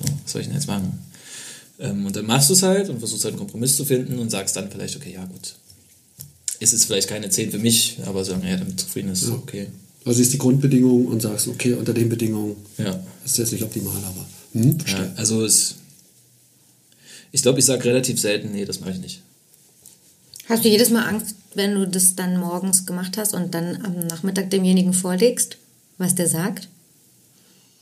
So, 0.00 0.12
was 0.22 0.32
soll 0.32 0.42
ich 0.42 0.46
denn 0.46 0.56
jetzt 0.56 0.68
machen? 0.68 1.00
Ähm, 1.80 2.06
und 2.06 2.14
dann 2.14 2.26
machst 2.26 2.50
du 2.50 2.54
es 2.54 2.62
halt 2.62 2.88
und 2.88 3.00
versuchst 3.00 3.24
halt 3.24 3.32
einen 3.32 3.40
Kompromiss 3.40 3.76
zu 3.76 3.84
finden 3.84 4.20
und 4.20 4.30
sagst 4.30 4.54
dann 4.54 4.70
vielleicht, 4.70 4.94
okay, 4.94 5.12
ja 5.12 5.24
gut. 5.24 5.56
Ist 6.60 6.72
es 6.72 6.84
vielleicht 6.84 7.08
keine 7.08 7.28
10 7.28 7.50
für 7.50 7.58
mich, 7.58 7.98
aber 8.06 8.24
sagen, 8.24 8.46
ja, 8.46 8.56
damit 8.56 8.78
zufrieden 8.78 9.10
ist, 9.10 9.24
ja. 9.24 9.34
okay. 9.34 9.66
Also 10.04 10.20
ist 10.20 10.32
die 10.32 10.38
Grundbedingung 10.38 11.06
und 11.06 11.22
sagst, 11.22 11.48
okay, 11.48 11.72
unter 11.74 11.94
den 11.94 12.08
Bedingungen 12.08 12.56
ja. 12.76 13.00
ist 13.24 13.38
jetzt 13.38 13.52
nicht 13.52 13.64
optimal, 13.64 13.96
aber. 13.96 14.26
Hm, 14.52 14.78
ja, 14.86 15.12
also 15.16 15.44
es. 15.44 15.76
Ich 17.32 17.42
glaube, 17.42 17.58
ich 17.58 17.64
sage 17.64 17.84
relativ 17.84 18.20
selten, 18.20 18.52
nee, 18.52 18.64
das 18.64 18.80
mache 18.80 18.92
ich 18.92 18.98
nicht. 18.98 19.22
Hast 20.48 20.64
du 20.64 20.68
jedes 20.68 20.90
Mal 20.90 21.08
Angst, 21.08 21.34
wenn 21.54 21.74
du 21.74 21.88
das 21.88 22.14
dann 22.14 22.38
morgens 22.38 22.86
gemacht 22.86 23.16
hast 23.16 23.34
und 23.34 23.54
dann 23.54 23.82
am 23.82 24.06
Nachmittag 24.06 24.50
demjenigen 24.50 24.92
vorlegst, 24.92 25.56
was 25.98 26.14
der 26.14 26.28
sagt? 26.28 26.68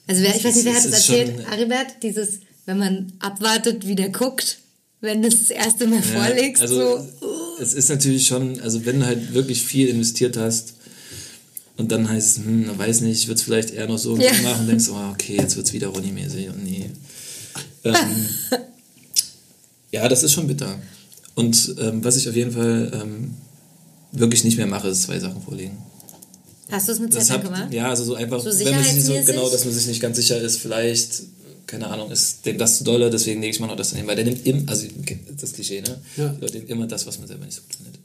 Also 0.06 0.22
wer, 0.22 0.34
ich 0.34 0.44
weiß 0.44 0.54
nicht, 0.54 0.64
wer 0.64 0.74
hat 0.74 0.84
das 0.84 0.92
erzählt? 0.92 1.46
Aribert, 1.50 2.02
dieses, 2.02 2.40
wenn 2.66 2.78
man 2.78 3.12
abwartet, 3.18 3.86
wie 3.86 3.96
der 3.96 4.10
guckt, 4.10 4.58
wenn 5.00 5.22
du 5.22 5.28
das 5.28 5.50
erste 5.50 5.86
Mal 5.86 5.96
ja, 5.96 6.02
vorlegst. 6.02 6.62
Also 6.62 6.98
so. 6.98 7.56
es 7.60 7.74
ist 7.74 7.88
natürlich 7.88 8.26
schon, 8.26 8.60
also 8.60 8.84
wenn 8.86 9.00
du 9.00 9.06
halt 9.06 9.34
wirklich 9.34 9.62
viel 9.62 9.88
investiert 9.88 10.36
hast 10.36 10.74
und 11.76 11.90
dann 11.90 12.08
heißt 12.08 12.38
es, 12.38 12.44
hm, 12.44 12.78
weiß 12.78 13.00
nicht, 13.00 13.18
ich 13.18 13.28
würde 13.28 13.38
es 13.38 13.42
vielleicht 13.42 13.70
eher 13.70 13.86
noch 13.86 13.98
so 13.98 14.16
ja. 14.16 14.32
machen, 14.42 14.66
denkst 14.66 14.86
du, 14.86 14.94
oh, 14.94 15.10
okay, 15.12 15.36
jetzt 15.36 15.56
wird 15.56 15.66
es 15.66 15.72
wieder 15.72 15.88
Ronny-mäßig 15.88 16.48
und 16.48 16.64
nee. 16.64 16.90
ähm, 17.84 18.28
ja, 19.90 20.08
das 20.08 20.22
ist 20.22 20.32
schon 20.32 20.46
bitter. 20.46 20.78
Und 21.34 21.74
ähm, 21.80 22.04
was 22.04 22.16
ich 22.16 22.28
auf 22.28 22.36
jeden 22.36 22.52
Fall 22.52 22.90
ähm, 22.94 23.34
wirklich 24.12 24.44
nicht 24.44 24.58
mehr 24.58 24.66
mache, 24.66 24.88
ist 24.88 25.02
zwei 25.02 25.18
Sachen 25.18 25.42
vorlegen. 25.42 25.78
Hast 26.70 26.88
du 26.88 26.92
es 26.92 27.00
mit 27.00 27.12
Zettel 27.12 27.40
gemacht? 27.40 27.72
Ja, 27.72 27.88
also 27.88 28.04
so 28.04 28.14
einfach, 28.14 28.40
so 28.40 28.46
wenn 28.46 28.74
man 28.74 28.84
sich 28.84 29.04
so, 29.04 29.12
genau, 29.12 29.48
dass 29.48 29.64
man 29.64 29.74
sich 29.74 29.86
nicht 29.86 30.00
ganz 30.00 30.16
sicher 30.16 30.40
ist, 30.40 30.58
vielleicht, 30.58 31.22
keine 31.66 31.86
Ahnung, 31.88 32.10
ist 32.10 32.46
dem 32.46 32.58
das 32.58 32.78
zu 32.78 32.84
dolle, 32.84 33.10
deswegen 33.10 33.40
lege 33.40 33.54
ich 33.54 33.60
mal 33.60 33.66
noch 33.66 33.76
das 33.76 33.90
daneben, 33.90 34.08
weil 34.08 34.16
der 34.16 34.24
nimmt 34.26 34.46
immer, 34.46 34.70
also 34.70 34.86
das 35.38 35.52
Klischee, 35.52 35.80
ne? 35.82 36.00
Ja. 36.16 36.28
Der 36.28 36.50
nimmt 36.50 36.70
immer 36.70 36.86
das, 36.86 37.06
was 37.06 37.18
man 37.18 37.28
selber 37.28 37.44
nicht 37.44 37.56
so 37.56 37.62
gut 37.62 37.74
findet. 37.74 37.98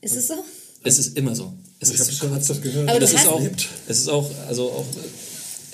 Ist 0.00 0.16
es 0.16 0.28
so? 0.28 0.44
Es 0.84 0.98
ist 0.98 1.16
immer 1.16 1.34
so. 1.34 1.52
Es 1.80 1.90
ich 1.90 2.00
habe 2.00 2.12
schon 2.12 2.34
das 2.34 2.60
gehört. 2.60 2.88
Aber 2.88 3.00
das 3.00 3.12
ist 3.12 3.26
auch, 3.26 3.40
es 3.88 3.98
ist 3.98 4.08
auch, 4.08 4.28
also 4.48 4.70
auch 4.70 4.86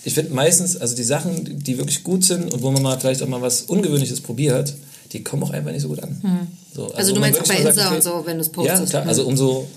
ich 0.05 0.15
finde 0.15 0.35
meistens, 0.35 0.77
also 0.77 0.95
die 0.95 1.03
Sachen, 1.03 1.65
die 1.65 1.79
wirklich 1.79 2.05
gut 2.05 2.25
sind 2.25 2.53
und 2.53 2.63
wo 2.63 2.71
man 2.71 2.83
mal 2.83 3.01
vielleicht 3.01 3.23
auch 3.23 3.29
mal 3.29 3.41
was 3.41 3.63
Ungewöhnliches 3.63 4.21
probiert, 4.21 4.75
die 5.13 5.25
kommen 5.25 5.43
auch 5.45 5.51
einfach 5.51 5.73
nicht 5.73 5.83
so 5.83 5.89
gut 5.89 6.03
an. 6.03 6.19
Hm. 6.21 6.47
So, 6.75 6.85
also, 6.85 6.95
also, 6.97 7.15
du 7.15 7.21
meinst 7.21 7.41
auch 7.41 7.47
bei 7.47 7.57
Insta 7.57 7.87
okay, 7.87 7.97
und 7.97 8.03
so, 8.03 8.23
wenn 8.27 8.37
du 8.37 8.43
es 8.43 8.51
postest. 8.51 8.83
Ja, 8.83 8.87
klar, 8.87 9.03
hm. 9.03 9.09
also 9.09 9.25
umso, 9.27 9.69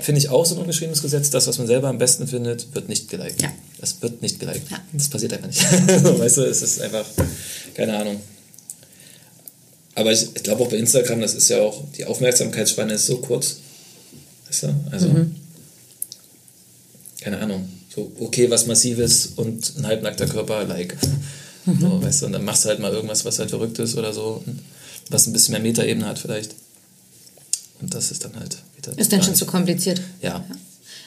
finde 0.00 0.20
ich 0.20 0.30
auch 0.30 0.46
so 0.46 0.54
ein 0.54 0.62
ungeschriebenes 0.62 1.02
Gesetz, 1.02 1.28
das, 1.28 1.46
was 1.46 1.58
man 1.58 1.66
selber 1.66 1.88
am 1.88 1.98
besten 1.98 2.26
findet, 2.26 2.74
wird 2.74 2.88
nicht 2.88 3.10
geliked. 3.10 3.42
Ja. 3.42 3.52
Das 3.78 4.00
wird 4.00 4.22
nicht 4.22 4.40
geliked. 4.40 4.70
Ja. 4.70 4.78
Das 4.92 5.08
passiert 5.08 5.34
einfach 5.34 5.48
nicht. 5.48 5.62
weißt 6.20 6.38
du, 6.38 6.42
es 6.42 6.62
ist 6.62 6.80
einfach, 6.80 7.04
keine 7.74 7.98
Ahnung. 7.98 8.20
Aber 9.94 10.10
ich, 10.10 10.28
ich 10.34 10.42
glaube 10.42 10.64
auch 10.64 10.68
bei 10.68 10.76
Instagram, 10.76 11.20
das 11.20 11.34
ist 11.34 11.50
ja 11.50 11.60
auch, 11.60 11.84
die 11.98 12.06
Aufmerksamkeitsspanne 12.06 12.94
ist 12.94 13.06
so 13.06 13.18
kurz. 13.18 13.56
Weißt 14.62 14.62
du? 14.62 14.74
Also, 14.90 15.08
mhm. 15.08 15.34
keine 17.20 17.38
Ahnung. 17.40 17.68
So, 17.94 18.12
okay, 18.20 18.50
was 18.50 18.66
Massives 18.66 19.32
und 19.36 19.76
ein 19.78 19.86
halbnackter 19.86 20.26
Körper, 20.26 20.64
like. 20.64 20.96
Mhm. 21.66 21.80
So, 21.80 22.02
weißt 22.02 22.20
du, 22.20 22.26
und 22.26 22.32
dann 22.32 22.44
machst 22.44 22.66
du 22.66 22.68
halt 22.68 22.78
mal 22.78 22.92
irgendwas, 22.92 23.24
was 23.24 23.38
halt 23.38 23.48
verrückt 23.48 23.78
ist 23.78 23.96
oder 23.96 24.12
so, 24.12 24.44
was 25.08 25.26
ein 25.26 25.32
bisschen 25.32 25.52
mehr 25.52 25.62
Metaebene 25.62 26.04
hat 26.04 26.18
vielleicht. 26.18 26.54
Und 27.80 27.94
das 27.94 28.10
ist 28.10 28.22
dann 28.22 28.36
halt 28.38 28.58
wieder. 28.76 28.98
Ist 28.98 29.10
dann 29.10 29.22
schon 29.22 29.34
zu 29.34 29.46
kompliziert. 29.46 29.98
Ja. 30.20 30.44
ja. 30.46 30.56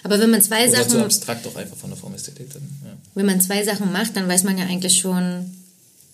Aber 0.04 0.20
wenn 0.20 0.32
man 0.32 0.42
zwei 0.42 0.68
oder 0.68 0.78
Sachen. 0.78 0.90
zu 0.90 1.04
abstrakt 1.04 1.46
doch 1.46 1.56
einfach 1.56 1.78
von 1.78 1.90
der 1.90 1.98
Formästhetik 1.98 2.52
dann. 2.54 2.64
Ja. 2.86 2.98
Wenn 3.14 3.26
man 3.28 3.42
zwei 3.42 3.64
Sachen 3.64 3.92
macht, 3.92 4.16
dann 4.16 4.28
weiß 4.28 4.46
man 4.46 4.58
ja 4.58 4.66
eigentlich 4.66 4.98
schon, 4.98 5.52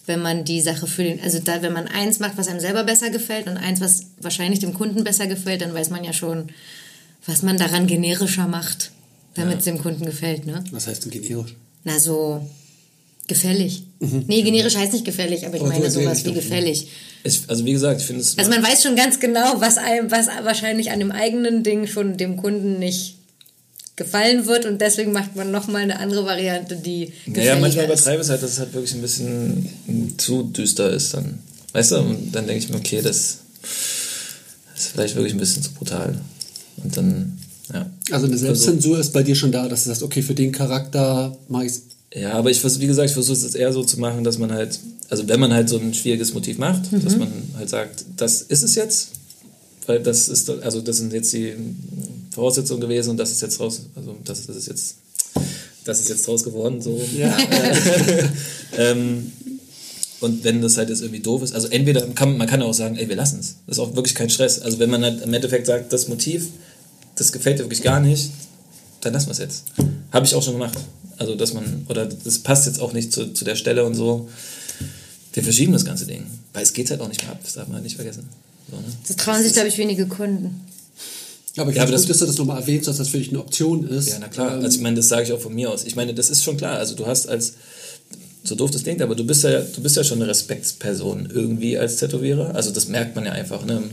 wenn 0.05 0.21
man 0.21 0.43
die 0.43 0.61
Sache 0.61 0.87
für 0.87 1.03
den, 1.03 1.21
also 1.21 1.39
da, 1.39 1.61
wenn 1.61 1.73
man 1.73 1.87
eins 1.87 2.19
macht, 2.19 2.37
was 2.37 2.47
einem 2.47 2.59
selber 2.59 2.83
besser 2.83 3.09
gefällt 3.09 3.47
und 3.47 3.57
eins, 3.57 3.81
was 3.81 4.07
wahrscheinlich 4.19 4.59
dem 4.59 4.73
Kunden 4.73 5.03
besser 5.03 5.27
gefällt, 5.27 5.61
dann 5.61 5.73
weiß 5.73 5.89
man 5.89 6.03
ja 6.03 6.11
schon, 6.11 6.49
was 7.25 7.41
man 7.41 7.57
daran 7.57 7.87
generischer 7.87 8.47
macht, 8.47 8.91
damit 9.33 9.59
es 9.59 9.65
dem 9.65 9.79
Kunden 9.79 10.05
gefällt, 10.05 10.45
ne? 10.45 10.63
Was 10.71 10.87
heißt 10.87 11.05
denn 11.05 11.11
generisch? 11.11 11.55
Na, 11.83 11.99
so 11.99 12.47
gefällig. 13.27 13.83
Mhm. 13.99 14.25
Nee, 14.27 14.41
generisch 14.41 14.75
heißt 14.75 14.93
nicht 14.93 15.05
gefällig, 15.05 15.45
aber 15.45 15.55
ich 15.55 15.61
aber 15.61 15.71
meine 15.71 15.89
sowas 15.89 16.25
wie 16.25 16.33
gefällig. 16.33 16.87
Ich, 17.23 17.41
also 17.47 17.65
wie 17.65 17.71
gesagt, 17.71 18.01
ich 18.01 18.07
finde 18.07 18.21
es... 18.21 18.37
Also 18.37 18.51
man 18.51 18.61
weiß 18.61 18.83
schon 18.83 18.95
ganz 18.95 19.19
genau, 19.19 19.61
was 19.61 19.77
einem, 19.77 20.11
was 20.11 20.27
wahrscheinlich 20.43 20.91
an 20.91 20.99
dem 20.99 21.11
eigenen 21.11 21.63
Ding 21.63 21.87
schon 21.87 22.17
dem 22.17 22.35
Kunden 22.35 22.79
nicht 22.79 23.15
gefallen 23.95 24.45
wird 24.45 24.65
und 24.65 24.81
deswegen 24.81 25.11
macht 25.11 25.35
man 25.35 25.51
nochmal 25.51 25.83
eine 25.83 25.99
andere 25.99 26.25
Variante, 26.25 26.75
die. 26.75 27.13
Naja, 27.27 27.55
manchmal 27.57 27.85
übertreibe 27.85 28.17
ich 28.17 28.23
es 28.23 28.29
halt, 28.29 28.41
dass 28.41 28.51
es 28.51 28.59
halt 28.59 28.73
wirklich 28.73 28.93
ein 28.95 29.01
bisschen 29.01 30.17
zu 30.17 30.43
düster 30.43 30.89
ist 30.89 31.13
dann. 31.13 31.39
Weißt 31.73 31.91
du? 31.91 31.97
Und 31.97 32.31
dann 32.31 32.47
denke 32.47 32.63
ich 32.63 32.69
mir, 32.69 32.77
okay, 32.77 33.01
das 33.01 33.39
ist 34.75 34.87
vielleicht 34.91 35.15
wirklich 35.15 35.33
ein 35.33 35.39
bisschen 35.39 35.61
zu 35.61 35.71
brutal. 35.73 36.19
Und 36.83 36.97
dann, 36.97 37.39
ja. 37.73 37.89
Also 38.11 38.27
eine 38.27 38.37
Selbstzensur 38.37 38.99
ist 38.99 39.13
bei 39.13 39.23
dir 39.23 39.35
schon 39.35 39.51
da, 39.51 39.67
dass 39.67 39.83
du 39.83 39.89
sagst, 39.89 40.03
okay, 40.03 40.21
für 40.21 40.35
den 40.35 40.51
Charakter 40.51 41.35
mache 41.47 41.65
ich 41.65 41.73
ja, 42.15 42.33
aber 42.33 42.51
ich 42.51 42.59
versuche, 42.59 42.81
wie 42.81 42.87
gesagt, 42.87 43.09
ich 43.09 43.13
versuche 43.13 43.37
es 43.37 43.55
eher 43.55 43.73
so 43.73 43.83
zu 43.83 43.99
machen, 43.99 44.23
dass 44.23 44.37
man 44.37 44.51
halt, 44.51 44.79
also 45.09 45.27
wenn 45.27 45.39
man 45.39 45.51
halt 45.51 45.67
so 45.67 45.79
ein 45.79 45.93
schwieriges 45.93 46.33
Motiv 46.33 46.59
macht, 46.59 46.91
mhm. 46.91 47.03
dass 47.03 47.17
man 47.17 47.29
halt 47.57 47.69
sagt, 47.69 48.05
das 48.17 48.43
ist 48.43 48.61
es 48.61 48.75
jetzt, 48.75 49.09
weil 49.87 49.99
das 49.99 50.29
ist, 50.29 50.49
also 50.49 50.81
das 50.81 50.97
sind 50.97 51.11
jetzt 51.11 51.33
die 51.33 51.53
Voraussetzungen 52.31 52.81
gewesen 52.81 53.11
und 53.11 53.17
das 53.17 53.31
ist 53.31 53.41
jetzt 53.41 53.59
raus, 53.59 53.81
also 53.95 54.15
das, 54.23 54.45
das 54.45 54.55
ist 54.55 54.67
jetzt, 54.67 54.95
das 55.85 56.01
ist 56.01 56.09
jetzt 56.09 56.27
draus 56.27 56.43
geworden, 56.43 56.81
so. 56.81 57.01
Ja. 57.17 57.35
ähm, 58.77 59.31
und 60.19 60.43
wenn 60.43 60.61
das 60.61 60.77
halt 60.77 60.89
jetzt 60.89 61.01
irgendwie 61.01 61.19
doof 61.19 61.41
ist, 61.41 61.53
also 61.53 61.67
entweder 61.67 62.01
kann 62.09 62.37
man 62.37 62.47
kann 62.47 62.61
auch 62.61 62.73
sagen, 62.73 62.95
ey, 62.95 63.09
wir 63.09 63.15
lassen 63.15 63.39
es. 63.41 63.55
Das 63.67 63.77
ist 63.77 63.79
auch 63.79 63.93
wirklich 63.95 64.15
kein 64.15 64.29
Stress. 64.29 64.59
Also 64.59 64.79
wenn 64.79 64.89
man 64.89 65.03
halt 65.03 65.21
im 65.21 65.33
Endeffekt 65.33 65.65
sagt, 65.65 65.91
das 65.91 66.07
Motiv, 66.07 66.47
das 67.15 67.31
gefällt 67.31 67.59
dir 67.59 67.63
wirklich 67.63 67.83
gar 67.83 67.99
nicht, 67.99 68.31
dann 69.01 69.13
lassen 69.13 69.27
wir 69.27 69.33
es 69.33 69.39
jetzt. 69.39 69.63
Habe 70.11 70.25
ich 70.25 70.35
auch 70.35 70.43
schon 70.43 70.53
gemacht. 70.53 70.77
Also 71.17 71.35
dass 71.35 71.53
man, 71.53 71.85
oder 71.89 72.05
das 72.05 72.39
passt 72.39 72.65
jetzt 72.65 72.79
auch 72.79 72.93
nicht 72.93 73.13
zu, 73.13 73.33
zu 73.33 73.45
der 73.45 73.55
Stelle 73.55 73.83
und 73.85 73.95
so. 73.95 74.29
Wir 75.33 75.43
verschieben 75.43 75.73
das 75.73 75.85
ganze 75.85 76.05
Ding. 76.05 76.25
Weil 76.53 76.63
es 76.63 76.73
geht 76.73 76.89
halt 76.91 77.01
auch 77.01 77.07
nicht 77.07 77.23
mehr 77.23 77.31
ab, 77.31 77.39
das 77.43 77.53
darf 77.53 77.67
man 77.67 77.75
halt 77.75 77.83
nicht 77.83 77.95
vergessen. 77.95 78.29
So, 78.69 78.77
ne? 78.77 78.83
Das 79.07 79.15
trauen 79.15 79.41
sich, 79.41 79.53
glaube 79.53 79.67
ich, 79.67 79.77
wenige 79.77 80.07
Kunden. 80.07 80.61
Ja, 81.55 81.63
aber 81.63 81.71
ich 81.71 81.77
ja, 81.77 81.85
finde 81.85 81.99
gut, 81.99 82.09
dass 82.09 82.17
du 82.17 82.25
das 82.25 82.37
nochmal 82.37 82.61
erwähnst, 82.61 82.87
dass 82.87 82.97
das 82.97 83.09
für 83.09 83.19
dich 83.19 83.29
eine 83.29 83.39
Option 83.39 83.87
ist. 83.87 84.09
Ja, 84.09 84.17
na 84.19 84.27
klar. 84.27 84.57
Ähm, 84.57 84.63
also 84.63 84.75
ich 84.75 84.81
meine, 84.81 84.95
das 84.95 85.09
sage 85.09 85.23
ich 85.23 85.33
auch 85.33 85.39
von 85.39 85.53
mir 85.53 85.69
aus. 85.69 85.83
Ich 85.83 85.95
meine, 85.95 86.13
das 86.13 86.29
ist 86.29 86.43
schon 86.43 86.57
klar. 86.57 86.77
Also 86.77 86.95
du 86.95 87.05
hast 87.05 87.27
als, 87.27 87.53
so 88.43 88.55
doof 88.55 88.71
das 88.71 88.83
klingt, 88.83 89.01
aber 89.01 89.15
du 89.15 89.23
bist 89.23 89.43
ja, 89.43 89.61
du 89.61 89.81
bist 89.81 89.95
ja 89.95 90.03
schon 90.03 90.19
eine 90.19 90.29
Respektsperson 90.29 91.29
irgendwie 91.31 91.77
als 91.77 91.97
Tätowierer. 91.97 92.55
Also 92.55 92.71
das 92.71 92.87
merkt 92.87 93.15
man 93.15 93.25
ja 93.25 93.33
einfach 93.33 93.65
ne, 93.65 93.83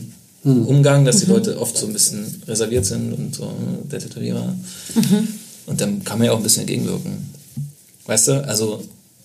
im 0.45 0.55
hm. 0.55 0.67
Umgang, 0.67 1.05
dass 1.05 1.19
die 1.19 1.27
mhm. 1.27 1.33
Leute 1.33 1.61
oft 1.61 1.77
so 1.77 1.87
ein 1.87 1.93
bisschen 1.93 2.43
reserviert 2.47 2.87
sind 2.87 3.13
und 3.13 3.35
so, 3.35 3.53
der 3.91 3.99
Tätowierer. 3.99 4.55
Mhm. 4.95 5.29
Und 5.67 5.81
dann 5.81 6.03
kann 6.05 6.19
man 6.19 6.27
ja 6.27 6.33
auch 6.33 6.39
ein 6.39 6.43
bisschen 6.43 6.63
entgegenwirken. 6.63 7.31
Weißt 8.07 8.29
du, 8.29 8.45
also 8.47 8.83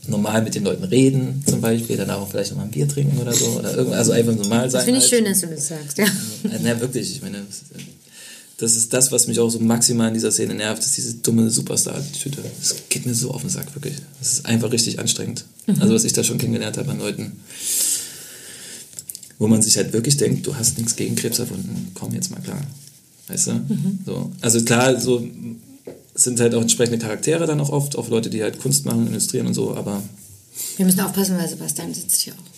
normal 0.08 0.44
mit 0.44 0.56
den 0.56 0.64
Leuten 0.64 0.84
reden 0.84 1.44
zum 1.48 1.62
Beispiel, 1.62 1.98
danach 1.98 2.20
auch 2.20 2.30
vielleicht 2.30 2.52
nochmal 2.52 2.68
ein 2.68 2.72
Bier 2.72 2.88
trinken 2.88 3.18
oder 3.18 3.34
so. 3.34 3.46
Oder 3.48 3.76
irgendwas, 3.76 4.00
also 4.00 4.12
einfach 4.12 4.36
normal 4.36 4.70
sein. 4.70 4.80
Das 4.80 4.84
finde 4.86 5.00
ich 5.00 5.12
halt. 5.12 5.14
schön, 5.14 5.26
dass 5.26 5.42
du 5.42 5.48
das 5.48 5.68
sagst, 5.68 5.98
ja. 5.98 6.06
Ja, 6.64 6.80
wirklich, 6.80 7.12
ich 7.12 7.22
meine, 7.22 7.42
das 8.58 8.76
ist 8.76 8.94
das, 8.94 9.12
was 9.12 9.28
mich 9.28 9.40
auch 9.40 9.50
so 9.50 9.60
maximal 9.60 10.08
in 10.08 10.14
dieser 10.14 10.32
Szene 10.32 10.54
nervt, 10.54 10.84
ist 10.84 10.96
diese 10.96 11.16
dumme 11.16 11.50
Superstar-Tüte. 11.50 12.42
Das 12.60 12.76
geht 12.90 13.06
mir 13.06 13.14
so 13.14 13.32
auf 13.32 13.42
den 13.42 13.50
Sack, 13.50 13.74
wirklich. 13.76 13.96
Das 14.20 14.34
ist 14.34 14.46
einfach 14.46 14.72
richtig 14.72 15.00
anstrengend. 15.00 15.44
Mhm. 15.66 15.82
Also, 15.82 15.94
was 15.94 16.04
ich 16.04 16.14
da 16.14 16.24
schon 16.24 16.38
kennengelernt 16.38 16.78
habe 16.78 16.92
an 16.92 17.00
Leuten, 17.00 17.34
wo 19.40 19.48
man 19.48 19.62
sich 19.62 19.78
halt 19.78 19.94
wirklich 19.94 20.18
denkt, 20.18 20.46
du 20.48 20.56
hast 20.56 20.78
nichts 20.78 20.96
gegen 20.96 21.16
Krebs 21.16 21.40
erfunden, 21.40 21.92
komm 21.94 22.14
jetzt 22.14 22.32
mal 22.32 22.42
klar. 22.42 22.62
Weißt 23.28 23.48
du? 23.48 23.52
Mhm. 23.54 24.00
So. 24.06 24.32
Also 24.42 24.64
klar, 24.64 25.00
so 25.00 25.28
sind 26.14 26.40
halt 26.40 26.56
auch 26.56 26.62
entsprechende 26.62 27.00
Charaktere 27.00 27.46
dann 27.46 27.60
auch 27.60 27.70
oft, 27.70 27.98
auch 27.98 28.08
Leute, 28.10 28.30
die 28.30 28.42
halt 28.42 28.60
Kunst 28.60 28.86
machen, 28.86 29.08
illustrieren 29.08 29.48
und 29.48 29.54
so, 29.54 29.76
aber. 29.76 30.02
Wir 30.78 30.86
müssen 30.86 31.02
aufpassen, 31.02 31.38
weil 31.38 31.50
Sebastian 31.50 31.94
sitzt 31.94 32.22
hier 32.22 32.34
auch. 32.34 32.56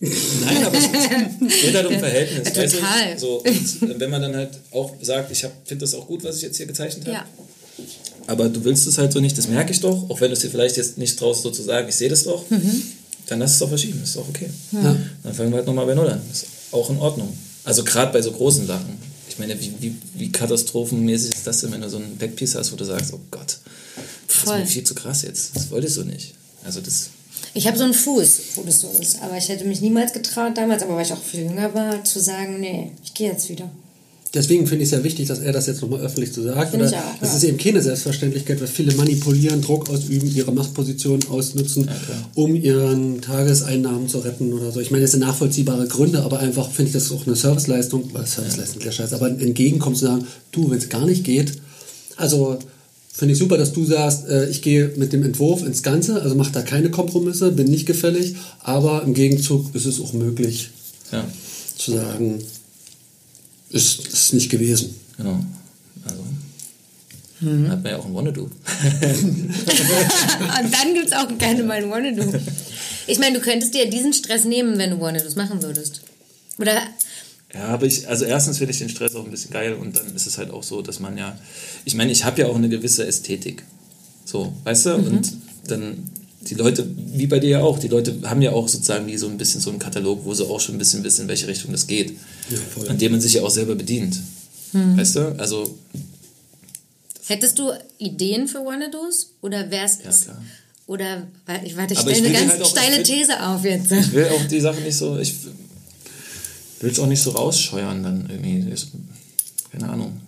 Nein, 0.00 0.64
aber 0.64 0.76
es 0.76 0.90
geht 1.62 1.74
halt 1.74 1.86
um 1.86 1.98
Verhältnis. 1.98 2.48
Ja, 2.54 2.66
total. 2.66 3.18
So, 3.18 3.42
und 3.42 4.00
wenn 4.00 4.10
man 4.10 4.22
dann 4.22 4.36
halt 4.36 4.50
auch 4.70 4.94
sagt, 5.02 5.30
ich 5.32 5.40
finde 5.64 5.84
das 5.84 5.94
auch 5.94 6.06
gut, 6.06 6.22
was 6.24 6.36
ich 6.36 6.42
jetzt 6.42 6.56
hier 6.56 6.66
gezeichnet 6.66 7.06
habe. 7.06 7.16
Ja. 7.16 7.24
Aber 8.26 8.48
du 8.48 8.62
willst 8.64 8.86
es 8.86 8.98
halt 8.98 9.12
so 9.12 9.20
nicht, 9.20 9.38
das 9.38 9.48
merke 9.48 9.72
ich 9.72 9.80
doch, 9.80 10.10
auch 10.10 10.20
wenn 10.20 10.28
du 10.28 10.34
es 10.34 10.40
dir 10.40 10.50
vielleicht 10.50 10.76
jetzt 10.76 10.98
nicht 10.98 11.18
traust, 11.18 11.42
so 11.42 11.50
zu 11.50 11.62
sagen, 11.62 11.88
ich 11.88 11.94
sehe 11.94 12.08
das 12.08 12.24
doch, 12.24 12.48
mhm. 12.50 12.82
Dann 13.28 13.38
lass 13.38 13.52
es 13.52 13.58
doch 13.58 13.68
verschieben, 13.68 14.02
ist 14.02 14.16
doch 14.16 14.28
okay. 14.28 14.48
Ja. 14.72 14.96
Dann 15.22 15.34
fangen 15.34 15.50
wir 15.50 15.58
halt 15.58 15.66
nochmal 15.66 15.86
bei 15.86 15.94
Null 15.94 16.08
an. 16.08 16.20
Ist 16.30 16.46
auch 16.72 16.90
in 16.90 16.98
Ordnung. 16.98 17.36
Also 17.64 17.84
gerade 17.84 18.12
bei 18.12 18.22
so 18.22 18.32
großen 18.32 18.66
Sachen. 18.66 18.98
Ich 19.28 19.38
meine, 19.38 19.58
wie, 19.60 19.72
wie, 19.80 19.96
wie 20.14 20.32
katastrophenmäßig 20.32 21.34
ist 21.34 21.46
das 21.46 21.60
denn, 21.60 21.72
wenn 21.72 21.82
du 21.82 21.90
so 21.90 21.98
ein 21.98 22.16
Backpiece 22.16 22.54
hast, 22.56 22.72
wo 22.72 22.76
du 22.76 22.84
sagst, 22.84 23.12
oh 23.12 23.20
Gott, 23.30 23.58
das 24.26 24.36
Voll. 24.36 24.56
ist 24.56 24.60
mir 24.60 24.66
viel 24.66 24.84
zu 24.84 24.94
krass 24.94 25.22
jetzt. 25.22 25.54
Das 25.54 25.70
wolltest 25.70 25.96
du 25.98 26.04
nicht. 26.04 26.34
Also 26.64 26.80
das 26.80 27.10
ich 27.54 27.66
habe 27.66 27.78
so 27.78 27.84
einen 27.84 27.94
Fuß, 27.94 28.40
wo 28.56 28.62
das 28.62 28.80
so 28.80 28.90
ist. 29.00 29.20
Aber 29.22 29.36
ich 29.36 29.48
hätte 29.48 29.64
mich 29.64 29.80
niemals 29.80 30.12
getraut 30.12 30.56
damals, 30.56 30.82
aber 30.82 30.96
weil 30.96 31.04
ich 31.04 31.12
auch 31.12 31.22
viel 31.22 31.44
jünger 31.44 31.72
war, 31.74 32.04
zu 32.04 32.20
sagen, 32.20 32.60
nee, 32.60 32.92
ich 33.02 33.14
gehe 33.14 33.30
jetzt 33.30 33.48
wieder. 33.48 33.68
Deswegen 34.34 34.66
finde 34.66 34.84
ich 34.84 34.92
es 34.92 34.98
ja 34.98 35.02
wichtig, 35.02 35.26
dass 35.28 35.38
er 35.38 35.52
das 35.52 35.66
jetzt 35.66 35.80
nochmal 35.80 36.00
öffentlich 36.00 36.32
so 36.32 36.42
sagt. 36.42 36.74
Oder, 36.74 36.86
auch, 36.86 36.90
das 37.20 37.30
ja. 37.30 37.36
ist 37.36 37.44
eben 37.44 37.56
keine 37.56 37.80
Selbstverständlichkeit, 37.80 38.60
weil 38.60 38.66
viele 38.66 38.94
manipulieren, 38.94 39.62
Druck 39.62 39.88
ausüben, 39.88 40.30
ihre 40.34 40.52
Machtposition 40.52 41.20
ausnutzen, 41.30 41.86
ja, 41.86 41.94
um 42.34 42.54
ihren 42.54 43.22
Tageseinnahmen 43.22 44.06
zu 44.06 44.18
retten 44.18 44.52
oder 44.52 44.70
so. 44.70 44.80
Ich 44.80 44.90
meine, 44.90 45.02
das 45.02 45.12
sind 45.12 45.20
nachvollziehbare 45.20 45.88
Gründe, 45.88 46.22
aber 46.22 46.40
einfach 46.40 46.70
finde 46.70 46.88
ich 46.90 46.92
das 46.92 47.10
auch 47.10 47.26
eine 47.26 47.36
Serviceleistung, 47.36 48.10
weil 48.12 48.26
Serviceleistung 48.26 48.82
der 48.82 48.92
Scheiß, 48.92 49.14
aber 49.14 49.28
entgegenkommt 49.28 49.96
zu 49.96 50.04
sagen, 50.04 50.26
du, 50.52 50.70
wenn 50.70 50.78
es 50.78 50.90
gar 50.90 51.06
nicht 51.06 51.24
geht, 51.24 51.54
also 52.16 52.58
Finde 53.18 53.32
ich 53.32 53.40
super, 53.40 53.58
dass 53.58 53.72
du 53.72 53.84
sagst, 53.84 54.28
äh, 54.28 54.48
ich 54.48 54.62
gehe 54.62 54.92
mit 54.94 55.12
dem 55.12 55.24
Entwurf 55.24 55.64
ins 55.64 55.82
Ganze, 55.82 56.22
also 56.22 56.36
mache 56.36 56.52
da 56.52 56.62
keine 56.62 56.88
Kompromisse, 56.88 57.50
bin 57.50 57.66
nicht 57.66 57.84
gefällig, 57.84 58.36
aber 58.60 59.02
im 59.02 59.12
Gegenzug 59.12 59.74
ist 59.74 59.86
es 59.86 60.00
auch 60.00 60.12
möglich 60.12 60.70
ja. 61.10 61.24
zu 61.76 61.94
sagen, 61.94 62.38
ist, 63.70 64.06
ist 64.06 64.34
nicht 64.34 64.50
gewesen. 64.50 64.94
Genau. 65.16 65.44
Also 66.04 66.24
mhm. 67.40 67.68
hat 67.68 67.82
man 67.82 67.92
ja 67.92 67.98
auch 67.98 68.06
ein 68.06 68.14
Wanna-Do. 68.14 68.42
Und 68.44 68.52
dann 70.74 70.94
gibt 70.94 71.06
es 71.06 71.12
auch 71.12 71.28
gerne 71.38 71.62
mal 71.62 71.82
ein 71.82 71.90
Wanna-Do. 71.90 72.32
Ich 73.06 73.18
meine, 73.18 73.38
du 73.38 73.44
könntest 73.44 73.74
dir 73.74 73.88
diesen 73.88 74.12
Stress 74.12 74.44
nehmen, 74.44 74.78
wenn 74.78 74.90
du 74.90 75.00
Wanna-Dos 75.00 75.36
machen 75.36 75.62
würdest. 75.62 76.02
Oder 76.58 76.82
ja, 77.54 77.68
aber 77.68 77.86
ich, 77.86 78.06
also 78.06 78.26
erstens 78.26 78.58
finde 78.58 78.72
ich 78.72 78.78
den 78.78 78.90
Stress 78.90 79.14
auch 79.14 79.24
ein 79.24 79.30
bisschen 79.30 79.52
geil 79.52 79.72
und 79.72 79.96
dann 79.96 80.14
ist 80.14 80.26
es 80.26 80.36
halt 80.36 80.50
auch 80.50 80.62
so, 80.62 80.82
dass 80.82 81.00
man 81.00 81.16
ja, 81.16 81.38
ich 81.86 81.94
meine, 81.94 82.12
ich 82.12 82.24
habe 82.24 82.42
ja 82.42 82.46
auch 82.46 82.56
eine 82.56 82.68
gewisse 82.68 83.06
Ästhetik. 83.06 83.62
So, 84.24 84.52
weißt 84.64 84.86
du? 84.86 84.98
Mhm. 84.98 85.06
Und 85.06 85.32
dann 85.66 86.10
die 86.50 86.54
Leute, 86.54 86.88
wie 86.96 87.26
bei 87.26 87.38
dir 87.38 87.50
ja 87.50 87.60
auch, 87.62 87.78
die 87.78 87.88
Leute 87.88 88.20
haben 88.24 88.42
ja 88.42 88.52
auch 88.52 88.68
sozusagen 88.68 89.06
wie 89.06 89.16
so 89.16 89.28
ein 89.28 89.38
bisschen 89.38 89.60
so 89.60 89.70
einen 89.70 89.78
Katalog, 89.78 90.24
wo 90.24 90.34
sie 90.34 90.46
auch 90.46 90.60
schon 90.60 90.76
ein 90.76 90.78
bisschen 90.78 91.04
wissen, 91.04 91.22
in 91.22 91.28
welche 91.28 91.46
Richtung 91.46 91.72
das 91.72 91.86
geht. 91.86 92.16
Ja, 92.50 92.88
an 92.88 92.98
dem 92.98 93.12
man 93.12 93.20
sich 93.20 93.34
ja 93.34 93.42
auch 93.42 93.50
selber 93.50 93.74
bedient. 93.74 94.18
Mhm. 94.72 94.96
Weißt 94.96 95.16
du? 95.16 95.38
Also. 95.38 95.78
Hättest 97.26 97.58
du 97.58 97.72
Ideen 97.98 98.48
für 98.48 98.64
Wannados? 98.64 99.32
Oder 99.42 99.70
wärst 99.70 100.04
ja, 100.04 100.10
klar. 100.10 100.42
Oder, 100.86 101.26
ich 101.64 101.76
warte, 101.76 101.92
ich 101.92 102.00
stelle 102.00 102.16
eine 102.16 102.32
ganz 102.32 102.50
halt 102.52 102.62
auch, 102.62 102.70
steile 102.70 102.96
will, 102.96 103.02
These 103.02 103.46
auf 103.46 103.62
jetzt. 103.62 103.92
Ich 103.92 104.12
will 104.12 104.28
auch 104.28 104.44
die 104.46 104.60
Sache 104.60 104.80
nicht 104.80 104.96
so, 104.96 105.18
ich 105.18 105.34
will 106.80 106.90
es 106.90 106.98
auch 106.98 107.06
nicht 107.06 107.20
so 107.20 107.32
rausscheuern 107.32 108.02
dann 108.02 108.30
irgendwie. 108.30 108.74
Keine 109.70 109.90
Ahnung. 109.90 110.20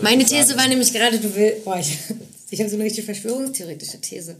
Meine 0.00 0.24
These 0.24 0.56
war 0.56 0.68
nämlich 0.68 0.92
gerade, 0.92 1.18
du 1.18 1.34
willst, 1.34 1.64
boah, 1.64 1.80
ich, 2.50 2.60
habe 2.60 2.70
so 2.70 2.76
eine 2.76 2.84
richtig 2.84 3.04
verschwörungstheoretische 3.04 4.00
These. 4.00 4.36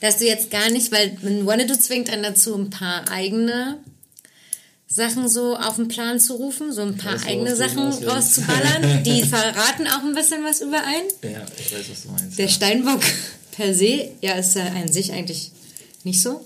Dass 0.00 0.18
du 0.18 0.26
jetzt 0.26 0.50
gar 0.50 0.70
nicht, 0.70 0.92
weil 0.92 1.16
ein 1.22 1.46
Wannabe 1.46 1.78
zwingt 1.78 2.10
einen 2.10 2.22
dazu, 2.22 2.54
ein 2.54 2.70
paar 2.70 3.10
eigene 3.10 3.78
Sachen 4.86 5.28
so 5.28 5.56
auf 5.56 5.76
den 5.76 5.88
Plan 5.88 6.18
zu 6.18 6.34
rufen, 6.34 6.72
so 6.72 6.82
ein 6.82 6.96
paar 6.96 7.14
weiß, 7.14 7.26
eigene 7.26 7.54
Sachen 7.54 7.78
rauszuballern. 7.78 9.02
Die 9.04 9.22
verraten 9.22 9.86
auch 9.86 10.02
ein 10.02 10.14
bisschen 10.14 10.42
was 10.42 10.60
über 10.60 10.82
einen. 10.84 11.08
Ja, 11.22 11.46
ich 11.58 11.72
weiß, 11.72 11.90
was 11.90 12.02
du 12.02 12.08
meinst. 12.10 12.38
Der 12.38 12.46
ja. 12.46 12.50
Steinbock 12.50 13.02
per 13.52 13.74
se, 13.74 14.10
ja, 14.20 14.34
ist 14.34 14.56
ja 14.56 14.66
an 14.66 14.90
sich 14.90 15.12
eigentlich 15.12 15.52
nicht 16.02 16.20
so. 16.20 16.44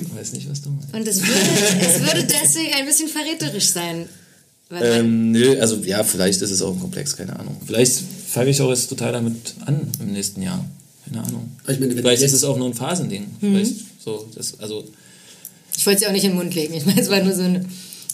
Ich 0.00 0.14
weiß 0.14 0.32
nicht, 0.32 0.50
was 0.50 0.62
du 0.62 0.70
meinst. 0.70 0.94
Und 0.94 1.06
es 1.06 1.20
würde, 1.20 1.40
es 1.80 2.00
würde 2.00 2.24
deswegen 2.24 2.74
ein 2.74 2.86
bisschen 2.86 3.08
verräterisch 3.08 3.70
sein. 3.70 4.08
Ähm, 4.72 5.32
nö, 5.32 5.58
also 5.60 5.76
ja, 5.76 6.04
vielleicht 6.04 6.42
ist 6.42 6.50
es 6.50 6.62
auch 6.62 6.72
ein 6.72 6.80
Komplex, 6.80 7.16
keine 7.16 7.38
Ahnung. 7.38 7.56
Vielleicht 7.66 8.02
fange 8.28 8.50
ich 8.50 8.60
auch 8.62 8.70
jetzt 8.70 8.88
total 8.88 9.12
damit 9.12 9.54
an 9.66 9.88
im 10.00 10.12
nächsten 10.12 10.42
Jahr. 10.42 10.64
Keine 11.04 11.24
Ahnung. 11.24 11.50
Ich 11.68 11.80
meine, 11.80 11.94
vielleicht 11.94 12.22
ist 12.22 12.32
es 12.32 12.44
auch 12.44 12.56
nur 12.56 12.68
ein 12.68 12.74
Phasending. 12.74 13.26
Mhm. 13.40 13.54
Vielleicht 13.54 13.74
so, 14.04 14.28
das, 14.34 14.60
also 14.60 14.84
ich 15.76 15.86
wollte 15.86 15.96
es 15.96 16.02
ja 16.02 16.08
auch 16.08 16.12
nicht 16.12 16.24
in 16.24 16.32
den 16.32 16.36
Mund 16.36 16.54
legen. 16.54 16.74
Ich 16.74 16.86
meine, 16.86 17.00
es 17.00 17.10
war 17.10 17.22
nur 17.22 17.34
so 17.34 17.42
eine. 17.42 17.64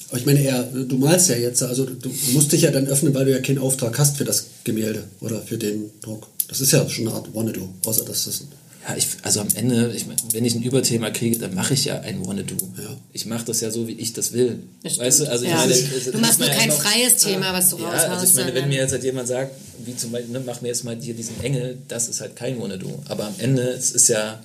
Aber 0.08 0.18
ich 0.18 0.26
meine, 0.26 0.40
eher, 0.40 0.62
du 0.62 0.96
malst 0.98 1.28
ja 1.30 1.36
jetzt, 1.36 1.62
also 1.62 1.84
du 1.84 2.10
musst 2.32 2.52
dich 2.52 2.62
ja 2.62 2.70
dann 2.70 2.86
öffnen, 2.86 3.12
weil 3.12 3.24
du 3.24 3.32
ja 3.32 3.40
keinen 3.40 3.58
Auftrag 3.58 3.98
hast 3.98 4.16
für 4.16 4.24
das 4.24 4.46
Gemälde 4.62 5.04
oder 5.20 5.42
für 5.42 5.58
den 5.58 5.90
Druck. 6.00 6.28
Das 6.48 6.60
ist 6.60 6.70
ja 6.72 6.88
schon 6.88 7.08
eine 7.08 7.16
Art 7.16 7.34
Wannabe, 7.34 7.68
außer 7.84 8.04
dass 8.04 8.26
das 8.26 8.44
Ja, 8.88 8.94
ich, 8.96 9.08
also 9.22 9.40
am 9.40 9.48
Ende, 9.54 9.92
ich 9.96 10.06
wenn 10.32 10.44
ich 10.44 10.54
ein 10.54 10.62
Überthema 10.62 11.10
kriege, 11.10 11.38
dann 11.38 11.54
mache 11.54 11.74
ich 11.74 11.86
ja 11.86 12.00
ein 12.00 12.24
Wanna-Do. 12.24 12.54
Ja. 12.80 12.96
Ich 13.12 13.26
mache 13.26 13.44
das 13.46 13.60
ja 13.60 13.70
so, 13.70 13.88
wie 13.88 13.92
ich 13.94 14.12
das 14.12 14.32
will. 14.32 14.60
Das 14.84 14.98
weißt 14.98 15.20
du, 15.20 15.30
also 15.30 15.44
Ja. 15.44 15.56
meine, 15.56 15.74
Du 15.74 15.80
das- 15.82 16.04
das 16.12 16.20
machst 16.20 16.38
nur 16.40 16.48
kein 16.48 16.70
einfach- 16.70 16.82
freies 16.92 17.16
Thema, 17.16 17.52
was 17.52 17.70
du 17.70 17.78
Ja, 17.78 17.84
raushaust. 17.90 18.08
also 18.10 18.26
ich 18.26 18.34
meine, 18.34 18.54
wenn 18.54 18.68
mir 18.68 18.76
jetzt 18.78 18.92
halt 18.92 19.02
jemand 19.02 19.26
sagt, 19.28 19.52
wie 19.84 19.96
zum 19.96 20.12
Beispiel, 20.12 20.32
ne, 20.32 20.40
mach 20.46 20.60
mir 20.60 20.68
jetzt 20.68 20.84
mal 20.84 20.96
hier 21.00 21.14
diesen 21.14 21.40
Engel, 21.42 21.78
das 21.88 22.08
ist 22.08 22.20
halt 22.20 22.36
kein 22.36 22.60
Wanna-Do. 22.60 23.02
Aber 23.08 23.26
am 23.26 23.34
Ende, 23.38 23.62
es 23.62 23.90
ist 23.90 24.08
ja, 24.08 24.40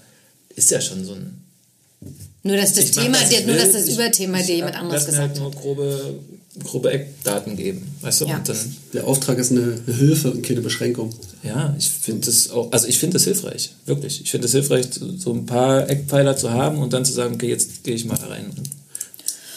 ist 0.56 0.72
ja 0.72 0.82
schon 0.82 1.06
so 1.06 1.14
ein... 1.14 1.38
nur, 2.44 2.58
dass 2.58 2.74
das 2.74 2.96
mach, 2.96 3.04
Thema, 3.04 3.20
dir, 3.26 3.39
ich 3.42 3.46
nur 3.46 3.56
dass 3.58 3.74
das 3.74 3.88
Ich- 3.88 3.94
Überthema 3.94 4.39
ich 4.39 4.48
dir 4.48 4.56
jemand 4.56 4.76
anderes 4.76 5.04
mir 5.04 5.06
gesagt 5.12 5.22
halt 5.30 5.32
hat. 5.32 5.39
nur 5.39 5.52
grobe, 5.52 6.16
grobe 6.64 6.91
Eckdaten 6.91 7.56
geben, 7.56 7.95
weißt 8.02 8.22
du? 8.22 8.26
Ja. 8.26 8.38
Und 8.38 8.49
dann, 8.49 8.76
der 8.93 9.08
Auftrag 9.08 9.38
ist 9.38 9.52
eine, 9.52 9.80
Hilfe 9.86 10.32
und 10.32 10.43
keine 10.43 10.62
Beschränkung. 10.62 11.14
ja, 11.43 11.74
ich 11.78 11.89
finde 11.89 12.26
das 12.26 12.49
auch, 12.49 12.72
also 12.72 12.88
ich 12.88 12.99
finde 12.99 13.14
das 13.14 13.24
hilfreich, 13.24 13.72
wirklich. 13.86 14.22
Ich 14.22 14.32
finde 14.32 14.45
es 14.45 14.52
hilfreich, 14.52 14.88
so 15.18 15.34
ein 15.34 15.45
paar 15.45 15.89
Eckpfeiler 15.89 16.36
zu 16.36 16.52
haben 16.52 16.80
und 16.80 16.91
dann 16.91 17.06
zu 17.06 17.14
sagen, 17.14 17.36
okay, 17.36 17.47
jetzt 17.47 17.84
gehe 17.84 17.95
ich 17.95 18.06
mal 18.06 18.18
da 18.18 18.28
rein 18.28 18.45
und 18.45 18.70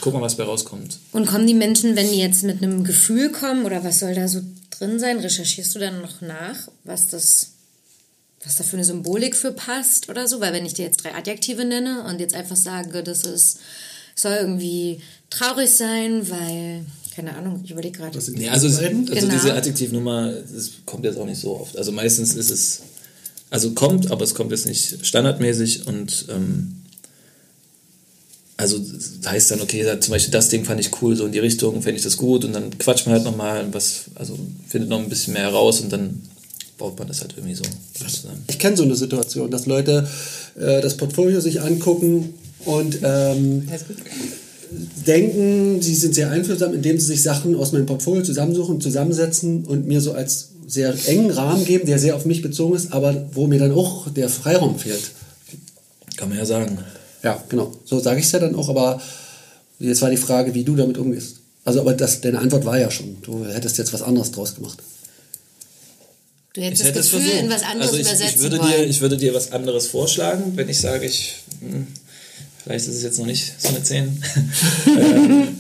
guck 0.01 0.15
mal, 0.15 0.23
was 0.23 0.37
bei 0.37 0.45
rauskommt. 0.45 0.99
Und 1.13 1.27
kommen 1.27 1.47
die 1.47 1.55
Menschen, 1.55 1.97
wenn 1.97 2.11
die 2.11 2.19
jetzt 2.19 2.45
mit 2.45 2.63
einem 2.63 2.85
Gefühl 2.85 3.33
kommen 3.33 3.65
oder 3.65 3.83
was 3.83 4.01
soll 4.01 4.15
da 4.15 4.29
so 4.29 4.41
drin 4.71 5.01
sein, 5.01 5.19
recherchierst 5.19 5.75
du 5.75 5.79
dann 5.79 6.01
noch 6.01 6.21
nach, 6.21 6.69
was 6.85 7.09
das, 7.09 7.49
was 8.45 8.57
da 8.57 8.65
für 8.65 8.77
eine 8.77 8.85
Symbolik 8.85 9.35
für 9.35 9.53
passt 9.53 10.09
oder 10.09 10.29
so? 10.29 10.41
Weil 10.41 10.53
wenn 10.53 10.67
ich 10.67 10.75
dir 10.75 10.85
jetzt 10.85 11.03
drei 11.03 11.15
Adjektive 11.15 11.65
nenne 11.65 12.05
und 12.05 12.21
jetzt 12.21 12.35
einfach 12.35 12.57
sage, 12.57 13.03
das 13.03 13.23
ist, 13.23 13.59
soll 14.15 14.35
irgendwie 14.35 15.01
traurig 15.31 15.71
sein, 15.71 16.29
weil, 16.31 16.85
keine 17.15 17.37
Ahnung, 17.37 17.61
ich 17.65 17.71
überlege 17.71 17.99
gerade. 17.99 18.19
Nee, 18.33 18.49
also, 18.49 18.67
also 18.69 18.81
Genau. 18.81 19.35
diese 19.35 19.55
Adjektivnummer, 19.55 20.33
das 20.33 20.71
kommt 20.87 21.05
jetzt 21.05 21.19
auch 21.19 21.27
nicht 21.27 21.41
so 21.41 21.57
oft. 21.61 21.77
Also 21.77 21.93
meistens 21.93 22.35
ist 22.35 22.51
es, 22.51 22.81
also 23.51 23.73
kommt, 23.73 24.11
aber 24.11 24.25
es 24.25 24.35
kommt 24.35 24.51
jetzt 24.51 24.67
nicht 24.67 25.05
standardmäßig 25.07 25.87
und 25.87 26.27
ähm, 26.31 26.77
also 28.57 28.79
das 28.79 29.31
heißt 29.31 29.51
dann, 29.51 29.61
okay, 29.61 29.85
zum 30.01 30.13
Beispiel 30.13 30.31
das 30.33 30.49
Ding 30.49 30.65
fand 30.65 30.81
ich 30.81 30.91
cool, 31.03 31.17
so 31.17 31.27
in 31.27 31.33
die 31.33 31.41
Richtung, 31.41 31.83
fände 31.83 31.99
ich 31.99 32.05
das 32.05 32.17
gut 32.17 32.45
und 32.45 32.53
dann 32.53 32.77
quatscht 32.79 33.07
man 33.07 33.17
halt 33.17 33.25
nochmal 33.25 33.67
was, 33.73 34.05
also 34.15 34.39
findet 34.69 34.91
noch 34.91 35.01
ein 35.01 35.09
bisschen 35.09 35.33
mehr 35.33 35.43
heraus 35.43 35.81
und 35.81 35.93
dann 35.93 36.23
baut 36.79 36.97
man 36.99 37.09
das 37.09 37.21
halt 37.21 37.35
irgendwie 37.37 37.55
so 37.55 37.65
zusammen. 37.95 38.45
Ich 38.49 38.59
kenne 38.59 38.77
so 38.77 38.85
eine 38.85 38.95
Situation, 38.95 39.51
dass 39.51 39.67
Leute 39.67 40.09
äh, 40.57 40.81
das 40.81 40.97
Portfolio 40.97 41.41
sich 41.41 41.61
angucken 41.61 42.35
und 42.65 42.99
ähm, 43.03 43.69
denken, 45.07 45.81
sie 45.83 45.95
sind 45.95 46.15
sehr 46.15 46.31
einfühlsam, 46.31 46.75
indem 46.75 46.99
sie 46.99 47.07
sich 47.07 47.23
Sachen 47.23 47.55
aus 47.57 47.73
meinem 47.73 47.87
Portfolio 47.87 48.23
zusammensuchen, 48.23 48.81
zusammensetzen 48.81 49.65
und 49.65 49.87
mir 49.87 50.01
so 50.01 50.13
als 50.13 50.51
sehr 50.67 50.95
engen 51.07 51.31
Rahmen 51.31 51.65
geben, 51.65 51.87
der 51.87 51.99
sehr 51.99 52.17
auf 52.17 52.25
mich 52.25 52.43
bezogen 52.43 52.75
ist, 52.75 52.93
aber 52.93 53.29
wo 53.33 53.47
mir 53.47 53.59
dann 53.59 53.73
auch 53.73 54.11
der 54.11 54.29
Freiraum 54.29 54.79
fehlt. 54.79 55.11
Kann 56.17 56.29
man 56.29 56.39
ja 56.39 56.47
sagen. 56.47 56.79
Ja, 57.23 57.43
genau. 57.49 57.73
So 57.85 58.01
sage 58.01 58.21
ich 58.21 58.27
es 58.27 58.33
ja 58.33 58.39
dann 58.39 58.55
auch, 58.55 58.69
aber 58.69 59.01
jetzt 59.79 60.03
war 60.03 60.11
die 60.11 60.17
Frage, 60.17 60.55
wie 60.55 60.65
du 60.65 60.77
damit 60.77 60.99
umgehst. 60.99 61.37
Also, 61.65 61.81
aber 61.81 61.95
das, 61.95 62.21
deine 62.21 62.39
Antwort 62.39 62.65
war 62.65 62.79
ja 62.79 62.91
schon. 62.91 63.17
Du 63.23 63.45
hättest 63.47 63.79
jetzt 63.79 63.93
was 63.93 64.03
anderes 64.03 64.31
draus 64.31 64.55
gemacht. 64.55 64.79
Du 66.53 66.61
hättest 66.61 66.83
Ich 66.83 66.89
hätte 66.89 66.99
das 66.99 67.11
Gefühl 67.11 67.29
versucht. 67.29 67.45
in 67.45 67.51
was 67.51 67.63
anderes 67.63 67.89
also 67.91 67.97
ich, 67.97 68.07
übersetzen 68.07 68.37
ich 68.37 68.43
würde 68.43 68.59
wollen. 68.59 68.71
dir, 68.73 68.85
Ich 68.87 69.01
würde 69.01 69.17
dir 69.17 69.35
was 69.35 69.53
anderes 69.53 69.87
vorschlagen, 69.89 70.53
wenn 70.57 70.69
ich 70.69 70.79
sage, 70.79 71.07
ich, 71.07 71.37
hm, 71.61 71.87
vielleicht 72.65 72.89
ist 72.89 72.97
es 72.97 73.03
jetzt 73.03 73.19
noch 73.19 73.27
nicht 73.27 73.55
so 73.59 73.69
eine 73.69 73.83
10. 73.83 74.23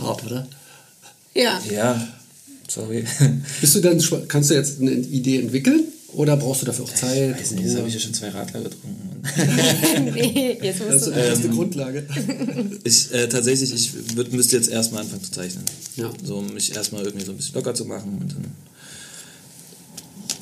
Hart, 0.00 0.24
oder? 0.26 0.46
ja. 1.34 1.60
ja, 1.70 2.08
sorry. 2.68 3.04
Bist 3.60 3.74
du 3.74 3.80
dann, 3.80 4.02
kannst 4.28 4.50
du 4.50 4.54
jetzt 4.54 4.80
eine 4.80 4.92
Idee 4.92 5.40
entwickeln 5.40 5.84
oder 6.14 6.36
brauchst 6.36 6.62
du 6.62 6.66
dafür 6.66 6.84
auch 6.84 6.94
Zeit? 6.94 7.38
Weiß 7.40 7.52
nicht, 7.52 7.64
jetzt 7.64 7.76
habe 7.76 7.88
ich 7.88 7.94
ja 7.94 8.00
schon 8.00 8.12
zwei 8.14 8.28
Radler 8.28 8.60
getrunken. 8.62 9.22
nee, 10.14 10.58
jetzt 10.60 10.80
Das 10.80 10.86
musst 10.86 10.96
ist 10.98 11.06
du. 11.06 11.12
eine 11.12 11.24
erste 11.24 11.48
Grundlage. 11.48 12.06
Ich, 12.84 13.12
äh, 13.14 13.28
tatsächlich, 13.28 13.72
ich 13.72 14.16
würd, 14.16 14.32
müsste 14.32 14.56
jetzt 14.56 14.68
erstmal 14.68 15.02
anfangen 15.02 15.22
zu 15.22 15.30
zeichnen. 15.30 15.64
Ja. 15.96 16.10
So, 16.24 16.38
um 16.38 16.52
mich 16.52 16.74
erstmal 16.74 17.04
irgendwie 17.04 17.24
so 17.24 17.30
ein 17.32 17.36
bisschen 17.36 17.54
locker 17.54 17.74
zu 17.74 17.84
machen 17.84 18.18
und 18.20 18.32
dann. 18.32 18.44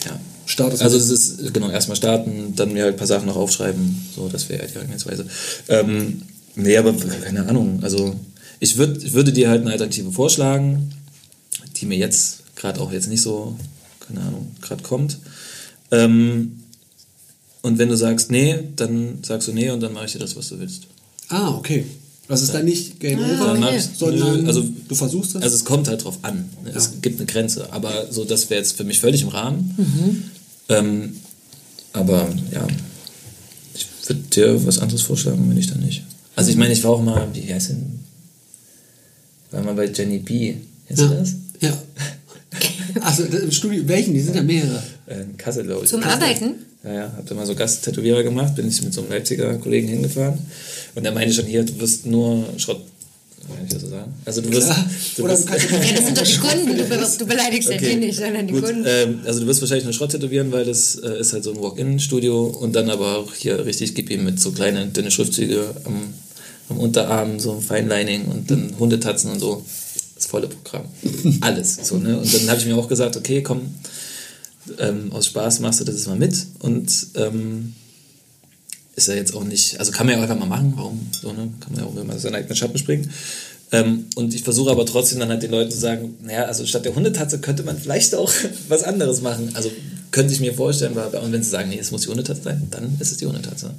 Ja. 0.07 0.21
Status. 0.51 0.81
Also, 0.81 0.97
es 0.97 1.09
ist, 1.11 1.55
genau, 1.55 1.71
erstmal 1.71 1.97
starten, 1.97 2.55
dann 2.57 2.73
mir 2.73 2.83
halt 2.85 2.95
ein 2.95 2.99
paar 2.99 3.07
Sachen 3.07 3.27
noch 3.27 3.37
aufschreiben. 3.37 3.97
So, 4.15 4.29
das 4.29 4.49
wäre 4.49 4.67
die 4.67 4.75
Herangehensweise. 4.75 5.25
Ähm, 5.69 6.23
nee, 6.57 6.77
aber 6.77 6.93
keine 6.93 7.47
Ahnung. 7.49 7.79
Also, 7.83 8.15
ich, 8.59 8.77
würd, 8.77 9.03
ich 9.03 9.13
würde 9.13 9.33
dir 9.33 9.49
halt 9.49 9.63
eine 9.63 9.71
Alternative 9.71 10.11
vorschlagen, 10.13 10.93
die 11.77 11.87
mir 11.87 11.99
jetzt 11.99 12.41
gerade 12.57 12.81
auch 12.81 12.93
jetzt 12.93 13.09
nicht 13.09 13.23
so, 13.23 13.57
keine 14.07 14.21
Ahnung, 14.21 14.49
gerade 14.61 14.83
kommt. 14.83 15.19
Ähm, 15.91 16.61
und 17.63 17.79
wenn 17.79 17.89
du 17.89 17.97
sagst, 17.97 18.31
nee, 18.31 18.57
dann 18.77 19.19
sagst 19.23 19.49
du 19.49 19.53
nee 19.53 19.71
und 19.71 19.81
dann 19.81 19.93
mache 19.93 20.07
ich 20.07 20.13
dir 20.13 20.19
das, 20.19 20.37
was 20.37 20.49
du 20.49 20.59
willst. 20.59 20.83
Ah, 21.29 21.51
okay. 21.51 21.85
Das 22.29 22.43
ist 22.43 22.55
dann 22.55 22.65
nicht 22.65 23.01
Game 23.01 23.19
Ah, 23.19 23.55
Over, 23.55 23.67
okay. 23.67 23.83
sondern 23.99 24.47
also, 24.47 24.63
du 24.89 24.95
versuchst 24.95 25.35
es. 25.35 25.43
also 25.43 25.57
es 25.57 25.65
kommt 25.65 25.89
halt 25.89 26.05
drauf 26.05 26.19
an. 26.23 26.49
Ne? 26.65 26.71
Es 26.73 27.01
gibt 27.03 27.19
eine 27.19 27.27
Grenze. 27.27 27.73
Aber 27.73 28.07
so, 28.11 28.25
das 28.25 28.49
wäre 28.51 28.61
jetzt 28.61 28.77
für 28.77 28.85
mich 28.85 29.01
völlig 29.01 29.23
im 29.23 29.29
Rahmen. 29.29 29.75
Ähm, 30.71 31.17
aber 31.93 32.29
ja, 32.53 32.67
ich 33.75 33.87
würde 34.07 34.23
dir 34.23 34.67
was 34.67 34.79
anderes 34.79 35.03
vorschlagen, 35.03 35.49
wenn 35.49 35.59
ich 35.59 35.69
dann 35.69 35.81
nicht. 35.81 36.05
Also 36.37 36.51
ich 36.51 36.57
meine, 36.57 36.73
ich 36.73 36.83
war 36.85 36.93
auch 36.93 37.03
mal, 37.03 37.29
wie 37.35 37.53
heißt 37.53 37.71
denn? 37.71 38.01
War 39.51 39.63
mal 39.63 39.75
bei 39.75 39.87
Jenny 39.87 40.19
B. 40.19 40.55
Kennst 40.87 41.03
ja. 41.03 41.09
du 41.09 41.15
das? 41.15 41.35
Ja. 41.61 41.77
Also 43.03 43.23
im 43.23 43.53
Studio, 43.53 43.87
welchen? 43.87 44.15
Die 44.15 44.21
sind 44.21 44.35
ja 44.35 44.43
mehrere. 44.43 44.83
Äh, 45.07 45.21
in 45.21 45.37
Kassel, 45.37 45.63
glaube 45.63 45.85
ich. 45.85 45.91
Zum 45.91 46.01
Kassel. 46.01 46.21
Arbeiten? 46.21 46.55
Ja, 46.83 46.93
ja, 46.93 47.13
hab 47.17 47.25
da 47.25 47.37
mal 47.37 47.47
so 47.47 47.55
Gasttätowierer 47.55 48.25
gemacht, 48.25 48.57
bin 48.57 48.67
ich 48.67 48.83
mit 48.83 48.93
so 48.93 49.03
einem 49.03 49.11
Leipziger 49.11 49.55
Kollegen 49.59 49.87
hingefahren. 49.87 50.39
Und 50.97 51.05
der 51.05 51.13
meinte 51.13 51.33
schon 51.33 51.45
hier, 51.45 51.63
du 51.63 51.79
wirst 51.79 52.07
nur 52.07 52.45
Schrott. 52.57 52.83
Kann 53.57 53.65
ich 53.65 53.73
das 53.73 53.83
so 53.83 53.89
sagen? 53.89 54.13
Also 54.25 54.41
du 54.41 54.51
wirst. 54.53 54.67
Klar. 54.67 54.91
Du 55.17 55.23
Oder 55.25 55.33
wirst 55.33 55.45
du 55.45 55.51
kannst 55.53 55.71
Ja, 55.71 55.97
das 55.97 56.07
sind 56.07 56.19
doch 56.19 56.49
Kunden. 56.49 56.77
Du, 56.79 56.85
du 57.19 57.27
beleidigst 57.27 57.69
ja 57.69 57.77
Okay. 57.77 57.91
die 57.91 57.97
nicht, 58.07 58.19
sondern 58.19 58.47
die 58.47 58.53
Gut, 58.55 58.65
Kunden. 58.65 58.85
ähm, 58.87 59.21
also 59.25 59.41
du 59.41 59.47
wirst 59.47 59.61
wahrscheinlich 59.61 59.85
nur 59.85 59.93
Schrott 59.93 60.11
tätowieren, 60.13 60.51
weil 60.53 60.65
das 60.65 60.97
äh, 60.97 61.21
ist 61.21 61.33
halt 61.33 61.45
so 61.45 61.53
ein 61.53 61.61
Walk-in-Studio 61.61 62.47
und 62.47 62.75
dann 62.75 62.91
aber 62.91 63.19
auch 63.19 63.35
hier 63.35 63.65
richtig 63.65 63.95
gib 63.95 64.11
ihm 64.11 64.25
mit 64.25 64.41
so 64.41 64.53
kleinen, 64.53 64.93
dünne 64.93 65.11
Schriftzüge 65.11 65.75
am, 65.85 66.15
am 66.69 66.79
Unterarm, 66.79 67.39
so 67.41 67.53
ein 67.55 67.61
Feinlining 67.61 68.27
und 68.27 68.51
dann 68.51 68.75
Hundetatzen 68.79 69.31
und 69.33 69.41
so. 69.41 69.65
Das 70.15 70.27
volle 70.27 70.49
Programm. 70.49 70.85
Alles. 71.41 71.79
So, 71.83 71.97
ne? 71.97 72.19
Und 72.19 72.33
dann 72.35 72.49
habe 72.51 72.61
ich 72.61 72.67
mir 72.67 72.77
auch 72.77 72.89
gesagt, 72.89 73.17
okay, 73.17 73.43
komm, 73.43 73.63
ähm, 74.79 75.13
aus 75.13 75.27
Spaß 75.27 75.61
machst 75.61 75.81
du 75.81 75.85
das 75.85 75.95
jetzt 75.97 76.07
mal 76.09 76.17
mit 76.19 76.35
und 76.61 76.91
ähm, 77.17 77.75
ist 78.97 79.09
ja 79.09 79.15
jetzt 79.15 79.35
auch 79.35 79.45
nicht, 79.45 79.79
also 79.79 79.93
kann 79.93 80.07
man 80.07 80.15
ja 80.15 80.19
auch 80.19 80.23
einfach 80.23 80.39
mal 80.39 80.47
machen, 80.47 80.73
warum 80.77 81.09
so, 81.21 81.33
ne? 81.33 81.49
Kann 81.61 81.73
man 81.73 81.81
ja 81.81 81.87
auch 81.87 81.97
immer 81.97 82.19
seinen 82.19 82.35
eigenen 82.35 82.57
Schatten 82.57 82.79
springen. 82.79 83.11
Ähm, 83.73 84.07
und 84.17 84.35
ich 84.35 84.43
versuche 84.43 84.71
aber 84.71 84.85
trotzdem 84.85 85.21
dann 85.21 85.29
halt 85.29 85.43
den 85.43 85.53
Leuten 85.53 85.71
zu 85.71 85.79
sagen, 85.79 86.17
naja, 86.23 86.45
also 86.45 86.67
statt 86.67 86.85
der 86.85 86.95
Hundetatze 86.95 87.39
könnte 87.39 87.63
man 87.63 87.79
vielleicht 87.79 88.15
auch 88.15 88.33
was 88.69 88.83
anderes 88.83 89.23
machen. 89.23 89.51
Also 89.55 89.71
könnte 90.11 90.33
ich 90.33 90.41
mir 90.41 90.55
vorstellen, 90.55 90.97
weil, 90.97 91.07
und 91.21 91.33
wenn 91.33 91.43
sie 91.43 91.51
sagen, 91.51 91.69
nee, 91.69 91.79
es 91.79 91.93
muss 91.93 92.03
die 92.03 92.09
Hundetatze 92.09 92.43
sein, 92.43 92.67
dann 92.71 92.97
ist 92.99 93.13
es 93.13 93.19
die 93.19 93.27
Hundetatze. 93.27 93.75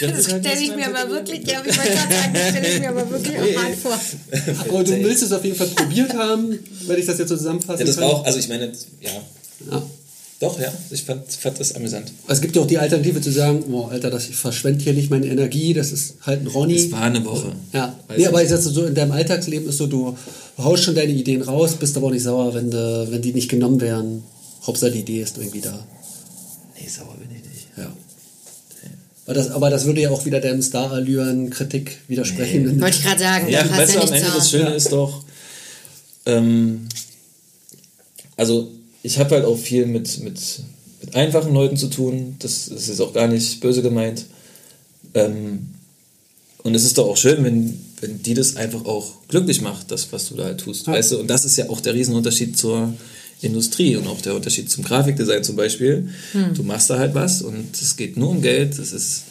Das 0.00 0.24
stelle 0.24 0.62
ich 0.62 0.74
mir 0.74 0.86
aber 0.86 1.10
wirklich, 1.10 1.46
ja, 1.46 1.60
ich 1.64 1.76
wollte 1.76 1.90
gerade 1.90 2.14
sagen, 2.14 2.34
das 2.34 2.48
stelle 2.50 2.68
ich 2.68 2.80
mir 2.80 2.88
aber 2.88 3.10
wirklich 3.10 3.36
auch 3.36 3.62
hart 3.62 3.76
vor. 3.76 4.00
Aber 4.60 4.84
du 4.84 4.92
willst 5.02 5.22
es 5.22 5.32
auf 5.32 5.44
jeden 5.44 5.56
Fall 5.56 5.66
probiert 5.68 6.14
haben, 6.14 6.58
wenn 6.86 6.98
ich 6.98 7.06
das 7.06 7.18
jetzt 7.18 7.28
so 7.28 7.36
zusammenfasse. 7.36 7.80
Ja, 7.80 7.86
das 7.86 7.96
war 7.98 8.06
auch, 8.06 8.24
also 8.24 8.38
ich 8.38 8.48
meine, 8.48 8.72
ja, 9.00 9.10
Ja. 9.70 9.82
Doch, 10.40 10.58
ja, 10.58 10.72
ich 10.90 11.02
fand, 11.02 11.30
fand 11.30 11.60
das 11.60 11.74
amüsant. 11.74 12.12
Es 12.26 12.40
gibt 12.40 12.56
ja 12.56 12.62
auch 12.62 12.66
die 12.66 12.78
Alternative 12.78 13.20
zu 13.20 13.30
sagen, 13.30 13.62
oh, 13.70 13.84
Alter, 13.84 14.08
das, 14.08 14.30
ich 14.30 14.36
verschwende 14.36 14.82
hier 14.82 14.94
nicht 14.94 15.10
meine 15.10 15.26
Energie, 15.26 15.74
das 15.74 15.92
ist 15.92 16.14
halt 16.22 16.40
ein 16.40 16.46
Ronny. 16.46 16.76
Es 16.76 16.90
war 16.90 17.02
eine 17.02 17.22
Woche. 17.26 17.52
Ja, 17.74 17.94
Weiß 18.08 18.16
nee, 18.16 18.26
aber 18.26 18.42
ich 18.42 18.48
sag 18.48 18.58
so, 18.58 18.86
in 18.86 18.94
deinem 18.94 19.12
Alltagsleben 19.12 19.68
ist 19.68 19.76
so, 19.76 19.86
du 19.86 20.16
haust 20.56 20.84
schon 20.84 20.94
deine 20.94 21.12
Ideen 21.12 21.42
raus, 21.42 21.74
bist 21.74 21.94
aber 21.98 22.06
auch 22.06 22.10
nicht 22.10 22.22
sauer, 22.22 22.54
wenn, 22.54 22.70
de, 22.70 23.10
wenn 23.10 23.20
die 23.20 23.34
nicht 23.34 23.50
genommen 23.50 23.82
werden. 23.82 24.22
Hauptsache 24.66 24.92
die 24.92 25.00
Idee 25.00 25.20
ist 25.20 25.36
irgendwie 25.36 25.60
da. 25.60 25.86
Nee, 26.80 26.88
sauer 26.88 27.16
bin 27.18 27.36
ich 27.36 27.44
nicht. 27.44 27.66
Ja. 27.76 27.92
Aber 29.26 29.34
das, 29.34 29.50
aber 29.50 29.68
das 29.68 29.84
würde 29.84 30.00
ja 30.00 30.10
auch 30.10 30.24
wieder 30.24 30.40
deinem 30.40 30.62
Star-Allüren-Kritik 30.62 31.98
widersprechen. 32.08 32.76
Nee. 32.76 32.80
Wollte 32.80 32.96
ich 32.96 33.04
gerade 33.04 33.20
sagen. 33.20 33.48
Ja, 33.50 33.70
weißt 33.70 33.94
du, 33.94 34.00
am 34.00 34.12
Ende 34.12 34.30
das 34.34 34.50
Schöne 34.50 34.74
ist 34.74 34.90
doch, 34.90 35.22
ähm, 36.24 36.88
also 38.38 38.70
ich 39.02 39.18
habe 39.18 39.34
halt 39.34 39.44
auch 39.44 39.58
viel 39.58 39.86
mit, 39.86 40.20
mit, 40.20 40.40
mit 41.00 41.14
einfachen 41.14 41.54
Leuten 41.54 41.76
zu 41.76 41.88
tun. 41.88 42.36
Das, 42.38 42.68
das 42.68 42.88
ist 42.88 43.00
auch 43.00 43.12
gar 43.12 43.28
nicht 43.28 43.60
böse 43.60 43.82
gemeint. 43.82 44.26
Ähm, 45.14 45.70
und 46.62 46.74
es 46.74 46.84
ist 46.84 46.98
doch 46.98 47.08
auch 47.08 47.16
schön, 47.16 47.42
wenn, 47.42 47.80
wenn 48.00 48.22
die 48.22 48.34
das 48.34 48.56
einfach 48.56 48.84
auch 48.84 49.12
glücklich 49.28 49.62
macht, 49.62 49.90
das, 49.90 50.12
was 50.12 50.28
du 50.28 50.36
da 50.36 50.44
halt 50.44 50.60
tust. 50.60 50.86
Ja. 50.86 50.92
Weißt 50.92 51.12
du? 51.12 51.18
Und 51.18 51.28
das 51.28 51.44
ist 51.44 51.56
ja 51.56 51.68
auch 51.70 51.80
der 51.80 51.94
Riesenunterschied 51.94 52.56
zur 52.56 52.92
Industrie 53.40 53.96
und 53.96 54.06
auch 54.06 54.20
der 54.20 54.34
Unterschied 54.34 54.70
zum 54.70 54.84
Grafikdesign 54.84 55.42
zum 55.42 55.56
Beispiel. 55.56 56.08
Hm. 56.32 56.54
Du 56.54 56.62
machst 56.62 56.90
da 56.90 56.98
halt 56.98 57.14
was 57.14 57.40
und 57.40 57.68
es 57.80 57.96
geht 57.96 58.16
nur 58.16 58.30
um 58.30 58.42
Geld. 58.42 58.78
Es 58.78 58.92
ist 58.92 59.22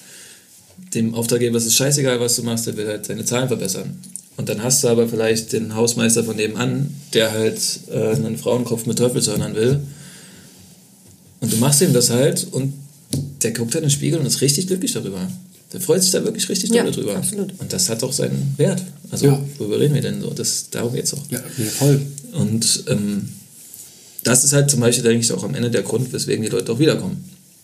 dem 0.94 1.14
Auftraggeber 1.14 1.58
ist 1.58 1.66
es 1.66 1.76
scheißegal, 1.76 2.20
was 2.20 2.36
du 2.36 2.44
machst, 2.44 2.66
der 2.66 2.78
will 2.78 2.88
halt 2.88 3.06
seine 3.06 3.26
Zahlen 3.26 3.48
verbessern. 3.48 4.00
Und 4.38 4.48
dann 4.48 4.64
hast 4.64 4.84
du 4.84 4.88
aber 4.88 5.08
vielleicht 5.08 5.52
den 5.52 5.76
Hausmeister 5.76 6.24
von 6.24 6.36
nebenan, 6.36 6.96
der 7.14 7.32
halt 7.32 7.60
äh, 7.92 8.16
einen 8.16 8.38
Frauenkopf 8.38 8.86
mit 8.86 8.98
Teufelshörnern 8.98 9.56
will. 9.56 9.82
Und 11.42 11.52
du 11.52 11.58
machst 11.58 11.82
ihm 11.82 11.94
das 11.94 12.10
halt 12.10 12.48
und 12.52 12.74
der 13.44 13.52
guckt 13.52 13.74
halt 13.74 13.84
in 13.84 13.90
den 13.90 13.96
Spiegel 13.96 14.20
und 14.20 14.26
ist 14.26 14.42
richtig 14.42 14.68
glücklich 14.68 14.94
darüber. 14.94 15.28
Der 15.74 15.82
freut 15.82 16.02
sich 16.02 16.12
da 16.12 16.24
wirklich 16.24 16.48
richtig 16.50 16.72
ja, 16.72 16.90
drüber. 16.90 17.16
Absolut. 17.16 17.54
Und 17.60 17.72
das 17.72 17.90
hat 17.90 18.02
doch 18.02 18.12
seinen 18.12 18.54
Wert. 18.58 18.82
Also, 19.12 19.28
ja. 19.28 19.44
worüber 19.58 19.80
reden 19.80 19.94
wir 19.94 20.02
denn 20.02 20.22
so? 20.22 20.32
Das, 20.32 20.70
darum 20.72 20.94
geht 20.94 21.06
es 21.06 21.14
auch. 21.14 21.24
Ja, 21.30 21.40
voll. 21.78 22.02
Und 22.34 22.86
ähm, 22.88 23.30
das 24.24 24.44
ist 24.44 24.54
halt 24.54 24.70
zum 24.72 24.80
Beispiel, 24.80 25.04
denke 25.04 25.24
ich, 25.24 25.32
auch 25.32 25.44
am 25.44 25.54
Ende 25.54 25.70
der 25.70 25.84
Grund, 25.84 26.12
weswegen 26.12 26.44
die 26.44 26.50
Leute 26.50 26.72
auch 26.72 26.80
wiederkommen. 26.80 27.24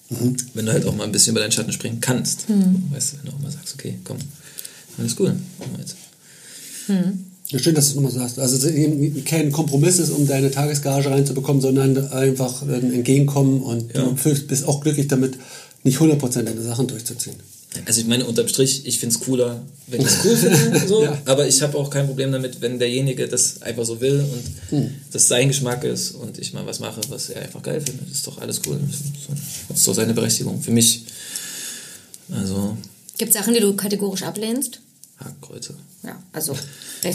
Mhm. 0.10 0.38
Wenn 0.54 0.66
du 0.68 0.72
halt 0.72 0.86
auch 0.86 0.96
mal 0.96 1.04
ein 1.04 1.12
bisschen 1.12 1.32
über 1.32 1.42
deinen 1.42 1.52
Schatten 1.52 1.72
springen 1.72 2.00
kannst. 2.00 2.48
Mhm. 2.48 2.84
Weißt 2.92 3.14
du, 3.14 3.18
wenn 3.18 3.26
du 3.26 3.32
auch 3.32 3.42
mal 3.42 3.52
sagst, 3.52 3.74
okay, 3.74 3.98
komm, 4.04 4.18
alles 4.98 5.16
cool. 5.20 5.36
Mhm. 6.88 7.26
Ja, 7.50 7.60
schön, 7.60 7.76
dass 7.76 7.86
du 7.86 7.90
es 7.92 7.96
nochmal 7.96 8.12
sagst. 8.12 8.40
Also 8.40 8.56
es 8.56 8.66
eben 8.66 9.24
kein 9.24 9.52
Kompromiss 9.52 10.00
ist, 10.00 10.10
um 10.10 10.28
deine 10.28 10.50
Tagesgage 10.50 11.12
reinzubekommen, 11.12 11.62
sondern 11.62 12.08
einfach 12.12 12.64
ein 12.64 12.92
Entgegenkommen 12.92 13.62
und 13.62 13.96
ja. 13.96 14.04
du 14.04 14.16
bist 14.48 14.68
auch 14.68 14.82
glücklich 14.82 15.08
damit, 15.08 15.38
nicht 15.84 16.00
100% 16.00 16.42
deine 16.42 16.62
Sachen 16.62 16.88
durchzuziehen. 16.88 17.36
Also 17.86 18.02
ich 18.02 18.08
meine, 18.08 18.26
unterm 18.26 18.48
Strich, 18.48 18.86
ich 18.86 19.00
finde 19.00 19.16
es 19.16 19.22
cooler, 19.22 19.62
wenn 19.88 20.02
ich 20.02 20.08
es 20.08 20.26
cool 20.26 20.36
finde, 20.36 20.88
so. 20.88 21.04
ja. 21.04 21.22
aber 21.26 21.48
ich 21.48 21.62
habe 21.62 21.78
auch 21.78 21.90
kein 21.90 22.08
Problem 22.08 22.32
damit, 22.32 22.62
wenn 22.62 22.80
derjenige 22.80 23.28
das 23.28 23.62
einfach 23.62 23.86
so 23.86 24.02
will 24.02 24.22
und 24.22 24.78
hm. 24.78 24.92
das 25.12 25.28
sein 25.28 25.50
Geschmack 25.50 25.84
ist 25.84 26.12
und 26.12 26.40
ich 26.40 26.54
mal 26.54 26.66
was 26.66 26.80
mache, 26.80 27.02
was 27.10 27.30
er 27.30 27.44
einfach 27.44 27.62
geil 27.62 27.82
findet. 27.82 28.10
Das 28.10 28.18
ist 28.18 28.28
doch 28.28 28.40
alles 28.40 28.62
cool. 28.66 28.80
Das 29.68 29.78
ist 29.78 29.88
doch 29.88 29.94
seine 29.94 30.14
Berechtigung. 30.14 30.62
Für 30.62 30.72
mich. 30.72 31.04
Also. 32.32 32.78
Gibt 33.18 33.36
es 33.36 33.38
Sachen, 33.38 33.54
die 33.54 33.60
du 33.60 33.76
kategorisch 33.76 34.24
ablehnst? 34.24 34.80
Hakenkreuze. 35.18 35.76
Ja, 36.04 36.22
also. 36.32 36.56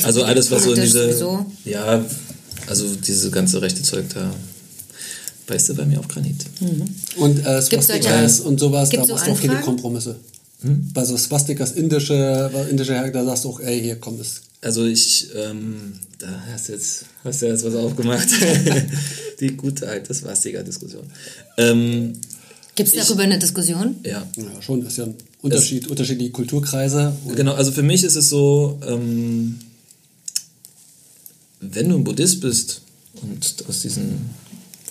Also 0.02 0.22
alles, 0.24 0.50
was 0.50 0.64
so 0.64 0.72
in 0.72 0.82
diese. 0.82 1.12
Sowieso. 1.12 1.46
Ja, 1.64 2.04
also 2.66 2.94
diese 2.94 3.30
ganze 3.30 3.60
rechte 3.60 3.82
Zeug 3.82 4.06
da 4.14 4.32
beißt 5.46 5.70
du 5.70 5.74
bei 5.74 5.84
mir 5.84 5.98
auf 5.98 6.08
Granit. 6.08 6.44
Mhm. 6.60 6.84
Und 7.16 7.44
äh, 7.44 7.60
Swastikas 7.60 8.40
und 8.40 8.60
sowas, 8.60 8.88
da 8.88 8.98
machst 8.98 9.10
so 9.10 9.16
du 9.16 9.32
auch 9.32 9.40
keine 9.40 9.60
Kompromisse. 9.60 10.16
Hm? 10.62 10.90
Bei 10.94 11.04
so 11.04 11.16
Swastikas 11.16 11.72
indische, 11.72 12.50
indische 12.70 12.94
Herr, 12.94 13.10
da 13.10 13.24
sagst 13.24 13.44
du 13.44 13.50
auch, 13.50 13.60
ey, 13.60 13.80
hier 13.80 13.96
kommt 13.96 14.20
es. 14.20 14.42
Also 14.62 14.84
ich, 14.84 15.28
ähm, 15.34 15.94
da 16.18 16.28
hast 16.52 16.68
du 16.68 16.72
jetzt, 16.74 17.06
hast 17.24 17.42
du 17.42 17.46
jetzt 17.46 17.64
was 17.64 17.74
aufgemacht. 17.74 18.28
Die 19.40 19.56
gute 19.56 19.88
alte 19.88 20.12
Swastika-Diskussion. 20.12 21.04
Ähm, 21.56 22.12
Gibt 22.74 22.94
es 22.94 23.06
darüber 23.06 23.22
eine 23.22 23.38
Diskussion? 23.38 23.96
Ja. 24.04 24.26
Ja, 24.36 24.62
schon, 24.62 24.82
das 24.82 24.92
ist 24.92 24.98
ja 24.98 25.04
ein 25.04 25.14
Unterschied, 25.42 25.84
es, 25.84 25.90
unterschiedliche 25.90 26.32
Kulturkreise. 26.32 27.14
Genau, 27.34 27.54
also 27.54 27.72
für 27.72 27.82
mich 27.82 28.04
ist 28.04 28.16
es 28.16 28.28
so, 28.28 28.78
ähm, 28.86 29.58
wenn 31.60 31.88
du 31.88 31.96
ein 31.96 32.04
Buddhist 32.04 32.40
bist 32.40 32.82
und 33.22 33.64
aus 33.68 33.82
diesen 33.82 34.30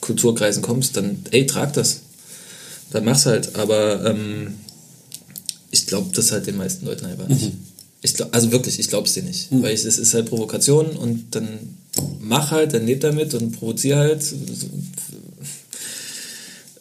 Kulturkreisen 0.01 0.61
kommst, 0.61 0.97
dann, 0.97 1.19
ey, 1.31 1.45
trag 1.45 1.73
das. 1.73 2.01
Dann 2.91 3.05
mach's 3.05 3.25
halt. 3.25 3.55
Aber 3.55 4.05
ähm, 4.05 4.55
ich 5.71 5.85
glaube 5.85 6.09
das 6.13 6.31
halt 6.31 6.47
den 6.47 6.57
meisten 6.57 6.85
Leuten 6.85 7.05
einfach 7.05 7.27
nicht. 7.27 7.53
Mhm. 7.53 7.59
Ich 8.01 8.13
glaub, 8.13 8.33
also 8.33 8.51
wirklich, 8.51 8.79
ich 8.79 8.87
glaube 8.87 9.07
es 9.07 9.13
dir 9.13 9.23
nicht. 9.23 9.51
Mhm. 9.51 9.63
Weil 9.63 9.73
es 9.73 9.85
ist 9.85 10.13
halt 10.13 10.27
Provokation 10.27 10.87
und 10.87 11.35
dann 11.35 11.47
mach 12.21 12.51
halt, 12.51 12.73
dann 12.73 12.85
lebt 12.85 13.03
damit 13.03 13.33
und 13.33 13.51
provoziere 13.51 13.99
halt. 13.99 14.23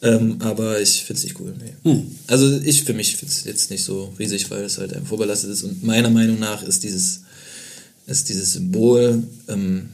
Ähm, 0.01 0.37
aber 0.39 0.79
ich 0.79 1.03
finde 1.03 1.19
es 1.19 1.23
nicht 1.25 1.39
cool. 1.39 1.53
Nee. 1.61 1.91
Mhm. 1.91 2.15
Also 2.27 2.59
ich 2.63 2.83
für 2.83 2.93
mich 2.93 3.17
finde 3.17 3.33
es 3.33 3.43
jetzt 3.43 3.69
nicht 3.69 3.83
so 3.83 4.13
riesig, 4.17 4.49
weil 4.49 4.63
es 4.63 4.77
halt 4.77 4.93
einfach 4.93 5.09
vorbelastet 5.09 5.49
ist. 5.51 5.63
Und 5.63 5.83
meiner 5.83 6.09
Meinung 6.09 6.39
nach 6.39 6.63
ist 6.63 6.83
dieses, 6.83 7.21
ist 8.07 8.29
dieses 8.29 8.53
Symbol, 8.53 9.23
ähm, 9.47 9.89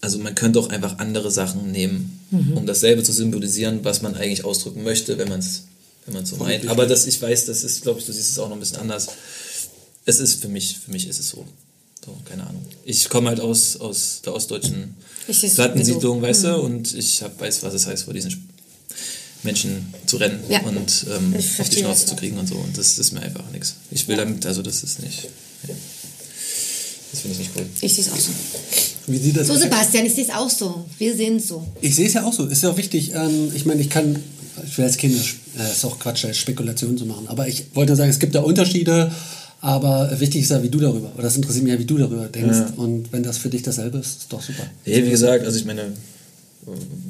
also 0.00 0.18
man 0.18 0.34
könnte 0.34 0.58
auch 0.58 0.68
einfach 0.68 0.98
andere 0.98 1.30
Sachen 1.30 1.72
nehmen, 1.72 2.20
mhm. 2.30 2.58
um 2.58 2.66
dasselbe 2.66 3.02
zu 3.02 3.12
symbolisieren, 3.12 3.80
was 3.84 4.02
man 4.02 4.14
eigentlich 4.14 4.44
ausdrücken 4.44 4.82
möchte, 4.82 5.18
wenn 5.18 5.28
man 5.28 5.40
es 5.40 5.64
wenn 6.06 6.26
so 6.26 6.36
meint. 6.36 6.68
Aber 6.68 6.86
das, 6.86 7.06
ich 7.06 7.20
weiß, 7.20 7.46
das 7.46 7.64
ist, 7.64 7.82
glaube 7.82 8.00
ich, 8.00 8.06
du 8.06 8.12
siehst 8.12 8.30
es 8.30 8.38
auch 8.38 8.48
noch 8.48 8.56
ein 8.56 8.60
bisschen 8.60 8.78
anders. 8.78 9.08
Es 10.04 10.20
ist 10.20 10.42
für 10.42 10.48
mich, 10.48 10.78
für 10.78 10.90
mich 10.90 11.08
ist 11.08 11.18
es 11.18 11.30
so. 11.30 11.46
So, 12.04 12.16
keine 12.28 12.46
Ahnung. 12.46 12.62
Ich 12.84 13.08
komme 13.08 13.30
halt 13.30 13.40
aus, 13.40 13.76
aus 13.76 14.20
der 14.24 14.34
ostdeutschen 14.34 14.94
Plattensiedlung, 15.54 16.20
weißt 16.20 16.44
du, 16.44 16.48
mhm. 16.48 16.64
und 16.64 16.94
ich 16.94 17.22
hab, 17.22 17.40
weiß, 17.40 17.62
was 17.62 17.74
es 17.74 17.86
heißt, 17.86 18.04
vor 18.04 18.12
diesen 18.12 18.48
Menschen 19.42 19.94
zu 20.06 20.16
rennen 20.16 20.40
ja. 20.48 20.60
und 20.62 21.06
ähm, 21.14 21.34
auf 21.58 21.68
die 21.68 21.78
Schnauze 21.78 22.06
zu 22.06 22.16
kriegen 22.16 22.38
und 22.38 22.46
so. 22.46 22.56
Und 22.56 22.76
das, 22.76 22.96
das 22.96 23.06
ist 23.06 23.12
mir 23.12 23.20
einfach 23.20 23.44
nichts. 23.52 23.76
Ich 23.90 24.06
will 24.08 24.16
damit, 24.16 24.44
also 24.46 24.62
das 24.62 24.82
ist 24.82 25.02
nicht. 25.02 25.24
Ja. 25.66 25.74
Das 27.10 27.20
finde 27.20 27.34
ich 27.34 27.38
nicht 27.38 27.50
cool. 27.56 27.66
Ich 27.80 27.94
sehe 27.94 28.04
es 28.04 28.12
auch 28.12 28.18
so. 28.18 28.30
Wie 29.06 29.18
sieht 29.18 29.36
das 29.36 29.46
so, 29.46 29.56
Sebastian, 29.56 30.06
ich 30.06 30.14
sehe 30.14 30.24
es 30.24 30.30
auch 30.30 30.50
so. 30.50 30.86
Wir 30.98 31.14
sehen 31.14 31.36
es 31.36 31.48
so. 31.48 31.66
Ich 31.80 31.94
sehe 31.94 32.06
es 32.06 32.14
ja 32.14 32.24
auch 32.24 32.32
so. 32.32 32.46
Ist 32.46 32.62
ja 32.62 32.70
auch 32.70 32.76
wichtig. 32.76 33.12
Ähm, 33.14 33.52
ich 33.54 33.64
meine, 33.66 33.80
ich 33.80 33.90
kann 33.90 34.22
ich 34.66 34.78
will 34.78 34.84
jetzt 34.84 34.98
keine, 34.98 35.14
äh, 35.14 35.70
ist 35.70 35.84
auch 35.84 35.98
Quatsch, 35.98 36.26
Spekulationen 36.32 36.96
zu 36.96 37.06
machen, 37.06 37.28
aber 37.28 37.48
ich 37.48 37.66
wollte 37.74 37.96
sagen, 37.96 38.10
es 38.10 38.18
gibt 38.18 38.34
da 38.34 38.40
Unterschiede, 38.40 39.12
aber 39.64 40.20
wichtig 40.20 40.42
ist 40.42 40.50
ja, 40.50 40.62
wie 40.62 40.68
du 40.68 40.78
darüber, 40.78 41.10
oder 41.14 41.22
das 41.22 41.36
interessiert 41.36 41.64
mich 41.64 41.72
ja, 41.72 41.78
wie 41.78 41.86
du 41.86 41.96
darüber 41.96 42.26
denkst. 42.26 42.58
Ja. 42.58 42.72
Und 42.76 43.10
wenn 43.14 43.22
das 43.22 43.38
für 43.38 43.48
dich 43.48 43.62
dasselbe 43.62 43.96
ist, 43.96 44.18
ist 44.18 44.32
doch 44.32 44.42
super. 44.42 44.64
Ja, 44.84 45.02
wie 45.02 45.08
gesagt, 45.08 45.42
also 45.46 45.58
ich 45.58 45.64
meine, 45.64 45.90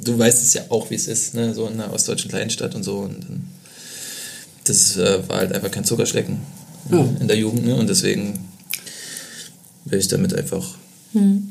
du 0.05 0.17
weißt 0.17 0.41
es 0.41 0.55
ja 0.55 0.63
auch, 0.69 0.89
wie 0.89 0.95
es 0.95 1.09
ist, 1.09 1.35
ne? 1.35 1.53
so 1.53 1.67
in 1.67 1.73
einer 1.73 1.93
ostdeutschen 1.93 2.31
Kleinstadt 2.31 2.77
und 2.77 2.85
so. 2.85 2.99
Und 2.99 3.27
das 4.63 4.97
äh, 4.97 5.29
war 5.29 5.39
halt 5.39 5.53
einfach 5.53 5.73
kein 5.73 5.85
Zuckerschlecken 5.85 6.39
ja. 6.93 7.05
in 7.19 7.27
der 7.27 7.37
Jugend. 7.37 7.67
Ne? 7.67 7.75
Und 7.75 7.89
deswegen 7.89 8.39
will 9.87 9.99
ich 9.99 10.07
damit 10.07 10.33
einfach 10.33 10.77
hm. 11.13 11.49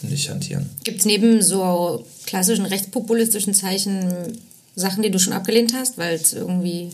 nicht 0.00 0.30
hantieren. 0.30 0.70
Gibt 0.84 1.00
es 1.00 1.04
neben 1.04 1.42
so 1.42 2.02
klassischen 2.24 2.64
rechtspopulistischen 2.64 3.52
Zeichen 3.52 4.38
Sachen, 4.74 5.02
die 5.02 5.10
du 5.10 5.18
schon 5.18 5.34
abgelehnt 5.34 5.74
hast, 5.74 5.98
weil 5.98 6.14
es 6.14 6.32
irgendwie 6.32 6.88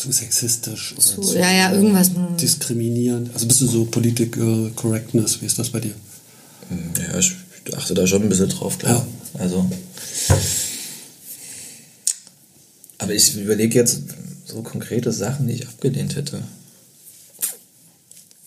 zu 0.00 0.12
sexistisch 0.12 0.92
oder 0.92 1.02
zu, 1.02 1.20
zu 1.20 1.38
ja, 1.38 1.50
ja, 1.50 1.72
irgendwas 1.72 2.10
diskriminierend. 2.40 3.30
Also 3.34 3.46
bist 3.46 3.60
du 3.60 3.66
so 3.66 3.84
Political 3.84 4.72
Correctness, 4.74 5.42
wie 5.42 5.46
ist 5.46 5.58
das 5.58 5.70
bei 5.70 5.80
dir? 5.80 5.94
Ja, 7.12 7.18
ich 7.18 7.34
achte 7.74 7.94
da 7.94 8.06
schon 8.06 8.22
ein 8.22 8.28
bisschen 8.28 8.48
drauf, 8.48 8.78
klar. 8.78 9.06
Ja. 9.34 9.40
Also 9.40 9.68
aber 12.98 13.14
ich 13.14 13.34
überlege 13.36 13.78
jetzt 13.78 14.02
so 14.46 14.62
konkrete 14.62 15.10
Sachen, 15.10 15.46
die 15.46 15.54
ich 15.54 15.66
abgelehnt 15.66 16.16
hätte. 16.16 16.42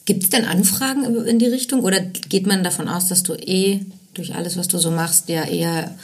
Gibt 0.05 0.23
es 0.23 0.29
denn 0.29 0.45
Anfragen 0.45 1.25
in 1.25 1.39
die 1.39 1.47
Richtung 1.47 1.83
oder 1.83 1.99
geht 2.01 2.45
man 2.45 2.63
davon 2.63 2.87
aus, 2.87 3.07
dass 3.07 3.23
du 3.23 3.33
eh 3.33 3.79
durch 4.13 4.35
alles, 4.35 4.57
was 4.57 4.67
du 4.67 4.77
so 4.77 4.91
machst, 4.91 5.29
ja 5.29 5.45
eher 5.45 5.95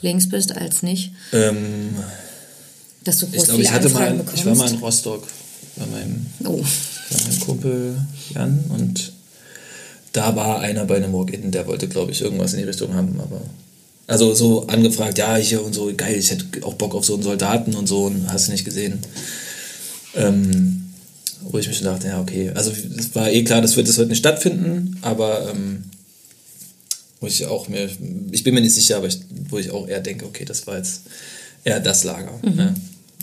links 0.00 0.28
bist 0.28 0.52
als 0.52 0.82
nicht? 0.82 1.12
Ähm, 1.32 1.94
Dass 3.04 3.18
du 3.18 3.26
ich 3.32 3.44
glaube, 3.44 3.62
ich 3.62 3.70
hatte 3.70 3.88
mal, 3.88 4.12
bekommst. 4.12 4.34
ich 4.34 4.46
war 4.46 4.54
mal 4.54 4.70
in 4.70 4.78
Rostock 4.78 5.26
bei 5.76 5.86
meinem, 5.86 6.26
oh. 6.44 6.62
bei 7.10 7.24
meinem 7.24 7.40
Kumpel 7.40 7.96
Jan 8.34 8.64
und 8.68 9.12
da 10.12 10.36
war 10.36 10.60
einer 10.60 10.84
bei 10.84 10.96
einem 10.96 11.12
Walk-In, 11.12 11.50
der 11.50 11.66
wollte, 11.66 11.88
glaube 11.88 12.12
ich, 12.12 12.20
irgendwas 12.20 12.52
in 12.52 12.60
die 12.60 12.66
Richtung 12.66 12.94
haben, 12.94 13.18
aber 13.20 13.40
also 14.06 14.34
so 14.34 14.66
angefragt, 14.66 15.16
ja, 15.18 15.36
hier 15.36 15.64
und 15.64 15.72
so, 15.72 15.90
geil, 15.96 16.16
ich 16.16 16.30
hätte 16.30 16.44
auch 16.62 16.74
Bock 16.74 16.94
auf 16.94 17.04
so 17.04 17.14
einen 17.14 17.22
Soldaten 17.22 17.74
und 17.74 17.86
so 17.86 18.04
und 18.06 18.30
hast 18.30 18.48
du 18.48 18.52
nicht 18.52 18.64
gesehen. 18.64 18.98
Ähm, 20.14 20.92
wo 21.40 21.58
ich 21.58 21.66
mir 21.66 21.74
schon 21.74 21.86
dachte, 21.86 22.08
ja, 22.08 22.20
okay, 22.20 22.50
also 22.54 22.70
es 22.70 23.14
war 23.14 23.30
eh 23.30 23.42
klar, 23.42 23.62
das 23.62 23.76
wird, 23.76 23.88
das 23.88 23.98
wird 23.98 24.10
nicht 24.10 24.18
stattfinden, 24.18 24.98
aber 25.00 25.50
ähm, 25.50 25.84
wo 27.20 27.26
ich 27.26 27.46
auch 27.46 27.68
mir, 27.68 27.88
ich 28.32 28.44
bin 28.44 28.54
mir 28.54 28.60
nicht 28.60 28.74
sicher, 28.74 28.98
aber 28.98 29.06
ich, 29.06 29.20
wo 29.48 29.58
ich 29.58 29.70
auch 29.70 29.88
eher 29.88 30.00
denke, 30.00 30.26
okay, 30.26 30.44
das 30.44 30.66
war 30.66 30.76
jetzt 30.76 31.02
eher 31.64 31.80
das 31.80 32.04
Lager. 32.04 32.38
Mhm. 32.42 32.54
Ne? 32.54 32.74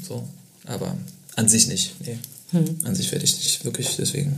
So, 0.10 0.24
aber 0.66 0.98
an 1.36 1.48
sich 1.48 1.68
nicht. 1.68 1.94
Nee. 2.04 2.18
Mhm. 2.52 2.78
An 2.84 2.96
sich 2.96 3.12
werde 3.12 3.26
ich 3.26 3.38
nicht 3.38 3.64
wirklich, 3.64 3.96
deswegen 3.98 4.36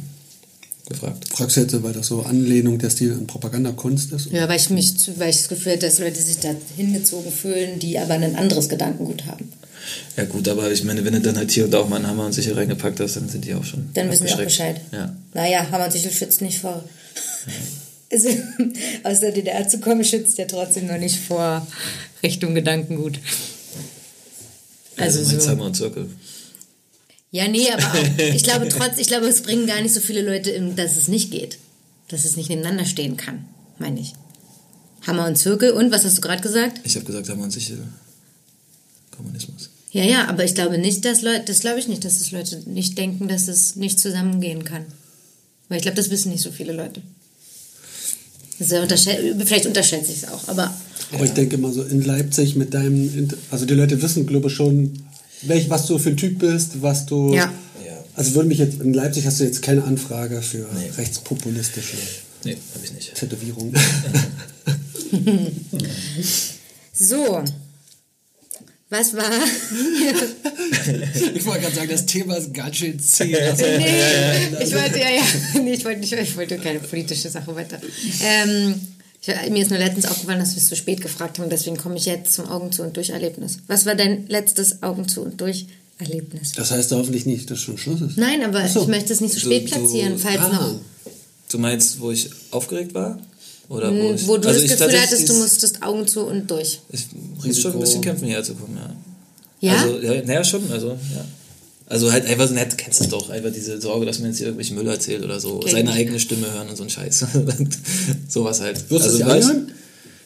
gefragt. 0.85 1.30
Fragst 1.30 1.56
du 1.56 1.61
jetzt, 1.61 1.81
weil 1.81 1.93
das 1.93 2.07
so 2.07 2.23
Anlehnung 2.23 2.77
der 2.77 2.89
Stil 2.89 3.14
an 3.14 3.26
Propagandakunst 3.26 4.11
ist? 4.11 4.31
Ja, 4.34 4.49
weil 4.49 4.57
ich 4.57 4.69
mich, 4.69 4.93
weil 5.18 5.30
ich 5.30 5.38
das 5.38 5.48
Gefühl 5.48 5.72
hatte, 5.73 5.85
dass 5.85 5.99
Leute 5.99 6.22
sich 6.22 6.39
da 6.39 6.53
hingezogen 6.76 7.31
fühlen, 7.31 7.80
die 7.80 7.98
aber 7.98 8.15
ein 8.15 8.35
anderes 8.35 8.68
Gedankengut 8.68 9.26
haben. 9.27 9.49
Ja 10.18 10.26
gut, 10.26 10.49
aber 10.49 10.69
ich 10.69 10.84
meine, 10.84 11.06
wenn 11.06 11.14
du 11.14 11.22
dann 11.22 11.38
halt 11.38 11.52
hier 11.52 11.64
und 11.64 11.72
da 11.72 11.80
auch 11.80 11.88
mal 11.88 11.95
einen 11.95 12.07
Hammer 12.07 12.26
und 12.26 12.34
Sichel 12.34 12.53
reingepackt 12.53 12.99
hast, 12.99 13.15
dann 13.15 13.30
sind 13.30 13.45
die 13.45 13.53
auch 13.53 13.64
schon 13.64 13.89
Dann 13.93 14.11
wissen 14.11 14.26
wir 14.26 14.35
auch. 14.35 14.43
Bescheid. 14.43 14.81
Ja. 14.91 15.15
Naja, 15.34 15.72
Hammer 15.72 15.85
und 15.85 15.91
Sichel 15.93 16.11
schützt 16.11 16.41
nicht 16.41 16.60
vor. 16.60 16.84
Also, 18.11 18.27
aus 19.03 19.22
der 19.22 19.31
DDR 19.31 19.65
zu 19.69 19.80
kommen, 19.80 20.03
schützt 20.03 20.38
ja 20.38 20.43
trotzdem 20.45 20.88
noch 20.88 20.98
nicht 20.98 21.18
vor 21.18 21.65
Richtung 22.22 22.53
Gedankengut. 22.53 23.19
Also, 25.01 25.19
Also 25.19 25.31
mein 25.31 25.41
so. 25.41 25.49
Hammer 25.49 25.65
und 25.65 25.75
Zirkel. 25.75 26.09
Ja, 27.31 27.47
nee, 27.47 27.69
aber 27.71 27.83
auch, 27.83 28.17
ich 28.35 28.43
glaube 28.43 28.67
trotz, 28.69 28.97
ich 28.97 29.07
glaube, 29.07 29.27
es 29.27 29.41
bringen 29.41 29.67
gar 29.67 29.81
nicht 29.81 29.93
so 29.93 29.99
viele 30.01 30.21
Leute, 30.21 30.51
in, 30.51 30.75
dass 30.75 30.97
es 30.97 31.07
nicht 31.07 31.31
geht. 31.31 31.57
Dass 32.09 32.25
es 32.25 32.35
nicht 32.35 32.49
nebeneinander 32.49 32.85
stehen 32.85 33.15
kann, 33.15 33.45
meine 33.79 33.99
ich. 34.01 34.13
Hammer 35.07 35.25
und 35.27 35.37
Zirkel 35.37 35.71
und, 35.71 35.91
was 35.91 36.03
hast 36.05 36.17
du 36.17 36.21
gerade 36.21 36.41
gesagt? 36.41 36.81
Ich 36.83 36.95
habe 36.95 37.05
gesagt, 37.05 37.29
Hammer 37.29 37.43
und 37.45 37.51
Sichel. 37.51 37.79
Kommunismus. 39.15 39.69
Ja, 39.91 40.03
ja, 40.03 40.27
aber 40.27 40.43
ich 40.45 40.55
glaube 40.55 40.77
nicht, 40.77 41.03
dass 41.05 41.21
Leute, 41.21 41.43
das 41.45 41.59
glaube 41.61 41.79
ich 41.79 41.87
nicht, 41.87 42.03
dass 42.05 42.19
es 42.21 42.31
Leute 42.31 42.61
nicht 42.65 42.97
denken, 42.97 43.27
dass 43.27 43.47
es 43.47 43.75
nicht 43.75 43.99
zusammengehen 43.99 44.63
kann. 44.63 44.85
Weil 45.69 45.77
ich 45.77 45.83
glaube, 45.83 45.97
das 45.97 46.09
wissen 46.09 46.31
nicht 46.31 46.41
so 46.41 46.51
viele 46.51 46.73
Leute. 46.73 47.01
Das 48.59 48.67
ist 48.67 48.73
ja 48.73 48.83
unterschä- 48.83 49.45
vielleicht 49.45 49.65
unterschätze 49.65 50.11
ich 50.11 50.23
es 50.23 50.29
auch, 50.29 50.47
aber 50.47 50.73
Aber 51.13 51.25
ich 51.25 51.31
denke 51.31 51.57
mal 51.57 51.71
so 51.73 51.83
in 51.83 52.01
Leipzig 52.03 52.55
mit 52.55 52.73
deinem, 52.73 53.29
also 53.51 53.65
die 53.65 53.73
Leute 53.73 54.01
wissen, 54.01 54.25
glaube 54.25 54.47
ich, 54.47 54.53
schon, 54.55 54.93
welch, 55.43 55.69
was 55.69 55.85
du 55.88 55.97
für 55.97 56.09
ein 56.09 56.17
Typ 56.17 56.39
bist, 56.39 56.81
was 56.81 57.05
du. 57.05 57.33
Ja. 57.33 57.51
Ja. 57.85 58.03
Also 58.15 58.35
würde 58.35 58.47
mich 58.49 58.59
jetzt, 58.59 58.79
in 58.81 58.93
Leipzig 58.93 59.25
hast 59.25 59.39
du 59.39 59.43
jetzt 59.43 59.61
keine 59.61 59.83
Anfrage 59.83 60.41
für 60.41 60.57
Nee. 60.73 60.91
rechtspopulistische 60.97 61.97
Nee, 62.43 62.57
habe 62.73 62.85
ich 62.85 62.93
nicht. 62.93 63.13
Tätowierungen. 63.15 63.75
so. 66.93 67.43
Was 68.89 69.15
war? 69.15 69.23
ich 71.33 71.45
wollte 71.45 71.61
gerade 71.61 71.75
sagen, 71.75 71.89
das 71.89 72.05
Thema 72.05 72.35
ist 72.35 72.53
ganz 72.53 72.75
schön 72.75 72.99
zäh. 72.99 73.25
nee, 73.25 74.63
ich 74.63 74.73
wollte 74.73 74.99
ja, 74.99 75.09
ja, 75.09 75.61
nee, 75.61 75.73
ich 75.73 75.85
wollte, 75.85 76.01
nicht, 76.01 76.11
ich 76.11 76.35
wollte 76.35 76.57
keine 76.57 76.79
politische 76.79 77.29
Sache 77.29 77.55
weiter. 77.55 77.79
Ähm, 78.21 78.75
ich, 79.22 79.49
mir 79.52 79.61
ist 79.61 79.69
nur 79.69 79.80
letztens 79.80 80.06
aufgefallen, 80.06 80.39
dass 80.39 80.52
wir 80.56 80.61
es 80.61 80.68
zu 80.69 80.76
spät 80.76 81.02
gefragt 81.02 81.39
haben, 81.39 81.49
deswegen 81.49 81.77
komme 81.77 81.95
ich 81.98 82.06
jetzt 82.06 82.34
zum 82.34 82.48
Augen 82.49 82.72
zu 82.72 82.81
und 82.84 82.98
durch 82.98 83.10
Erlebnis. 83.11 83.57
Was 83.68 83.85
war 83.85 83.95
dein 83.95 84.27
letztes 84.27 84.81
Augen 84.84 85.07
zu 85.07 85.22
und 85.22 85.39
durch 85.39 85.68
Erlebnis? 85.99 86.53
Das 86.53 86.72
heißt 86.72 86.91
hoffentlich 86.91 87.26
nicht, 87.26 87.49
dass 87.52 87.60
schon 87.60 87.77
Schluss 87.77 88.02
ist. 88.02 88.18
Nein, 88.18 88.43
aber 88.43 88.68
so. 88.68 88.81
ich 88.81 88.88
möchte 88.88 89.14
es 89.14 89.22
nicht 89.22 89.34
so 89.34 89.39
Du- 89.39 89.45
spät 89.45 89.69
du- 89.72 89.76
platzieren, 89.76 90.18
falls 90.18 90.39
Ah. 90.41 90.49
noch. 90.49 90.76
Du 91.52 91.60
meinst, 91.60 91.99
wo 91.99 92.11
ich 92.11 92.30
aufgeregt 92.52 92.93
war? 92.93 93.19
Oder 93.69 93.91
wo, 93.93 94.11
ich, 94.14 94.27
Wo 94.27 94.38
du 94.38 94.48
also 94.49 94.60
das 94.61 94.72
ich 94.72 94.77
Gefühl 94.77 94.99
hattest, 95.02 95.30
du 95.30 95.34
musstest 95.35 95.81
Augen 95.84 96.06
zu 96.07 96.22
und 96.26 96.49
durch. 96.49 96.80
Ich 96.91 97.07
muss 97.45 97.60
schon 97.61 97.73
ein 97.73 97.80
bisschen 97.80 98.02
kämpfen, 98.02 98.26
hierher 98.26 98.43
zu 98.43 98.53
kommen, 98.56 98.77
ja. 98.77 99.72
Ja? 99.73 99.81
Also, 99.81 99.99
ja, 100.02 100.22
naja, 100.26 100.43
schon, 100.43 100.69
also, 100.72 100.88
ja. 100.89 101.26
Also 101.91 102.09
halt 102.09 102.26
einfach 102.26 102.47
so 102.47 102.53
nett, 102.53 102.72
du 102.72 102.77
kennst 102.77 103.01
es 103.01 103.09
doch, 103.09 103.30
einfach 103.30 103.51
diese 103.51 103.81
Sorge, 103.81 104.05
dass 104.05 104.19
man 104.19 104.30
jetzt 104.30 104.38
hier 104.38 104.47
irgendwelchen 104.47 104.77
Müll 104.77 104.88
erzählt 104.88 105.26
oder 105.26 105.41
so, 105.41 105.59
Kenn 105.59 105.72
seine 105.73 105.89
ich. 105.89 105.97
eigene 105.97 106.22
Stimme 106.22 106.49
hören 106.49 106.69
und 106.69 106.77
so 106.77 106.84
ein 106.84 106.89
Scheiß. 106.89 107.26
Sowas 108.30 108.61
halt. 108.61 108.89
Wirst 108.89 109.03
also, 109.07 109.18
du 109.18 109.23
es 109.26 109.30
anhören? 109.30 109.72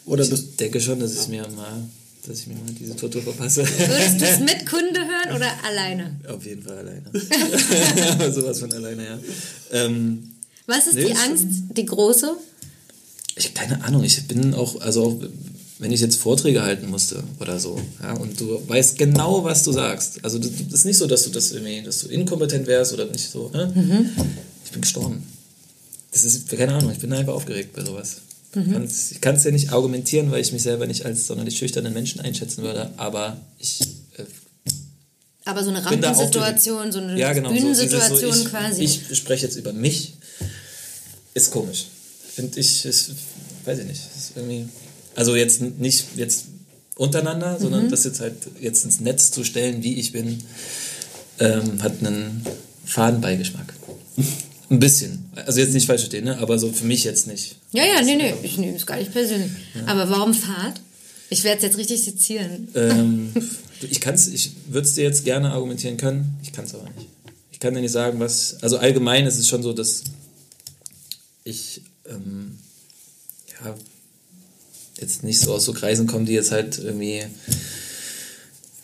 Oder 0.06 0.28
bist 0.28 0.44
Ich 0.52 0.56
denke 0.58 0.80
schon, 0.80 1.00
dass 1.00 1.20
ich 1.20 1.28
mir 1.28 1.42
mal, 1.56 1.82
dass 2.28 2.40
ich 2.40 2.46
mir 2.46 2.54
mal 2.54 2.72
diese 2.80 2.96
Tortur 2.96 3.24
verpasse. 3.24 3.64
Würdest 3.64 4.22
du 4.22 4.26
es 4.26 4.40
mit 4.52 4.64
Kunde 4.70 5.00
hören 5.00 5.36
oder 5.36 5.52
alleine? 5.66 6.20
Auf 6.28 6.46
jeden 6.46 6.62
Fall 6.62 6.78
alleine. 6.78 8.32
Sowas 8.32 8.60
von 8.60 8.72
alleine, 8.72 9.04
ja. 9.04 9.20
Ähm, 9.72 10.36
Was 10.68 10.86
ist 10.86 10.94
Nee, 10.94 11.06
die 11.06 11.16
Angst, 11.16 11.48
die 11.76 11.86
große? 11.86 12.38
ich 13.38 13.56
keine 13.56 13.84
Ahnung, 13.84 14.04
ich 14.04 14.28
bin 14.28 14.54
auch, 14.54 14.80
also 14.82 15.04
auch, 15.04 15.28
wenn 15.80 15.92
ich 15.92 16.00
jetzt 16.02 16.16
Vorträge 16.18 16.64
halten 16.64 16.90
musste 16.90 17.24
oder 17.40 17.60
so, 17.60 17.80
ja, 18.02 18.14
und 18.14 18.40
du 18.40 18.62
weißt 18.68 18.98
genau, 18.98 19.44
was 19.44 19.64
du 19.64 19.72
sagst. 19.74 20.24
Also 20.24 20.40
das 20.40 20.50
ist 20.72 20.86
nicht 20.86 20.98
so, 20.98 21.06
dass 21.08 21.24
du 21.24 21.30
das 21.32 21.52
irgendwie, 21.52 21.82
dass 21.82 22.00
du 22.00 22.08
inkompetent 22.08 22.66
wärst 22.68 22.94
oder 22.94 23.06
nicht 23.06 23.30
so, 23.30 23.50
ne? 23.50 23.72
Ich 24.66 24.72
bin 24.72 24.82
gestorben. 24.82 25.24
Das 26.12 26.24
ist, 26.24 26.48
keine 26.50 26.74
Ahnung, 26.76 26.92
ich 26.92 27.00
bin 27.00 27.12
einfach 27.12 27.34
aufgeregt 27.34 27.74
bei 27.76 27.84
sowas. 27.84 28.18
Kann's- 28.54 29.12
Ich 29.12 29.20
kann 29.20 29.36
es 29.36 29.44
ja 29.44 29.52
nicht 29.52 29.74
argumentieren, 29.74 30.32
weil 30.32 30.40
ich 30.42 30.54
mich 30.54 30.62
selber 30.64 30.88
nicht 30.88 31.04
als 31.06 31.28
sonderlich 31.28 31.58
schüchternen 31.58 31.92
Menschen 31.92 32.22
einschätzen 32.22 32.64
würde, 32.64 32.90
aber 32.96 33.36
ich 33.60 33.82
äh, 34.18 34.24
Aber 35.44 35.62
so 35.62 35.72
eine 35.72 35.86
Rampensituation, 35.86 36.90
so 36.94 37.00
eine 37.00 37.20
ja, 37.20 37.34
genau, 37.34 37.50
so 37.50 37.56
Bühnensituation 37.56 38.32
so, 38.34 38.40
ich, 38.44 38.46
quasi. 38.46 38.82
Ich 38.84 39.02
spreche 39.18 39.46
jetzt 39.46 39.58
über 39.58 39.74
mich. 39.74 40.14
Ist 41.34 41.52
komisch. 41.52 41.88
Finde 42.34 42.58
ich, 42.62 42.86
ist, 42.86 43.12
weiß 43.66 43.80
ich 43.80 43.86
nicht. 43.88 44.00
Ist 44.18 44.32
irgendwie, 44.38 44.70
also 45.16 45.36
jetzt 45.36 45.62
nicht 45.62 46.06
jetzt 46.16 46.46
untereinander, 46.96 47.56
Mhm. 47.58 47.62
sondern 47.62 47.90
das 47.90 48.04
jetzt 48.04 48.20
halt 48.20 48.36
jetzt 48.62 48.86
ins 48.86 49.00
Netz 49.00 49.32
zu 49.32 49.44
stellen, 49.44 49.84
wie 49.84 49.96
ich 49.96 50.12
bin, 50.12 50.44
ähm, 51.40 51.82
hat 51.84 52.00
einen 52.06 52.46
Fadenbeigeschmack. 52.86 53.74
Ein 54.70 54.80
bisschen. 54.80 55.26
Also 55.36 55.60
jetzt 55.60 55.74
nicht 55.74 55.86
falsch 55.86 56.02
verstehen, 56.02 56.24
ne? 56.26 56.38
aber 56.40 56.58
so 56.58 56.72
für 56.72 56.86
mich 56.86 57.04
jetzt 57.04 57.28
nicht. 57.28 57.56
ja, 57.72 57.84
ja, 57.86 58.02
nee, 58.02 58.16
nee, 58.16 58.34
ich 58.42 58.58
nehme 58.58 58.76
es 58.76 58.86
gar 58.88 58.98
nicht 58.98 59.12
persönlich. 59.12 59.52
Aber 59.86 60.10
warum 60.10 60.34
Fahrt? 60.34 60.82
Ich 61.30 61.44
werde 61.44 61.58
es 61.58 61.64
jetzt 61.64 61.78
richtig 61.78 62.04
sezieren. 62.04 62.68
Ähm, 62.74 63.32
ich 63.82 64.00
kann's, 64.02 64.28
ich 64.28 64.52
würde 64.70 64.88
es 64.88 64.96
dir 64.96 65.04
jetzt 65.04 65.24
gerne 65.24 65.52
argumentieren 65.52 65.98
können, 65.98 66.38
ich 66.42 66.52
kann 66.52 66.66
es 66.66 66.74
aber 66.74 66.90
nicht. 66.98 67.08
Ich 67.52 67.60
kann 67.60 67.74
dir 67.76 67.82
nicht 67.82 67.92
sagen, 67.92 68.20
was. 68.20 68.58
Also 68.64 68.78
allgemein 68.78 69.26
ist 69.28 69.38
es 69.38 69.48
schon 69.48 69.62
so, 69.62 69.72
dass 69.74 70.04
ich 71.44 71.82
ähm, 72.10 72.58
ja, 73.64 73.76
jetzt 75.00 75.24
nicht 75.24 75.40
so 75.40 75.54
aus 75.54 75.66
so 75.66 75.74
Kreisen 75.74 76.08
komme, 76.08 76.26
die 76.26 76.34
jetzt 76.34 76.52
halt 76.52 76.78
irgendwie 76.78 77.24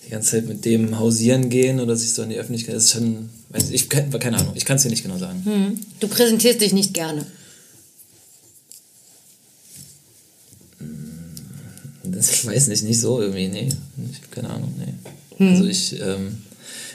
die 0.06 0.10
ganze 0.10 0.32
Zeit 0.32 0.48
mit 0.48 0.66
dem 0.66 1.00
hausieren 1.00 1.50
gehen 1.50 1.80
oder 1.80 1.96
sich 1.96 2.14
so 2.14 2.24
in 2.24 2.30
die 2.30 2.38
Öffentlichkeit. 2.38 2.76
Das 2.76 2.86
ist 2.86 2.92
schon. 2.92 3.30
Weiß 3.50 3.70
ich, 3.72 3.90
keine, 3.90 4.18
keine 4.18 4.38
Ahnung, 4.38 4.54
ich 4.56 4.64
kann 4.64 4.78
es 4.78 4.84
dir 4.84 4.90
nicht 4.90 5.04
genau 5.04 5.18
sagen. 5.18 5.80
Du 6.00 6.08
präsentierst 6.08 6.62
dich 6.62 6.72
nicht 6.72 6.94
gerne. 6.94 7.26
Das, 12.04 12.32
ich 12.34 12.46
weiß 12.46 12.68
nicht, 12.68 12.84
nicht 12.84 13.00
so 13.00 13.22
irgendwie, 13.22 13.48
nee. 13.48 13.70
Ich 14.12 14.22
hab 14.22 14.32
keine 14.32 14.50
Ahnung, 14.50 14.74
nee. 14.78 15.50
Also 15.50 15.66
ich, 15.66 16.00
ähm, 16.00 16.38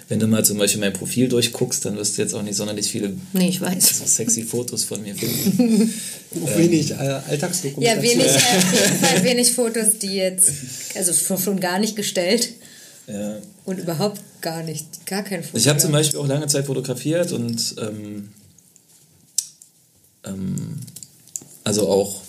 wenn 0.08 0.20
du 0.20 0.26
mal 0.28 0.44
zum 0.44 0.58
Beispiel 0.58 0.80
mein 0.80 0.92
Profil 0.92 1.28
durchguckst, 1.28 1.84
dann 1.84 1.96
wirst 1.96 2.16
du 2.16 2.22
jetzt 2.22 2.34
auch 2.34 2.42
nicht 2.42 2.54
sonderlich 2.56 2.88
viele 2.88 3.12
Nee, 3.32 3.48
ich 3.48 3.60
weiß. 3.60 3.98
so 3.98 4.06
sexy 4.06 4.42
Fotos 4.44 4.84
von 4.84 5.02
mir 5.02 5.14
finden. 5.16 5.92
auch 6.44 6.56
wenig 6.58 6.92
äh, 6.92 6.94
Ja, 6.94 7.22
Alltagsdokumentation. 7.28 8.02
wenig, 8.04 8.26
äh, 8.32 9.24
wenig 9.24 9.52
Fotos, 9.52 9.98
die 10.00 10.14
jetzt, 10.14 10.52
also 10.94 11.12
schon, 11.12 11.38
schon 11.38 11.60
gar 11.60 11.78
nicht 11.80 11.96
gestellt 11.96 12.50
ja. 13.08 13.38
und 13.64 13.78
überhaupt 13.78 14.20
gar 14.42 14.62
nicht, 14.62 15.06
gar 15.06 15.24
kein 15.24 15.42
Foto. 15.42 15.58
Ich 15.58 15.66
habe 15.66 15.80
zum 15.80 15.90
Beispiel 15.90 16.20
auch 16.20 16.26
lange 16.26 16.46
Zeit 16.46 16.66
fotografiert 16.66 17.32
und 17.32 17.74
ähm, 17.80 18.28
ähm, 20.24 20.78
also 21.64 21.88
auch 21.88 22.22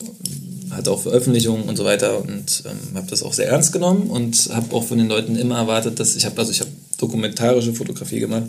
hatte 0.72 0.91
auch 0.91 1.02
Veröffentlichungen 1.02 1.64
und 1.70 1.76
so 1.76 1.86
weiter 1.86 2.20
und 2.22 2.64
ähm, 2.66 2.95
habe 2.98 3.08
das 3.08 3.22
auch 3.24 3.34
sehr 3.34 3.48
ernst 3.49 3.72
genommen 3.72 4.10
und 4.10 4.49
habe 4.52 4.76
auch 4.76 4.84
von 4.84 4.98
den 4.98 5.08
Leuten 5.08 5.36
immer 5.36 5.58
erwartet, 5.58 5.99
dass 5.99 6.16
ich 6.16 6.26
habe 6.26 6.38
also 6.40 6.52
ich 6.52 6.60
habe 6.60 6.72
dokumentarische 6.98 7.74
Fotografie 7.74 8.19
gemacht, 8.19 8.48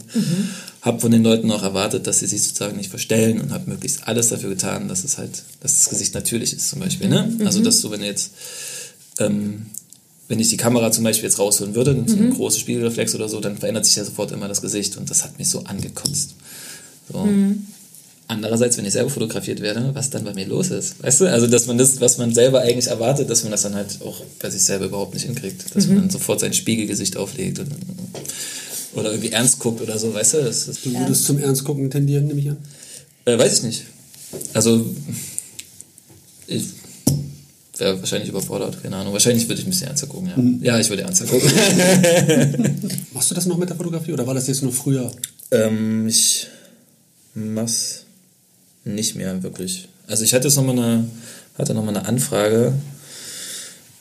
habe 0.82 1.00
von 1.00 1.10
den 1.10 1.22
Leuten 1.22 1.50
auch 1.50 1.62
erwartet, 1.62 2.06
dass 2.06 2.20
sie 2.20 2.26
sich 2.26 2.42
sozusagen 2.42 2.76
nicht 2.76 2.90
verstellen 2.90 3.40
und 3.40 3.52
habe 3.52 3.70
möglichst 3.70 4.06
alles 4.06 4.28
dafür 4.28 4.50
getan, 4.50 4.88
dass 4.88 5.04
es 5.04 5.18
halt, 5.18 5.42
dass 5.60 5.78
das 5.78 5.88
Gesicht 5.90 6.14
natürlich 6.14 6.52
ist 6.54 6.68
zum 6.68 6.80
Beispiel, 6.80 7.08
ne? 7.08 7.36
Also 7.44 7.62
dass 7.62 7.80
du 7.80 7.90
wenn 7.90 8.02
jetzt 8.02 8.32
ähm, 9.18 9.66
wenn 10.28 10.38
ich 10.38 10.48
die 10.48 10.58
Kamera 10.58 10.92
zum 10.92 11.04
Beispiel 11.04 11.24
jetzt 11.24 11.38
rausholen 11.38 11.74
würde, 11.74 12.04
so 12.06 12.16
ein 12.16 12.34
großes 12.34 12.60
Spiegelreflex 12.60 13.14
oder 13.14 13.28
so, 13.30 13.40
dann 13.40 13.56
verändert 13.56 13.86
sich 13.86 13.96
ja 13.96 14.04
sofort 14.04 14.30
immer 14.30 14.46
das 14.46 14.60
Gesicht 14.60 14.98
und 14.98 15.10
das 15.10 15.24
hat 15.24 15.38
mich 15.38 15.48
so 15.48 15.64
angekotzt. 15.64 16.34
So. 17.10 17.26
Andererseits, 18.30 18.76
wenn 18.76 18.84
ich 18.84 18.92
selber 18.92 19.09
fotografiert 19.09 19.60
werde, 19.62 19.90
was 19.94 20.10
dann 20.10 20.22
bei 20.24 20.34
mir 20.34 20.46
los 20.46 20.70
ist. 20.70 21.02
Weißt 21.02 21.22
du? 21.22 21.32
Also, 21.32 21.46
dass 21.46 21.66
man 21.66 21.78
das, 21.78 21.98
was 22.00 22.18
man 22.18 22.34
selber 22.34 22.60
eigentlich 22.60 22.88
erwartet, 22.88 23.30
dass 23.30 23.42
man 23.42 23.52
das 23.52 23.62
dann 23.62 23.74
halt 23.74 24.02
auch 24.05 24.22
bei 24.38 24.50
sich 24.50 24.62
selber 24.62 24.84
überhaupt 24.84 25.14
nicht 25.14 25.24
hinkriegt. 25.24 25.74
Dass 25.74 25.86
man 25.86 25.96
dann 25.96 26.10
sofort 26.10 26.40
sein 26.40 26.52
Spiegelgesicht 26.52 27.16
auflegt 27.16 27.59
und, 27.60 27.68
oder 28.94 29.12
irgendwie 29.12 29.32
ernst 29.32 29.59
guckt 29.60 29.80
oder 29.80 29.98
so, 29.98 30.12
weißt 30.12 30.34
du? 30.34 30.42
Das, 30.44 30.66
das, 30.66 30.82
Du 30.82 30.92
würdest 30.92 31.24
zum 31.24 31.38
Ernst 31.38 31.64
gucken 31.64 31.90
tendieren, 31.90 32.26
nehme 32.26 32.40
ich 32.40 32.50
an. 32.50 32.59
äh, 33.24 33.38
weiß 33.38 33.59
ich 33.59 33.62
nicht. 33.62 33.84
Also, 34.52 34.84
ich 36.46 36.64
wäre 37.78 37.98
wahrscheinlich 38.00 38.28
überfordert, 38.28 38.82
keine 38.82 38.96
Ahnung. 38.96 39.12
Wahrscheinlich 39.14 39.48
würde 39.48 39.60
ich 39.62 39.66
ein 39.66 39.70
bisschen 39.70 39.86
ernster 39.86 40.06
gucken, 40.06 40.60
ja. 40.62 40.74
Ja, 40.74 40.78
ich 40.80 40.90
würde 40.90 41.02
ernster 41.05 41.24
gucken. 41.26 41.50
Machst 43.14 43.30
du 43.30 43.34
das 43.34 43.46
noch 43.46 43.56
mit 43.56 43.70
der 43.70 43.76
Fotografie 43.76 44.12
oder 44.12 44.26
war 44.26 44.34
das 44.34 44.48
jetzt 44.48 44.62
nur 44.62 44.72
früher? 44.72 45.10
Ähm, 45.50 46.06
ich 46.09 46.46
mach's 47.34 48.05
nicht 48.94 49.15
mehr 49.15 49.43
wirklich. 49.43 49.89
Also 50.06 50.24
ich 50.24 50.35
hatte 50.35 50.48
jetzt 50.48 50.56
noch 50.56 50.65
mal 50.65 50.73
eine, 50.73 51.09
hatte 51.56 51.74
noch 51.74 51.85
mal 51.85 51.97
eine 51.97 52.06
Anfrage. 52.06 52.73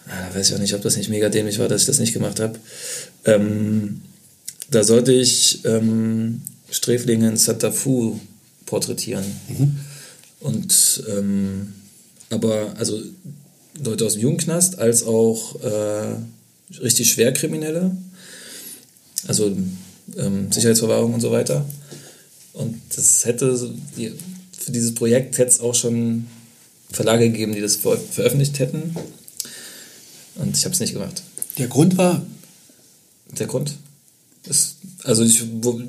Ah, 0.08 0.30
Da 0.30 0.36
weiß 0.36 0.50
ich 0.50 0.56
auch 0.56 0.60
nicht, 0.60 0.74
ob 0.74 0.82
das 0.82 0.98
nicht 0.98 1.10
mega 1.10 1.30
dämlich 1.30 1.60
war, 1.60 1.68
dass 1.68 1.82
ich 1.82 1.88
das 1.88 2.00
nicht 2.00 2.14
gemacht 2.14 2.40
habe. 2.40 2.58
Ähm, 3.26 4.02
da 4.72 4.84
sollte 4.84 5.12
ich 5.12 5.64
ähm, 5.66 6.42
Sträflinge 6.70 7.30
in 7.30 7.38
Satafu 7.38 8.20
porträtieren. 8.66 9.26
Und 10.40 11.04
ähm, 11.10 11.74
aber 12.30 12.74
also 12.78 13.02
Leute 13.84 14.06
aus 14.06 14.14
dem 14.14 14.24
Jugendknast 14.24 14.80
als 14.80 15.04
auch 15.04 15.62
äh, 15.62 16.16
richtig 16.82 17.12
Schwerkriminelle, 17.12 17.96
also 19.28 19.56
ähm, 20.18 20.52
Sicherheitsverwahrung 20.52 21.14
und 21.14 21.22
so 21.22 21.32
weiter. 21.32 21.66
Und 22.54 22.82
das 22.96 23.26
hätte 23.26 23.58
für 24.68 24.73
dieses 24.73 24.94
Projekt 24.94 25.38
hätte 25.38 25.49
es 25.49 25.61
auch 25.61 25.73
schon 25.73 26.27
Verlage 26.91 27.31
gegeben, 27.31 27.53
die 27.53 27.61
das 27.61 27.77
ver 27.77 27.98
veröffentlicht 27.98 28.60
hätten. 28.60 28.94
Und 30.35 30.57
ich 30.57 30.65
habe 30.65 30.73
es 30.73 30.81
nicht 30.81 30.91
gemacht. 30.91 31.23
Der 31.57 31.69
Grund 31.69 31.98
war? 31.98 32.22
Der 33.39 33.48
Grund? 33.48 33.73
Ist, 34.44 34.76
also 35.06 35.23
ich 35.23 35.41
wo, 35.61 35.81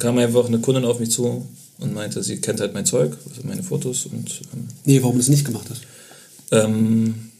kam 0.00 0.18
einfach 0.18 0.46
eine 0.46 0.58
Kundin 0.58 0.84
auf 0.84 0.98
mich 0.98 1.12
zu 1.12 1.46
und 1.78 1.94
meinte, 1.94 2.20
sie 2.24 2.38
kennt 2.40 2.60
halt 2.60 2.74
mein 2.74 2.84
Zeug, 2.84 3.16
also 3.30 3.42
meine 3.44 3.62
Fotos 3.62 4.06
und. 4.06 4.40
Ähm, 4.52 4.66
nee, 4.84 5.00
warum 5.00 5.14
du 5.14 5.18
das 5.18 5.28
nicht 5.28 5.44
gemacht 5.44 5.68
hast? 5.70 5.82
Ähm, 6.50 7.30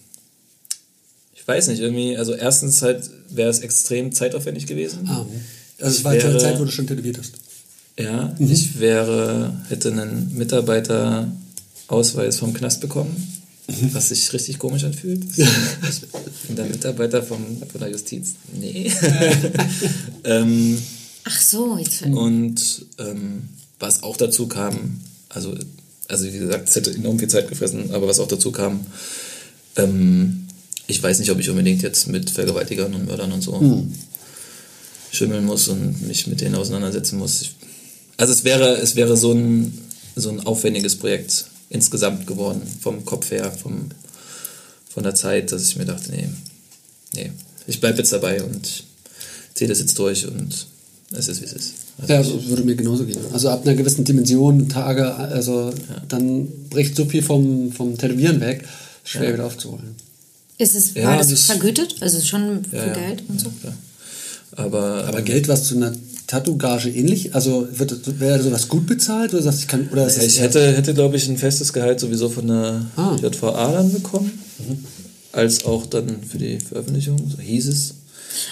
ich 1.34 1.48
weiß 1.48 1.66
nicht, 1.66 1.80
irgendwie, 1.80 2.16
also 2.16 2.32
erstens 2.32 2.80
halt 2.80 3.10
wäre 3.28 3.50
es 3.50 3.58
extrem 3.58 4.12
zeitaufwendig 4.12 4.68
gewesen. 4.68 5.00
Ah, 5.08 5.26
also 5.80 5.98
es 5.98 6.04
war 6.04 6.12
wäre, 6.12 6.38
Zeit, 6.38 6.60
wo 6.60 6.64
du 6.64 6.70
schon 6.70 6.86
tätowiert 6.86 7.18
hast. 7.18 7.32
Ja, 7.98 8.34
mhm. 8.38 8.52
ich 8.52 8.78
wäre, 8.78 9.52
hätte 9.68 9.90
einen 9.90 10.32
Mitarbeiterausweis 10.34 12.38
vom 12.38 12.54
Knast 12.54 12.80
bekommen, 12.80 13.40
mhm. 13.66 13.92
was 13.92 14.10
sich 14.10 14.32
richtig 14.32 14.58
komisch 14.58 14.84
anfühlt. 14.84 15.24
ich 15.36 15.46
bin 16.46 16.56
der 16.56 16.66
Mitarbeiter 16.66 17.22
vom, 17.22 17.44
von 17.70 17.80
der 17.80 17.90
Justiz. 17.90 18.34
Nee. 18.54 18.92
ähm, 20.24 20.80
Ach 21.24 21.40
so, 21.40 21.76
jetzt 21.76 22.02
Und 22.02 22.86
ähm, 22.98 23.48
was 23.80 24.04
auch 24.04 24.16
dazu 24.16 24.46
kam, 24.46 25.00
also, 25.28 25.56
also 26.06 26.24
wie 26.24 26.38
gesagt, 26.38 26.68
es 26.68 26.76
hätte 26.76 26.94
enorm 26.94 27.18
viel 27.18 27.28
Zeit 27.28 27.48
gefressen, 27.48 27.90
aber 27.92 28.06
was 28.06 28.20
auch 28.20 28.28
dazu 28.28 28.52
kam, 28.52 28.86
ähm, 29.76 30.46
ich 30.86 31.02
weiß 31.02 31.18
nicht, 31.18 31.30
ob 31.30 31.38
ich 31.38 31.50
unbedingt 31.50 31.82
jetzt 31.82 32.08
mit 32.08 32.30
Vergewaltigern 32.30 32.94
und 32.94 33.06
Mördern 33.06 33.32
und 33.32 33.42
so 33.42 33.58
mhm. 33.58 33.92
schimmeln 35.10 35.44
muss 35.44 35.68
und 35.68 36.06
mich 36.06 36.28
mit 36.28 36.40
denen 36.40 36.54
auseinandersetzen 36.54 37.18
muss. 37.18 37.42
Ich 37.42 37.50
also 38.18 38.32
es 38.32 38.44
wäre, 38.44 38.76
es 38.76 38.96
wäre 38.96 39.16
so 39.16 39.32
ein, 39.32 39.72
so 40.14 40.28
ein 40.28 40.40
aufwendiges 40.40 40.96
Projekt 40.96 41.46
insgesamt 41.70 42.26
geworden, 42.26 42.60
vom 42.80 43.04
Kopf 43.04 43.30
her, 43.30 43.50
vom, 43.50 43.86
von 44.90 45.02
der 45.02 45.14
Zeit, 45.14 45.52
dass 45.52 45.62
ich 45.62 45.76
mir 45.76 45.86
dachte, 45.86 46.10
nee, 46.10 46.28
nee, 47.14 47.32
ich 47.66 47.80
bleibe 47.80 47.98
jetzt 47.98 48.12
dabei 48.12 48.42
und 48.42 48.84
ziehe 49.54 49.68
das 49.68 49.78
jetzt 49.78 49.98
durch 49.98 50.26
und 50.26 50.66
es 51.12 51.28
ist, 51.28 51.40
wie 51.40 51.46
es 51.46 51.52
ist. 51.52 51.74
Also 51.98 52.12
ja, 52.12 52.22
so 52.22 52.48
würde 52.48 52.64
mir 52.64 52.76
genauso 52.76 53.04
gehen. 53.04 53.18
Also 53.32 53.48
ab 53.48 53.64
einer 53.64 53.74
gewissen 53.74 54.04
Dimension, 54.04 54.68
Tage, 54.68 55.14
also 55.14 55.70
ja. 55.70 56.02
dann 56.08 56.48
bricht 56.70 56.96
so 56.96 57.04
viel 57.06 57.22
vom, 57.22 57.72
vom 57.72 57.96
Tätowieren 57.96 58.40
weg, 58.40 58.64
schwer 59.04 59.28
ja. 59.28 59.34
wieder 59.34 59.46
aufzuholen. 59.46 59.94
Ist 60.58 60.74
es, 60.74 60.94
ja, 60.94 61.04
war 61.04 61.18
das, 61.18 61.28
das 61.28 61.44
vergütet? 61.44 61.96
Also 62.00 62.20
schon 62.20 62.64
für 62.64 62.92
Geld 62.92 63.22
und 63.28 63.40
so? 63.40 63.52
Aber, 64.52 65.04
aber 65.04 65.22
Geld, 65.22 65.46
was 65.46 65.64
zu 65.64 65.76
einer 65.76 65.92
Tattoo-Gage 66.28 66.90
ähnlich? 66.90 67.34
Also 67.34 67.66
wird, 67.72 68.20
wäre 68.20 68.40
sowas 68.40 68.68
gut 68.68 68.86
bezahlt 68.86 69.34
oder 69.34 69.42
sagst 69.42 69.60
ich 69.60 69.68
kann 69.68 69.88
oder 69.90 70.08
ja, 70.08 70.22
ich 70.22 70.40
hätte, 70.40 70.76
hätte 70.76 70.94
glaube 70.94 71.16
ich 71.16 71.26
ein 71.26 71.36
festes 71.36 71.72
Gehalt 71.72 71.98
sowieso 71.98 72.28
von 72.28 72.46
der 72.46 72.86
ah. 72.96 73.16
JVA 73.20 73.72
dann 73.72 73.92
bekommen, 73.92 74.30
mhm. 74.58 74.84
als 75.32 75.64
auch 75.64 75.86
dann 75.86 76.22
für 76.22 76.38
die 76.38 76.60
Veröffentlichung, 76.60 77.18
so 77.28 77.42
hieß 77.42 77.68
es. 77.68 77.94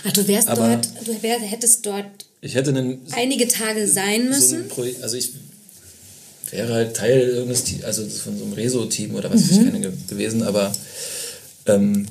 Ach, 0.04 0.12
du 0.12 0.26
wärst 0.26 0.48
Aber 0.48 0.68
dort, 0.68 0.88
du 1.04 1.22
wär, 1.22 1.38
hättest 1.38 1.86
dort 1.86 2.26
ich 2.40 2.54
hätte 2.54 2.70
einen, 2.70 2.98
einige 3.12 3.48
Tage 3.48 3.88
sein 3.88 4.28
müssen. 4.28 4.64
So 4.74 4.82
also 5.02 5.16
ich 5.16 5.32
wäre 6.50 6.72
halt 6.72 6.96
Teil 6.96 7.20
irgendeines, 7.20 7.64
also 7.82 8.06
von 8.08 8.38
so 8.38 8.44
einem 8.44 8.52
Reso-Team 8.52 9.14
oder 9.14 9.32
was 9.32 9.50
mhm. 9.50 9.50
ich 9.50 9.72
keine 9.72 9.92
gewesen, 10.08 10.42
aber 10.42 10.72
ähm, 11.66 12.06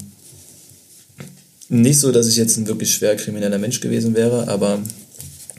nicht 1.69 1.99
so, 1.99 2.11
dass 2.11 2.27
ich 2.27 2.35
jetzt 2.35 2.57
ein 2.57 2.67
wirklich 2.67 2.93
schwer 2.93 3.15
krimineller 3.15 3.57
Mensch 3.57 3.79
gewesen 3.79 4.13
wäre, 4.13 4.47
aber 4.47 4.79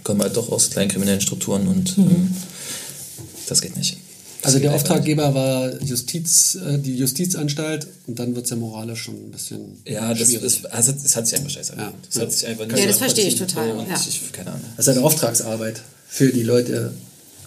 komme 0.06 0.22
halt 0.22 0.36
doch 0.36 0.52
aus 0.52 0.70
kleinkriminellen 0.70 1.20
Strukturen 1.20 1.66
und 1.66 1.98
mhm. 1.98 2.04
ähm, 2.04 2.34
das 3.48 3.60
geht 3.60 3.76
nicht. 3.76 3.96
Das 4.40 4.54
also 4.54 4.60
der 4.60 4.72
Auftraggeber 4.72 5.34
war 5.34 5.82
Justiz, 5.82 6.54
äh, 6.54 6.78
die 6.78 6.96
Justizanstalt 6.96 7.88
und 8.06 8.16
dann 8.16 8.36
wird 8.36 8.44
es 8.44 8.50
ja 8.50 8.56
moralisch 8.56 9.02
schon 9.02 9.16
ein 9.16 9.30
bisschen 9.32 9.82
Ja, 9.84 10.14
das, 10.14 10.32
das, 10.32 10.64
also 10.66 10.92
das 10.92 11.16
hat 11.16 11.26
sich 11.26 11.36
einfach 11.36 11.50
scheiße 11.50 11.74
ja. 11.76 11.92
Das 12.08 12.22
hat 12.22 12.32
sich 12.32 12.46
einfach 12.46 12.66
nicht 12.66 12.78
ja, 12.78 12.86
das 12.86 12.98
verstehe 12.98 13.26
ich 13.26 13.34
total. 13.34 13.68
Ja. 13.68 14.00
Ich, 14.08 14.32
keine 14.32 14.50
Ahnung. 14.50 14.62
Das 14.76 14.86
ist 14.86 14.96
eine 14.96 15.04
Auftragsarbeit 15.04 15.82
für 16.08 16.32
die 16.32 16.44
Leute, 16.44 16.92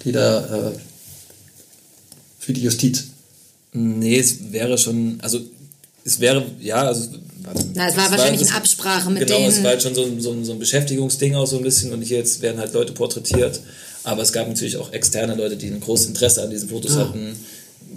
die 0.03 0.11
da, 0.11 0.71
äh, 0.71 0.71
für 2.39 2.51
die 2.51 2.61
Justiz. 2.61 3.05
Nee, 3.71 4.19
es 4.19 4.51
wäre 4.51 4.77
schon, 4.77 5.19
also 5.21 5.39
es 6.03 6.19
wäre, 6.19 6.45
ja, 6.59 6.81
also 6.81 7.07
warte, 7.43 7.65
Na, 7.73 7.87
es 7.87 7.97
war 7.97 8.05
es 8.05 8.11
wahrscheinlich 8.11 8.41
war, 8.41 8.49
in 8.49 8.53
Absprache 8.53 9.09
mit 9.09 9.25
genau, 9.25 9.37
denen. 9.37 9.49
Genau, 9.49 9.57
es 9.57 9.63
war 9.63 9.71
halt 9.71 9.81
schon 9.81 9.95
so, 9.95 10.05
so, 10.19 10.43
so, 10.43 10.51
ein 10.53 10.59
Beschäftigungsding 10.59 11.35
auch 11.35 11.47
so 11.47 11.57
ein 11.57 11.63
bisschen 11.63 11.93
und 11.93 12.01
hier 12.01 12.17
jetzt 12.17 12.41
werden 12.41 12.59
halt 12.59 12.73
Leute 12.73 12.93
porträtiert. 12.93 13.59
Aber 14.03 14.21
es 14.21 14.31
gab 14.31 14.47
natürlich 14.47 14.77
auch 14.77 14.93
externe 14.93 15.35
Leute, 15.35 15.57
die 15.57 15.67
ein 15.67 15.79
großes 15.79 16.07
Interesse 16.07 16.41
an 16.41 16.49
diesen 16.49 16.69
Fotos 16.69 16.95
ah. 16.95 17.01
hatten, 17.01 17.35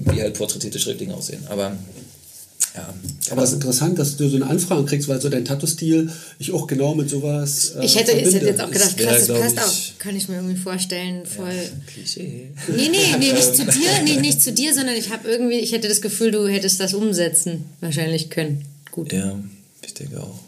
wie 0.05 0.21
halt 0.21 0.35
porträtierte 0.35 0.79
Schriftlinge 0.79 1.15
aussehen. 1.15 1.45
Aber 1.49 1.77
ja. 2.75 2.95
Aber 3.31 3.43
es 3.43 3.51
ist 3.51 3.57
interessant, 3.57 3.99
dass 3.99 4.17
du 4.17 4.29
so 4.29 4.37
eine 4.37 4.47
Anfrage 4.47 4.85
kriegst, 4.85 5.07
weil 5.07 5.21
so 5.21 5.29
dein 5.29 5.45
Tattoo-Stil 5.45 6.11
ich 6.39 6.53
auch 6.53 6.67
genau 6.67 6.95
mit 6.95 7.11
sowas. 7.11 7.75
Äh, 7.79 7.85
ich 7.85 7.97
hätte, 7.97 8.13
ich 8.13 8.35
hätte 8.35 8.47
jetzt 8.47 8.61
auch 8.63 8.71
gedacht, 8.71 8.97
krass, 8.97 9.27
das 9.27 9.39
passt 9.39 9.61
auch. 9.61 9.99
Kann 9.99 10.17
ich 10.17 10.29
mir 10.29 10.37
irgendwie 10.37 10.57
vorstellen, 10.57 11.27
voll. 11.27 11.51
Ja, 11.51 11.93
Klischee. 11.93 12.49
Nee, 12.69 12.89
nee, 12.91 13.17
nee, 13.19 13.33
nicht 13.33 13.57
zu 13.57 13.65
dir, 13.67 14.03
nee, 14.05 14.17
nicht 14.17 14.41
zu 14.41 14.53
dir, 14.53 14.73
sondern 14.73 14.97
ich 14.97 15.11
habe 15.11 15.29
irgendwie, 15.29 15.59
ich 15.59 15.73
hätte 15.73 15.89
das 15.89 16.01
Gefühl, 16.01 16.31
du 16.31 16.49
hättest 16.49 16.81
das 16.81 16.95
umsetzen 16.95 17.67
wahrscheinlich 17.81 18.31
können. 18.31 18.65
Gut. 18.93 19.13
Ja, 19.13 19.37
ich 19.85 19.95
denke 19.95 20.21
auch. 20.21 20.39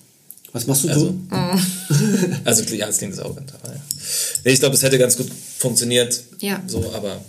Was 0.52 0.68
machst 0.68 0.84
du 0.84 0.88
also, 0.88 1.06
so? 1.06 1.14
Oh. 1.32 1.58
also 2.44 2.62
ja, 2.74 2.86
das 2.86 2.98
klingt 2.98 3.20
auch 3.20 3.34
ganz 3.34 3.50
ja. 3.52 4.52
Ich 4.52 4.60
glaube, 4.60 4.76
es 4.76 4.82
hätte 4.82 4.98
ganz 4.98 5.16
gut 5.16 5.28
funktioniert. 5.58 6.22
Ja. 6.38 6.62
So, 6.68 6.92
aber 6.92 7.20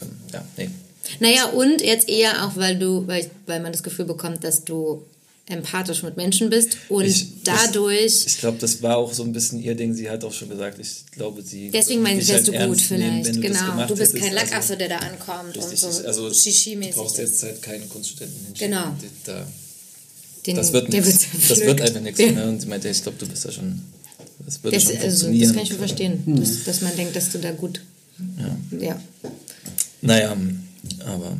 ähm, 0.00 0.08
ja, 0.32 0.44
nee. 0.56 0.70
Naja, 1.18 1.46
und 1.50 1.82
jetzt 1.82 2.08
eher 2.08 2.46
auch, 2.46 2.56
weil 2.56 2.78
du, 2.78 3.06
weil, 3.06 3.30
weil 3.46 3.60
man 3.60 3.72
das 3.72 3.82
Gefühl 3.82 4.06
bekommt, 4.06 4.42
dass 4.42 4.64
du 4.64 5.04
empathisch 5.50 6.02
mit 6.02 6.16
Menschen 6.16 6.48
bist 6.48 6.76
und 6.88 7.04
ich, 7.04 7.42
dadurch. 7.42 8.04
Ich, 8.04 8.26
ich 8.26 8.38
glaube, 8.38 8.58
das 8.58 8.82
war 8.82 8.96
auch 8.96 9.12
so 9.12 9.24
ein 9.24 9.32
bisschen 9.32 9.60
ihr 9.60 9.74
Ding. 9.74 9.92
Sie 9.92 10.08
hat 10.08 10.24
auch 10.24 10.32
schon 10.32 10.48
gesagt, 10.48 10.78
ich 10.78 11.04
glaube, 11.10 11.42
sie. 11.42 11.70
Deswegen 11.70 12.02
meine 12.02 12.20
ich, 12.20 12.28
wärst 12.28 12.48
halt 12.48 12.62
du 12.62 12.68
gut 12.68 12.80
vielleicht. 12.80 13.32
Nehmen, 13.32 13.42
genau. 13.42 13.86
Du 13.86 13.96
bist 13.96 14.14
kein 14.14 14.32
Lackaffe, 14.32 14.76
der 14.76 14.88
da 14.88 14.96
ankommt 14.98 15.56
richtig, 15.56 15.84
und 15.84 15.92
so. 15.92 16.06
Also, 16.06 16.28
Shishi-mäßig. 16.28 16.94
Du 16.94 17.00
brauchst 17.00 17.18
jetzt 17.18 17.42
halt 17.42 17.60
keinen 17.60 17.88
Kunststudenten 17.88 18.46
hinschicken. 18.46 18.70
Genau. 18.70 18.96
Da, 19.24 19.46
den, 20.46 20.56
das 20.56 20.72
wird 20.72 20.88
nichts. 20.88 21.26
Das 21.48 21.60
wird 21.60 21.80
einfach 21.80 22.00
nichts. 22.00 22.18
Ne? 22.18 22.48
Und 22.48 22.60
sie 22.60 22.66
meinte, 22.66 22.88
ich 22.88 23.02
glaube, 23.02 23.18
du 23.18 23.26
bist 23.26 23.44
da 23.44 23.52
schon. 23.52 23.82
Das 24.44 24.62
wird 24.64 24.74
das, 24.74 24.84
schon 24.84 24.96
also, 24.98 25.32
das 25.32 25.52
kann 25.52 25.62
ich 25.62 25.68
schon 25.68 25.78
verstehen, 25.78 26.22
hm. 26.24 26.40
dass, 26.40 26.64
dass, 26.64 26.80
man 26.80 26.96
denkt, 26.96 27.14
dass 27.14 27.30
du 27.30 27.38
da 27.38 27.52
gut. 27.52 27.82
Ja. 28.38 28.78
ja. 28.78 29.00
Naja, 30.00 30.36
aber. 31.06 31.36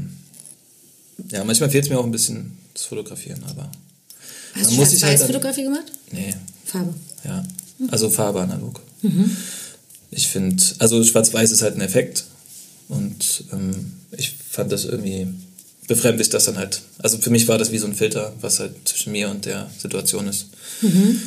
Ja, 1.30 1.44
manchmal 1.44 1.70
fehlt 1.70 1.84
es 1.84 1.90
mir 1.90 1.98
auch 1.98 2.04
ein 2.04 2.10
bisschen 2.10 2.58
das 2.74 2.84
Fotografieren, 2.84 3.42
aber. 3.44 3.70
Hast 4.54 4.70
du 4.70 4.74
Schwarz-Weiß-Fotografie 4.74 5.66
halt 5.66 5.74
gemacht? 5.74 5.92
Nee. 6.10 6.34
Farbe. 6.64 6.94
Ja, 7.24 7.44
also 7.90 8.10
Farbe 8.10 8.40
analog. 8.40 8.80
Mhm. 9.02 9.36
Ich 10.10 10.28
finde, 10.28 10.62
also 10.78 11.02
Schwarz-Weiß 11.02 11.52
ist 11.52 11.62
halt 11.62 11.76
ein 11.76 11.80
Effekt 11.80 12.24
und 12.88 13.44
ähm, 13.52 13.92
ich 14.16 14.34
fand 14.50 14.72
das 14.72 14.84
irgendwie 14.84 15.28
befremdlich, 15.90 16.28
das 16.28 16.44
dann 16.44 16.56
halt. 16.56 16.82
Also 16.98 17.18
für 17.18 17.30
mich 17.30 17.48
war 17.48 17.58
das 17.58 17.72
wie 17.72 17.78
so 17.78 17.86
ein 17.88 17.94
Filter, 17.94 18.32
was 18.40 18.60
halt 18.60 18.74
zwischen 18.84 19.10
mir 19.10 19.28
und 19.28 19.44
der 19.44 19.68
Situation 19.76 20.28
ist. 20.28 20.46
Mhm. 20.82 21.20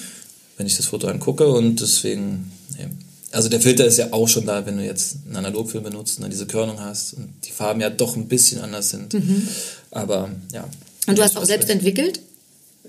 Wenn 0.55 0.67
ich 0.67 0.77
das 0.77 0.85
Foto 0.85 1.07
angucke 1.07 1.49
und 1.49 1.81
deswegen, 1.81 2.49
nee. 2.77 2.87
also 3.31 3.49
der 3.49 3.59
Filter 3.59 3.85
ist 3.85 3.97
ja 3.97 4.13
auch 4.13 4.29
schon 4.29 4.45
da, 4.45 4.65
wenn 4.65 4.77
du 4.77 4.85
jetzt 4.85 5.17
einen 5.27 5.35
Analogfilm 5.35 5.83
benutzt 5.83 6.17
und 6.17 6.21
dann 6.21 6.31
diese 6.31 6.45
Körnung 6.45 6.79
hast 6.79 7.13
und 7.13 7.27
die 7.43 7.51
Farben 7.51 7.81
ja 7.81 7.89
doch 7.89 8.15
ein 8.15 8.29
bisschen 8.29 8.61
anders 8.61 8.89
sind. 8.89 9.13
Mhm. 9.13 9.49
Aber 9.91 10.31
ja. 10.53 10.65
Und 11.07 11.17
du 11.17 11.23
hast 11.23 11.35
auch 11.35 11.43
selbst 11.43 11.69
entwickelt? 11.69 12.21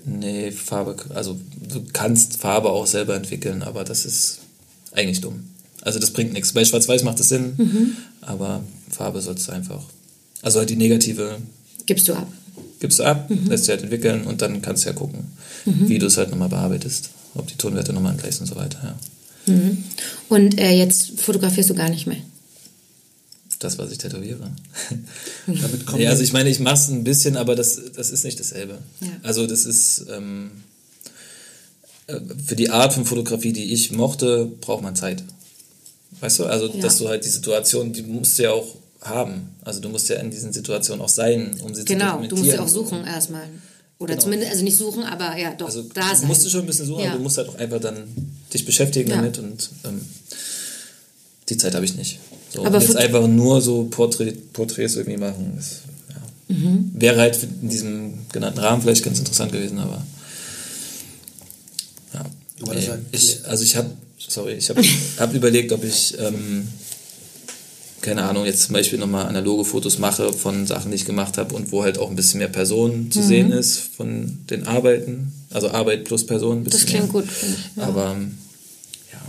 Nee, 0.05 0.51
Farbe, 0.51 0.95
also 1.13 1.37
du 1.69 1.83
kannst 1.91 2.37
Farbe 2.37 2.69
auch 2.69 2.87
selber 2.87 3.15
entwickeln, 3.15 3.63
aber 3.63 3.83
das 3.83 4.05
ist 4.05 4.39
eigentlich 4.93 5.19
dumm. 5.19 5.49
Also 5.81 5.99
das 5.99 6.11
bringt 6.11 6.31
nichts. 6.31 6.53
Bei 6.53 6.63
Schwarz-Weiß 6.63 7.03
macht 7.03 7.19
es 7.19 7.27
Sinn, 7.27 7.55
mhm. 7.57 7.97
aber 8.21 8.63
Farbe 8.89 9.21
sollst 9.21 9.49
du 9.49 9.51
einfach. 9.51 9.83
Also 10.41 10.59
halt 10.59 10.69
die 10.69 10.77
negative 10.77 11.37
Gibst 11.85 12.07
du 12.07 12.13
ab. 12.13 12.27
Gibst 12.79 12.99
du 12.99 13.03
ab, 13.03 13.29
mhm. 13.29 13.47
lässt 13.47 13.65
dich 13.65 13.71
halt 13.71 13.83
entwickeln 13.83 14.25
und 14.25 14.41
dann 14.41 14.61
kannst 14.61 14.83
du 14.83 14.89
ja 14.89 14.93
gucken, 14.93 15.25
mhm. 15.65 15.87
wie 15.87 15.99
du 15.99 16.07
es 16.07 16.17
halt 16.17 16.29
nochmal 16.29 16.49
bearbeitest. 16.49 17.09
Ob 17.35 17.47
die 17.47 17.55
Tonwerte 17.55 17.91
nochmal 17.93 18.13
angleichen 18.13 18.41
und 18.41 18.47
so 18.47 18.55
weiter, 18.55 18.79
ja. 18.83 19.53
Mhm. 19.53 19.83
Und 20.29 20.59
äh, 20.59 20.71
jetzt 20.71 21.19
fotografierst 21.19 21.69
du 21.69 21.75
gar 21.75 21.89
nicht 21.89 22.07
mehr? 22.07 22.17
Das, 23.59 23.77
was 23.77 23.91
ich 23.91 23.97
tätowiere. 23.97 24.51
Damit 25.47 25.85
kommt 25.85 26.01
ja, 26.01 26.09
also 26.09 26.23
ich 26.23 26.33
meine, 26.33 26.49
ich 26.49 26.59
mache 26.59 26.75
es 26.75 26.87
ein 26.89 27.03
bisschen, 27.03 27.37
aber 27.37 27.55
das, 27.55 27.79
das 27.95 28.09
ist 28.09 28.25
nicht 28.25 28.39
dasselbe. 28.39 28.79
Ja. 29.01 29.07
Also 29.23 29.47
das 29.47 29.65
ist 29.65 30.05
ähm, 30.11 30.51
äh, 32.07 32.19
für 32.45 32.55
die 32.55 32.69
Art 32.69 32.93
von 32.93 33.05
Fotografie, 33.05 33.53
die 33.53 33.73
ich 33.73 33.91
mochte, 33.91 34.51
braucht 34.61 34.83
man 34.83 34.95
Zeit. 34.95 35.23
Weißt 36.19 36.39
du? 36.39 36.45
Also, 36.45 36.67
ja. 36.67 36.81
dass 36.81 36.97
du 36.97 37.07
halt 37.07 37.25
die 37.25 37.29
Situation, 37.29 37.93
die 37.93 38.03
musst 38.03 38.37
du 38.37 38.43
ja 38.43 38.51
auch 38.51 38.75
haben. 39.07 39.49
Also 39.63 39.79
du 39.79 39.89
musst 39.89 40.09
ja 40.09 40.17
in 40.17 40.31
diesen 40.31 40.51
Situationen 40.53 41.03
auch 41.03 41.09
sein, 41.09 41.55
um 41.61 41.73
sie 41.73 41.85
genau, 41.85 42.21
zu 42.21 42.27
dokumentieren. 42.27 42.27
Genau, 42.27 42.27
du 42.27 42.35
musst 42.35 42.51
ja 42.51 42.61
auch 42.61 42.67
suchen 42.67 43.05
erstmal. 43.05 43.49
Oder 43.97 44.15
genau. 44.15 44.23
zumindest, 44.23 44.51
also 44.51 44.63
nicht 44.63 44.77
suchen, 44.77 45.03
aber 45.03 45.37
ja, 45.37 45.53
doch, 45.53 45.67
also, 45.67 45.83
da 45.93 46.09
sein. 46.09 46.21
Du 46.21 46.27
musst 46.27 46.49
schon 46.49 46.61
ein 46.61 46.67
bisschen 46.67 46.85
suchen, 46.85 47.03
ja. 47.03 47.09
aber 47.09 47.17
du 47.17 47.23
musst 47.23 47.37
halt 47.37 47.47
auch 47.47 47.55
einfach 47.55 47.79
dann 47.79 48.03
dich 48.53 48.65
beschäftigen 48.65 49.09
ja. 49.09 49.17
damit 49.17 49.37
und 49.39 49.69
ähm, 49.85 50.01
die 51.47 51.57
Zeit 51.57 51.75
habe 51.75 51.85
ich 51.85 51.95
nicht. 51.95 52.19
So, 52.53 52.65
aber 52.65 52.79
jetzt 52.79 52.95
einfach 52.97 53.27
nur 53.27 53.61
so 53.61 53.85
Porträt, 53.85 54.33
Porträts 54.51 54.95
irgendwie 54.95 55.17
machen, 55.17 55.55
ist, 55.57 55.81
ja. 56.09 56.55
mhm. 56.55 56.91
wäre 56.93 57.19
halt 57.19 57.39
in 57.61 57.69
diesem 57.69 58.13
genannten 58.31 58.59
Rahmen 58.59 58.81
vielleicht 58.81 59.03
ganz 59.03 59.19
interessant 59.19 59.53
gewesen, 59.53 59.79
aber 59.79 60.05
ja. 62.13 62.25
Aber 62.61 62.75
äh, 62.75 62.97
ich, 63.11 63.45
also 63.45 63.63
ich 63.63 63.77
habe, 63.77 63.91
sorry, 64.17 64.53
ich 64.53 64.69
habe 64.69 64.81
hab 65.19 65.33
überlegt, 65.33 65.71
ob 65.71 65.83
ich 65.85 66.17
ähm, 66.19 66.67
keine 68.05 68.23
Ahnung, 68.23 68.45
jetzt 68.45 68.61
zum 68.61 68.73
Beispiel 68.73 68.99
nochmal 68.99 69.25
analoge 69.25 69.65
Fotos 69.65 69.97
mache 69.97 70.31
von 70.31 70.67
Sachen, 70.67 70.91
die 70.91 70.95
ich 70.95 71.05
gemacht 71.05 71.39
habe 71.39 71.55
und 71.55 71.71
wo 71.71 71.83
halt 71.83 71.97
auch 71.97 72.09
ein 72.09 72.15
bisschen 72.15 72.37
mehr 72.37 72.47
Person 72.47 73.11
zu 73.11 73.19
mhm. 73.19 73.27
sehen 73.27 73.51
ist 73.51 73.79
von 73.79 74.37
den 74.49 74.67
Arbeiten. 74.67 75.33
Also 75.49 75.71
Arbeit 75.71 76.03
plus 76.03 76.25
Person. 76.25 76.63
Das 76.65 76.85
klingt 76.85 77.11
mehr. 77.11 77.23
gut. 77.23 77.25
Ja. 77.75 77.83
Aber 77.83 78.15
ja, 79.11 79.21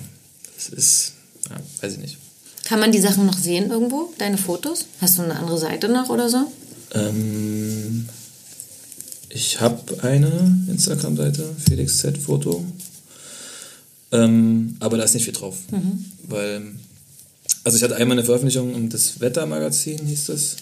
das 0.55 0.69
ist, 0.69 1.13
ja, 1.49 1.57
weiß 1.81 1.95
ich 1.95 1.99
nicht. 1.99 2.19
Kann 2.65 2.81
man 2.81 2.93
die 2.93 3.01
Sachen 3.01 3.25
noch 3.25 3.39
sehen 3.39 3.71
irgendwo, 3.71 4.13
deine 4.19 4.37
Fotos? 4.37 4.87
Hast 5.01 5.17
du 5.17 5.23
eine 5.23 5.37
andere 5.37 5.59
Seite 5.59 5.89
noch 5.89 6.11
oder 6.11 6.29
so? 6.29 6.53
Ähm, 6.95 8.09
ich 9.31 9.61
habe 9.61 10.03
eine 10.03 10.59
Instagram-Seite, 10.69 11.45
Felix 11.67 11.99
Z 11.99 12.19
Foto. 12.19 12.65
Ähm, 14.13 14.77
aber 14.81 14.99
da 14.99 15.05
ist 15.05 15.15
nicht 15.15 15.25
viel 15.25 15.33
drauf. 15.33 15.57
Mhm. 15.71 16.05
Weil 16.29 16.63
also 17.67 17.79
ich 17.79 17.83
hatte 17.83 17.97
einmal 17.97 18.17
eine 18.17 18.25
Veröffentlichung 18.25 18.75
um 18.75 18.89
das 18.89 19.19
Wettermagazin, 19.19 20.07
hieß 20.07 20.27
das. 20.27 20.55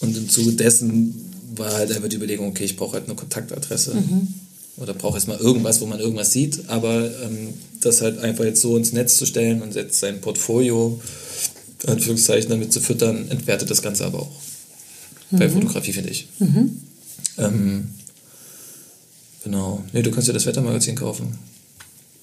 Und 0.00 0.14
im 0.18 0.28
Zuge 0.28 0.52
dessen 0.52 1.14
war 1.56 1.72
halt 1.72 1.90
einfach 1.92 2.10
die 2.10 2.16
Überlegung, 2.16 2.48
okay, 2.48 2.64
ich 2.64 2.76
brauche 2.76 2.92
halt 2.92 3.06
eine 3.06 3.14
Kontaktadresse. 3.14 3.94
Mhm. 3.94 4.34
Oder 4.76 4.92
brauche 4.92 5.16
jetzt 5.16 5.28
mal 5.28 5.38
irgendwas, 5.38 5.80
wo 5.80 5.86
man 5.86 5.98
irgendwas 5.98 6.30
sieht. 6.30 6.68
Aber 6.68 7.06
ähm, 7.22 7.54
das 7.80 8.02
halt 8.02 8.18
einfach 8.18 8.44
jetzt 8.44 8.60
so 8.60 8.76
ins 8.76 8.92
Netz 8.92 9.16
zu 9.16 9.24
stellen 9.24 9.62
und 9.62 9.74
jetzt 9.76 9.98
sein 9.98 10.20
Portfolio, 10.20 11.00
Anführungszeichen, 11.86 12.50
damit 12.50 12.70
zu 12.70 12.82
füttern, 12.82 13.30
entwertet 13.30 13.70
das 13.70 13.80
Ganze 13.80 14.04
aber 14.04 14.20
auch. 14.20 14.40
Mhm. 15.30 15.38
Bei 15.38 15.48
Fotografie, 15.48 15.94
finde 15.94 16.10
ich. 16.10 16.28
Mhm. 16.38 16.82
Ähm, 17.38 17.88
genau. 19.42 19.82
Nee, 19.94 20.02
du 20.02 20.10
kannst 20.10 20.28
dir 20.28 20.34
das 20.34 20.44
Wettermagazin 20.44 20.96
kaufen. 20.96 21.38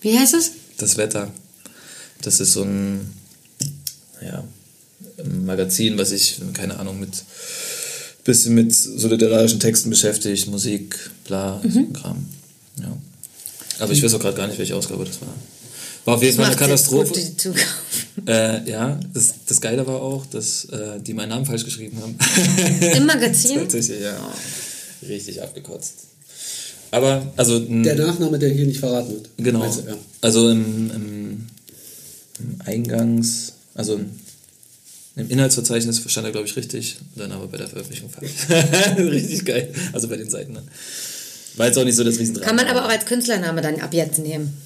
Wie 0.02 0.16
heißt 0.16 0.36
es? 0.36 0.52
Das 0.78 0.98
Wetter. 0.98 1.32
Das 2.22 2.40
ist 2.40 2.54
so 2.54 2.62
ein 2.62 3.25
ja, 4.22 4.44
Magazin, 5.46 5.98
was 5.98 6.10
sich, 6.10 6.40
keine 6.54 6.80
Ahnung, 6.80 7.00
mit 7.00 7.24
bisschen 8.24 8.56
mit 8.56 8.74
solidarischen 8.74 9.60
Texten 9.60 9.90
beschäftigt, 9.90 10.48
Musik, 10.48 10.98
bla, 11.26 11.62
mhm. 11.64 11.72
so 11.72 11.86
Kram. 11.94 12.26
Ja. 12.82 12.98
Aber 13.80 13.92
ich 13.92 14.04
weiß 14.04 14.14
auch 14.16 14.20
gerade 14.20 14.36
gar 14.36 14.48
nicht, 14.48 14.58
welche 14.58 14.76
Ausgabe 14.76 15.06
das 15.06 15.22
war. 15.22 15.34
War 16.06 16.16
auf 16.16 16.24
jeden 16.24 16.36
Fall 16.36 16.46
eine 16.46 16.56
Katastrophe. 16.56 17.14
Gut, 17.14 17.56
äh, 18.28 18.70
ja, 18.70 19.00
das, 19.14 19.34
das 19.48 19.60
Geile 19.62 19.86
war 19.88 20.02
auch, 20.02 20.26
dass 20.28 20.66
äh, 20.66 21.00
die 21.02 21.14
meinen 21.14 21.30
Namen 21.30 21.46
falsch 21.46 21.66
geschrieben 21.66 21.98
haben. 22.02 22.18
Im 22.96 23.06
Magazin? 23.06 23.60
Tatsächlich, 23.60 24.02
ja. 24.02 24.18
Richtig 25.08 25.42
abgekotzt. 25.42 25.94
Aber, 26.92 27.32
also. 27.36 27.60
Der 27.60 27.96
Nachname, 27.96 28.38
der 28.38 28.50
hier 28.50 28.66
nicht 28.66 28.80
verraten 28.80 29.14
wird. 29.14 29.30
Genau. 29.38 29.66
Du, 29.66 29.90
ja. 29.90 29.98
Also 30.22 30.50
im, 30.50 30.92
im, 30.92 31.48
im 32.40 32.62
Eingangs, 32.64 33.54
also 33.76 34.00
im 35.16 35.30
Inhaltsverzeichnis 35.30 36.02
stand 36.08 36.28
er, 36.28 36.32
glaube 36.32 36.48
ich, 36.48 36.56
richtig, 36.56 36.98
dann 37.16 37.32
aber 37.32 37.48
bei 37.48 37.58
der 37.58 37.68
Veröffentlichung 37.68 38.10
falsch. 38.10 38.32
richtig 38.98 39.46
geil. 39.46 39.74
Also 39.94 40.08
bei 40.08 40.18
den 40.18 40.30
Seiten. 40.30 40.54
Ne? 40.54 40.64
War 41.56 41.68
jetzt 41.68 41.78
auch 41.78 41.86
nicht 41.86 41.96
so 41.96 42.04
das 42.04 42.20
Riesendrama. 42.20 42.48
Kann 42.48 42.56
man 42.56 42.68
aber 42.68 42.86
auch 42.86 42.90
als 42.90 43.06
Künstlername 43.06 43.62
dann 43.62 43.80
ab 43.80 43.94
jetzt 43.94 44.20
nehmen. 44.20 44.58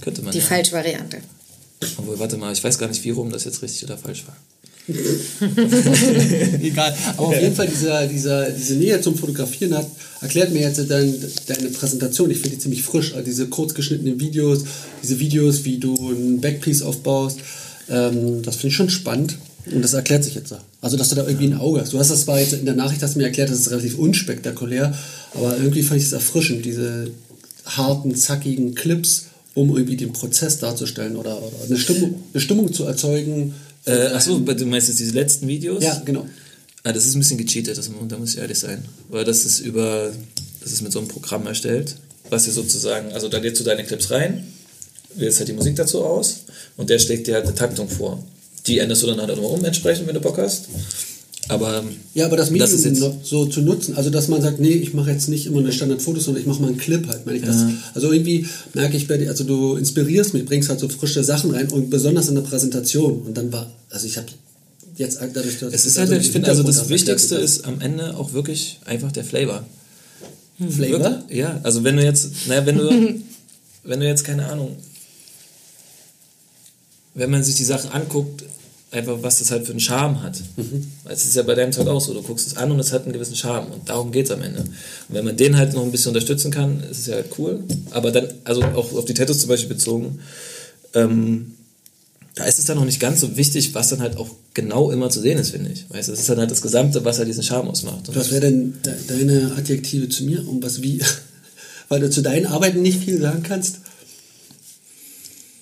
Könnte 0.00 0.22
man. 0.22 0.32
Die 0.32 0.38
ja. 0.38 0.44
falsche 0.44 0.72
Variante. 0.72 1.18
Obwohl, 1.96 2.18
warte 2.18 2.36
mal, 2.36 2.52
ich 2.52 2.62
weiß 2.62 2.78
gar 2.78 2.88
nicht, 2.88 3.02
wie 3.04 3.10
rum 3.10 3.30
das 3.30 3.44
jetzt 3.44 3.62
richtig 3.62 3.84
oder 3.84 3.98
falsch 3.98 4.24
war. 4.26 4.36
Egal. 6.62 6.96
Aber 7.16 7.28
auf 7.28 7.40
jeden 7.40 7.54
Fall, 7.54 7.68
dieser, 7.68 8.06
dieser, 8.06 8.50
diese 8.50 8.74
Nähe 8.74 9.00
zum 9.00 9.16
Fotografieren 9.16 9.76
hat, 9.76 9.88
erklärt 10.20 10.52
mir 10.52 10.62
jetzt 10.62 10.78
dein, 10.88 11.14
deine 11.46 11.68
Präsentation. 11.68 12.30
Ich 12.30 12.38
finde 12.38 12.56
die 12.56 12.62
ziemlich 12.62 12.82
frisch. 12.82 13.12
Also 13.12 13.24
diese 13.24 13.48
kurz 13.48 13.74
geschnittenen 13.74 14.18
Videos, 14.20 14.64
diese 15.02 15.18
Videos, 15.18 15.64
wie 15.64 15.78
du 15.78 15.94
ein 16.10 16.40
Backpiece 16.40 16.82
aufbaust. 16.82 17.38
Ähm, 17.90 18.42
das 18.42 18.56
finde 18.56 18.68
ich 18.68 18.76
schon 18.76 18.90
spannend. 18.90 19.36
Und 19.66 19.82
das 19.82 19.92
erklärt 19.92 20.24
sich 20.24 20.34
jetzt. 20.34 20.54
Also, 20.80 20.96
dass 20.96 21.10
du 21.10 21.14
da 21.14 21.26
irgendwie 21.26 21.46
ein 21.46 21.58
Auge 21.58 21.80
hast. 21.80 21.92
Du 21.92 21.98
hast 21.98 22.10
das 22.10 22.22
zwar 22.22 22.40
jetzt 22.40 22.54
in 22.54 22.64
der 22.64 22.74
Nachricht 22.74 23.02
hast 23.02 23.14
du 23.14 23.18
mir 23.18 23.26
erklärt, 23.26 23.50
das 23.50 23.58
ist 23.58 23.70
relativ 23.70 23.98
unspektakulär, 23.98 24.96
aber 25.34 25.56
irgendwie 25.58 25.82
fand 25.82 26.00
ich 26.00 26.06
es 26.06 26.12
erfrischend, 26.12 26.64
diese 26.64 27.10
harten, 27.66 28.14
zackigen 28.14 28.74
Clips, 28.74 29.26
um 29.54 29.76
irgendwie 29.76 29.96
den 29.96 30.12
Prozess 30.12 30.58
darzustellen 30.58 31.16
oder, 31.16 31.42
oder 31.42 31.56
eine, 31.66 31.78
Stimmung, 31.78 32.22
eine 32.32 32.40
Stimmung 32.40 32.72
zu 32.72 32.84
erzeugen. 32.84 33.54
Äh, 33.84 34.06
achso, 34.08 34.38
du 34.38 34.66
meinst 34.66 34.88
jetzt 34.88 35.00
diese 35.00 35.12
letzten 35.12 35.46
Videos? 35.46 35.82
Ja, 35.84 36.00
genau. 36.04 36.26
Ah, 36.82 36.92
das 36.92 37.04
ist 37.04 37.14
ein 37.14 37.20
bisschen 37.20 37.38
gecheatet, 37.38 37.76
das, 37.76 37.90
da 38.08 38.16
muss 38.16 38.34
ich 38.34 38.38
ehrlich 38.38 38.58
sein. 38.58 38.82
Weil 39.10 39.24
das 39.24 39.44
ist 39.44 39.60
über, 39.60 40.10
das 40.62 40.72
ist 40.72 40.80
mit 40.80 40.92
so 40.92 41.00
einem 41.00 41.08
Programm 41.08 41.46
erstellt, 41.46 41.96
was 42.30 42.44
dir 42.44 42.52
sozusagen, 42.52 43.12
also 43.12 43.28
da 43.28 43.38
lädst 43.38 43.60
du 43.60 43.64
deine 43.64 43.84
Clips 43.84 44.10
rein, 44.10 44.46
wählst 45.16 45.38
halt 45.38 45.48
die 45.48 45.52
Musik 45.52 45.76
dazu 45.76 46.04
aus 46.04 46.40
und 46.76 46.90
der 46.90 46.98
schlägt 46.98 47.26
dir 47.26 47.34
halt 47.34 47.46
eine 47.46 47.54
Taktung 47.54 47.88
vor. 47.88 48.22
Die 48.66 48.78
änderst 48.78 49.02
du 49.02 49.06
dann 49.06 49.20
halt 49.20 49.30
auch 49.30 49.36
nochmal 49.36 49.58
um 49.58 49.64
entsprechend, 49.64 50.06
wenn 50.06 50.14
du 50.14 50.20
Bock 50.20 50.38
hast. 50.38 50.66
Aber 51.48 51.82
ja, 52.14 52.26
aber 52.26 52.36
das 52.36 52.50
Medium 52.50 52.70
das 52.70 53.28
so 53.28 53.46
zu 53.46 53.60
nutzen, 53.62 53.96
also 53.96 54.08
dass 54.08 54.28
man 54.28 54.40
sagt, 54.40 54.60
nee, 54.60 54.70
ich 54.70 54.94
mache 54.94 55.10
jetzt 55.10 55.28
nicht 55.28 55.46
immer 55.46 55.58
eine 55.58 55.72
Standardfotos, 55.72 56.24
sondern 56.24 56.42
ich 56.42 56.46
mache 56.46 56.62
mal 56.62 56.68
einen 56.68 56.76
Clip 56.76 57.06
halt, 57.08 57.26
meine 57.26 57.38
ich 57.38 57.44
ja. 57.44 57.50
das. 57.50 57.64
Also 57.94 58.12
irgendwie 58.12 58.46
merke 58.74 58.96
ich 58.96 59.08
bei 59.08 59.16
dir, 59.16 59.28
also 59.28 59.42
du 59.42 59.74
inspirierst 59.74 60.32
mich, 60.32 60.44
bringst 60.44 60.68
halt 60.68 60.78
so 60.78 60.88
frische 60.88 61.24
Sachen 61.24 61.50
rein 61.50 61.68
und 61.70 61.90
besonders 61.90 62.28
in 62.28 62.36
der 62.36 62.42
Präsentation. 62.42 63.22
Und 63.22 63.36
dann 63.36 63.52
war, 63.52 63.68
also 63.90 64.06
ich 64.06 64.16
habe 64.16 64.28
jetzt 64.96 65.18
dadurch, 65.20 65.58
dass 65.58 65.74
es 65.74 65.86
ist 65.86 65.98
halt, 65.98 66.10
also 66.10 66.20
ich 66.20 66.30
finde, 66.30 66.48
also 66.48 66.62
das 66.62 66.88
Wichtigste 66.88 67.36
ist 67.36 67.64
am 67.64 67.80
Ende 67.80 68.16
auch 68.16 68.32
wirklich 68.32 68.78
einfach 68.84 69.10
der 69.10 69.24
Flavor. 69.24 69.64
Flavor? 70.56 71.00
Wirklich? 71.00 71.38
Ja, 71.38 71.58
also 71.64 71.82
wenn 71.82 71.96
du 71.96 72.04
jetzt, 72.04 72.46
naja, 72.46 72.64
wenn 72.66 72.78
du, 72.78 72.90
wenn 73.84 74.00
du 74.00 74.06
jetzt 74.06 74.24
keine 74.24 74.46
Ahnung, 74.46 74.76
wenn 77.14 77.30
man 77.30 77.42
sich 77.42 77.56
die 77.56 77.64
Sachen 77.64 77.90
anguckt, 77.90 78.44
einfach 78.90 79.18
was 79.22 79.38
das 79.38 79.50
halt 79.50 79.66
für 79.66 79.72
einen 79.72 79.80
Charme 79.80 80.22
hat. 80.22 80.40
Mhm. 80.56 80.86
Es 81.04 81.24
ist 81.24 81.36
ja 81.36 81.42
bei 81.42 81.54
deinem 81.54 81.72
Zeug 81.72 81.86
auch 81.88 82.00
so, 82.00 82.12
du 82.12 82.22
guckst 82.22 82.46
es 82.46 82.56
an 82.56 82.70
und 82.70 82.80
es 82.80 82.92
hat 82.92 83.04
einen 83.04 83.12
gewissen 83.12 83.36
Charme 83.36 83.70
und 83.72 83.88
darum 83.88 84.10
geht 84.10 84.26
es 84.26 84.32
am 84.32 84.42
Ende. 84.42 84.60
Und 84.60 84.70
wenn 85.08 85.24
man 85.24 85.36
den 85.36 85.56
halt 85.56 85.74
noch 85.74 85.82
ein 85.82 85.92
bisschen 85.92 86.10
unterstützen 86.10 86.50
kann, 86.50 86.82
ist 86.90 87.00
es 87.00 87.06
ja 87.06 87.16
cool. 87.38 87.62
Aber 87.90 88.10
dann, 88.10 88.28
also 88.44 88.62
auch 88.62 88.92
auf 88.92 89.04
die 89.04 89.14
Tattoos 89.14 89.40
zum 89.40 89.48
Beispiel 89.48 89.68
bezogen, 89.68 90.20
ähm, 90.94 91.54
da 92.34 92.44
ist 92.44 92.58
es 92.58 92.64
dann 92.64 92.78
noch 92.78 92.84
nicht 92.84 93.00
ganz 93.00 93.20
so 93.20 93.36
wichtig, 93.36 93.74
was 93.74 93.88
dann 93.88 94.00
halt 94.00 94.16
auch 94.16 94.30
genau 94.54 94.90
immer 94.90 95.10
zu 95.10 95.20
sehen 95.20 95.38
ist, 95.38 95.50
finde 95.50 95.70
ich. 95.70 95.84
Weißt, 95.90 96.08
das 96.08 96.20
ist 96.20 96.28
dann 96.28 96.38
halt 96.38 96.50
das 96.50 96.62
Gesamte, 96.62 97.04
was 97.04 97.18
halt 97.18 97.28
diesen 97.28 97.42
Charme 97.42 97.68
ausmacht. 97.68 98.08
Und 98.08 98.16
was 98.16 98.30
wäre 98.30 98.40
denn 98.40 98.74
deine 99.08 99.52
Adjektive 99.56 100.08
zu 100.08 100.24
mir, 100.24 100.46
um 100.48 100.62
was 100.62 100.82
wie, 100.82 101.00
weil 101.88 102.00
du 102.00 102.10
zu 102.10 102.22
deinen 102.22 102.46
Arbeiten 102.46 102.82
nicht 102.82 103.04
viel 103.04 103.20
sagen 103.20 103.42
kannst? 103.42 103.80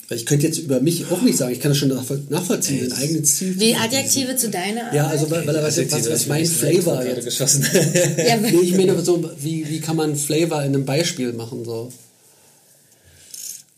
Weil 0.09 0.17
ich 0.17 0.25
könnte 0.25 0.47
jetzt 0.47 0.59
über 0.59 0.81
mich 0.81 1.11
auch 1.11 1.21
nicht 1.21 1.37
sagen, 1.37 1.53
ich 1.53 1.61
kann 1.61 1.71
das 1.71 1.77
schon 1.77 1.89
nachvollziehen, 2.31 2.91
ein 2.91 2.99
eigenes 2.99 3.37
Ziel. 3.37 3.61
Wie 3.61 3.75
Adjektive 3.75 4.37
zu 4.37 4.49
deiner 4.49 4.87
Arbeit? 4.87 4.95
Ja, 4.95 5.07
also 5.07 5.31
weil, 5.31 5.47
weil 5.47 5.55
er 5.55 5.63
weiß, 5.63 5.79
was, 5.91 6.11
was 6.11 6.27
mein 6.27 6.47
Flavor 6.47 7.05
jetzt. 7.05 7.27
Geschossen. 7.27 7.67
ja, 8.17 8.39
nee, 8.39 8.57
ich 8.63 8.75
meine 8.75 8.99
so, 9.03 9.31
wie, 9.39 9.69
wie 9.69 9.81
kann 9.81 9.97
man 9.97 10.17
Flavor 10.17 10.63
in 10.63 10.75
einem 10.75 10.87
Beispiel 10.87 11.35
machen 11.35 11.63
so? 11.63 11.93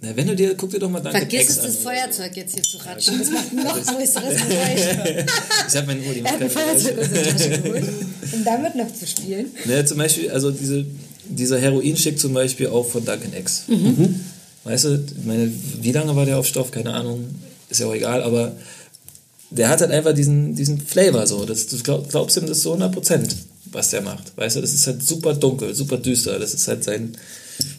Na, 0.02 0.16
wenn 0.16 0.28
du 0.28 0.36
dir, 0.36 0.54
guck 0.54 0.70
dir 0.70 0.78
doch 0.78 0.88
mal 0.88 1.00
Duncan 1.00 1.20
Vergiss 1.20 1.50
es, 1.50 1.62
das 1.62 1.76
Feuerzeug 1.78 2.34
jetzt 2.36 2.54
hier 2.54 2.62
zu 2.62 2.78
ratschen. 2.78 3.18
Das 3.18 3.30
macht 3.30 3.52
noch 3.52 3.74
größeres 3.96 4.36
Geräusch. 4.36 5.26
ich 5.68 5.76
habe 5.76 5.86
meine 5.88 6.00
Uhr, 6.00 6.14
die 6.14 6.20
Er 6.20 6.30
hat 6.30 6.42
ein 6.42 6.48
Feuerzeug 6.48 6.96
aus 6.96 7.08
der 7.10 7.24
Tasche 7.24 7.60
geholt, 7.60 7.84
um 8.32 8.44
damit 8.44 8.76
noch 8.76 8.94
zu 8.94 9.04
spielen. 9.04 9.46
Ne, 9.64 9.84
zum 9.84 9.98
Beispiel, 9.98 10.30
also 10.30 10.52
diese, 10.52 10.86
dieser 11.28 11.58
Heroin-Schick 11.58 12.20
zum 12.20 12.32
Beispiel 12.32 12.68
auch 12.68 12.86
von 12.86 13.04
Duncan 13.04 13.32
X. 13.36 13.64
Mhm. 13.66 14.20
Weißt 14.64 14.84
du, 14.84 15.04
meine, 15.24 15.50
wie 15.80 15.92
lange 15.92 16.14
war 16.16 16.26
der 16.26 16.38
auf 16.38 16.46
Stoff? 16.46 16.70
Keine 16.70 16.92
Ahnung, 16.92 17.26
ist 17.68 17.80
ja 17.80 17.86
auch 17.86 17.94
egal, 17.94 18.22
aber 18.22 18.52
der 19.50 19.68
hat 19.68 19.80
halt 19.80 19.90
einfach 19.90 20.12
diesen, 20.14 20.54
diesen 20.54 20.80
Flavor 20.80 21.26
so. 21.26 21.44
Das, 21.44 21.66
du 21.66 21.78
glaub, 21.78 22.08
glaubst 22.08 22.36
ihm 22.36 22.46
das 22.46 22.62
so 22.62 22.70
100 22.70 22.92
Prozent, 22.92 23.36
was 23.72 23.90
der 23.90 24.02
macht. 24.02 24.36
Weißt 24.36 24.56
du, 24.56 24.60
das 24.60 24.74
ist 24.74 24.86
halt 24.86 25.02
super 25.02 25.34
dunkel, 25.34 25.74
super 25.74 25.96
düster. 25.96 26.38
Das 26.38 26.54
ist 26.54 26.68
halt 26.68 26.84
sein, 26.84 27.16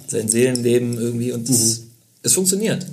sein 0.07 0.27
Seelenleben 0.27 0.97
irgendwie 0.97 1.31
und 1.31 1.47
das, 1.47 1.79
mhm. 1.79 1.83
es 2.23 2.33
funktioniert. 2.33 2.85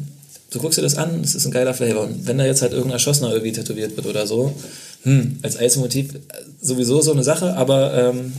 Du 0.50 0.60
guckst 0.60 0.78
dir 0.78 0.82
das 0.82 0.96
an, 0.96 1.20
es 1.22 1.34
ist 1.34 1.44
ein 1.44 1.52
geiler 1.52 1.74
Flavor. 1.74 2.04
Und 2.04 2.26
wenn 2.26 2.38
da 2.38 2.46
jetzt 2.46 2.62
halt 2.62 2.72
irgendein 2.72 2.94
Erschossener 2.94 3.32
irgendwie 3.32 3.52
tätowiert 3.52 3.96
wird 3.96 4.06
oder 4.06 4.26
so, 4.26 4.54
hm, 5.02 5.38
als 5.42 5.58
Eismotiv 5.58 6.14
sowieso 6.60 7.00
so 7.00 7.12
eine 7.12 7.24
Sache, 7.24 7.54
aber 7.54 7.92
ähm, 7.94 8.32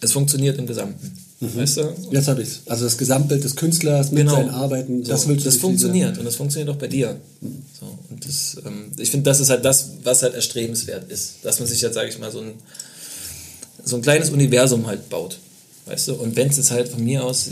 es 0.00 0.12
funktioniert 0.12 0.58
im 0.58 0.66
Gesamten. 0.66 1.12
Mhm. 1.42 1.56
Weißt 1.56 1.76
du? 1.78 1.92
Jetzt 2.12 2.28
habe 2.28 2.40
ich 2.40 2.48
es. 2.48 2.60
Also 2.66 2.84
das 2.84 2.96
Gesamtbild 2.96 3.42
des 3.42 3.56
Künstlers 3.56 4.12
mit 4.12 4.20
genau. 4.20 4.36
seinen 4.36 4.50
Arbeiten, 4.50 5.02
das, 5.02 5.22
so, 5.22 5.34
das 5.34 5.56
funktioniert 5.56 6.16
und 6.16 6.24
das 6.24 6.36
funktioniert 6.36 6.70
auch 6.70 6.78
bei 6.78 6.86
dir. 6.86 7.16
Mhm. 7.40 7.62
So. 7.78 7.98
Und 8.10 8.24
das, 8.24 8.58
ähm, 8.64 8.92
ich 8.96 9.10
finde, 9.10 9.28
das 9.28 9.40
ist 9.40 9.50
halt 9.50 9.64
das, 9.64 9.90
was 10.04 10.22
halt 10.22 10.34
erstrebenswert 10.34 11.10
ist. 11.10 11.38
Dass 11.42 11.58
man 11.58 11.66
sich 11.66 11.82
halt, 11.82 11.94
sage 11.94 12.08
ich 12.08 12.18
mal, 12.20 12.30
so 12.30 12.42
ein, 12.42 12.52
so 13.84 13.96
ein 13.96 14.02
kleines 14.02 14.30
Universum 14.30 14.86
halt 14.86 15.10
baut. 15.10 15.38
Weißt 15.86 16.08
du, 16.08 16.14
und 16.14 16.36
wenn 16.36 16.48
es 16.48 16.58
jetzt 16.58 16.70
halt 16.70 16.88
von 16.88 17.02
mir 17.02 17.24
aus, 17.24 17.48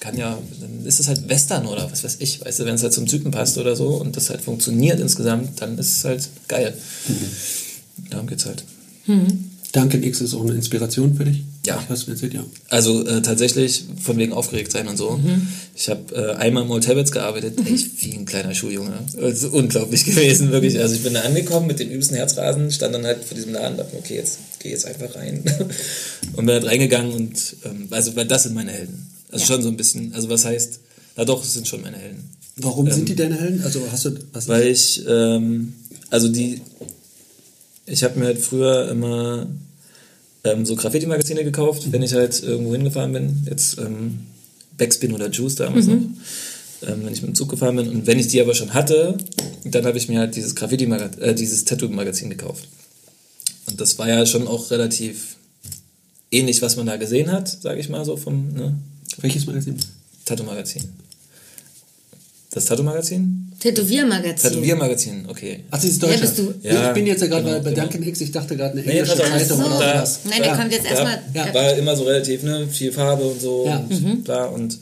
kann 0.00 0.18
ja, 0.18 0.36
dann 0.60 0.84
ist 0.84 0.98
es 0.98 1.06
halt 1.06 1.28
Western 1.28 1.66
oder 1.66 1.88
was 1.88 2.02
weiß 2.02 2.16
ich, 2.18 2.44
weißt 2.44 2.58
du, 2.58 2.64
wenn 2.64 2.74
es 2.74 2.82
halt 2.82 2.92
zum 2.92 3.06
Typen 3.06 3.30
passt 3.30 3.58
oder 3.58 3.76
so 3.76 3.90
und 3.90 4.16
das 4.16 4.28
halt 4.28 4.40
funktioniert 4.40 4.98
insgesamt, 4.98 5.60
dann 5.62 5.78
ist 5.78 5.98
es 5.98 6.04
halt 6.04 6.28
geil. 6.48 6.74
Mhm. 7.06 8.10
Darum 8.10 8.26
geht's 8.26 8.44
halt. 8.44 8.64
Mhm. 9.06 9.49
Duncan 9.72 10.02
X 10.02 10.20
ist 10.20 10.34
auch 10.34 10.42
eine 10.42 10.54
Inspiration 10.54 11.14
für 11.14 11.24
dich? 11.24 11.44
Ja. 11.64 11.84
Hast 11.88 12.06
du 12.06 12.10
erzählt, 12.10 12.34
ja. 12.34 12.44
Also 12.68 13.06
äh, 13.06 13.22
tatsächlich 13.22 13.84
von 14.00 14.16
wegen 14.18 14.32
aufgeregt 14.32 14.72
sein 14.72 14.88
und 14.88 14.96
so. 14.96 15.12
Mhm. 15.12 15.46
Ich 15.76 15.88
habe 15.88 16.14
äh, 16.14 16.34
einmal 16.36 16.64
im 16.64 16.70
Old 16.70 16.88
Habits 16.88 17.12
gearbeitet, 17.12 17.58
echt 17.66 18.04
wie 18.04 18.14
ein 18.14 18.24
kleiner 18.24 18.54
Schuljunge. 18.54 18.92
Das 19.14 19.42
ist 19.42 19.52
unglaublich 19.52 20.04
gewesen, 20.06 20.50
wirklich. 20.50 20.80
Also 20.80 20.94
ich 20.94 21.02
bin 21.02 21.14
da 21.14 21.20
angekommen 21.20 21.66
mit 21.66 21.78
den 21.78 21.90
übelsten 21.90 22.16
Herzrasen, 22.16 22.70
stand 22.70 22.94
dann 22.94 23.04
halt 23.04 23.24
vor 23.24 23.36
diesem 23.36 23.52
Laden 23.52 23.72
und 23.72 23.78
dachte, 23.78 23.96
okay, 23.96 24.16
jetzt 24.16 24.38
geh 24.58 24.70
jetzt 24.70 24.86
einfach 24.86 25.14
rein. 25.14 25.42
und 26.36 26.46
bin 26.46 26.54
halt 26.54 26.64
reingegangen 26.64 27.12
und 27.12 27.56
ähm, 27.64 27.88
also 27.90 28.16
weil 28.16 28.26
das 28.26 28.44
sind 28.44 28.54
meine 28.54 28.72
Helden. 28.72 29.06
Also 29.30 29.44
ja. 29.44 29.46
schon 29.46 29.62
so 29.62 29.68
ein 29.68 29.76
bisschen, 29.76 30.12
also 30.14 30.28
was 30.28 30.44
heißt, 30.44 30.80
na 31.16 31.24
doch, 31.24 31.44
es 31.44 31.54
sind 31.54 31.68
schon 31.68 31.82
meine 31.82 31.98
Helden. 31.98 32.28
Warum 32.56 32.86
ähm, 32.86 32.92
sind 32.92 33.08
die 33.08 33.14
deine 33.16 33.38
Helden? 33.38 33.62
Also 33.64 33.80
hast 33.90 34.04
du 34.06 34.10
was? 34.32 34.48
Weil 34.48 34.66
ich, 34.66 35.04
ähm, 35.08 35.74
also 36.10 36.28
die, 36.28 36.60
ich 37.90 38.04
habe 38.04 38.18
mir 38.18 38.26
halt 38.26 38.38
früher 38.38 38.88
immer 38.88 39.46
ähm, 40.44 40.64
so 40.64 40.76
Graffiti-Magazine 40.76 41.44
gekauft, 41.44 41.92
wenn 41.92 42.02
ich 42.02 42.14
halt 42.14 42.42
irgendwo 42.42 42.72
hingefahren 42.72 43.12
bin. 43.12 43.46
Jetzt 43.48 43.78
ähm, 43.78 44.20
Backspin 44.78 45.12
oder 45.12 45.28
Juice 45.28 45.56
damals 45.56 45.86
mhm. 45.86 45.92
noch. 45.92 46.88
Ähm, 46.88 47.04
wenn 47.04 47.12
ich 47.12 47.20
mit 47.20 47.32
dem 47.32 47.34
Zug 47.34 47.50
gefahren 47.50 47.76
bin. 47.76 47.88
Und 47.88 48.06
wenn 48.06 48.18
ich 48.18 48.28
die 48.28 48.40
aber 48.40 48.54
schon 48.54 48.72
hatte, 48.72 49.18
dann 49.64 49.84
habe 49.84 49.98
ich 49.98 50.08
mir 50.08 50.20
halt 50.20 50.36
dieses 50.36 50.54
Graffiti-Magazin, 50.54 51.22
äh, 51.22 51.34
dieses 51.34 51.64
Tattoo-Magazin 51.64 52.30
gekauft. 52.30 52.68
Und 53.68 53.80
das 53.80 53.98
war 53.98 54.08
ja 54.08 54.24
schon 54.24 54.48
auch 54.48 54.70
relativ 54.70 55.36
ähnlich, 56.30 56.62
was 56.62 56.76
man 56.76 56.86
da 56.86 56.96
gesehen 56.96 57.30
hat, 57.30 57.48
sage 57.48 57.80
ich 57.80 57.88
mal 57.88 58.04
so 58.04 58.16
vom. 58.16 58.54
Ne? 58.54 58.74
Welches 59.18 59.46
Magazin? 59.46 59.76
Tattoo-Magazin. 60.24 60.84
Das 62.52 62.64
Tattoo-Magazin? 62.64 63.49
Tätowiermagazin. 63.60 64.50
Tätowiermagazin, 64.50 65.24
okay. 65.28 65.60
Ach, 65.70 65.76
das 65.76 65.84
ist 65.84 66.02
Deutsch. 66.02 66.14
Ja, 66.14 66.20
bist 66.20 66.38
du. 66.38 66.54
Ja, 66.62 66.88
ich 66.88 66.94
bin 66.94 67.06
jetzt 67.06 67.20
ja 67.20 67.28
gerade 67.28 67.44
genau, 67.44 67.58
bei, 67.58 67.70
bei 67.70 67.80
Duncan 67.80 68.02
Hicks, 68.02 68.20
ich 68.22 68.32
dachte 68.32 68.56
gerade 68.56 68.72
eine 68.72 68.84
englische 68.84 69.16
nee, 69.16 69.22
Zeitung 69.22 69.60
so. 69.60 69.66
oder 69.66 69.78
da, 69.78 70.02
was. 70.02 70.20
Nein, 70.24 70.42
der 70.42 70.56
kommt 70.56 70.72
jetzt 70.72 70.86
erstmal. 70.86 71.22
Ja. 71.34 71.54
War 71.54 71.74
immer 71.74 71.94
so 71.94 72.04
relativ, 72.04 72.42
ne? 72.42 72.66
Viel 72.68 72.90
Farbe 72.90 73.24
und 73.24 73.40
so. 73.40 73.66
Ja. 73.66 73.76
Und, 73.76 74.02
mhm. 74.02 74.24
klar, 74.24 74.50
und, 74.52 74.78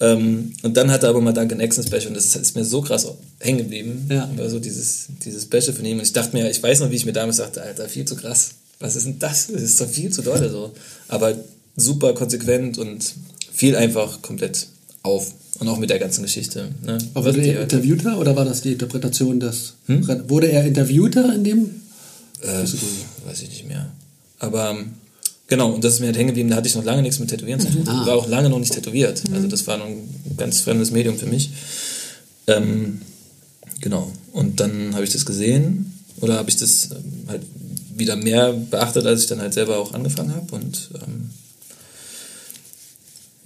ähm, 0.00 0.52
und 0.62 0.76
dann 0.76 0.90
hat 0.90 1.02
er 1.02 1.08
aber 1.08 1.20
mal 1.20 1.32
Duncan 1.32 1.58
X 1.58 1.78
ein 1.78 1.86
Special 1.86 2.06
und 2.08 2.14
das 2.14 2.36
ist 2.36 2.54
mir 2.54 2.64
so 2.64 2.80
krass 2.80 3.08
hängen 3.40 3.58
geblieben. 3.58 4.06
Ja. 4.08 4.30
War 4.36 4.48
so 4.48 4.60
dieses, 4.60 5.06
dieses 5.24 5.42
Special 5.42 5.72
von 5.72 5.84
ihm. 5.84 5.98
Und 5.98 6.04
ich 6.04 6.12
dachte 6.12 6.36
mir, 6.36 6.48
ich 6.48 6.62
weiß 6.62 6.80
noch, 6.80 6.90
wie 6.90 6.96
ich 6.96 7.06
mir 7.06 7.12
damals 7.12 7.38
dachte, 7.38 7.60
Alter, 7.60 7.88
viel 7.88 8.04
zu 8.04 8.14
krass. 8.14 8.50
Was 8.78 8.94
ist 8.94 9.06
denn 9.06 9.18
das? 9.18 9.48
Das 9.48 9.62
ist 9.62 9.80
doch 9.80 9.88
viel 9.88 10.12
zu 10.12 10.22
doll 10.22 10.48
so. 10.48 10.72
Aber 11.08 11.34
super 11.76 12.14
konsequent 12.14 12.78
und 12.78 13.14
viel 13.52 13.74
einfach 13.74 14.22
komplett 14.22 14.66
auf. 15.02 15.32
Und 15.58 15.68
auch 15.68 15.78
mit 15.78 15.90
der 15.90 15.98
ganzen 15.98 16.22
Geschichte. 16.22 16.68
Ne? 16.84 16.98
Aber 17.14 17.34
wurde 17.34 17.46
er 17.46 17.62
interviewter 17.62 18.18
oder 18.18 18.36
war 18.36 18.44
das 18.44 18.60
die 18.60 18.72
Interpretation 18.72 19.40
des. 19.40 19.74
Hm? 19.86 20.28
Wurde 20.28 20.48
er 20.48 20.64
interviewter 20.64 21.34
in 21.34 21.44
dem? 21.44 21.70
Äh, 22.42 22.62
weiß 23.26 23.42
ich 23.42 23.48
nicht 23.48 23.68
mehr. 23.68 23.90
Aber 24.38 24.70
ähm, 24.70 24.92
genau, 25.46 25.72
und 25.72 25.82
das 25.82 25.94
ist 25.94 26.00
mir 26.00 26.06
halt 26.06 26.18
hängen 26.18 26.28
geblieben, 26.28 26.50
da 26.50 26.56
hatte 26.56 26.68
ich 26.68 26.74
noch 26.74 26.84
lange 26.84 27.02
nichts 27.02 27.18
mit 27.18 27.30
Tätowieren 27.30 27.60
zu 27.60 27.70
tun. 27.70 27.82
Mhm. 27.82 27.88
Ah. 27.88 28.06
War 28.06 28.16
auch 28.16 28.28
lange 28.28 28.50
noch 28.50 28.58
nicht 28.58 28.72
tätowiert. 28.72 29.28
Mhm. 29.28 29.34
Also 29.34 29.48
das 29.48 29.66
war 29.66 29.78
noch 29.78 29.86
ein 29.86 30.08
ganz 30.36 30.60
fremdes 30.60 30.90
Medium 30.90 31.16
für 31.16 31.26
mich. 31.26 31.50
Ähm, 32.46 33.00
genau. 33.80 34.12
Und 34.32 34.60
dann 34.60 34.94
habe 34.94 35.04
ich 35.04 35.10
das 35.10 35.24
gesehen 35.24 35.94
oder 36.20 36.34
habe 36.34 36.50
ich 36.50 36.56
das 36.56 36.90
ähm, 36.90 37.28
halt 37.28 37.42
wieder 37.94 38.16
mehr 38.16 38.52
beachtet, 38.52 39.06
als 39.06 39.22
ich 39.22 39.26
dann 39.26 39.40
halt 39.40 39.54
selber 39.54 39.78
auch 39.78 39.94
angefangen 39.94 40.34
habe. 40.34 40.54
Und 40.54 40.90
ähm, 40.94 41.30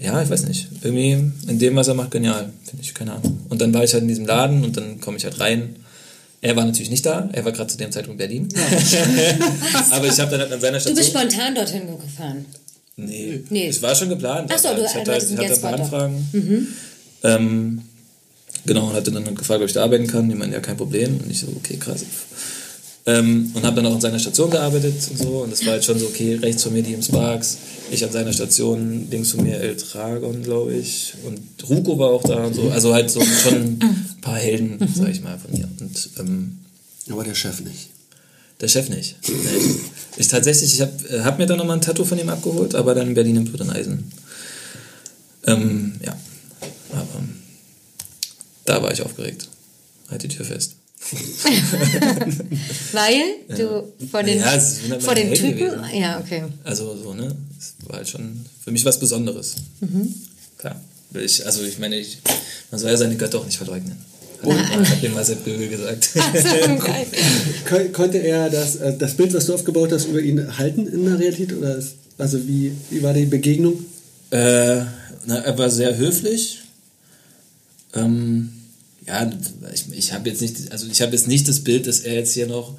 ja, 0.01 0.22
ich 0.22 0.31
weiß 0.31 0.44
nicht, 0.44 0.68
irgendwie 0.82 1.10
in 1.47 1.59
dem, 1.59 1.77
was 1.77 1.89
er 1.89 1.94
macht, 1.94 2.10
genial, 2.10 2.51
finde 2.64 2.82
ich, 2.82 2.94
keine 2.94 3.12
Ahnung. 3.12 3.39
Und 3.51 3.60
dann 3.60 3.74
war 3.74 3.85
ich 3.85 3.93
halt 3.93 4.02
in 4.02 4.09
diesem 4.09 4.27
Laden 4.27 4.64
und 4.64 4.77
dann 4.77 4.98
komme 4.98 5.18
ich 5.18 5.24
halt 5.24 5.39
rein. 5.40 5.77
Er 6.40 6.56
war 6.56 6.64
natürlich 6.64 6.89
nicht 6.89 7.05
da, 7.05 7.28
er 7.32 7.44
war 7.44 7.52
gerade 7.52 7.70
zu 7.70 7.77
dem 7.77 7.93
Zeitpunkt 7.93 8.18
in 8.18 8.28
Berlin. 8.28 8.48
Aber 9.90 10.06
ich 10.06 10.18
habe 10.18 10.31
dann 10.31 10.40
halt 10.40 10.52
an 10.52 10.60
seiner 10.60 10.81
Station... 10.81 10.97
Du 10.97 11.02
bist 11.02 11.10
spontan 11.10 11.55
dorthin 11.55 11.82
gefahren? 11.86 12.47
Nee, 12.97 13.44
nee. 13.51 13.68
es 13.68 13.82
war 13.82 13.94
schon 13.94 14.09
geplant. 14.09 14.51
Achso, 14.51 14.74
du 14.74 14.82
ich 14.85 14.94
hatte, 14.94 15.12
halt, 15.12 15.22
ich 15.22 15.36
hatte 15.36 15.55
ein 15.55 15.60
paar 15.60 15.74
Anfragen. 15.74 16.28
Mhm. 16.32 16.68
Ähm, 17.22 17.82
genau, 18.64 18.89
und 18.89 18.94
hatte 18.94 19.12
dann 19.12 19.35
gefragt, 19.35 19.60
ob 19.60 19.68
ich 19.68 19.74
da 19.74 19.85
arbeiten 19.85 20.06
kann. 20.06 20.31
Die 20.31 20.35
meinen, 20.35 20.52
ja, 20.52 20.60
kein 20.60 20.78
Problem. 20.78 21.18
Und 21.22 21.31
ich 21.31 21.40
so, 21.40 21.48
okay, 21.48 21.77
krass. 21.77 22.05
Ähm, 23.11 23.51
und 23.55 23.65
habe 23.65 23.77
dann 23.77 23.87
auch 23.87 23.95
an 23.95 24.01
seiner 24.01 24.20
Station 24.20 24.51
gearbeitet 24.51 24.95
und 25.11 25.19
so. 25.19 25.28
Und 25.43 25.53
das 25.53 25.65
war 25.66 25.73
halt 25.73 25.85
schon 25.85 25.99
so, 25.99 26.07
okay, 26.07 26.37
rechts 26.37 26.62
von 26.62 26.73
mir 26.73 26.82
die 26.82 26.93
im 26.93 27.03
Sparks, 27.03 27.59
ich 27.91 28.05
an 28.05 28.12
seiner 28.12 28.32
Station, 28.32 29.09
links 29.11 29.32
von 29.32 29.43
mir 29.43 29.59
El 29.59 29.77
Dragon, 29.77 30.43
glaube 30.45 30.74
ich. 30.74 31.15
Und 31.27 31.41
Ruko 31.69 31.99
war 31.99 32.11
auch 32.11 32.23
da 32.23 32.45
und 32.45 32.55
so. 32.55 32.70
Also 32.70 32.95
halt 32.95 33.11
so 33.11 33.20
schon 33.20 33.78
ein 33.81 34.19
paar 34.20 34.37
Helden, 34.37 34.78
sag 34.95 35.09
ich 35.09 35.23
mal, 35.23 35.37
von 35.39 35.51
mir. 35.51 35.69
Und, 35.81 36.11
ähm, 36.20 36.59
Aber 37.09 37.24
der 37.24 37.35
Chef 37.35 37.61
nicht. 37.61 37.89
Der 38.61 38.69
Chef 38.69 38.89
nicht. 38.91 39.16
ich 40.16 40.28
tatsächlich, 40.28 40.74
ich 40.74 40.81
habe 40.81 40.93
äh, 41.09 41.20
hab 41.23 41.39
mir 41.39 41.47
dann 41.47 41.59
nochmal 41.59 41.78
ein 41.78 41.82
Tattoo 41.82 42.05
von 42.05 42.19
ihm 42.19 42.28
abgeholt, 42.28 42.77
aber 42.77 42.95
dann 42.95 43.09
in 43.09 43.15
Berlin 43.15 43.37
im 43.37 43.45
Blut 43.45 43.61
und 43.62 43.70
Eisen. 43.70 44.12
Ähm, 45.47 45.95
ja. 46.05 46.16
Aber 46.93 47.24
da 48.66 48.82
war 48.82 48.93
ich 48.93 49.03
aufgeregt. 49.03 49.49
Halt 50.11 50.23
die 50.23 50.28
Tür 50.28 50.45
fest. 50.45 50.74
Weil 52.93 53.23
du 53.49 53.93
vor 54.11 54.23
den, 54.23 54.39
ja, 54.39 54.61
vor 55.01 55.15
den 55.15 55.35
Typen. 55.35 55.59
Gewesen. 55.59 55.85
Ja, 55.95 56.20
okay. 56.20 56.45
Also 56.65 56.97
so, 56.97 57.15
ne? 57.15 57.35
Es 57.59 57.74
war 57.87 57.97
halt 57.97 58.09
schon 58.09 58.45
für 58.62 58.70
mich 58.70 58.85
was 58.85 58.99
Besonderes. 58.99 59.57
Mhm. 59.81 60.15
Klar. 60.59 60.81
Ich, 61.15 61.45
also 61.45 61.62
ich 61.65 61.78
meine, 61.78 61.97
ich, 61.97 62.19
man 62.70 62.81
soll 62.81 62.91
ja 62.91 62.97
seine 62.97 63.16
Götter 63.16 63.39
auch 63.39 63.47
nicht 63.47 63.57
verleugnen. 63.57 63.97
Oh, 64.43 64.55
hat 64.55 65.03
dem 65.03 65.12
mal 65.12 65.24
Sepp 65.24 65.45
Göbel 65.45 65.69
gesagt. 65.69 66.11
Kon 67.69 67.93
konnte 67.93 68.19
er 68.19 68.49
das, 68.49 68.77
äh, 68.77 68.97
das 68.97 69.15
Bild, 69.15 69.35
was 69.35 69.47
du 69.47 69.55
aufgebaut 69.55 69.93
hast, 69.93 70.07
über 70.07 70.20
ihn 70.20 70.57
halten 70.57 70.87
in 70.87 71.05
der 71.05 71.19
Realität? 71.19 71.53
Oder 71.53 71.77
ist, 71.77 71.97
also 72.16 72.47
wie, 72.47 72.73
wie 72.89 73.03
war 73.03 73.12
die 73.12 73.27
Begegnung? 73.27 73.85
Äh, 74.31 74.82
na, 75.27 75.39
er 75.45 75.59
war 75.59 75.69
sehr 75.69 75.97
höflich. 75.97 76.61
Ähm, 77.95 78.51
ja, 79.11 79.31
ich, 79.74 79.93
ich 79.93 80.12
habe 80.12 80.28
jetzt 80.28 80.41
nicht, 80.41 80.70
also 80.70 80.87
ich 80.87 81.03
habe 81.03 81.12
jetzt 81.12 81.27
nicht 81.27 81.49
das 81.49 81.61
Bild, 81.61 81.87
dass 81.87 82.01
er 82.01 82.15
jetzt 82.15 82.32
hier 82.32 82.47
noch 82.47 82.77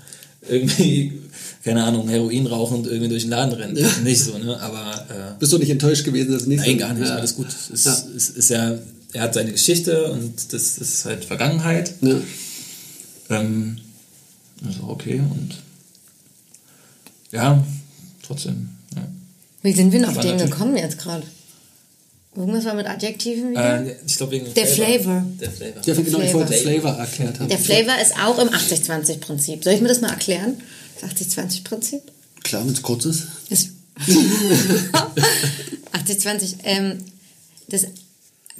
irgendwie, 0.47 1.21
keine 1.63 1.83
Ahnung, 1.83 2.07
Heroin 2.07 2.47
rauchend 2.47 2.87
irgendwie 2.87 3.09
durch 3.09 3.23
den 3.23 3.31
Laden 3.31 3.53
rennt. 3.53 3.77
Ja. 3.77 3.87
Nicht 4.03 4.23
so, 4.23 4.37
ne? 4.37 4.59
Aber. 4.59 5.05
Äh, 5.09 5.39
Bist 5.39 5.51
du 5.51 5.57
nicht 5.57 5.69
enttäuscht 5.69 6.05
gewesen, 6.05 6.31
dass 6.31 6.45
nicht 6.45 6.65
Nein, 6.65 6.77
gar 6.77 6.93
nicht, 6.93 7.07
ja. 7.07 7.15
alles 7.15 7.35
gut. 7.35 7.47
Es 7.73 7.83
ja. 7.83 7.93
Ist, 8.15 8.37
ist, 8.37 8.49
ja, 8.49 8.77
er 9.13 9.21
hat 9.21 9.33
seine 9.33 9.51
Geschichte 9.51 10.11
und 10.11 10.53
das, 10.53 10.75
das 10.75 10.77
ist 10.77 11.05
halt 11.05 11.25
Vergangenheit. 11.25 11.93
Ja. 12.01 12.15
Ähm, 13.29 13.77
also 14.65 14.83
okay 14.87 15.19
und 15.19 15.57
ja, 17.31 17.63
trotzdem. 18.25 18.69
Ja. 18.95 19.07
Wie 19.63 19.73
sind 19.73 19.91
wir 19.91 19.99
denn 19.99 20.09
auf 20.09 20.19
den 20.19 20.37
gekommen 20.37 20.77
jetzt 20.77 20.97
gerade? 20.97 21.23
Irgendwas 22.33 22.63
war 22.63 22.75
mit 22.75 22.87
Adjektiven 22.87 23.51
wieder? 23.51 23.85
Äh, 23.85 23.95
ich 24.05 24.15
glaube 24.15 24.31
wegen 24.31 24.53
der 24.53 24.65
Flavor. 24.65 25.25
Der 25.39 25.51
Flavor. 25.51 25.81
Ja, 25.85 25.93
genau, 25.93 26.09
Flavor. 26.09 26.23
ich 26.23 26.33
wollte 26.33 26.53
Flavor 26.53 26.91
erklärt 26.91 27.39
haben. 27.39 27.49
Der 27.49 27.57
Flavor 27.57 28.01
ist 28.01 28.15
auch 28.17 28.39
im 28.39 28.47
80-20-Prinzip. 28.47 29.63
Soll 29.63 29.73
ich 29.73 29.81
mir 29.81 29.89
das 29.89 29.99
mal 29.99 30.11
erklären? 30.11 30.61
Das 31.01 31.11
80-20-Prinzip? 31.11 32.01
Klar, 32.43 32.65
wenn 32.65 32.73
es 32.73 32.81
kurz 32.81 33.05
ist. 33.05 33.27
80-20. 35.93 36.55
Ähm, 36.63 36.99
das 37.67 37.85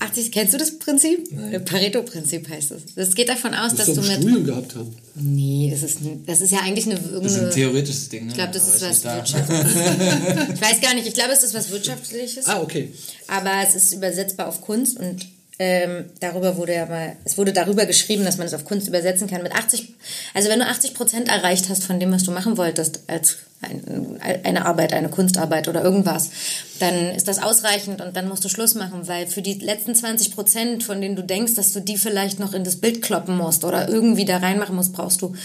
80, 0.01 0.31
kennst 0.31 0.53
du 0.53 0.57
das 0.57 0.79
Prinzip? 0.79 1.29
Pareto-Prinzip 1.65 2.49
heißt 2.49 2.71
es. 2.71 2.85
Das. 2.85 2.95
das 2.95 3.15
geht 3.15 3.29
davon 3.29 3.53
aus, 3.53 3.75
dass 3.75 3.85
du 3.93 4.01
mit. 4.01 4.13
Studium 4.13 4.43
gehabt 4.43 4.75
haben. 4.75 4.95
Nee, 5.15 5.69
das 5.71 5.83
ist, 5.83 5.99
das 6.25 6.41
ist 6.41 6.51
ja 6.51 6.59
eigentlich 6.59 6.87
eine. 6.87 6.99
Das 6.99 7.33
ist 7.33 7.39
ein 7.39 7.51
theoretisches 7.51 8.09
Ding, 8.09 8.25
ne? 8.25 8.31
Ich 8.31 8.37
glaube, 8.37 8.51
das 8.51 8.67
ist 8.67 8.81
was 8.81 9.03
Wirtschaftliches. 9.03 9.75
ich 10.55 10.61
weiß 10.61 10.81
gar 10.81 10.95
nicht, 10.95 11.07
ich 11.07 11.13
glaube, 11.13 11.33
es 11.33 11.43
ist 11.43 11.53
was 11.53 11.69
Wirtschaftliches. 11.69 12.47
Ah, 12.47 12.61
okay. 12.61 12.91
Aber 13.27 13.51
es 13.67 13.75
ist 13.75 13.93
übersetzbar 13.93 14.47
auf 14.47 14.61
Kunst 14.61 14.97
und 14.97 15.27
ähm, 15.63 16.05
darüber 16.19 16.57
wurde 16.57 16.73
ja 16.73 16.87
mal, 16.87 17.15
es 17.23 17.37
wurde 17.37 17.53
darüber 17.53 17.85
geschrieben, 17.85 18.25
dass 18.25 18.39
man 18.39 18.47
es 18.47 18.53
auf 18.55 18.65
Kunst 18.65 18.87
übersetzen 18.87 19.27
kann 19.27 19.43
mit 19.43 19.53
80, 19.53 19.93
also 20.33 20.49
wenn 20.49 20.57
du 20.57 20.65
80 20.65 20.95
Prozent 20.95 21.29
erreicht 21.29 21.69
hast 21.69 21.83
von 21.83 21.99
dem, 21.99 22.11
was 22.11 22.23
du 22.23 22.31
machen 22.31 22.57
wolltest 22.57 23.01
als 23.05 23.37
ein, 23.61 24.19
eine 24.19 24.65
Arbeit, 24.65 24.91
eine 24.91 25.09
Kunstarbeit 25.09 25.67
oder 25.67 25.83
irgendwas, 25.83 26.31
dann 26.79 27.11
ist 27.11 27.27
das 27.27 27.37
ausreichend 27.37 28.01
und 28.01 28.15
dann 28.15 28.27
musst 28.27 28.43
du 28.43 28.49
Schluss 28.49 28.73
machen, 28.73 29.07
weil 29.07 29.27
für 29.27 29.43
die 29.43 29.53
letzten 29.53 29.93
20 29.93 30.33
Prozent, 30.33 30.83
von 30.83 30.99
denen 30.99 31.15
du 31.15 31.23
denkst, 31.23 31.53
dass 31.53 31.73
du 31.73 31.79
die 31.79 31.97
vielleicht 31.97 32.39
noch 32.39 32.55
in 32.55 32.63
das 32.63 32.77
Bild 32.77 33.03
kloppen 33.03 33.37
musst 33.37 33.63
oder 33.63 33.87
irgendwie 33.87 34.25
da 34.25 34.37
reinmachen 34.37 34.75
musst, 34.75 34.93
brauchst 34.93 35.21
du 35.21 35.35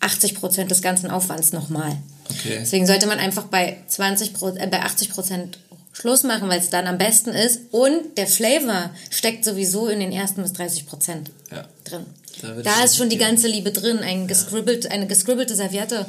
80 0.00 0.34
Prozent 0.34 0.72
des 0.72 0.82
ganzen 0.82 1.08
Aufwands 1.08 1.52
nochmal. 1.52 1.98
Okay. 2.28 2.58
Deswegen 2.62 2.88
sollte 2.88 3.06
man 3.06 3.20
einfach 3.20 3.44
bei 3.44 3.76
20 3.86 4.32
äh, 4.56 4.66
bei 4.66 4.80
80 4.80 5.10
Prozent 5.10 5.58
Schluss 5.92 6.22
machen, 6.22 6.48
weil 6.48 6.58
es 6.58 6.70
dann 6.70 6.86
am 6.86 6.98
besten 6.98 7.30
ist. 7.30 7.60
Und 7.70 8.16
der 8.16 8.26
Flavor 8.26 8.90
steckt 9.10 9.44
sowieso 9.44 9.88
in 9.88 10.00
den 10.00 10.12
ersten 10.12 10.42
bis 10.42 10.52
30 10.54 10.86
Prozent 10.86 11.30
ja. 11.50 11.66
drin. 11.84 12.06
Da, 12.40 12.62
da 12.62 12.84
ist 12.84 12.96
schon 12.96 13.10
die 13.10 13.18
ganze 13.18 13.46
Liebe 13.46 13.72
drin, 13.72 13.98
ein 13.98 14.26
gescribbelt, 14.26 14.90
eine 14.90 15.06
gescribbelte 15.06 15.54
Serviette, 15.54 16.06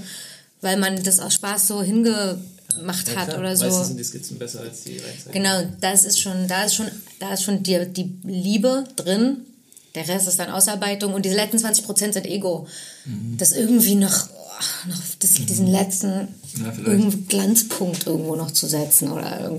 weil 0.62 0.78
man 0.78 1.04
das 1.04 1.20
aus 1.20 1.34
Spaß 1.34 1.68
so 1.68 1.84
hingemacht 1.84 3.08
ja, 3.08 3.16
hat 3.16 3.38
oder 3.38 3.56
so. 3.58 3.66
Meistens 3.66 3.88
sind 3.88 3.98
die 3.98 4.04
Skizzen 4.04 4.40
besser 4.40 4.62
als 4.62 4.84
die 4.84 4.98
Reinzeichen. 4.98 5.32
Genau, 5.32 5.64
das 5.82 6.06
ist 6.06 6.22
schon, 6.22 6.48
da 6.48 6.64
ist 6.64 6.76
schon, 6.76 6.90
da 7.20 7.34
ist 7.34 7.44
schon 7.44 7.62
die, 7.62 7.86
die 7.88 8.16
Liebe 8.24 8.86
drin. 8.96 9.46
Der 9.96 10.08
Rest 10.08 10.28
ist 10.28 10.40
dann 10.40 10.50
Ausarbeitung 10.50 11.14
und 11.14 11.24
diese 11.24 11.36
letzten 11.36 11.60
20 11.60 11.86
Prozent 11.86 12.14
sind 12.14 12.26
Ego. 12.26 12.68
Mhm. 13.06 13.38
Das 13.38 13.52
irgendwie 13.52 13.96
noch, 13.96 14.28
oh, 14.60 14.90
noch 14.90 15.02
das, 15.20 15.40
mhm. 15.40 15.46
diesen 15.46 15.68
letzten 15.68 16.28
ja, 16.60 17.10
Glanzpunkt 17.28 18.08
irgendwo 18.08 18.36
noch 18.36 18.52
zu 18.52 18.68
setzen 18.68 19.12
oder 19.12 19.52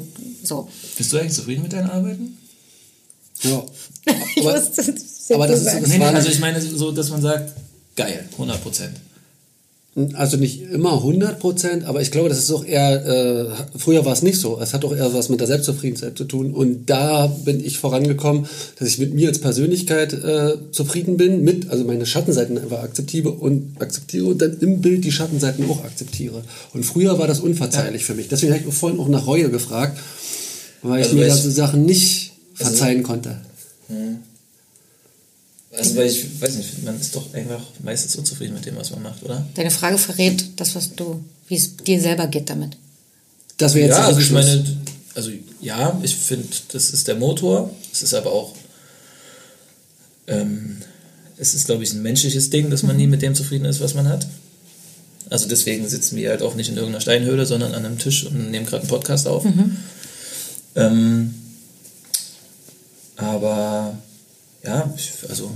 so. 0.42 0.68
Bist 0.96 1.12
du 1.12 1.18
eigentlich 1.18 1.32
zufrieden 1.32 1.62
mit 1.62 1.72
deinen 1.72 1.90
Arbeiten? 1.90 2.38
Ja. 3.42 3.64
Aber, 4.36 4.50
aber 4.50 4.52
das 4.52 4.78
ist, 4.78 5.66
das 5.66 5.88
nee, 5.88 5.98
nee, 5.98 6.04
also 6.04 6.28
ich 6.28 6.38
meine 6.38 6.60
so, 6.60 6.92
dass 6.92 7.08
man 7.08 7.22
sagt, 7.22 7.54
geil, 7.96 8.28
100 8.32 8.62
Prozent. 8.62 8.96
Also 10.14 10.36
nicht 10.36 10.60
immer 10.60 10.94
100 10.94 11.38
Prozent, 11.38 11.84
aber 11.84 12.02
ich 12.02 12.10
glaube, 12.10 12.28
das 12.28 12.40
ist 12.40 12.50
auch 12.50 12.64
eher, 12.64 13.06
äh, 13.06 13.78
früher 13.78 14.04
war 14.04 14.12
es 14.12 14.22
nicht 14.22 14.40
so. 14.40 14.58
Es 14.60 14.74
hat 14.74 14.84
auch 14.84 14.94
eher 14.94 15.14
was 15.14 15.28
mit 15.28 15.38
der 15.38 15.46
Selbstzufriedenheit 15.46 16.18
zu 16.18 16.24
tun. 16.24 16.52
Und 16.52 16.86
da 16.86 17.28
bin 17.28 17.64
ich 17.64 17.78
vorangekommen, 17.78 18.46
dass 18.76 18.88
ich 18.88 18.98
mit 18.98 19.14
mir 19.14 19.28
als 19.28 19.38
Persönlichkeit 19.38 20.12
äh, 20.12 20.56
zufrieden 20.72 21.16
bin, 21.16 21.44
mit, 21.44 21.70
also 21.70 21.84
meine 21.84 22.06
Schattenseiten 22.06 22.58
einfach 22.58 22.82
akzeptiere 22.82 23.30
und 23.30 23.80
akzeptiere 23.80 24.26
und 24.26 24.42
dann 24.42 24.58
im 24.58 24.80
Bild 24.80 25.04
die 25.04 25.12
Schattenseiten 25.12 25.70
auch 25.70 25.84
akzeptiere. 25.84 26.42
Und 26.72 26.84
früher 26.84 27.20
war 27.20 27.28
das 27.28 27.38
unverzeihlich 27.38 28.02
ja. 28.02 28.06
für 28.06 28.14
mich. 28.14 28.26
Deswegen 28.26 28.52
habe 28.52 28.64
ich 28.66 28.74
vorhin 28.74 28.98
auch 28.98 29.08
nach 29.08 29.28
Reue 29.28 29.48
gefragt, 29.48 30.00
weil 30.82 31.04
also 31.04 31.10
ich 31.10 31.20
mir 31.20 31.28
ganze 31.28 31.52
Sachen 31.52 31.84
nicht 31.84 32.32
also 32.58 32.70
verzeihen 32.70 32.98
also, 32.98 33.08
konnte. 33.12 33.36
Hm. 33.86 34.18
Also, 35.76 35.96
weil 35.96 36.06
ich 36.06 36.40
weiß 36.40 36.56
nicht, 36.56 36.82
man 36.84 37.00
ist 37.00 37.14
doch 37.16 37.32
einfach 37.34 37.62
meistens 37.82 38.16
unzufrieden 38.16 38.54
mit 38.54 38.64
dem, 38.64 38.76
was 38.76 38.90
man 38.90 39.02
macht, 39.02 39.22
oder? 39.22 39.44
Deine 39.54 39.70
Frage 39.70 39.98
verrät 39.98 40.44
das, 40.56 40.74
was 40.74 40.94
du, 40.94 41.22
wie 41.48 41.56
es 41.56 41.76
dir 41.76 42.00
selber 42.00 42.26
geht 42.28 42.48
damit. 42.48 42.76
Das 43.56 43.74
wäre 43.74 43.88
jetzt 43.88 43.98
ja, 43.98 44.06
also 44.06 44.20
ich 44.20 44.30
meine, 44.30 44.64
also 45.14 45.30
ja, 45.60 45.98
ich 46.02 46.14
finde, 46.16 46.46
das 46.72 46.90
ist 46.90 47.08
der 47.08 47.16
Motor. 47.16 47.70
Es 47.92 48.02
ist 48.02 48.14
aber 48.14 48.32
auch, 48.32 48.54
ähm, 50.26 50.78
es 51.38 51.54
ist, 51.54 51.66
glaube 51.66 51.82
ich, 51.82 51.92
ein 51.92 52.02
menschliches 52.02 52.50
Ding, 52.50 52.70
dass 52.70 52.82
man 52.82 52.96
nie 52.96 53.06
mit 53.06 53.22
dem 53.22 53.34
zufrieden 53.34 53.64
ist, 53.64 53.80
was 53.80 53.94
man 53.94 54.08
hat. 54.08 54.26
Also 55.30 55.48
deswegen 55.48 55.88
sitzen 55.88 56.16
wir 56.16 56.30
halt 56.30 56.42
auch 56.42 56.54
nicht 56.54 56.68
in 56.68 56.76
irgendeiner 56.76 57.00
Steinhöhle, 57.00 57.46
sondern 57.46 57.74
an 57.74 57.84
einem 57.84 57.98
Tisch 57.98 58.24
und 58.26 58.50
nehmen 58.50 58.66
gerade 58.66 58.82
einen 58.82 58.88
Podcast 58.88 59.26
auf. 59.26 59.44
Mhm. 59.44 59.76
Ähm, 60.76 61.34
aber 63.16 63.96
ja, 64.64 64.92
ich, 64.96 65.12
also 65.28 65.50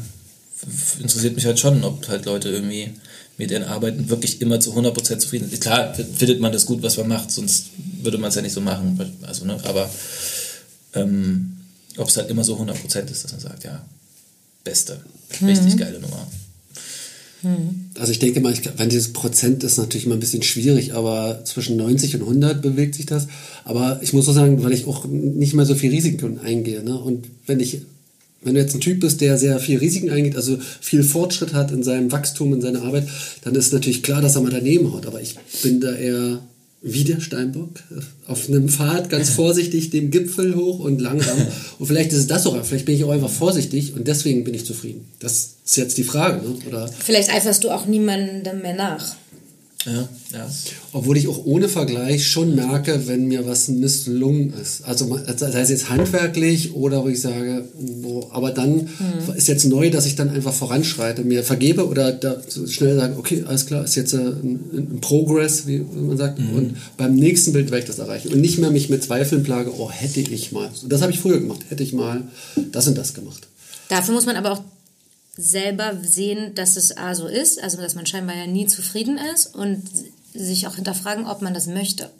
interessiert 1.01 1.35
mich 1.35 1.47
halt 1.47 1.59
schon, 1.59 1.85
ob 1.85 2.06
halt 2.09 2.24
Leute 2.24 2.48
irgendwie 2.48 2.90
mit 3.36 3.51
ihren 3.51 3.64
Arbeiten 3.64 4.09
wirklich 4.09 4.40
immer 4.40 4.59
zu 4.59 4.76
100% 4.76 5.18
zufrieden 5.18 5.48
sind. 5.48 5.60
Klar 5.60 5.94
findet 5.94 6.40
man 6.40 6.52
das 6.52 6.66
gut, 6.66 6.82
was 6.82 6.97
man 6.97 7.09
macht, 7.09 7.30
sonst 7.30 7.66
würde 8.02 8.18
man 8.18 8.30
es 8.30 8.35
ja 8.35 8.43
nicht 8.43 8.52
so 8.52 8.60
machen. 8.60 8.98
Also, 9.22 9.44
ne, 9.44 9.59
aber 9.64 9.89
ähm, 10.94 11.59
ob 11.97 12.09
es 12.09 12.16
halt 12.16 12.30
immer 12.30 12.44
so 12.44 12.56
100% 12.56 13.10
ist, 13.10 13.24
dass 13.24 13.32
man 13.32 13.40
sagt, 13.40 13.64
ja, 13.64 13.85
beste, 14.64 15.01
richtig 15.40 15.74
mhm. 15.74 15.78
geile 15.78 16.01
Nummer. 16.01 16.26
Mhm. 17.43 17.90
Also 17.98 18.10
ich 18.10 18.18
denke 18.18 18.40
mal, 18.40 18.52
ich, 18.52 18.62
wenn 18.76 18.89
dieses 18.89 19.12
Prozent 19.12 19.62
ist 19.62 19.78
natürlich 19.78 20.06
immer 20.06 20.16
ein 20.16 20.20
bisschen 20.20 20.43
schwierig, 20.43 20.94
aber 20.94 21.44
zwischen 21.44 21.76
90 21.76 22.16
und 22.16 22.22
100 22.22 22.60
bewegt 22.60 22.97
sich 22.97 23.06
das. 23.06 23.28
Aber 23.64 24.01
ich 24.02 24.12
muss 24.12 24.28
auch 24.28 24.32
sagen, 24.32 24.62
weil 24.64 24.72
ich 24.72 24.86
auch 24.86 25.05
nicht 25.06 25.55
mehr 25.55 25.66
so 25.66 25.76
viel 25.76 25.90
Risiken 25.90 26.40
eingehe. 26.40 26.82
Ne? 26.82 26.98
Und 26.98 27.26
wenn 27.47 27.60
ich 27.60 27.82
wenn 28.43 28.55
du 28.55 28.60
jetzt 28.60 28.74
ein 28.74 28.81
Typ 28.81 29.01
bist, 29.01 29.20
der 29.20 29.36
sehr 29.36 29.59
viel 29.59 29.78
Risiken 29.78 30.10
eingeht, 30.10 30.36
also 30.36 30.59
viel 30.81 31.02
Fortschritt 31.02 31.55
hat 31.55 31.73
in 31.73 31.82
seinem 31.82 32.12
Wachstum, 32.12 32.55
in 32.55 32.60
seiner 32.60 32.82
Arbeit, 32.82 33.09
dann 33.43 33.55
ist 33.55 33.73
natürlich 33.73 34.02
klar, 34.02 34.23
dass 34.23 34.36
er 34.36 34.43
mal 34.43 34.51
daneben 34.51 34.93
haut. 34.93 35.06
Aber 35.06 35.20
ich 35.20 35.36
bin 35.62 35.81
da 35.81 35.93
eher 35.93 36.40
wie 36.81 37.02
der 37.02 37.20
Steinbock 37.20 37.70
auf 38.27 38.48
einem 38.48 38.69
Pfad 38.69 39.10
ganz 39.10 39.31
vorsichtig 39.35 39.90
dem 39.90 40.10
Gipfel 40.10 40.55
hoch 40.55 40.78
und 40.78 41.01
langsam. 41.01 41.36
Und 41.78 41.86
vielleicht 41.86 42.12
ist 42.12 42.19
es 42.19 42.27
das 42.27 42.47
auch, 42.47 42.65
vielleicht 42.65 42.86
bin 42.86 42.94
ich 42.94 43.05
auch 43.05 43.10
einfach 43.10 43.31
vorsichtig 43.31 43.94
und 43.94 44.09
deswegen 44.09 44.43
bin 44.43 44.52
ich 44.55 44.65
zufrieden. 44.65 45.06
Das 45.20 45.55
ist 45.65 45.77
jetzt 45.77 45.97
die 45.97 46.02
Frage, 46.02 46.43
ne? 46.43 46.56
Oder? 46.69 46.89
Vielleicht 46.89 47.32
eiferst 47.32 47.62
du 47.62 47.70
auch 47.70 47.86
niemandem 47.86 48.62
mehr 48.62 48.74
nach. 48.74 49.15
Ja, 49.87 50.09
ja. 50.33 50.51
Obwohl 50.93 51.17
ich 51.17 51.29
auch 51.29 51.45
ohne 51.45 51.69
Vergleich 51.69 52.27
schon 52.27 52.57
merke, 52.57 53.07
wenn 53.07 53.27
mir 53.29 53.47
was 53.47 53.69
misslungen 53.69 54.53
ist. 54.61 54.83
Also 54.85 55.19
sei 55.37 55.61
es 55.61 55.71
jetzt 55.71 55.89
handwerklich 55.89 56.75
oder 56.75 57.05
wo 57.05 57.09
ich 57.09 57.21
sage, 57.21 57.65
wo, 57.75 58.29
aber 58.33 58.51
dann 58.51 58.75
mhm. 58.75 59.35
ist 59.37 59.47
jetzt 59.47 59.67
neu, 59.67 59.91
dass 59.91 60.07
ich 60.07 60.17
dann 60.17 60.31
einfach 60.31 60.53
voranschreite, 60.53 61.23
mir 61.23 61.45
vergebe 61.45 61.87
oder 61.87 62.11
da 62.13 62.41
so 62.49 62.67
schnell 62.67 62.97
sage, 62.97 63.17
okay, 63.19 63.45
alles 63.47 63.67
klar, 63.67 63.85
ist 63.85 63.95
jetzt 63.95 64.15
ein, 64.15 64.61
ein 64.73 64.99
Progress, 65.01 65.69
wie 65.69 65.79
man 65.79 66.17
sagt, 66.17 66.41
mhm. 66.41 66.55
und 66.55 66.77
beim 66.97 67.15
nächsten 67.15 67.53
Bild 67.53 67.71
werde 67.71 67.81
ich 67.81 67.89
das 67.89 68.01
erreichen. 68.01 68.33
Und 68.33 68.41
nicht 68.41 68.59
mehr 68.59 68.73
mich 68.73 68.91
mit 68.91 69.05
Zweifeln 69.05 69.45
plage, 69.45 69.73
oh, 69.79 69.91
hätte 69.91 70.21
ich 70.21 70.51
mal. 70.51 70.71
Das 70.89 71.03
habe 71.03 71.13
ich 71.13 71.21
früher 71.21 71.39
gemacht, 71.39 71.61
hätte 71.69 71.85
ich 71.85 71.93
mal 71.93 72.25
das 72.73 72.89
und 72.89 72.99
das 72.99 73.15
gemacht. 73.15 73.47
Dafür 73.89 74.13
muss 74.13 74.27
man 74.27 74.37
aber 74.37 74.53
auch 74.53 74.63
selber 75.39 75.97
sehen, 76.02 76.55
dass 76.56 76.77
es 76.77 76.97
A 76.97 77.15
so 77.15 77.28
ist, 77.28 77.62
also 77.62 77.77
dass 77.78 77.94
man 77.94 78.05
scheinbar 78.05 78.36
ja 78.36 78.47
nie 78.47 78.66
zufrieden 78.66 79.19
ist 79.32 79.55
und 79.55 79.82
sich 80.35 80.66
auch 80.66 80.74
hinterfragen, 80.74 81.27
ob 81.27 81.43
man 81.43 81.55
das 81.55 81.66
möchte. 81.66 82.10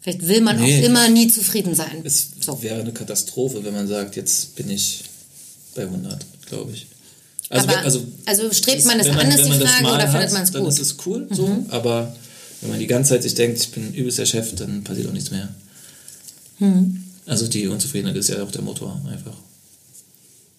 Vielleicht 0.00 0.28
will 0.28 0.42
man 0.42 0.60
nee, 0.60 0.80
auch 0.80 0.84
immer 0.84 1.08
nie 1.08 1.28
zufrieden 1.28 1.74
sein. 1.74 2.02
Es 2.04 2.28
so. 2.40 2.62
wäre 2.62 2.80
eine 2.80 2.92
Katastrophe, 2.92 3.64
wenn 3.64 3.72
man 3.72 3.88
sagt, 3.88 4.16
jetzt 4.16 4.54
bin 4.54 4.68
ich 4.68 5.04
bei 5.74 5.82
100, 5.82 6.26
glaube 6.46 6.72
ich. 6.72 6.86
Also, 7.48 7.68
aber, 7.68 7.78
also, 7.78 8.04
also 8.26 8.52
strebt 8.52 8.84
man 8.84 9.00
es 9.00 9.08
an, 9.08 9.28
ist 9.28 9.44
die 9.44 9.52
Frage, 9.52 9.86
oder 9.86 10.08
findet 10.08 10.32
man 10.32 10.42
es 10.42 10.52
gut? 10.52 10.60
Dann 10.60 10.66
ist 10.66 10.80
es 10.80 10.96
cool, 11.06 11.28
so, 11.30 11.46
mhm. 11.46 11.66
aber 11.68 12.14
wenn 12.60 12.70
man 12.70 12.78
die 12.78 12.86
ganze 12.86 13.10
Zeit 13.10 13.22
sich 13.22 13.34
denkt, 13.34 13.60
ich 13.60 13.70
bin 13.70 13.94
übelst 13.94 14.18
der 14.18 14.26
Chef, 14.26 14.54
dann 14.54 14.84
passiert 14.84 15.08
auch 15.08 15.12
nichts 15.12 15.30
mehr. 15.30 15.48
Mhm. 16.58 17.04
Also 17.26 17.46
die 17.46 17.66
Unzufriedenheit 17.68 18.16
ist 18.16 18.28
ja 18.28 18.42
auch 18.42 18.50
der 18.50 18.62
Motor 18.62 19.00
einfach. 19.10 19.36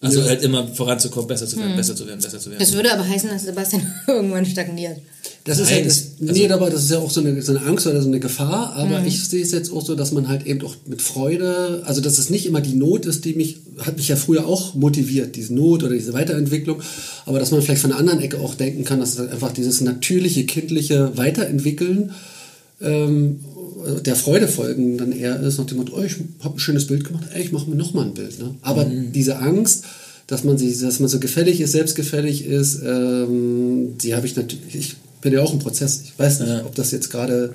Also 0.04 0.20
ja. 0.20 0.26
halt 0.26 0.42
immer 0.42 0.68
voranzukommen, 0.68 1.26
besser 1.26 1.46
zu 1.46 1.56
werden, 1.56 1.70
hm. 1.70 1.76
besser 1.76 1.96
zu 1.96 2.06
werden, 2.06 2.20
besser 2.20 2.38
zu 2.38 2.50
werden. 2.50 2.60
Das 2.60 2.72
würde 2.74 2.92
aber 2.92 3.08
heißen, 3.08 3.30
dass 3.30 3.44
Sebastian 3.44 3.82
irgendwann 4.06 4.44
stagniert. 4.44 4.98
Das 5.44 5.58
ist 5.58 5.66
Nein, 5.66 5.74
halt, 5.76 5.86
das, 5.86 6.06
also 6.20 6.32
nee, 6.32 6.50
aber 6.50 6.70
das 6.70 6.84
ist 6.84 6.90
ja 6.90 6.98
auch 6.98 7.10
so 7.10 7.20
eine, 7.20 7.40
so 7.42 7.52
eine 7.54 7.66
Angst 7.66 7.86
oder 7.86 8.00
so 8.00 8.08
eine 8.08 8.20
Gefahr. 8.20 8.74
Aber 8.76 9.00
mhm. 9.00 9.06
ich 9.06 9.26
sehe 9.26 9.42
es 9.42 9.50
jetzt 9.52 9.72
auch 9.72 9.84
so, 9.84 9.94
dass 9.94 10.12
man 10.12 10.28
halt 10.28 10.46
eben 10.46 10.62
auch 10.62 10.74
mit 10.86 11.02
Freude, 11.02 11.82
also 11.84 12.00
dass 12.00 12.18
es 12.18 12.30
nicht 12.30 12.46
immer 12.46 12.60
die 12.60 12.74
Not 12.74 13.06
ist, 13.06 13.24
die 13.24 13.34
mich, 13.34 13.58
hat 13.78 13.96
mich 13.96 14.08
ja 14.08 14.16
früher 14.16 14.46
auch 14.46 14.74
motiviert, 14.74 15.36
diese 15.36 15.54
Not 15.54 15.82
oder 15.82 15.94
diese 15.94 16.12
Weiterentwicklung. 16.12 16.80
Aber 17.24 17.38
dass 17.38 17.50
man 17.50 17.62
vielleicht 17.62 17.82
von 17.82 17.92
einer 17.92 18.00
anderen 18.00 18.20
Ecke 18.20 18.40
auch 18.40 18.54
denken 18.54 18.84
kann, 18.84 19.00
dass 19.00 19.12
es 19.14 19.18
halt 19.18 19.32
einfach 19.32 19.52
dieses 19.52 19.80
natürliche, 19.80 20.44
kindliche 20.44 21.16
Weiterentwickeln 21.16 22.12
ähm, 22.80 23.40
der 24.04 24.16
Freude 24.16 24.48
folgen 24.48 24.98
dann 24.98 25.12
eher 25.12 25.40
ist 25.40 25.58
nach 25.58 25.66
dem 25.66 25.78
Motto, 25.78 25.96
oh, 25.96 26.02
ich 26.02 26.16
habe 26.40 26.56
ein 26.56 26.58
schönes 26.58 26.86
Bild 26.86 27.04
gemacht, 27.04 27.24
ey, 27.32 27.42
ich 27.42 27.52
mache 27.52 27.68
mir 27.68 27.76
nochmal 27.76 28.06
ein 28.06 28.14
Bild. 28.14 28.38
Ne? 28.38 28.54
Aber 28.62 28.86
mhm. 28.86 29.12
diese 29.12 29.38
Angst, 29.38 29.84
dass 30.26 30.44
man, 30.44 30.56
sich, 30.56 30.80
dass 30.80 31.00
man 31.00 31.08
so 31.08 31.20
gefällig 31.20 31.60
ist, 31.60 31.72
selbstgefällig 31.72 32.46
ist, 32.46 32.80
ähm, 32.82 33.96
die 34.02 34.14
habe 34.14 34.26
ich 34.26 34.36
natürlich, 34.36 34.74
ich 34.74 34.96
bin 35.20 35.32
ja 35.32 35.42
auch 35.42 35.52
im 35.52 35.58
Prozess. 35.58 36.02
Ich 36.04 36.18
weiß 36.18 36.40
nicht, 36.40 36.48
ja. 36.48 36.64
ob 36.64 36.74
das 36.74 36.90
jetzt 36.92 37.10
gerade 37.10 37.54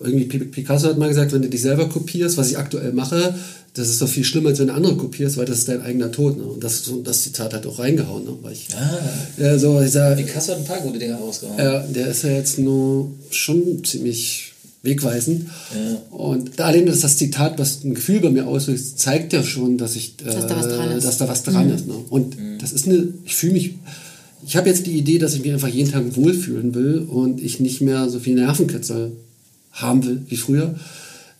irgendwie 0.00 0.26
Picasso 0.26 0.88
hat 0.88 0.98
mal 0.98 1.08
gesagt, 1.08 1.32
wenn 1.32 1.42
du 1.42 1.48
dich 1.48 1.62
selber 1.62 1.88
kopierst, 1.88 2.36
was 2.36 2.50
ich 2.50 2.58
aktuell 2.58 2.92
mache, 2.92 3.34
das 3.74 3.88
ist 3.88 4.02
doch 4.02 4.08
viel 4.08 4.24
schlimmer, 4.24 4.50
als 4.50 4.58
wenn 4.58 4.68
du 4.68 4.74
andere 4.74 4.96
kopierst, 4.96 5.36
weil 5.36 5.46
das 5.46 5.58
ist 5.58 5.68
dein 5.68 5.82
eigener 5.82 6.10
Tod. 6.10 6.36
Ne? 6.36 6.44
Und 6.44 6.64
das, 6.64 6.90
das 7.04 7.22
Zitat 7.22 7.54
hat 7.54 7.66
auch 7.66 7.78
reingehauen. 7.78 8.24
Ne? 8.24 8.36
Weil 8.42 8.52
ich, 8.52 8.68
ah, 8.74 8.98
ja, 9.36 9.58
so, 9.58 9.80
ich 9.80 9.90
sag, 9.90 10.16
Picasso 10.16 10.52
hat 10.52 10.58
ein 10.58 10.64
paar 10.64 10.80
gute 10.80 10.98
Dinge 10.98 11.14
rausgehauen. 11.14 11.58
Ja, 11.58 11.80
der 11.80 12.08
ist 12.08 12.22
ja 12.22 12.30
jetzt 12.30 12.58
nur 12.58 13.12
schon 13.30 13.84
ziemlich 13.84 14.47
wegweisend. 14.82 15.46
Ja. 15.74 16.16
Und 16.16 16.60
allein 16.60 16.86
dass 16.86 17.00
das 17.00 17.16
Zitat, 17.16 17.58
was 17.58 17.84
ein 17.84 17.94
Gefühl 17.94 18.20
bei 18.20 18.30
mir 18.30 18.46
auslöst, 18.46 18.98
zeigt 18.98 19.32
ja 19.32 19.42
schon, 19.42 19.78
dass 19.78 19.96
ich, 19.96 20.16
dass, 20.16 20.46
da, 20.46 20.56
was 20.56 20.68
dran 20.68 20.90
ist. 20.92 21.04
dass 21.04 21.18
da 21.18 21.28
was 21.28 21.42
dran 21.42 21.68
mhm. 21.68 21.74
ist. 21.74 21.86
Ne? 21.86 21.94
Und 22.10 22.38
mhm. 22.38 22.58
das 22.58 22.72
ist 22.72 22.86
eine, 22.86 23.08
ich 23.24 23.34
fühle 23.34 23.54
mich, 23.54 23.74
ich 24.46 24.56
habe 24.56 24.68
jetzt 24.68 24.86
die 24.86 24.92
Idee, 24.92 25.18
dass 25.18 25.34
ich 25.34 25.42
mich 25.42 25.52
einfach 25.52 25.68
jeden 25.68 25.90
Tag 25.90 26.16
wohlfühlen 26.16 26.74
will 26.74 26.98
und 27.08 27.42
ich 27.42 27.60
nicht 27.60 27.80
mehr 27.80 28.08
so 28.08 28.20
viel 28.20 28.34
Nervenkitzel 28.34 29.12
haben 29.72 30.04
will 30.04 30.22
wie 30.28 30.36
früher. 30.36 30.74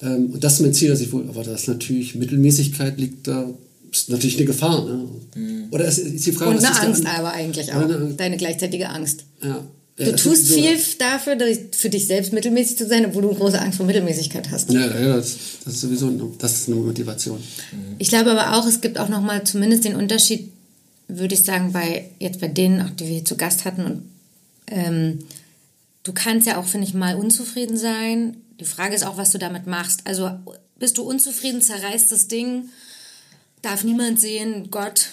Ähm, 0.02 0.31
und 0.32 0.43
das 0.43 0.55
ist 0.55 0.60
mein 0.60 0.74
Ziel, 0.74 0.90
dass 0.90 1.01
ich 1.01 1.12
wohl, 1.12 1.28
aber 1.28 1.44
das 1.44 1.62
ist 1.62 1.69
natürlich, 1.69 2.15
Mittelmäßigkeit 2.16 2.98
liegt 2.98 3.28
da, 3.28 3.48
ist 3.90 4.10
natürlich 4.10 4.36
eine 4.36 4.47
Gefahr. 4.47 4.85
Ne? 4.85 5.05
Mhm. 5.36 5.65
Oder 5.70 5.86
ist, 5.86 5.98
ist 5.98 6.27
die 6.27 6.32
Frage, 6.32 6.51
und 6.51 6.65
eine 6.65 6.81
Angst 6.81 7.06
aber 7.06 7.32
eigentlich 7.32 7.73
auch, 7.73 7.89
deine 8.16 8.36
gleichzeitige 8.36 8.89
Angst. 8.89 9.24
Ja, 9.43 9.65
Du 9.98 10.14
tust 10.14 10.46
so 10.46 10.54
viel 10.54 10.78
dafür, 10.98 11.36
für 11.72 11.90
dich 11.90 12.06
selbst 12.06 12.32
mittelmäßig 12.32 12.78
zu 12.78 12.86
sein, 12.86 13.04
obwohl 13.06 13.22
du 13.22 13.34
große 13.34 13.60
Angst 13.60 13.78
vor 13.78 13.86
Mittelmäßigkeit 13.86 14.48
hast. 14.50 14.70
Ja, 14.70 14.80
ja 14.80 15.16
das, 15.16 15.36
das 15.64 15.74
ist 15.74 15.80
sowieso 15.80 16.06
eine, 16.06 16.22
das 16.38 16.52
ist 16.52 16.68
eine 16.68 16.76
Motivation. 16.76 17.42
Ich 17.98 18.08
glaube 18.08 18.30
aber 18.30 18.56
auch, 18.56 18.66
es 18.66 18.80
gibt 18.80 18.98
auch 18.98 19.08
nochmal 19.08 19.42
zumindest 19.42 19.84
den 19.84 19.96
Unterschied, 19.96 20.52
würde 21.08 21.34
ich 21.34 21.44
sagen, 21.44 21.72
bei 21.72 22.10
jetzt 22.20 22.40
bei 22.40 22.46
denen, 22.46 22.80
auch 22.80 22.90
die 22.90 23.06
wir 23.06 23.14
hier 23.14 23.24
zu 23.24 23.36
Gast 23.36 23.64
hatten. 23.64 23.84
Und 23.84 24.02
ähm, 24.68 25.18
du 26.04 26.12
kannst 26.12 26.46
ja 26.46 26.58
auch, 26.58 26.66
finde 26.66 26.86
ich, 26.86 26.94
mal 26.94 27.16
unzufrieden 27.16 27.76
sein. 27.76 28.36
Die 28.60 28.66
Frage 28.66 28.94
ist 28.94 29.04
auch, 29.04 29.16
was 29.16 29.32
du 29.32 29.38
damit 29.38 29.66
machst. 29.66 30.02
Also 30.04 30.30
bist 30.78 30.96
du 30.98 31.02
unzufrieden, 31.02 31.60
zerreißt 31.60 32.12
das 32.12 32.28
Ding, 32.28 32.68
darf 33.62 33.82
niemand 33.82 34.20
sehen, 34.20 34.68
Gott, 34.70 35.08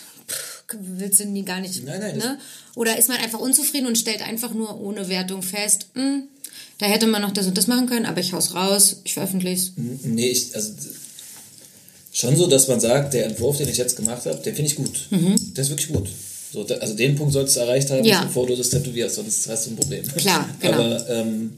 willst 0.79 1.19
du 1.19 1.25
nie 1.25 1.43
gar 1.43 1.59
nicht. 1.61 1.83
Nein, 1.85 1.99
nein, 1.99 2.17
Ne? 2.17 2.37
Oder 2.75 2.97
ist 2.97 3.07
man 3.09 3.17
einfach 3.17 3.39
unzufrieden 3.39 3.87
und 3.87 3.97
stellt 3.97 4.21
einfach 4.21 4.53
nur 4.53 4.79
ohne 4.79 5.07
Wertung 5.09 5.41
fest, 5.41 5.87
hm, 5.93 6.23
da 6.77 6.85
hätte 6.87 7.07
man 7.07 7.21
noch 7.21 7.31
das 7.31 7.47
und 7.47 7.57
das 7.57 7.67
machen 7.67 7.87
können, 7.87 8.05
aber 8.05 8.19
ich 8.19 8.33
hau's 8.33 8.53
raus, 8.53 8.97
ich 9.03 9.13
veröffentliche 9.13 9.71
Nee, 10.03 10.27
ich, 10.29 10.55
also 10.55 10.73
schon 12.11 12.35
so, 12.35 12.47
dass 12.47 12.67
man 12.67 12.79
sagt, 12.79 13.13
der 13.13 13.25
Entwurf, 13.25 13.57
den 13.57 13.69
ich 13.69 13.77
jetzt 13.77 13.95
gemacht 13.95 14.25
habe, 14.25 14.37
den 14.41 14.55
finde 14.55 14.71
ich 14.71 14.75
gut. 14.75 15.07
Der 15.11 15.61
ist 15.63 15.69
wirklich 15.69 15.89
gut. 15.89 16.09
So, 16.51 16.63
da, 16.63 16.75
also 16.75 16.93
den 16.93 17.15
Punkt 17.15 17.33
solltest 17.33 17.57
du 17.57 17.61
erreicht 17.61 17.91
haben, 17.91 18.03
Ja. 18.05 18.23
bevor 18.23 18.47
du 18.47 18.55
das 18.55 18.69
tätowierst, 18.69 19.15
sonst 19.15 19.47
hast 19.49 19.65
du 19.67 19.71
ein 19.71 19.75
Problem. 19.75 20.05
Klar, 20.15 20.49
genau. 20.61 20.73
Aber 20.75 21.09
ähm, 21.09 21.57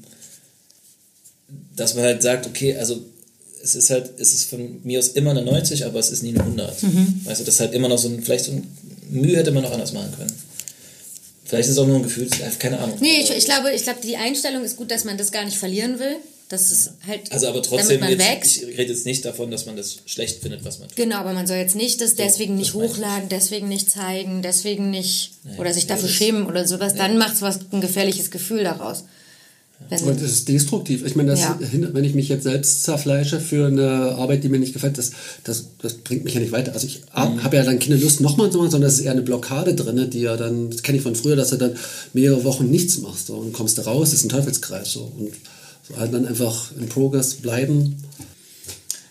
dass 1.75 1.93
man 1.95 2.03
halt 2.03 2.21
sagt, 2.23 2.47
okay, 2.47 2.75
also 2.75 2.99
es 3.63 3.75
ist 3.75 3.89
halt, 3.89 4.11
es 4.19 4.33
ist 4.33 4.49
von 4.49 4.79
mir 4.83 4.99
aus 4.99 5.09
immer 5.09 5.31
eine 5.31 5.43
90, 5.43 5.85
aber 5.85 5.99
es 5.99 6.09
ist 6.09 6.23
nie 6.23 6.29
eine 6.29 6.39
100. 6.41 6.83
Mhm. 6.83 7.21
Weißt 7.25 7.41
du, 7.41 7.45
das 7.45 7.55
ist 7.55 7.59
halt 7.59 7.73
immer 7.73 7.89
noch 7.89 7.97
so 7.97 8.07
ein, 8.07 8.21
vielleicht 8.23 8.45
so 8.45 8.51
ein 8.53 8.67
Mühe 9.09 9.37
hätte 9.37 9.51
man 9.51 9.63
noch 9.63 9.71
anders 9.71 9.93
machen 9.93 10.11
können. 10.17 10.33
Vielleicht 11.45 11.69
ist 11.69 11.73
es 11.73 11.77
auch 11.77 11.87
nur 11.87 11.97
ein 11.97 12.03
Gefühl, 12.03 12.29
keine 12.59 12.77
Ahnung. 12.79 12.97
Nee, 12.99 13.21
ich, 13.21 13.31
ich 13.31 13.45
glaube, 13.45 13.71
ich 13.71 13.83
glaube, 13.83 13.99
die 14.03 14.17
Einstellung 14.17 14.63
ist 14.63 14.75
gut, 14.75 14.91
dass 14.91 15.05
man 15.05 15.17
das 15.17 15.31
gar 15.31 15.45
nicht 15.45 15.57
verlieren 15.57 15.97
will. 15.99 16.17
Das 16.49 16.71
ist 16.71 16.91
halt, 17.05 17.29
also 17.31 17.47
aber 17.47 17.61
trotzdem, 17.61 17.99
damit 17.99 18.17
man 18.17 18.27
jetzt, 18.27 18.37
wächst. 18.37 18.57
ich 18.63 18.77
rede 18.77 18.93
jetzt 18.93 19.05
nicht 19.05 19.25
davon, 19.25 19.51
dass 19.51 19.65
man 19.65 19.75
das 19.75 19.97
schlecht 20.05 20.41
findet, 20.41 20.63
was 20.63 20.79
man 20.79 20.87
tut. 20.87 20.95
Genau, 20.95 21.17
aber 21.17 21.33
man 21.33 21.45
soll 21.45 21.57
jetzt 21.57 21.75
nicht 21.75 21.99
das 21.99 22.15
deswegen 22.15 22.55
nicht 22.55 22.73
das 22.73 22.81
hochladen, 22.81 23.27
deswegen 23.27 23.67
nicht 23.67 23.91
zeigen, 23.91 24.41
deswegen 24.41 24.89
nicht 24.89 25.31
oder 25.57 25.73
sich 25.73 25.83
nee, 25.83 25.89
dafür 25.89 26.07
schämen 26.07 26.45
oder 26.45 26.65
sowas. 26.65 26.95
Dann 26.95 27.17
macht 27.17 27.35
es 27.35 27.41
was 27.41 27.59
ein 27.71 27.81
gefährliches 27.81 28.31
Gefühl 28.31 28.63
daraus. 28.63 29.03
Wenn, 29.89 30.03
Und 30.03 30.21
das 30.21 30.31
ist 30.31 30.49
destruktiv. 30.49 31.05
Ich 31.05 31.15
meine, 31.15 31.29
das, 31.31 31.41
Ja. 31.41 31.57
wenn 31.71 32.03
ich 32.03 32.13
mich 32.15 32.27
jetzt 32.29 32.43
selbst 32.43 32.83
zerfleische 32.83 33.39
für 33.39 33.67
eine 33.67 34.15
Arbeit, 34.17 34.43
die 34.43 34.49
mir 34.49 34.59
nicht 34.59 34.73
gefällt, 34.73 34.97
das, 34.97 35.11
das, 35.43 35.65
das 35.81 35.93
bringt 35.93 36.23
mich 36.25 36.33
ja 36.33 36.39
nicht 36.41 36.51
weiter. 36.51 36.73
Also 36.73 36.87
ich 36.87 37.01
Mhm. 37.15 37.43
habe 37.43 37.55
ja 37.57 37.63
dann 37.63 37.79
keine 37.79 37.95
Lust, 37.95 38.19
nochmal 38.19 38.51
zu 38.51 38.57
machen, 38.57 38.71
sondern 38.71 38.89
es 38.89 38.95
ist 38.99 39.05
eher 39.05 39.11
eine 39.11 39.21
Blockade 39.21 39.75
drin, 39.75 40.09
die 40.09 40.21
ja 40.21 40.35
dann, 40.35 40.71
das 40.71 40.81
kenne 40.83 40.97
ich 40.97 41.03
von 41.03 41.15
früher, 41.15 41.35
dass 41.35 41.51
du 41.51 41.57
dann 41.57 41.75
mehrere 42.13 42.43
Wochen 42.43 42.69
nichts 42.69 42.97
machst 42.99 43.27
so, 43.27 43.35
und 43.35 43.53
kommst 43.53 43.77
da 43.77 43.83
raus, 43.83 44.09
das 44.09 44.19
ist 44.19 44.25
ein 44.25 44.29
Teufelskreis. 44.29 44.91
So, 44.91 45.11
und 45.17 45.31
so 45.87 45.95
halt 45.97 46.13
dann 46.13 46.25
einfach 46.27 46.71
in 46.77 46.89
Progress 46.89 47.35
bleiben. 47.35 47.95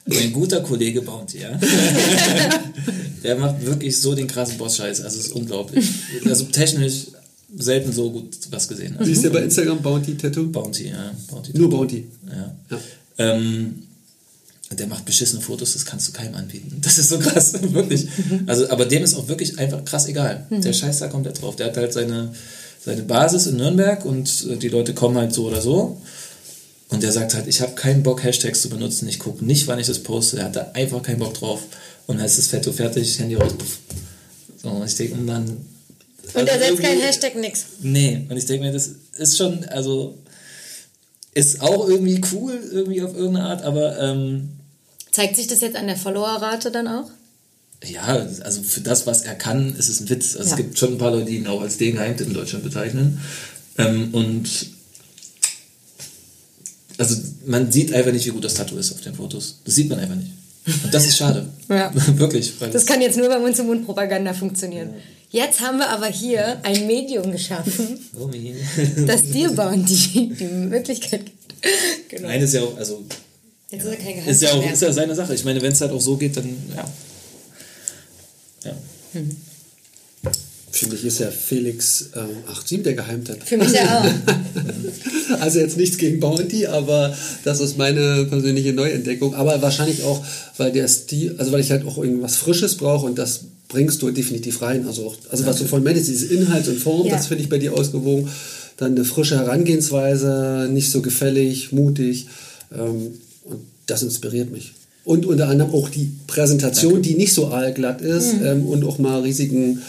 Mein 0.05 0.33
guter 0.33 0.61
Kollege 0.61 1.01
Bounty, 1.03 1.39
ja. 1.41 1.59
der 3.25 3.37
macht 3.37 3.65
wirklich 3.65 3.99
so 4.01 4.15
den 4.15 4.27
krassen 4.27 4.59
Boss-Scheiß. 4.59 5.01
Also 5.01 5.19
es 5.19 5.27
ist 5.27 5.33
unglaublich. 5.33 5.85
Also 6.25 6.45
technisch 6.45 7.07
selten 7.57 7.93
so 7.93 8.11
gut 8.11 8.37
was 8.51 8.67
gesehen. 8.69 8.95
Wie 8.95 8.99
Also 9.01 9.13
ist 9.13 9.25
der 9.25 9.31
bei 9.31 9.43
Instagram 9.43 9.81
Bounty 9.83 10.17
Tattoo? 10.17 10.49
Bounty, 10.49 10.89
ja. 10.89 11.13
Bounty. 11.31 11.57
Nur 11.57 11.71
Bounty. 11.71 12.07
Ja. 12.29 12.57
Ja. 12.71 12.79
Ähm, 13.19 13.83
der 14.77 14.89
macht 14.89 15.05
beschissene 15.05 15.41
Fotos, 15.41 15.75
das 15.75 15.85
kannst 15.85 16.09
du 16.09 16.13
keinem 16.13 16.35
anbieten. 16.35 16.79
Das 16.81 16.99
ist 16.99 17.09
so 17.09 17.19
krass, 17.19 17.53
wirklich. 17.73 18.07
Also, 18.47 18.69
aber 18.71 18.85
dem 18.85 19.05
ist 19.05 19.15
auch 19.15 19.29
wirklich 19.29 19.59
einfach 19.59 19.85
krass 19.85 20.09
egal. 20.09 20.47
Der 20.51 20.73
scheißt 20.73 21.01
da 21.03 21.09
komplett 21.09 21.41
drauf. 21.41 21.57
Der 21.57 21.67
hat 21.67 21.77
halt 21.77 21.93
seine, 21.93 22.33
seine 22.85 23.03
Basis 23.03 23.47
in 23.47 23.57
Nürnberg 23.57 24.05
und 24.05 24.63
die 24.63 24.69
Leute 24.69 24.93
kommen 24.93 25.17
halt 25.17 25.33
so 25.33 25.47
oder 25.47 25.61
so. 25.61 26.01
Und 26.89 27.03
der 27.03 27.13
sagt 27.13 27.35
halt, 27.35 27.47
ich 27.49 27.61
habe 27.61 27.75
keinen 27.75 28.03
Bock, 28.03 28.23
Hashtags 28.23 28.63
zu 28.63 28.69
benutzen. 28.69 29.09
Ich 29.09 29.19
gucke 29.19 29.45
nicht, 29.45 29.67
wann 29.67 29.79
ich 29.79 29.87
das 29.87 30.01
poste. 30.01 30.39
Er 30.39 30.47
hat 30.47 30.57
da 30.57 30.71
einfach 30.75 31.03
keinen 31.03 31.19
Bock 31.19 31.35
drauf. 31.35 31.63
Und 32.07 32.19
dann 32.19 32.27
ist 32.27 32.39
das 32.39 32.47
Fetto 32.49 32.73
fertig, 32.73 33.19
Handy 33.19 33.35
raus. 33.35 33.53
So, 34.63 34.69
und 34.69 34.87
ich 34.87 34.95
denke, 34.95 35.15
und 35.15 35.27
dann. 35.27 35.57
Und 36.35 36.49
er 36.49 36.59
setzt 36.59 36.81
kein 36.81 36.91
irgendwie- 36.93 37.07
Hashtag 37.07 37.37
nix. 37.37 37.65
Nee, 37.81 38.27
und 38.29 38.37
ich 38.37 38.47
denke 38.47 38.67
mir, 38.67 38.73
das 38.73 38.91
ist 39.19 39.37
schon, 39.37 39.65
also 39.67 40.19
ist 41.35 41.61
auch 41.61 41.89
irgendwie 41.89 42.21
cool, 42.33 42.59
irgendwie 42.73 43.03
auf 43.03 43.15
irgendeine 43.15 43.47
Art, 43.47 43.63
aber 43.63 43.99
ähm, 44.01 44.51
Zeigt 45.13 45.37
sich 45.37 45.47
das 45.47 45.61
jetzt 45.61 45.77
an 45.77 45.87
der 45.87 45.97
Followerrate 45.97 46.71
dann 46.71 46.89
auch? 46.89 47.11
ja, 47.85 48.27
also 48.43 48.63
für 48.63 48.81
das, 48.81 49.07
was 49.07 49.23
er 49.23 49.35
kann, 49.35 49.77
ist 49.77 49.89
es 49.89 50.01
ein 50.01 50.09
Witz. 50.09 50.35
Also 50.37 50.49
Ja. 50.51 50.57
es 50.57 50.57
gibt 50.57 50.79
schon 50.79 50.93
ein 50.95 50.99
paar 50.99 51.11
Leute, 51.11 51.27
die 51.27 51.37
ihn 51.37 51.47
auch 51.47 51.61
als 51.61 51.77
den 51.77 51.95
Geheimtipp 51.95 52.27
in 52.29 52.35
Deutschland 52.35 52.65
bezeichnen. 52.65 53.21
Ähm, 53.79 54.09
und 54.15 54.49
also 56.99 57.17
man 57.45 57.71
sieht 57.71 57.93
einfach 57.93 58.13
nicht, 58.13 58.25
wie 58.27 58.31
gut 58.31 58.45
das 58.45 58.55
Tattoo 58.55 58.77
ist 58.79 58.93
auf 58.93 59.01
den 59.03 59.15
Fotos. 59.15 59.61
Das 59.65 59.75
sieht 59.75 59.89
man 59.91 59.99
einfach 59.99 60.15
nicht. 60.17 60.31
Und 60.85 60.93
das 60.95 61.07
ist 61.07 61.17
schade. 61.17 61.47
Ja. 61.69 61.93
Wirklich. 62.19 62.53
Das 62.73 62.87
kann 62.87 63.01
jetzt 63.01 63.17
nur 63.19 63.29
bei 63.29 63.39
Mund-zu-Mund-Propaganda 63.39 64.33
funktionieren. 64.35 64.95
Jetzt 65.31 65.61
haben 65.61 65.79
wir 65.79 65.89
aber 65.89 66.07
hier 66.07 66.59
ein 66.63 66.87
Medium 66.87 67.33
geschaffen, 67.33 67.99
das 69.07 69.23
dir 69.25 69.51
Bounty 69.51 70.33
die 70.39 70.45
Möglichkeit 70.45 71.27
gibt. 71.27 71.37
Genau. 72.09 72.29
Nein, 72.29 72.43
ist 72.43 72.55
ja 72.55 72.63
auch, 72.63 72.77
also 72.77 73.05
Jetzt 73.71 73.85
ist 73.85 73.91
er 73.91 73.97
kein 73.97 74.27
ist 74.27 74.43
ja, 74.43 74.51
auch, 74.53 74.63
mehr. 74.63 74.73
ist 74.73 74.83
ja 74.83 74.93
seine 74.93 75.15
Sache. 75.15 75.35
Ich 75.35 75.45
meine, 75.45 75.61
wenn 75.61 75.73
es 75.73 75.81
halt 75.81 75.91
auch 75.91 76.01
so 76.01 76.17
geht, 76.17 76.37
dann 76.37 76.49
ja. 76.75 76.85
Ja. 78.65 78.77
Für 80.71 80.87
mich 80.89 81.05
ist 81.05 81.21
ja 81.21 81.31
Felix 81.31 82.11
ähm, 82.15 82.29
87 82.47 82.83
der 82.83 82.95
Geheimtipp. 82.95 83.43
Für 83.45 83.57
mich 83.57 83.73
ja 83.73 84.01
auch. 84.01 84.05
Also 85.41 85.59
jetzt 85.59 85.77
nichts 85.77 85.99
gegen 85.99 86.21
Bounty, 86.21 86.67
aber 86.69 87.15
das 87.43 87.59
ist 87.59 87.77
meine 87.77 88.27
persönliche 88.27 88.73
Neuentdeckung. 88.73 89.35
Aber 89.35 89.61
wahrscheinlich 89.61 90.05
auch, 90.05 90.25
weil 90.57 90.71
der 90.71 90.87
Stil, 90.87 91.35
also 91.37 91.51
weil 91.51 91.61
ich 91.61 91.73
halt 91.73 91.85
auch 91.85 91.99
irgendwas 91.99 92.37
Frisches 92.37 92.77
brauche 92.77 93.07
und 93.07 93.19
das 93.19 93.41
bringst 93.77 94.01
du 94.01 94.11
definitiv 94.11 94.63
rein. 94.63 94.87
Also, 94.87 95.07
auch, 95.07 95.17
also 95.31 95.45
was 95.45 95.59
du 95.59 95.67
vorhin 95.67 95.85
meintest, 95.85 96.09
dieses 96.09 96.31
Inhalt 96.31 96.67
und 96.67 96.79
Form, 96.79 97.07
das 97.11 97.27
finde 97.27 97.43
ich 97.43 97.51
bei 97.51 97.59
dir 97.59 97.75
ausgewogen. 97.75 98.31
Dann 98.79 98.93
eine 98.93 99.05
frische 99.05 99.37
Herangehensweise, 99.37 100.69
nicht 100.73 100.91
so 100.91 101.03
gefällig, 101.03 101.73
mutig. 101.73 102.27
Ähm, 102.75 103.19
und 103.45 103.61
das 103.85 104.03
inspiriert 104.03 104.51
mich. 104.51 104.73
Und 105.05 105.27
unter 105.27 105.49
anderem 105.49 105.75
auch 105.75 105.91
die 105.91 106.11
Präsentation, 106.27 107.03
die 107.03 107.17
nicht 107.17 107.35
so 107.35 107.49
aalglatt 107.49 108.01
ist 108.01 108.35
ähm, 108.43 108.67
und 108.67 108.83
auch 108.83 108.99
mal 108.99 109.21
Risiken 109.21 109.83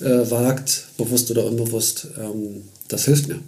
äh, 0.00 0.30
wagt, 0.30 0.84
bewusst 0.96 1.30
oder 1.30 1.44
unbewusst. 1.44 2.08
Ähm, 2.18 2.62
das 2.88 3.04
hilft 3.04 3.28
mir. 3.28 3.38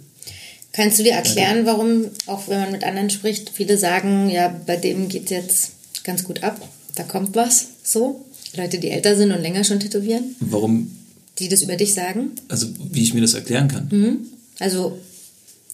Kannst 0.71 0.99
du 0.99 1.03
dir 1.03 1.13
erklären, 1.13 1.65
warum, 1.65 2.05
auch 2.27 2.47
wenn 2.47 2.59
man 2.59 2.71
mit 2.71 2.83
anderen 2.83 3.09
spricht, 3.09 3.49
viele 3.49 3.75
sagen, 3.75 4.29
ja, 4.29 4.55
bei 4.67 4.77
dem 4.77 5.09
geht 5.09 5.31
jetzt 5.31 5.71
ganz 6.03 6.23
gut 6.23 6.43
ab, 6.43 6.61
da 6.93 7.01
kommt 7.01 7.35
was, 7.35 7.69
so? 7.83 8.23
Leute, 8.55 8.79
die 8.79 8.89
älter 8.89 9.15
sind 9.15 9.31
und 9.31 9.41
länger 9.41 9.63
schon 9.63 9.79
tätowieren, 9.79 10.35
Warum, 10.39 10.91
die 11.37 11.49
das 11.49 11.61
über 11.61 11.75
dich 11.75 11.93
sagen. 11.93 12.31
also 12.47 12.67
wie 12.91 13.03
ich 13.03 13.13
mir 13.13 13.21
das 13.21 13.33
erklären 13.35 13.67
kann. 13.67 14.27
Also, 14.59 14.97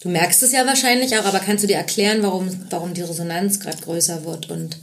du 0.01 0.09
merkst 0.09 0.43
es 0.43 0.51
ja 0.51 0.65
wahrscheinlich 0.67 1.17
auch, 1.17 1.25
aber 1.25 1.39
kannst 1.39 1.63
du 1.63 1.67
dir 1.67 1.77
erklären, 1.77 2.21
warum, 2.21 2.47
warum 2.69 2.93
die 2.93 3.01
Resonanz 3.01 3.59
gerade 3.59 3.77
größer 3.81 4.25
wird 4.25 4.49
und. 4.49 4.77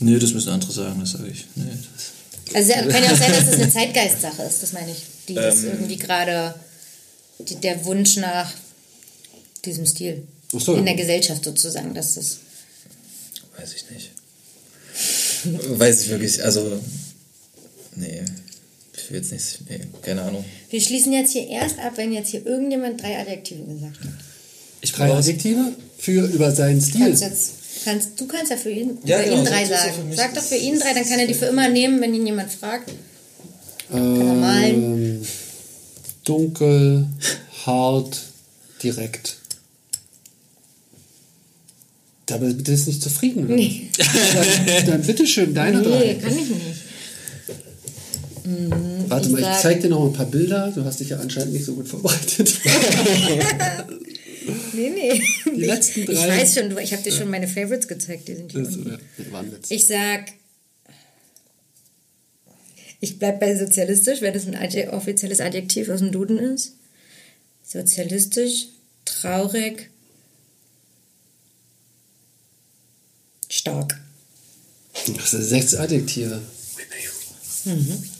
Nö, 0.00 0.18
das 0.18 0.32
müssen 0.32 0.50
andere 0.50 0.72
sagen, 0.72 1.00
das 1.00 1.10
sage 1.12 1.28
ich. 1.28 1.46
Nee, 1.56 1.64
das, 2.46 2.54
Also, 2.56 2.72
kann 2.88 3.02
ja 3.02 3.12
auch 3.12 3.16
sein, 3.18 3.32
dass 3.32 3.48
es 3.48 3.54
eine 3.60 3.70
Zeitgeistsache 3.78 4.42
ist, 4.42 4.62
das 4.62 4.72
meine 4.72 4.90
ich. 4.92 5.02
Die 5.28 5.34
das 5.34 5.64
Ähm. 5.64 5.70
irgendwie 5.72 5.96
gerade, 5.96 6.54
der 7.62 7.84
Wunsch 7.84 8.16
nach 8.16 8.50
diesem 9.64 9.84
Stil. 9.86 10.22
Ach 10.56 10.60
so. 10.60 10.76
In 10.76 10.86
der 10.86 10.94
Gesellschaft 10.94 11.44
sozusagen, 11.44 11.92
dass 11.94 12.14
das. 12.14 12.38
weiß 13.58 13.74
ich 13.74 13.90
nicht. 13.90 14.10
Weiß 15.44 16.02
ich 16.02 16.08
wirklich, 16.10 16.44
also. 16.44 16.80
Nee. 17.96 18.22
Ich 18.96 19.10
will 19.10 19.18
jetzt 19.18 19.32
nicht. 19.32 19.70
Nee, 19.70 19.80
keine 20.02 20.22
Ahnung. 20.22 20.44
Wir 20.70 20.80
schließen 20.80 21.12
jetzt 21.12 21.32
hier 21.32 21.46
erst 21.48 21.78
ab, 21.78 21.92
wenn 21.96 22.12
jetzt 22.12 22.30
hier 22.30 22.44
irgendjemand 22.46 23.00
drei 23.02 23.18
Adjektive 23.18 23.62
gesagt 23.64 24.00
hat. 24.00 24.10
Ich 24.80 24.92
Drei 24.92 25.12
Adjektive 25.12 25.72
für 25.98 26.26
über 26.26 26.52
seinen 26.52 26.80
Stil. 26.80 27.00
Kannst 27.00 27.22
jetzt, 27.22 27.52
kannst, 27.84 28.20
du 28.20 28.26
kannst 28.26 28.50
ja 28.50 28.56
für 28.56 28.70
ihn, 28.70 28.98
Ja, 29.04 29.18
für 29.18 29.24
genau, 29.24 29.38
ihn 29.38 29.44
drei 29.44 29.64
sagen. 29.64 30.12
Sag 30.14 30.34
doch 30.34 30.42
für 30.42 30.56
ihn 30.56 30.78
drei, 30.78 30.94
dann 30.94 31.08
kann 31.08 31.18
er 31.18 31.26
die 31.26 31.34
für 31.34 31.46
immer 31.46 31.68
nehmen, 31.68 32.00
wenn 32.00 32.14
ihn 32.14 32.26
jemand 32.26 32.52
fragt. 32.52 32.90
Kann 33.90 34.40
malen. 34.40 34.74
Ähm, 34.74 35.26
dunkel, 36.24 37.06
hart, 37.64 38.20
direkt. 38.82 39.38
Da 42.28 42.36
bist 42.36 42.86
du 42.86 42.90
nicht 42.90 43.02
zufrieden. 43.02 43.46
Nee. 43.46 43.88
Dann, 44.66 44.86
dann 44.86 45.02
bitteschön, 45.02 45.54
deine 45.54 45.78
Nee, 45.78 45.84
drei. 45.84 46.14
kann 46.14 46.38
ich 46.38 46.50
nicht. 46.50 46.62
Warte 49.08 49.26
ich 49.28 49.32
mal, 49.32 49.40
ich 49.40 49.62
zeig 49.62 49.80
dir 49.80 49.88
noch 49.88 50.04
ein 50.04 50.12
paar 50.12 50.26
Bilder. 50.26 50.70
Du 50.74 50.84
hast 50.84 51.00
dich 51.00 51.08
ja 51.08 51.18
anscheinend 51.18 51.54
nicht 51.54 51.64
so 51.64 51.74
gut 51.74 51.88
vorbereitet. 51.88 52.54
Nee, 54.72 54.90
nee. 54.90 55.22
Die 55.56 55.64
letzten 55.64 56.06
drei. 56.06 56.12
Ich 56.12 56.20
weiß 56.20 56.54
schon, 56.54 56.78
ich 56.78 56.92
habe 56.92 57.02
dir 57.02 57.12
schon 57.12 57.28
meine 57.28 57.48
Favorites 57.48 57.86
gezeigt, 57.86 58.28
die 58.28 58.34
sind 58.34 58.52
hier. 58.52 58.62
Das, 58.62 58.76
unten. 58.76 58.90
ja. 58.92 58.98
Ich 59.68 59.86
sag, 59.86 60.32
ich 63.00 63.18
bleib 63.18 63.40
bei 63.40 63.54
sozialistisch, 63.56 64.22
wenn 64.22 64.32
das 64.32 64.46
ein 64.46 64.88
offizielles 64.90 65.40
Adjektiv 65.40 65.90
aus 65.90 65.98
dem 66.00 66.12
Duden 66.12 66.38
ist. 66.38 66.76
Sozialistisch, 67.62 68.68
traurig, 69.04 69.90
stark. 73.58 74.00
Das 75.16 75.30
sind 75.30 75.44
sechs 75.44 75.74
Adjektive. 75.74 76.40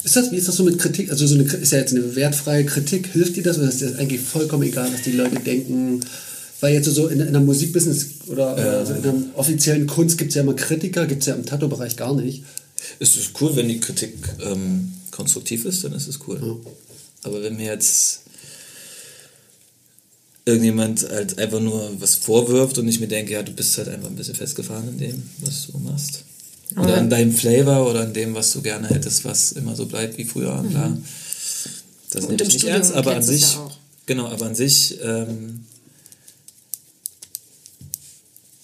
Ist 0.05 0.17
das, 0.17 0.31
wie 0.31 0.37
ist 0.37 0.49
das 0.49 0.57
so 0.57 0.65
mit 0.65 0.79
Kritik? 0.79 1.11
Also 1.11 1.27
so 1.27 1.35
eine, 1.35 1.45
ist 1.45 1.73
ja 1.73 1.79
jetzt 1.79 1.95
eine 1.95 2.15
wertfreie 2.15 2.67
Kritik. 2.67 3.09
Hilft 3.13 3.37
dir 3.37 3.43
das 3.43 3.59
oder 3.59 3.69
ist 3.69 3.81
das 3.81 3.97
eigentlich 3.97 4.21
vollkommen 4.21 4.65
egal, 4.65 4.93
was 4.93 5.03
die 5.03 5.13
Leute 5.13 5.41
denken? 5.41 6.01
Weil 6.61 6.75
jetzt 6.75 6.87
so 6.87 7.07
in, 7.07 7.21
in 7.21 7.33
der 7.33 7.41
Musikbusiness 7.41 8.07
oder 8.27 8.57
also 8.57 8.95
in 8.95 9.03
der 9.03 9.15
offiziellen 9.35 9.87
Kunst 9.87 10.19
gibt 10.19 10.31
es 10.31 10.35
ja 10.35 10.43
immer 10.43 10.55
Kritiker, 10.55 11.07
gibt 11.07 11.23
es 11.23 11.29
ja 11.29 11.35
im 11.35 11.47
Tattoo-Bereich 11.47 11.97
gar 11.97 12.15
nicht. 12.15 12.43
Es 12.99 13.17
ist 13.17 13.31
cool, 13.41 13.55
wenn 13.57 13.69
die 13.69 13.81
Kritik 13.81 14.15
ähm, 14.45 14.93
konstruktiv 15.11 15.65
ist, 15.65 15.85
dann 15.85 15.93
ist 15.93 16.09
es 16.09 16.19
cool. 16.27 16.41
Ja. 16.43 16.73
Aber 17.23 17.43
wenn 17.43 17.57
mir 17.57 17.67
jetzt 17.67 18.23
irgendjemand 20.49 21.07
halt 21.09 21.39
einfach 21.39 21.61
nur 21.61 21.91
was 22.01 22.15
vorwirft 22.15 22.79
und 22.79 22.89
ich 22.89 23.01
mir 23.01 23.07
denke, 23.07 23.33
ja, 23.33 23.43
du 23.43 23.53
bist 23.53 23.77
halt 23.77 23.89
einfach 23.89 24.09
ein 24.09 24.17
bisschen 24.17 24.35
festgefahren 24.35 24.89
in 24.89 24.99
dem, 24.99 25.23
was 25.41 25.67
du 25.67 25.79
machst. 25.79 26.25
Oder 26.77 26.97
an 26.97 27.11
deinem 27.11 27.33
Flavor 27.33 27.89
oder 27.91 28.01
an 28.01 28.13
dem, 28.13 28.35
was 28.35 28.53
du 28.53 28.63
gerne 28.63 28.89
hättest, 28.89 29.25
was 29.25 29.53
immer 29.53 29.77
so 29.77 29.87
bleibt 29.87 30.17
wie 30.19 30.25
früher, 30.25 30.63
mhm. 30.63 30.71
klar. 30.71 30.99
Das 32.11 32.23
nehme 32.23 32.35
ich 32.35 32.41
nicht 32.41 32.53
Studium 32.53 32.73
ernst, 32.73 32.93
aber 32.93 33.15
an 33.15 33.23
sich, 33.23 33.43
ja 33.43 33.71
genau, 34.07 34.27
aber 34.27 34.47
an 34.47 34.55
sich 34.55 34.99
ähm, 35.03 35.67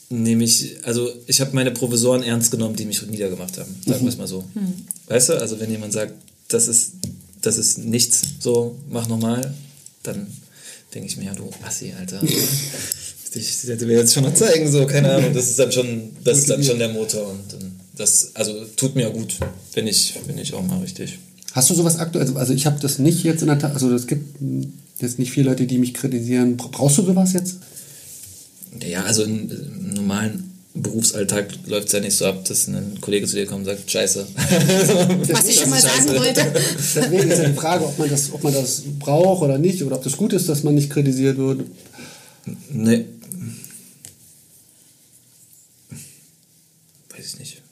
nehme 0.09 0.45
ich, 0.45 0.77
also 0.85 1.11
ich 1.27 1.41
habe 1.41 1.55
meine 1.55 1.71
Professoren 1.71 2.23
ernst 2.23 2.51
genommen, 2.51 2.77
die 2.77 2.87
mich 2.87 3.03
niedergemacht 3.03 3.59
haben, 3.59 3.75
sagen 3.87 4.03
wir 4.03 4.09
es 4.09 4.17
mal 4.17 4.27
so. 4.27 4.45
Mhm. 4.55 4.73
Weißt 5.09 5.29
du, 5.29 5.41
also 5.41 5.61
wenn 5.61 5.71
jemand 5.71 5.93
sagt, 5.93 6.15
das 6.49 6.67
ist, 6.69 6.93
das 7.43 7.59
ist 7.59 7.79
nichts, 7.79 8.23
so, 8.41 8.77
mach 8.89 9.07
nochmal, 9.07 9.55
dann 10.03 10.27
denke 10.95 11.09
ich 11.09 11.17
mir, 11.17 11.25
ja, 11.25 11.35
du 11.35 11.51
Assi, 11.63 11.93
Alter. 11.99 12.23
ich 13.35 13.69
hätte 13.69 13.87
mir 13.87 13.99
jetzt 13.99 14.15
schon 14.15 14.23
mal 14.23 14.35
zeigen, 14.35 14.71
so, 14.71 14.87
keine 14.87 15.13
Ahnung, 15.13 15.35
das 15.35 15.51
ist 15.51 15.59
dann 15.59 15.73
schon, 15.73 16.11
das 16.23 16.39
ist 16.39 16.51
dann 16.51 16.63
schon 16.63 16.79
der 16.79 16.91
Motor 16.91 17.31
und 17.31 17.57
das, 17.97 18.31
also 18.35 18.65
tut 18.77 18.95
mir 18.95 19.11
gut, 19.11 19.37
bin 19.75 19.87
ich, 19.87 20.15
bin 20.27 20.39
ich 20.39 20.55
auch 20.55 20.63
mal 20.63 20.81
richtig. 20.81 21.19
Hast 21.53 21.71
du 21.71 21.75
sowas 21.75 21.99
aktuell, 21.99 22.27
also, 22.27 22.37
also 22.39 22.53
ich 22.53 22.67
habe 22.67 22.81
das 22.81 22.99
nicht 22.99 23.23
jetzt 23.23 23.43
in 23.43 23.49
der 23.49 23.59
Tat, 23.59 23.73
also 23.73 23.93
es 23.95 24.07
gibt 24.07 24.39
jetzt 25.01 25.19
nicht 25.19 25.31
viele 25.31 25.51
Leute, 25.51 25.67
die 25.67 25.79
mich 25.79 25.95
kritisieren. 25.95 26.57
Brauchst 26.57 26.99
du 26.99 27.03
sowas 27.03 27.33
jetzt? 27.33 27.59
Ja, 28.85 29.05
also 29.05 29.23
im, 29.23 29.51
im 29.51 29.95
normalen 29.95 30.54
Berufsalltag 30.77 31.51
läuft 31.67 31.87
es 31.87 31.93
ja 31.93 32.01
nicht 32.01 32.17
so 32.17 32.27
ab, 32.27 32.45
dass 32.47 32.67
ein 32.67 33.01
Kollege 33.01 33.29
zu 33.29 33.37
dir 33.37 33.47
kommt 33.47 33.61
und 33.61 33.67
sagt, 33.67 33.89
scheiße. 33.89 34.27
Was 35.29 35.49
ich 35.49 35.61
schon 35.61 35.71
mal 35.71 35.81
sagen 35.81 36.09
wollte. 36.09 36.53
Deswegen 36.53 37.31
ist 37.31 37.39
ja 37.39 37.49
die 37.49 37.55
Frage, 37.55 37.85
ob 37.85 37.97
man, 37.97 38.11
das, 38.11 38.33
ob 38.33 38.43
man 38.43 38.53
das 38.53 38.83
braucht 38.99 39.43
oder 39.43 39.57
nicht, 39.57 39.85
oder 39.85 39.97
ob 39.97 40.03
das 40.03 40.17
gut 40.17 40.33
ist, 40.33 40.49
dass 40.49 40.65
man 40.65 40.75
nicht 40.75 40.91
kritisiert 40.91 41.39
wird. 41.39 41.61
Nee. 42.71 43.05
Weiß 47.11 47.25
ich 47.25 47.39
nicht. 47.39 47.63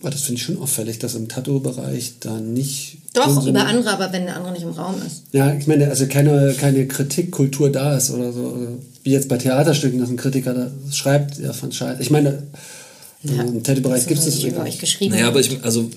Aber 0.00 0.10
das 0.10 0.22
finde 0.22 0.40
ich 0.40 0.46
schon 0.46 0.58
auffällig, 0.58 1.00
dass 1.00 1.16
im 1.16 1.28
Tattoo-Bereich 1.28 2.14
da 2.20 2.38
nicht. 2.38 2.98
Doch, 3.12 3.44
über 3.44 3.66
andere, 3.66 3.90
aber 3.90 4.12
wenn 4.12 4.26
der 4.26 4.36
andere 4.36 4.52
nicht 4.52 4.62
im 4.62 4.70
Raum 4.70 5.02
ist. 5.04 5.24
Ja, 5.32 5.52
ich 5.52 5.66
meine, 5.66 5.88
also 5.88 6.06
keine, 6.06 6.54
keine 6.54 6.86
Kritikkultur 6.86 7.70
da 7.70 7.96
ist 7.96 8.10
oder 8.10 8.32
so. 8.32 8.78
Wie 9.04 9.10
jetzt 9.10 9.28
bei 9.28 9.38
Theaterstücken, 9.38 9.98
dass 9.98 10.10
ein 10.10 10.16
Kritiker 10.16 10.54
da 10.54 10.70
schreibt, 10.92 11.38
ja, 11.38 11.52
von 11.52 11.72
Scheiße. 11.72 12.02
Ich 12.02 12.10
meine, 12.10 12.44
ja, 13.24 13.42
im 13.42 13.62
Tattoo-Bereich 13.62 14.06
gibt 14.06 14.20
es 14.20 14.26
das 14.26 14.42
über 14.42 14.62
euch 14.62 14.78
geschrieben. 14.78 15.14
Naja, 15.14 15.28
aber 15.28 15.40
ich, 15.40 15.62
also. 15.62 15.90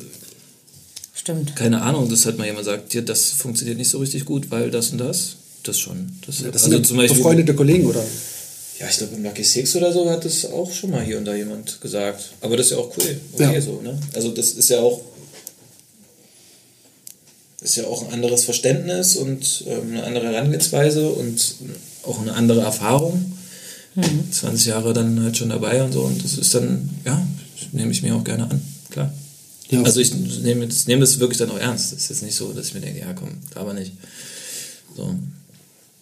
Stimmt. 1.13 1.55
Keine 1.55 1.81
Ahnung, 1.81 2.07
dass 2.09 2.25
halt 2.25 2.37
mal 2.37 2.45
jemand 2.45 2.65
sagt, 2.65 2.93
ja, 2.93 3.01
das 3.01 3.31
funktioniert 3.31 3.77
nicht 3.77 3.89
so 3.89 3.97
richtig 3.97 4.25
gut, 4.25 4.51
weil 4.51 4.69
das 4.69 4.89
und 4.91 4.99
das. 4.99 5.37
Das 5.63 5.79
schon. 5.79 6.11
Das, 6.25 6.39
ja, 6.39 6.51
das 6.51 6.63
also 6.63 6.75
sind 6.75 6.85
zum 6.85 6.97
Beispiel, 6.97 7.17
befreundete 7.17 7.55
Kollegen, 7.55 7.87
oder? 7.87 8.03
Ja, 8.79 8.87
ich 8.89 8.97
glaube, 8.97 9.15
im 9.15 9.23
Lucky 9.23 9.43
Six 9.43 9.75
oder 9.75 9.91
so 9.91 10.09
hat 10.09 10.25
das 10.25 10.45
auch 10.45 10.71
schon 10.71 10.91
mal 10.91 11.03
hier 11.03 11.17
und 11.17 11.25
da 11.25 11.33
jemand 11.33 11.81
gesagt. 11.81 12.31
Aber 12.41 12.57
das 12.57 12.67
ist 12.67 12.71
ja 12.73 12.77
auch 12.77 12.95
cool. 12.97 13.17
Okay, 13.33 13.55
ja. 13.55 13.61
so, 13.61 13.81
ne? 13.81 13.99
Also, 14.13 14.31
das 14.31 14.51
ist 14.51 14.69
ja 14.69 14.79
auch. 14.79 15.01
Ist 17.61 17.77
ja 17.77 17.85
auch 17.85 18.05
ein 18.07 18.13
anderes 18.13 18.43
Verständnis 18.43 19.15
und 19.15 19.63
ähm, 19.65 19.93
eine 19.93 20.03
andere 20.03 20.27
Herangehensweise 20.27 21.09
und 21.09 21.55
auch 22.07 22.21
eine 22.21 22.33
andere 22.33 22.61
Erfahrung. 22.61 23.33
Mhm. 23.95 24.31
20 24.31 24.67
Jahre 24.67 24.93
dann 24.93 25.21
halt 25.23 25.37
schon 25.37 25.49
dabei 25.49 25.83
und 25.83 25.93
so. 25.93 26.01
Und 26.01 26.23
das 26.23 26.37
ist 26.37 26.53
dann, 26.53 26.89
ja, 27.05 27.25
nehme 27.71 27.91
ich 27.91 28.03
mir 28.03 28.15
auch 28.15 28.23
gerne 28.23 28.49
an, 28.49 28.61
klar. 28.89 29.13
Ja. 29.69 29.81
Also 29.81 29.99
ich 29.99 30.13
nehme 30.13 30.67
das, 30.67 30.87
nehme 30.87 31.01
das 31.01 31.19
wirklich 31.19 31.39
dann 31.39 31.49
auch 31.49 31.57
ernst. 31.57 31.93
Es 31.93 32.03
ist 32.03 32.09
jetzt 32.09 32.23
nicht 32.23 32.35
so, 32.35 32.51
dass 32.53 32.67
ich 32.67 32.73
mir 32.73 32.81
denke, 32.81 32.99
ja 32.99 33.13
komm, 33.13 33.29
aber 33.55 33.73
nicht. 33.73 33.93
So. 34.95 35.15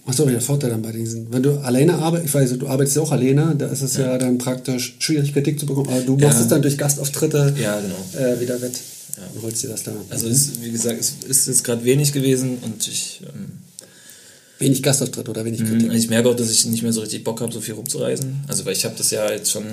Was 0.06 0.16
ist 0.16 0.22
aber 0.22 0.32
der 0.32 0.42
Vorteil 0.42 0.70
dann 0.70 0.82
bei 0.82 0.92
diesen? 0.92 1.32
Wenn 1.32 1.44
du 1.44 1.60
alleine 1.60 1.96
arbeitest, 1.96 2.28
ich 2.28 2.34
weiß, 2.34 2.58
du 2.58 2.68
arbeitest 2.68 2.98
ja 2.98 3.02
auch 3.04 3.12
alleine, 3.12 3.56
da 3.58 3.68
ist 3.68 3.82
es 3.82 3.96
ja, 3.96 4.08
ja 4.08 4.18
dann 4.18 4.38
praktisch 4.38 4.96
schwierig, 5.00 5.32
Kritik 5.32 5.60
zu 5.60 5.66
bekommen, 5.66 5.88
aber 5.88 6.02
du 6.02 6.18
machst 6.18 6.40
ja. 6.40 6.42
es 6.42 6.48
dann 6.50 6.62
durch 6.62 6.78
Gastauftritte 6.78 7.56
ja, 7.58 7.80
genau. 7.80 7.96
äh, 8.20 8.40
wieder 8.42 8.62
wett 8.62 8.78
ja. 9.16 9.24
und 9.34 9.44
holst 9.44 9.64
dir 9.64 9.70
das 9.70 9.84
da. 9.84 9.94
Also 10.10 10.28
ist, 10.28 10.62
wie 10.62 10.72
gesagt, 10.72 11.00
es 11.00 11.16
ist 11.26 11.48
jetzt 11.48 11.64
gerade 11.64 11.86
wenig 11.86 12.12
gewesen 12.12 12.58
und 12.62 12.86
ich... 12.88 13.22
Ähm, 13.24 13.63
wenig 14.64 14.82
Gastauftritte 14.82 15.30
oder 15.30 15.46
wenig 15.46 15.64
Kritik? 15.64 15.94
Ich 15.94 16.10
merke 16.10 16.30
auch, 16.30 16.36
dass 16.36 16.50
ich 16.50 16.66
nicht 16.66 16.84
mehr 16.84 16.94
so 16.94 17.02
richtig 17.02 17.24
Bock 17.24 17.42
habe, 17.42 17.54
so 17.54 17.62
viel 17.62 17.76
rumzureisen. 17.76 18.44
Also 18.48 18.66
weil 18.66 18.74
ich 18.74 18.86
habe 18.86 18.96
das 18.98 19.12
ja 19.12 19.30
jetzt 19.32 19.52
schon 19.52 19.66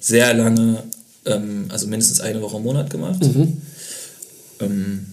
sehr 0.00 0.32
lange, 0.34 0.82
ähm, 1.24 1.66
also 1.68 1.86
mindestens 1.86 2.20
eine 2.20 2.40
Woche 2.42 2.58
im 2.58 2.62
Monat 2.62 2.90
gemacht. 2.90 3.22
Mhm. 3.22 3.60
Ähm, 4.60 5.06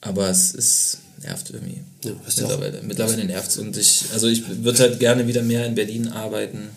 aber 0.00 0.28
es 0.28 0.52
ist 0.52 0.98
nervt 1.22 1.50
irgendwie. 1.50 1.80
Ja, 2.04 2.12
mittlerweile 2.26 2.82
mittlerweile 2.82 3.24
nervt 3.24 3.50
es. 3.50 3.58
Und 3.58 3.76
ich, 3.76 4.04
also 4.12 4.26
ich 4.26 4.42
würde 4.64 4.78
halt 4.80 4.98
gerne 4.98 5.26
wieder 5.26 5.42
mehr 5.42 5.66
in 5.66 5.74
Berlin 5.74 6.08
arbeiten. 6.08 6.68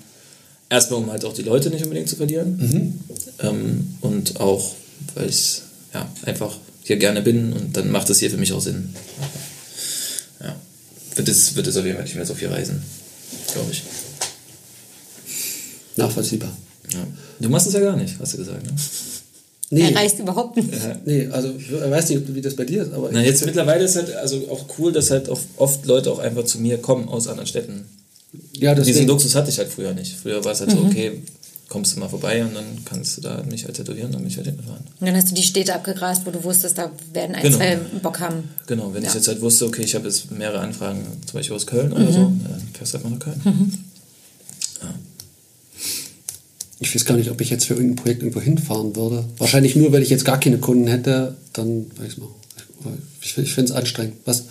Erstmal, 0.69 0.99
um 0.99 1.11
halt 1.11 1.25
auch 1.25 1.33
die 1.33 1.43
Leute 1.43 1.69
nicht 1.69 1.83
unbedingt 1.83 2.09
zu 2.09 2.15
verlieren. 2.15 2.57
Mhm. 2.57 2.99
Ähm, 3.39 3.97
und 4.01 4.39
auch, 4.39 4.75
weil 5.15 5.29
ich 5.29 5.61
ja, 5.93 6.09
einfach 6.25 6.57
hier 6.83 6.97
gerne 6.97 7.21
bin 7.21 7.53
und 7.53 7.75
dann 7.75 7.91
macht 7.91 8.09
es 8.09 8.19
hier 8.19 8.29
für 8.29 8.37
mich 8.37 8.53
auch 8.53 8.61
Sinn. 8.61 8.93
Wird 11.15 11.29
es, 11.29 11.55
wird 11.55 11.67
es 11.67 11.77
auf 11.77 11.85
jeden 11.85 11.95
Fall 11.95 12.05
nicht 12.05 12.15
mehr 12.15 12.25
so 12.25 12.33
viel 12.33 12.49
reisen, 12.49 12.81
glaube 13.53 13.71
ich. 13.71 13.83
Nachvollziehbar. 15.95 16.55
Ja. 16.93 17.07
Du 17.39 17.49
machst 17.49 17.67
es 17.67 17.73
ja 17.73 17.79
gar 17.79 17.95
nicht, 17.95 18.15
hast 18.19 18.33
du 18.33 18.37
gesagt, 18.37 18.63
ne? 18.63 18.71
Nee. 19.71 19.81
Er 19.81 19.95
reist 19.95 20.19
überhaupt 20.19 20.55
nicht. 20.57 20.71
Ja. 20.71 20.99
Nee, 21.05 21.27
also 21.27 21.53
ich 21.57 21.71
weiß 21.71 22.09
nicht, 22.09 22.35
wie 22.35 22.41
das 22.41 22.55
bei 22.55 22.65
dir 22.65 22.83
ist. 22.83 22.93
Aber 22.93 23.09
Na, 23.11 23.23
jetzt 23.23 23.45
mittlerweile 23.45 23.83
ist 23.83 23.95
halt 23.95 24.13
also 24.15 24.47
auch 24.49 24.65
cool, 24.77 24.91
dass 24.91 25.09
halt 25.09 25.27
auch 25.27 25.39
oft 25.57 25.85
Leute 25.85 26.11
auch 26.11 26.19
einfach 26.19 26.45
zu 26.45 26.59
mir 26.59 26.77
kommen 26.77 27.07
aus 27.07 27.27
anderen 27.27 27.47
Städten. 27.47 27.85
Ja. 28.57 28.75
Diesen 28.75 29.07
Luxus 29.07 29.33
hatte 29.33 29.49
ich 29.49 29.57
halt 29.57 29.69
früher 29.69 29.93
nicht. 29.93 30.15
Früher 30.21 30.43
war 30.43 30.51
es 30.51 30.59
halt 30.59 30.71
mhm. 30.71 30.77
so, 30.77 30.85
okay, 30.85 31.21
kommst 31.67 31.95
du 31.95 31.99
mal 31.99 32.09
vorbei 32.09 32.43
und 32.43 32.53
dann 32.53 32.65
kannst 32.85 33.17
du 33.17 33.21
da 33.21 33.43
mich 33.49 33.65
halt 33.65 33.75
tätowieren 33.75 34.13
und 34.13 34.23
mich 34.23 34.37
halt 34.37 34.47
hinfahren. 34.47 34.83
Und 34.99 35.07
dann 35.07 35.15
hast 35.15 35.31
du 35.31 35.35
die 35.35 35.43
Städte 35.43 35.73
abgegrast, 35.73 36.25
wo 36.25 36.31
du 36.31 36.43
wusstest, 36.43 36.77
da 36.77 36.91
werden 37.13 37.35
ein, 37.35 37.41
genau. 37.41 37.57
zwei 37.57 37.75
Bock 38.01 38.19
haben. 38.19 38.49
Genau, 38.67 38.93
wenn 38.93 39.03
ja. 39.03 39.09
ich 39.09 39.15
jetzt 39.15 39.27
halt 39.27 39.41
wusste, 39.41 39.65
okay, 39.65 39.81
ich 39.81 39.95
habe 39.95 40.05
jetzt 40.05 40.31
mehrere 40.31 40.59
Anfragen, 40.59 41.03
zum 41.25 41.39
Beispiel 41.39 41.55
aus 41.55 41.65
Köln 41.65 41.89
mhm. 41.89 41.95
oder 41.95 42.11
so, 42.11 42.19
dann 42.19 42.61
fährst 42.73 42.93
du 42.93 42.97
halt 42.97 43.03
mal 43.03 43.11
nach 43.11 43.19
Köln. 43.19 43.41
Mhm. 43.43 43.73
Ja. 44.81 44.95
Ich 46.79 46.93
weiß 46.93 47.05
gar 47.05 47.15
nicht, 47.15 47.31
ob 47.31 47.41
ich 47.41 47.49
jetzt 47.49 47.65
für 47.65 47.73
irgendein 47.73 47.95
Projekt 47.95 48.21
irgendwo 48.21 48.41
hinfahren 48.41 48.95
würde. 48.95 49.25
Wahrscheinlich 49.37 49.75
nur, 49.75 49.91
weil 49.91 50.03
ich 50.03 50.09
jetzt 50.09 50.25
gar 50.25 50.39
keine 50.39 50.59
Kunden 50.59 50.87
hätte, 50.87 51.35
dann 51.53 51.85
weiß 51.97 52.13
ich 52.13 52.17
mal. 52.17 52.27
Ich, 53.21 53.37
ich 53.37 53.53
finde 53.53 53.71
es 53.71 53.77
anstrengend. 53.77 54.17
Was 54.25 54.43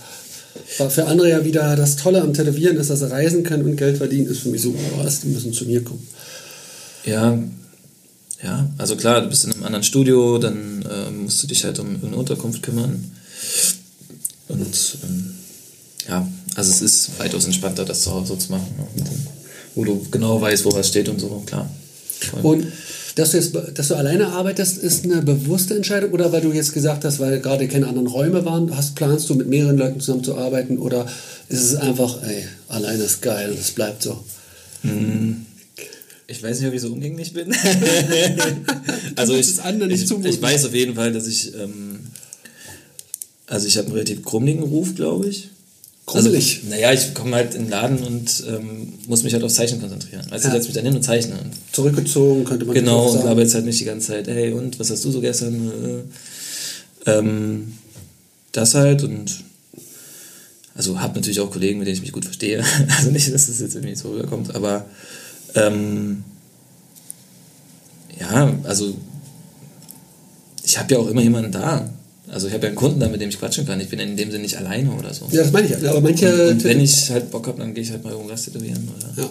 für 0.88 1.06
andere 1.06 1.30
ja 1.30 1.44
wieder 1.44 1.76
das 1.76 1.96
Tolle 1.96 2.22
am 2.22 2.32
Tätowieren 2.32 2.76
ist, 2.76 2.90
dass 2.90 3.00
sie 3.00 3.10
reisen 3.10 3.44
können 3.44 3.64
und 3.64 3.76
Geld 3.76 3.98
verdienen, 3.98 4.26
ist 4.26 4.40
für 4.40 4.48
mich 4.48 4.62
so, 4.62 4.70
oh, 4.70 5.04
was, 5.04 5.20
die 5.20 5.28
müssen 5.28 5.52
zu 5.52 5.66
mir 5.66 5.84
kommen. 5.84 6.06
Ja, 7.06 7.38
ja, 8.42 8.68
also 8.76 8.96
klar, 8.96 9.22
du 9.22 9.28
bist 9.28 9.44
in 9.44 9.52
einem 9.52 9.64
anderen 9.64 9.84
Studio, 9.84 10.38
dann 10.38 10.82
äh, 10.82 11.10
musst 11.10 11.42
du 11.42 11.46
dich 11.46 11.64
halt 11.64 11.78
um 11.78 11.98
eine 12.04 12.16
Unterkunft 12.16 12.62
kümmern. 12.62 13.10
Und 14.48 14.98
ähm, 15.02 15.34
ja, 16.08 16.28
also 16.54 16.70
es 16.70 16.82
ist 16.82 17.18
weitaus 17.18 17.46
entspannter, 17.46 17.84
das 17.84 18.02
zu 18.02 18.12
Hause 18.12 18.28
so 18.28 18.36
zu 18.36 18.52
machen, 18.52 18.66
ne? 18.76 19.04
wo 19.74 19.84
du 19.84 20.06
genau 20.10 20.40
weißt, 20.40 20.64
wo 20.66 20.72
was 20.72 20.88
steht 20.88 21.08
und 21.08 21.20
so, 21.20 21.42
klar. 21.46 21.68
Und 22.42 22.66
dass 23.16 23.30
du, 23.30 23.38
jetzt, 23.38 23.56
dass 23.74 23.88
du 23.88 23.94
alleine 23.94 24.28
arbeitest, 24.28 24.78
ist 24.78 25.04
eine 25.04 25.22
bewusste 25.22 25.74
Entscheidung 25.74 26.10
oder 26.10 26.32
weil 26.32 26.40
du 26.40 26.52
jetzt 26.52 26.72
gesagt 26.72 27.04
hast, 27.04 27.20
weil 27.20 27.40
gerade 27.40 27.68
keine 27.68 27.86
anderen 27.86 28.08
Räume 28.08 28.44
waren, 28.44 28.76
hast, 28.76 28.94
planst 28.94 29.30
du 29.30 29.34
mit 29.34 29.48
mehreren 29.48 29.78
Leuten 29.78 30.00
zusammenzuarbeiten 30.00 30.78
oder 30.78 31.06
ist 31.48 31.62
es 31.62 31.76
einfach, 31.76 32.22
ey, 32.22 32.44
alleine 32.68 33.04
ist 33.04 33.22
geil, 33.22 33.54
das 33.56 33.70
bleibt 33.70 34.02
so? 34.02 34.22
Hm. 34.82 35.46
Ich 36.26 36.42
weiß 36.42 36.58
nicht, 36.58 36.68
ob 36.68 36.74
ich 36.74 36.80
so 36.80 36.92
umgänglich 36.92 37.32
bin. 37.32 37.54
also 39.16 39.34
ich, 39.34 39.58
ich, 39.58 40.10
ich, 40.24 40.42
weiß 40.42 40.64
auf 40.64 40.74
jeden 40.74 40.94
Fall, 40.94 41.12
dass 41.12 41.26
ich, 41.26 41.54
ähm, 41.54 42.00
also 43.46 43.66
ich 43.66 43.76
habe 43.76 43.88
einen 43.88 43.94
relativ 43.94 44.24
krummeligen 44.24 44.62
Ruf, 44.62 44.94
glaube 44.94 45.28
ich. 45.28 45.50
Gruselig. 46.06 46.60
Also, 46.62 46.70
naja, 46.70 46.92
ich 46.92 47.14
komme 47.14 47.36
halt 47.36 47.54
in 47.54 47.62
den 47.62 47.70
Laden 47.70 47.98
und 47.98 48.44
ähm, 48.48 48.94
muss 49.06 49.22
mich 49.22 49.32
halt 49.32 49.42
aufs 49.42 49.54
Zeichnen 49.54 49.80
konzentrieren. 49.80 50.26
Also 50.30 50.48
ja. 50.48 50.54
ich 50.54 50.54
setze 50.54 50.68
mich 50.68 50.74
dann 50.74 50.84
hin 50.84 50.96
und 50.96 51.02
zeichne. 51.02 51.38
Zurückgezogen, 51.72 52.44
könnte 52.44 52.66
man 52.66 52.74
Genau, 52.74 53.10
und 53.10 53.20
arbeite 53.20 53.42
jetzt 53.42 53.54
halt 53.54 53.64
nicht 53.64 53.80
die 53.80 53.84
ganze 53.84 54.08
Zeit, 54.08 54.26
hey, 54.26 54.52
und 54.52 54.78
was 54.78 54.90
hast 54.90 55.04
du 55.04 55.10
so 55.10 55.20
gestern? 55.20 56.04
Äh, 57.06 57.10
ähm, 57.10 57.74
das 58.52 58.74
halt 58.74 59.02
und 59.02 59.44
also 60.74 61.00
habe 61.00 61.14
natürlich 61.14 61.40
auch 61.40 61.50
Kollegen, 61.50 61.78
mit 61.78 61.86
denen 61.86 61.96
ich 61.96 62.02
mich 62.02 62.12
gut 62.12 62.24
verstehe. 62.24 62.64
Also 62.98 63.10
nicht, 63.10 63.32
dass 63.32 63.46
das 63.46 63.60
jetzt 63.60 63.74
irgendwie 63.74 63.94
so 63.94 64.10
rüberkommt, 64.10 64.54
aber 64.54 64.86
ähm, 65.54 66.24
ja, 68.18 68.52
also 68.64 68.94
ich 70.62 70.78
habe 70.78 70.94
ja 70.94 71.00
auch 71.00 71.08
immer 71.08 71.22
jemanden 71.22 71.52
da. 71.52 71.90
Also 72.28 72.48
ich 72.48 72.54
habe 72.54 72.64
ja 72.64 72.68
einen 72.68 72.76
Kunden 72.76 73.00
da, 73.00 73.08
mit 73.08 73.20
dem 73.20 73.28
ich 73.28 73.38
quatschen 73.38 73.66
kann. 73.66 73.80
Ich 73.80 73.88
bin 73.88 73.98
in 73.98 74.16
dem 74.16 74.30
Sinne 74.30 74.42
nicht 74.42 74.56
alleine 74.56 74.90
oder 74.92 75.12
so. 75.12 75.28
Ja, 75.30 75.42
das 75.42 75.52
meine 75.52 75.66
ich 75.66 75.80
ja. 75.80 75.90
Aber 75.90 76.00
manche 76.00 76.32
und, 76.32 76.52
und 76.52 76.64
wenn 76.64 76.80
ich 76.80 77.10
halt 77.10 77.30
Bock 77.30 77.46
habe, 77.46 77.58
dann 77.58 77.74
gehe 77.74 77.84
ich 77.84 77.90
halt 77.90 78.02
mal 78.02 78.12
irgendwas 78.12 78.44
tätowieren. 78.44 78.88
Oder 78.96 79.22
ja. 79.22 79.28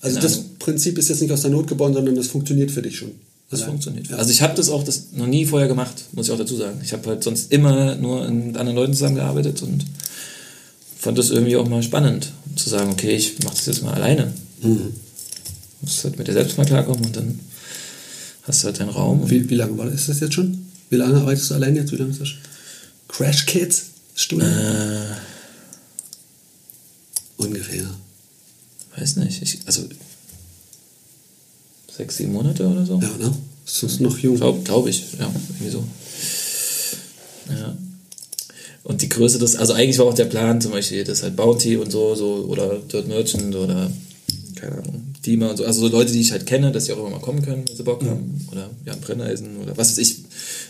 Also 0.00 0.20
das 0.20 0.40
Prinzip 0.58 0.98
ist 0.98 1.08
jetzt 1.08 1.20
nicht 1.20 1.32
aus 1.32 1.42
der 1.42 1.50
Not 1.50 1.66
geboren, 1.66 1.92
sondern 1.92 2.14
das 2.14 2.28
funktioniert 2.28 2.70
für 2.70 2.80
dich 2.80 2.96
schon. 2.96 3.12
Das 3.50 3.62
funktioniert. 3.62 4.12
Also 4.12 4.30
ich 4.30 4.42
habe 4.42 4.54
das 4.54 4.68
auch 4.68 4.84
das 4.84 5.06
noch 5.12 5.26
nie 5.26 5.44
vorher 5.44 5.66
gemacht, 5.66 6.04
muss 6.12 6.26
ich 6.26 6.32
auch 6.32 6.38
dazu 6.38 6.56
sagen. 6.56 6.80
Ich 6.84 6.92
habe 6.92 7.08
halt 7.08 7.24
sonst 7.24 7.50
immer 7.50 7.96
nur 7.96 8.30
mit 8.30 8.56
anderen 8.56 8.76
Leuten 8.76 8.92
zusammengearbeitet 8.92 9.60
und 9.62 9.84
fand 10.96 11.18
das 11.18 11.30
irgendwie 11.30 11.56
auch 11.56 11.68
mal 11.68 11.82
spannend, 11.82 12.30
zu 12.54 12.70
sagen, 12.70 12.92
okay, 12.92 13.10
ich 13.10 13.42
mache 13.42 13.56
das 13.56 13.66
jetzt 13.66 13.82
mal 13.82 13.94
alleine. 13.94 14.32
Mhm. 14.62 14.94
Musst 15.80 16.04
halt 16.04 16.18
mit 16.18 16.28
dir 16.28 16.32
selbst 16.32 16.58
mal 16.58 16.66
klarkommen 16.66 17.04
und 17.06 17.16
dann 17.16 17.40
hast 18.42 18.62
du 18.62 18.66
halt 18.66 18.80
deinen 18.80 18.90
Raum. 18.90 19.28
Wie, 19.30 19.48
wie 19.48 19.54
lange 19.54 19.76
war 19.78 19.86
das, 19.86 19.94
ist 19.94 20.08
das 20.08 20.20
jetzt 20.20 20.34
schon? 20.34 20.66
Wie 20.90 20.96
lange 20.96 21.16
arbeitest 21.18 21.50
du 21.50 21.54
alleine 21.54 21.80
jetzt? 21.80 21.92
Wie 21.92 21.96
lange 21.96 22.10
ist 22.10 22.20
das 22.20 22.28
schon? 22.28 22.40
Crash 23.08 23.46
Kids 23.46 23.86
Studio? 24.14 24.46
Äh, 24.46 25.16
Ungefähr. 27.36 27.88
Weiß 28.96 29.16
nicht. 29.16 29.40
Ich, 29.40 29.60
also 29.64 29.82
sechs, 31.96 32.18
sieben 32.18 32.32
Monate 32.32 32.66
oder 32.66 32.84
so. 32.84 33.00
Ja, 33.00 33.08
ne? 33.16 33.34
Ist 33.64 33.82
das 33.82 34.00
noch 34.00 34.18
jung? 34.18 34.36
Glaube 34.36 34.60
glaub 34.62 34.86
ich, 34.86 35.04
ja, 35.18 35.30
irgendwie 35.48 35.70
so. 35.70 35.84
Ja. 37.48 37.76
Und 38.84 39.02
die 39.02 39.08
Größe 39.08 39.38
des, 39.38 39.56
also 39.56 39.72
eigentlich 39.72 39.98
war 39.98 40.06
auch 40.06 40.14
der 40.14 40.24
Plan, 40.26 40.60
zum 40.60 40.72
Beispiel, 40.72 41.04
das 41.04 41.22
halt 41.22 41.36
Bounty 41.36 41.76
und 41.76 41.90
so, 41.90 42.14
so 42.14 42.46
oder 42.48 42.78
Dirt 42.78 43.08
Merchant 43.08 43.54
oder 43.54 43.90
keine 44.60 44.78
Ahnung, 44.78 45.14
Dima 45.24 45.48
und 45.48 45.56
so, 45.56 45.64
also 45.64 45.80
so 45.80 45.88
Leute, 45.88 46.12
die 46.12 46.20
ich 46.20 46.32
halt 46.32 46.46
kenne, 46.46 46.72
dass 46.72 46.86
sie 46.86 46.92
auch 46.92 46.98
immer 46.98 47.10
mal 47.10 47.20
kommen 47.20 47.42
können, 47.42 47.64
wenn 47.66 47.76
sie 47.76 47.82
Bock 47.82 48.02
mhm. 48.02 48.08
haben. 48.08 48.48
Oder 48.52 48.70
Jan 48.84 49.00
Brenneisen 49.00 49.56
oder 49.58 49.76
was 49.76 49.90
weiß 49.90 49.98
ich, 49.98 50.16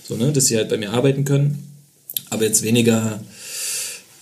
so, 0.07 0.17
ne, 0.17 0.33
dass 0.33 0.47
sie 0.47 0.57
halt 0.57 0.69
bei 0.69 0.77
mir 0.77 0.91
arbeiten 0.93 1.25
können. 1.25 1.67
Aber 2.31 2.45
jetzt 2.45 2.62
weniger 2.62 3.21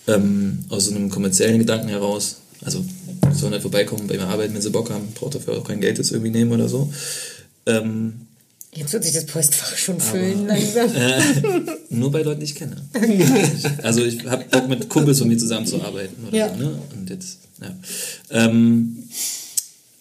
ähm, 0.06 0.64
aus 0.68 0.86
so 0.86 0.94
einem 0.94 1.10
kommerziellen 1.10 1.58
Gedanken 1.58 1.88
heraus. 1.88 2.36
Also 2.62 2.84
sollen 3.32 3.52
halt 3.52 3.62
vorbeikommen, 3.62 4.08
bei 4.08 4.16
mir 4.16 4.26
arbeiten, 4.26 4.54
wenn 4.54 4.62
sie 4.62 4.70
Bock 4.70 4.90
haben, 4.90 5.12
braucht 5.14 5.34
dafür 5.34 5.58
auch 5.58 5.64
kein 5.64 5.80
Geld 5.80 5.98
jetzt 5.98 6.10
irgendwie 6.10 6.30
nehmen 6.30 6.52
oder 6.52 6.68
so. 6.68 6.92
Ähm, 7.66 8.14
Jetzt 8.74 8.92
wird 8.92 9.02
sich 9.02 9.14
das 9.14 9.26
Postfach 9.26 9.76
schon 9.76 9.98
füllen 9.98 10.46
langsam. 10.46 10.94
Äh, 10.94 11.20
nur 11.90 12.12
bei 12.12 12.22
Leuten, 12.22 12.40
die 12.40 12.46
ich 12.46 12.54
kenne. 12.54 12.76
also 13.82 14.04
ich 14.04 14.24
habe 14.26 14.44
Bock 14.44 14.68
mit 14.68 14.88
Kumpels 14.88 15.18
von 15.18 15.28
mir 15.28 15.38
zusammenzuarbeiten 15.38 16.26
oder 16.26 16.36
ja. 16.36 16.48
so. 16.48 16.56
Ne? 16.56 16.78
Und 16.94 17.10
jetzt, 17.10 17.38
ja. 17.60 17.74
Ähm, 18.30 19.04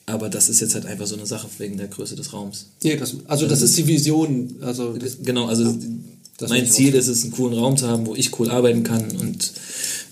aber 0.07 0.29
das 0.29 0.47
ist 0.49 0.61
jetzt 0.61 0.73
halt 0.73 0.85
einfach 0.85 1.05
so 1.05 1.15
eine 1.15 1.25
Sache 1.25 1.47
wegen 1.57 1.77
der 1.77 1.89
Größe 1.89 2.15
des 2.15 2.31
Raums. 2.33 2.67
Nee, 2.81 2.95
das, 2.95 3.15
also 3.27 3.45
das 3.45 3.61
ist 3.61 3.77
die 3.77 3.85
Vision. 3.85 4.55
Also 4.61 4.95
genau, 5.21 5.47
also 5.47 5.65
ja, 5.65 6.47
mein 6.47 6.65
Ziel 6.65 6.95
ist 6.95 7.07
es, 7.07 7.23
einen 7.23 7.33
coolen 7.33 7.57
Raum 7.57 7.75
zu 7.77 7.87
haben, 7.87 8.05
wo 8.07 8.15
ich 8.15 8.39
cool 8.39 8.49
arbeiten 8.49 8.83
kann 8.83 9.11
und 9.17 9.51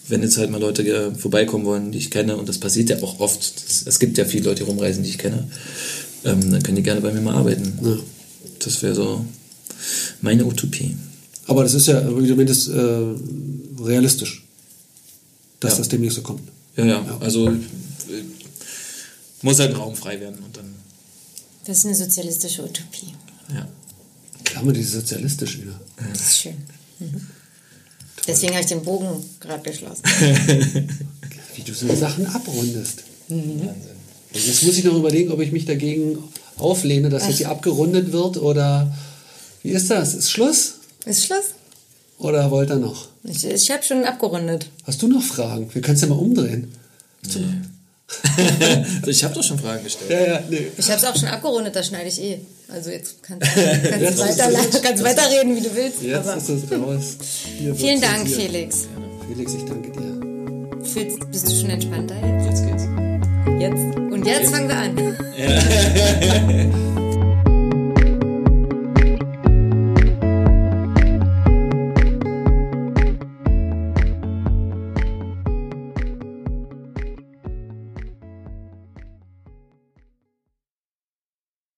wenn 0.07 0.21
jetzt 0.21 0.37
halt 0.37 0.51
mal 0.51 0.61
Leute 0.61 1.13
vorbeikommen 1.15 1.65
wollen, 1.65 1.91
die 1.91 1.97
ich 1.97 2.11
kenne, 2.11 2.35
und 2.35 2.47
das 2.47 2.59
passiert 2.59 2.89
ja 2.89 3.01
auch 3.01 3.19
oft, 3.19 3.39
das, 3.39 3.83
es 3.87 3.99
gibt 3.99 4.17
ja 4.17 4.25
viele 4.25 4.45
Leute, 4.45 4.63
die 4.63 4.69
rumreisen, 4.69 5.01
die 5.01 5.09
ich 5.09 5.17
kenne, 5.17 5.47
ähm, 6.25 6.51
dann 6.51 6.61
können 6.61 6.75
die 6.75 6.83
gerne 6.83 7.01
bei 7.01 7.11
mir 7.11 7.21
mal 7.21 7.33
arbeiten. 7.33 7.79
Ja. 7.81 7.97
Das 8.59 8.83
wäre 8.83 8.93
so 8.93 9.25
meine 10.21 10.45
Utopie. 10.45 10.95
Aber 11.47 11.63
das 11.63 11.73
ist 11.73 11.87
ja 11.87 12.01
zumindest 12.01 12.69
äh, 12.69 12.99
realistisch, 13.81 14.43
dass 15.59 15.73
ja. 15.73 15.77
das 15.79 15.89
demnächst 15.89 16.17
so 16.17 16.21
kommt. 16.21 16.41
Ja, 16.75 16.85
ja, 16.85 17.05
ja. 17.05 17.17
also 17.21 17.51
muss 19.45 19.59
halt 19.59 19.71
ein 19.71 19.77
Raum 19.77 19.95
frei 19.95 20.19
werden 20.19 20.39
und 20.43 20.57
dann. 20.57 20.75
Das 21.65 21.77
ist 21.77 21.85
eine 21.85 21.95
sozialistische 21.95 22.63
Utopie. 22.63 23.13
Ja. 23.53 23.67
Klammer 24.43 24.73
die 24.73 24.83
sozialistisch 24.83 25.61
wieder. 25.61 25.79
Das 26.11 26.21
ist 26.21 26.39
schön. 26.39 26.57
Mhm. 26.99 27.27
Deswegen 28.27 28.53
habe 28.53 28.61
ich 28.61 28.67
den 28.67 28.83
Bogen 28.83 29.23
gerade 29.39 29.63
geschlossen. 29.63 30.03
Wie 31.55 31.61
du 31.61 31.73
so 31.73 31.95
Sachen 31.95 32.25
abrundest. 32.27 33.03
Mhm. 33.29 33.69
Jetzt 34.33 34.63
muss 34.63 34.77
ich 34.77 34.83
noch 34.83 34.95
überlegen, 34.95 35.31
ob 35.31 35.39
ich 35.39 35.51
mich 35.51 35.65
dagegen 35.65 36.17
auflehne, 36.57 37.09
dass 37.09 37.23
Ach. 37.23 37.27
jetzt 37.29 37.37
hier 37.37 37.49
abgerundet 37.49 38.11
wird 38.11 38.37
oder 38.37 38.95
wie 39.61 39.69
ist 39.69 39.89
das? 39.91 40.15
Ist 40.15 40.31
Schluss? 40.31 40.75
Ist 41.05 41.25
Schluss? 41.25 41.53
Oder 42.17 42.49
wollt 42.49 42.71
ihr 42.71 42.77
noch? 42.77 43.07
Ich, 43.23 43.43
ich 43.43 43.71
habe 43.71 43.83
schon 43.83 44.03
abgerundet. 44.03 44.69
Hast 44.85 45.01
du 45.01 45.07
noch 45.07 45.21
Fragen? 45.21 45.73
Wir 45.73 45.81
können 45.81 45.95
es 45.95 46.01
ja 46.01 46.07
mal 46.07 46.17
umdrehen. 46.17 46.71
Nee. 47.35 47.45
Ich 49.07 49.23
habe 49.23 49.33
doch 49.33 49.43
schon 49.43 49.57
Fragen 49.57 49.83
gestellt. 49.83 50.11
Ja, 50.11 50.33
ja, 50.33 50.39
nee. 50.49 50.67
Ich 50.77 50.89
habe 50.89 50.99
es 50.99 51.05
auch 51.05 51.15
schon 51.15 51.27
abgerundet, 51.27 51.75
das 51.75 51.87
schneide 51.87 52.07
ich 52.07 52.21
eh. 52.21 52.39
Also 52.71 52.91
jetzt 52.91 53.21
kannst 53.23 53.47
du 53.55 53.89
kannst 53.89 54.19
weiter, 54.19 54.79
kannst 54.81 55.03
weiterreden, 55.03 55.55
wie 55.55 55.61
du 55.61 55.75
willst. 55.75 56.01
Jetzt 56.01 56.27
aber. 56.27 56.37
ist 56.37 56.49
es 56.49 56.71
raus. 56.71 57.17
Vielen 57.75 58.01
Dank, 58.01 58.27
Felix. 58.27 58.87
Felix, 59.27 59.53
ich 59.53 59.65
danke 59.65 59.91
dir. 59.91 60.85
Fühlst, 60.85 61.31
bist 61.31 61.49
du 61.49 61.55
schon 61.55 61.69
entspannter 61.71 62.15
jetzt? 62.15 62.45
Jetzt 62.45 62.65
geht's. 62.65 62.83
Jetzt. 63.59 63.97
Und 63.97 64.25
jetzt, 64.25 64.39
jetzt. 64.39 64.51
fangen 64.51 64.67
wir 64.67 64.77
an. 64.77 64.97
Ja. 66.95 66.95